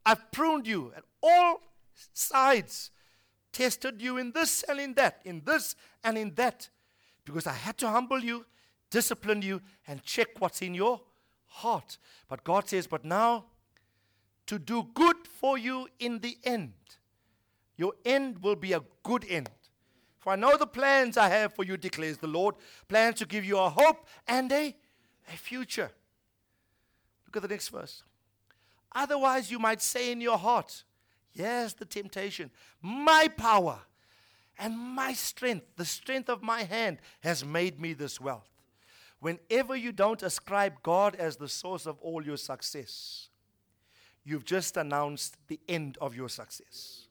I've 0.05 0.31
pruned 0.33 0.67
you 0.67 0.93
at 0.97 1.05
all 1.23 1.61
sides, 2.13 2.91
tested 3.53 4.01
you 4.01 4.17
in 4.17 4.33
this 4.33 4.63
and 4.65 4.81
in 4.81 4.95
that, 4.95 5.21
in 5.25 5.43
this 5.45 5.75
and 6.05 6.17
in 6.17 6.35
that, 6.35 6.69
because 7.25 7.47
I 7.47 7.53
had 7.53 7.77
to 7.79 7.89
humble 7.89 8.21
you, 8.21 8.47
discipline 8.91 9.43
you, 9.43 9.61
and 9.87 10.03
check 10.03 10.29
what's 10.39 10.63
in 10.63 10.75
your 10.75 11.01
heart. 11.47 11.99
But 12.29 12.45
God 12.45 12.69
says, 12.69 12.87
But 12.87 13.05
now, 13.05 13.47
to 14.47 14.59
do 14.59 14.89
good 14.95 15.17
for 15.27 15.59
you 15.59 15.89
in 15.99 16.21
the 16.21 16.39
end. 16.45 16.73
Your 17.77 17.93
end 18.05 18.43
will 18.43 18.57
be 18.57 18.73
a 18.73 18.83
good 19.03 19.25
end. 19.29 19.51
For 20.19 20.33
I 20.33 20.37
know 20.37 20.57
the 20.57 20.67
plans 20.67 21.17
I 21.17 21.29
have 21.29 21.55
for 21.55 21.65
you, 21.65 21.77
declares 21.77 22.19
the 22.19 22.27
Lord 22.27 22.57
plans 22.89 23.19
to 23.19 23.27
give 23.27 23.45
you 23.45 23.59
a 23.59 23.71
hope 23.71 24.07
and 24.27 24.51
a, 24.51 24.75
a 25.33 25.37
future. 25.37 25.91
Look 27.27 27.37
at 27.37 27.43
the 27.43 27.49
next 27.49 27.69
verse. 27.69 28.03
Otherwise, 28.93 29.51
you 29.51 29.59
might 29.59 29.83
say 29.83 30.13
in 30.13 30.21
your 30.21 30.39
heart, 30.39 30.85
Yes, 31.35 31.73
the 31.73 31.85
temptation, 31.85 32.51
my 32.83 33.29
power 33.37 33.79
and 34.59 34.77
my 34.77 35.13
strength, 35.13 35.67
the 35.77 35.85
strength 35.85 36.29
of 36.29 36.43
my 36.43 36.65
hand, 36.65 36.99
has 37.21 37.45
made 37.45 37.81
me 37.81 37.93
this 37.93 38.21
wealth. 38.21 38.49
Whenever 39.21 39.77
you 39.77 39.93
don't 39.93 40.23
ascribe 40.23 40.83
God 40.83 41.15
as 41.15 41.37
the 41.37 41.49
source 41.49 41.87
of 41.87 41.97
all 42.01 42.25
your 42.25 42.37
success, 42.37 43.29
you've 44.25 44.45
just 44.45 44.77
announced 44.77 45.37
the 45.47 45.61
end 45.69 45.97
of 46.01 46.17
your 46.17 46.29
success. 46.29 47.07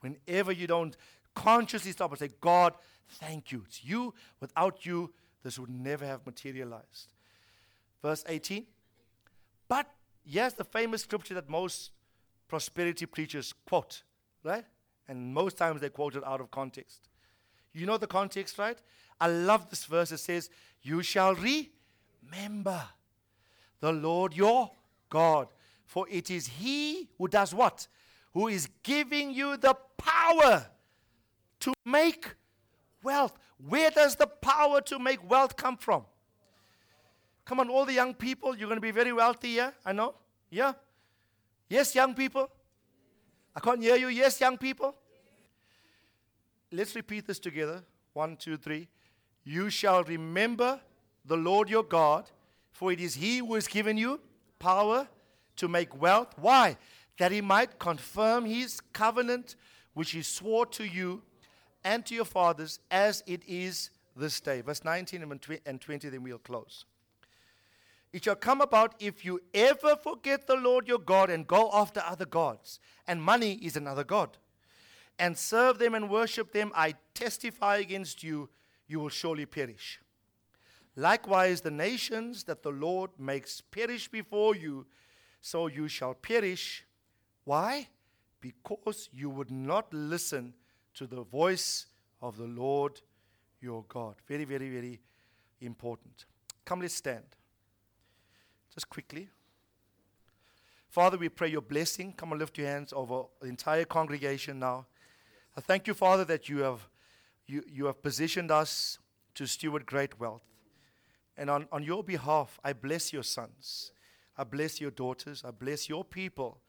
Whenever 0.00 0.52
you 0.52 0.66
don't 0.66 0.96
consciously 1.34 1.92
stop 1.92 2.10
and 2.10 2.18
say, 2.18 2.30
God, 2.40 2.74
thank 3.08 3.52
you. 3.52 3.62
It's 3.66 3.84
you. 3.84 4.14
Without 4.40 4.86
you, 4.86 5.12
this 5.42 5.58
would 5.58 5.70
never 5.70 6.06
have 6.06 6.24
materialized. 6.24 7.12
Verse 8.02 8.24
18. 8.26 8.66
But 9.68 9.86
yes, 10.30 10.54
the 10.54 10.64
famous 10.64 11.02
scripture 11.02 11.34
that 11.34 11.48
most 11.48 11.90
prosperity 12.48 13.06
preachers 13.06 13.52
quote, 13.66 14.02
right? 14.44 14.64
And 15.08 15.34
most 15.34 15.56
times 15.56 15.80
they 15.80 15.88
quote 15.88 16.16
it 16.16 16.24
out 16.24 16.40
of 16.40 16.50
context. 16.50 17.08
You 17.72 17.86
know 17.86 17.98
the 17.98 18.06
context, 18.06 18.58
right? 18.58 18.78
I 19.20 19.28
love 19.28 19.70
this 19.70 19.84
verse. 19.84 20.12
It 20.12 20.18
says, 20.18 20.50
you 20.82 21.02
shall 21.02 21.34
remember 21.34 22.82
the 23.80 23.92
Lord 23.92 24.34
your 24.34 24.70
God. 25.08 25.48
For 25.84 26.06
it 26.08 26.30
is 26.30 26.46
He 26.46 27.08
who 27.18 27.28
does 27.28 27.52
what? 27.54 27.88
Who 28.32 28.48
is 28.48 28.68
giving 28.82 29.32
you 29.32 29.56
the 29.56 29.74
power 29.96 30.66
to 31.60 31.74
make 31.84 32.34
wealth. 33.02 33.32
Where 33.58 33.90
does 33.90 34.16
the 34.16 34.26
power 34.26 34.80
to 34.82 34.98
make 34.98 35.28
wealth 35.28 35.56
come 35.56 35.76
from? 35.76 36.04
Come 37.50 37.58
on, 37.58 37.68
all 37.68 37.84
the 37.84 37.92
young 37.92 38.14
people, 38.14 38.56
you're 38.56 38.68
going 38.68 38.76
to 38.76 38.80
be 38.80 38.92
very 38.92 39.12
wealthy, 39.12 39.48
yeah? 39.48 39.72
I 39.84 39.92
know? 39.92 40.14
Yeah? 40.50 40.72
Yes, 41.68 41.92
young 41.96 42.14
people? 42.14 42.48
I 43.56 43.58
can't 43.58 43.82
hear 43.82 43.96
you. 43.96 44.06
Yes, 44.06 44.40
young 44.40 44.56
people? 44.56 44.94
Let's 46.70 46.94
repeat 46.94 47.26
this 47.26 47.40
together. 47.40 47.82
One, 48.12 48.36
two, 48.36 48.56
three. 48.56 48.86
You 49.42 49.68
shall 49.68 50.04
remember 50.04 50.80
the 51.24 51.36
Lord 51.36 51.68
your 51.68 51.82
God, 51.82 52.30
for 52.70 52.92
it 52.92 53.00
is 53.00 53.16
He 53.16 53.38
who 53.38 53.56
has 53.56 53.66
given 53.66 53.96
you 53.96 54.20
power 54.60 55.08
to 55.56 55.66
make 55.66 56.00
wealth. 56.00 56.32
Why? 56.36 56.76
That 57.18 57.32
He 57.32 57.40
might 57.40 57.80
confirm 57.80 58.44
His 58.44 58.80
covenant, 58.92 59.56
which 59.94 60.12
He 60.12 60.22
swore 60.22 60.66
to 60.66 60.84
you 60.84 61.20
and 61.82 62.06
to 62.06 62.14
your 62.14 62.26
fathers, 62.26 62.78
as 62.92 63.24
it 63.26 63.42
is 63.48 63.90
this 64.14 64.40
day. 64.40 64.60
Verse 64.60 64.84
19 64.84 65.40
and 65.66 65.80
20, 65.80 66.08
then 66.10 66.22
we'll 66.22 66.38
close. 66.38 66.84
It 68.12 68.24
shall 68.24 68.36
come 68.36 68.60
about 68.60 68.94
if 68.98 69.24
you 69.24 69.40
ever 69.54 69.94
forget 69.96 70.46
the 70.46 70.56
Lord 70.56 70.88
your 70.88 70.98
God 70.98 71.30
and 71.30 71.46
go 71.46 71.70
after 71.72 72.02
other 72.04 72.26
gods, 72.26 72.80
and 73.06 73.22
money 73.22 73.54
is 73.54 73.76
another 73.76 74.04
God, 74.04 74.36
and 75.18 75.36
serve 75.38 75.78
them 75.78 75.94
and 75.94 76.10
worship 76.10 76.52
them, 76.52 76.72
I 76.74 76.94
testify 77.14 77.76
against 77.76 78.22
you 78.22 78.48
you 78.88 78.98
will 78.98 79.08
surely 79.08 79.46
perish. 79.46 80.00
Likewise, 80.96 81.60
the 81.60 81.70
nations 81.70 82.44
that 82.44 82.62
the 82.62 82.72
Lord 82.72 83.10
makes 83.18 83.60
perish 83.60 84.08
before 84.08 84.56
you, 84.56 84.86
so 85.40 85.68
you 85.68 85.86
shall 85.86 86.14
perish. 86.14 86.84
Why? 87.44 87.88
Because 88.40 89.08
you 89.12 89.30
would 89.30 89.50
not 89.50 89.94
listen 89.94 90.54
to 90.94 91.06
the 91.06 91.22
voice 91.22 91.86
of 92.20 92.36
the 92.36 92.46
Lord 92.46 93.00
your 93.60 93.84
God. 93.88 94.16
Very, 94.26 94.44
very, 94.44 94.68
very 94.68 95.00
important. 95.60 96.24
Come, 96.64 96.80
let's 96.80 96.94
stand. 96.94 97.24
Just 98.74 98.88
quickly. 98.88 99.28
Father, 100.88 101.16
we 101.16 101.28
pray 101.28 101.48
your 101.48 101.60
blessing. 101.60 102.12
Come 102.12 102.32
and 102.32 102.40
lift 102.40 102.58
your 102.58 102.66
hands 102.66 102.92
over 102.92 103.24
the 103.40 103.48
entire 103.48 103.84
congregation 103.84 104.58
now. 104.58 104.86
I 105.56 105.60
thank 105.60 105.86
you, 105.86 105.94
Father, 105.94 106.24
that 106.26 106.48
you 106.48 106.58
have 106.58 106.88
you, 107.46 107.64
you 107.66 107.86
have 107.86 108.02
positioned 108.02 108.50
us 108.50 108.98
to 109.34 109.46
steward 109.46 109.84
great 109.86 110.20
wealth. 110.20 110.44
And 111.36 111.50
on, 111.50 111.66
on 111.72 111.82
your 111.82 112.04
behalf, 112.04 112.60
I 112.62 112.72
bless 112.72 113.12
your 113.12 113.24
sons. 113.24 113.92
I 114.36 114.44
bless 114.44 114.80
your 114.80 114.90
daughters. 114.90 115.42
I 115.44 115.50
bless 115.50 115.88
your 115.88 116.04
people 116.04 116.60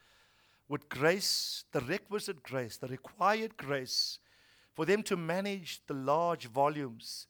with 0.68 0.90
grace, 0.90 1.66
the 1.72 1.82
requisite 1.82 2.42
grace, 2.42 2.78
the 2.78 2.88
required 2.88 3.58
grace 3.58 4.20
for 4.74 4.86
them 4.86 5.04
to 5.04 5.18
manage 5.18 5.82
the 5.88 5.94
large 5.94 6.48
volumes 6.48 7.28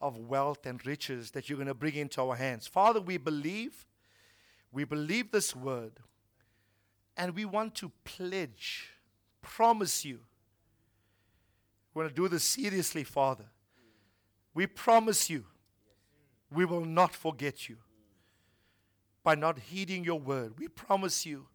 of 0.00 0.18
wealth 0.18 0.64
and 0.66 0.84
riches 0.86 1.32
that 1.32 1.48
you're 1.48 1.56
going 1.56 1.66
to 1.66 1.74
bring 1.74 1.96
into 1.96 2.22
our 2.22 2.36
hands. 2.36 2.66
Father, 2.66 3.00
we 3.00 3.16
believe, 3.16 3.84
we 4.76 4.84
believe 4.84 5.30
this 5.30 5.56
word, 5.56 5.92
and 7.16 7.34
we 7.34 7.46
want 7.46 7.74
to 7.76 7.90
pledge, 8.04 8.90
promise 9.40 10.04
you. 10.04 10.20
We 11.94 12.02
want 12.02 12.14
to 12.14 12.22
do 12.22 12.28
this 12.28 12.44
seriously, 12.44 13.02
Father. 13.02 13.46
We 14.52 14.66
promise 14.66 15.30
you, 15.30 15.44
we 16.52 16.66
will 16.66 16.84
not 16.84 17.14
forget 17.14 17.70
you 17.70 17.78
by 19.24 19.34
not 19.34 19.58
heeding 19.58 20.04
your 20.04 20.20
word. 20.20 20.58
We 20.58 20.68
promise 20.68 21.24
you, 21.24 21.46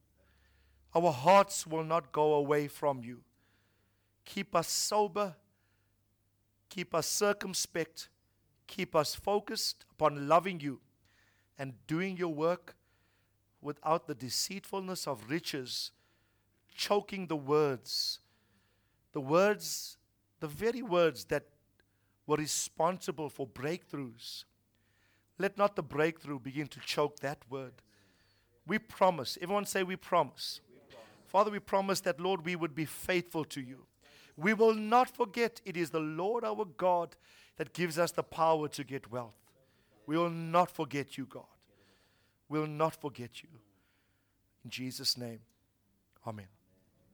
our 0.96 1.12
hearts 1.12 1.68
will 1.68 1.84
not 1.84 2.12
go 2.12 2.34
away 2.34 2.68
from 2.68 3.04
you. 3.04 3.20
Keep 4.26 4.56
us 4.56 4.68
sober, 4.68 5.36
keep 6.70 6.96
us 6.96 7.06
circumspect, 7.06 8.10
keep 8.66 8.96
us 8.96 9.14
focused 9.14 9.86
upon 9.92 10.28
loving 10.28 10.60
you 10.60 10.80
and 11.60 11.74
doing 11.86 12.18
your 12.18 12.34
work 12.34 12.76
without 13.62 14.08
the 14.08 14.16
deceitfulness 14.16 15.08
of 15.08 15.30
riches 15.30 15.92
choking 16.76 17.28
the 17.28 17.36
words. 17.36 18.20
The 19.14 19.22
words, 19.22 19.98
the 20.40 20.48
very 20.48 20.82
words 20.82 21.26
that 21.26 21.44
were 22.26 22.38
responsible 22.38 23.30
for 23.30 23.46
breakthroughs. 23.46 24.46
Let 25.38 25.58
not 25.58 25.76
the 25.76 25.84
breakthrough 25.84 26.40
begin 26.40 26.68
to 26.68 26.80
choke 26.80 27.20
that 27.20 27.40
word. 27.50 27.74
We 28.68 28.80
promise. 28.80 29.38
Everyone 29.42 29.66
say, 29.66 29.84
We 29.84 29.96
promise. 29.96 30.62
Father, 31.26 31.50
we 31.50 31.60
promise 31.60 32.02
that, 32.02 32.20
Lord, 32.20 32.46
we 32.46 32.58
would 32.58 32.76
be 32.76 32.86
faithful 32.86 33.46
to 33.46 33.62
you. 33.62 33.86
We 34.36 34.54
will 34.54 34.74
not 34.74 35.16
forget 35.16 35.62
it 35.66 35.78
is 35.78 35.90
the 35.90 36.00
Lord 36.00 36.44
our 36.44 36.66
God 36.66 37.16
that 37.58 37.74
gives 37.74 37.98
us 37.98 38.12
the 38.12 38.24
power 38.24 38.68
to 38.70 38.84
get 38.84 39.12
wealth. 39.12 39.38
We 40.06 40.18
will 40.18 40.30
not 40.30 40.72
forget 40.72 41.18
you, 41.18 41.26
God. 41.26 41.46
Will 42.52 42.68
not 42.68 43.00
forget 43.00 43.42
you. 43.42 43.50
In 44.66 44.70
Jesus' 44.70 45.18
name, 45.18 45.40
amen. 46.28 46.50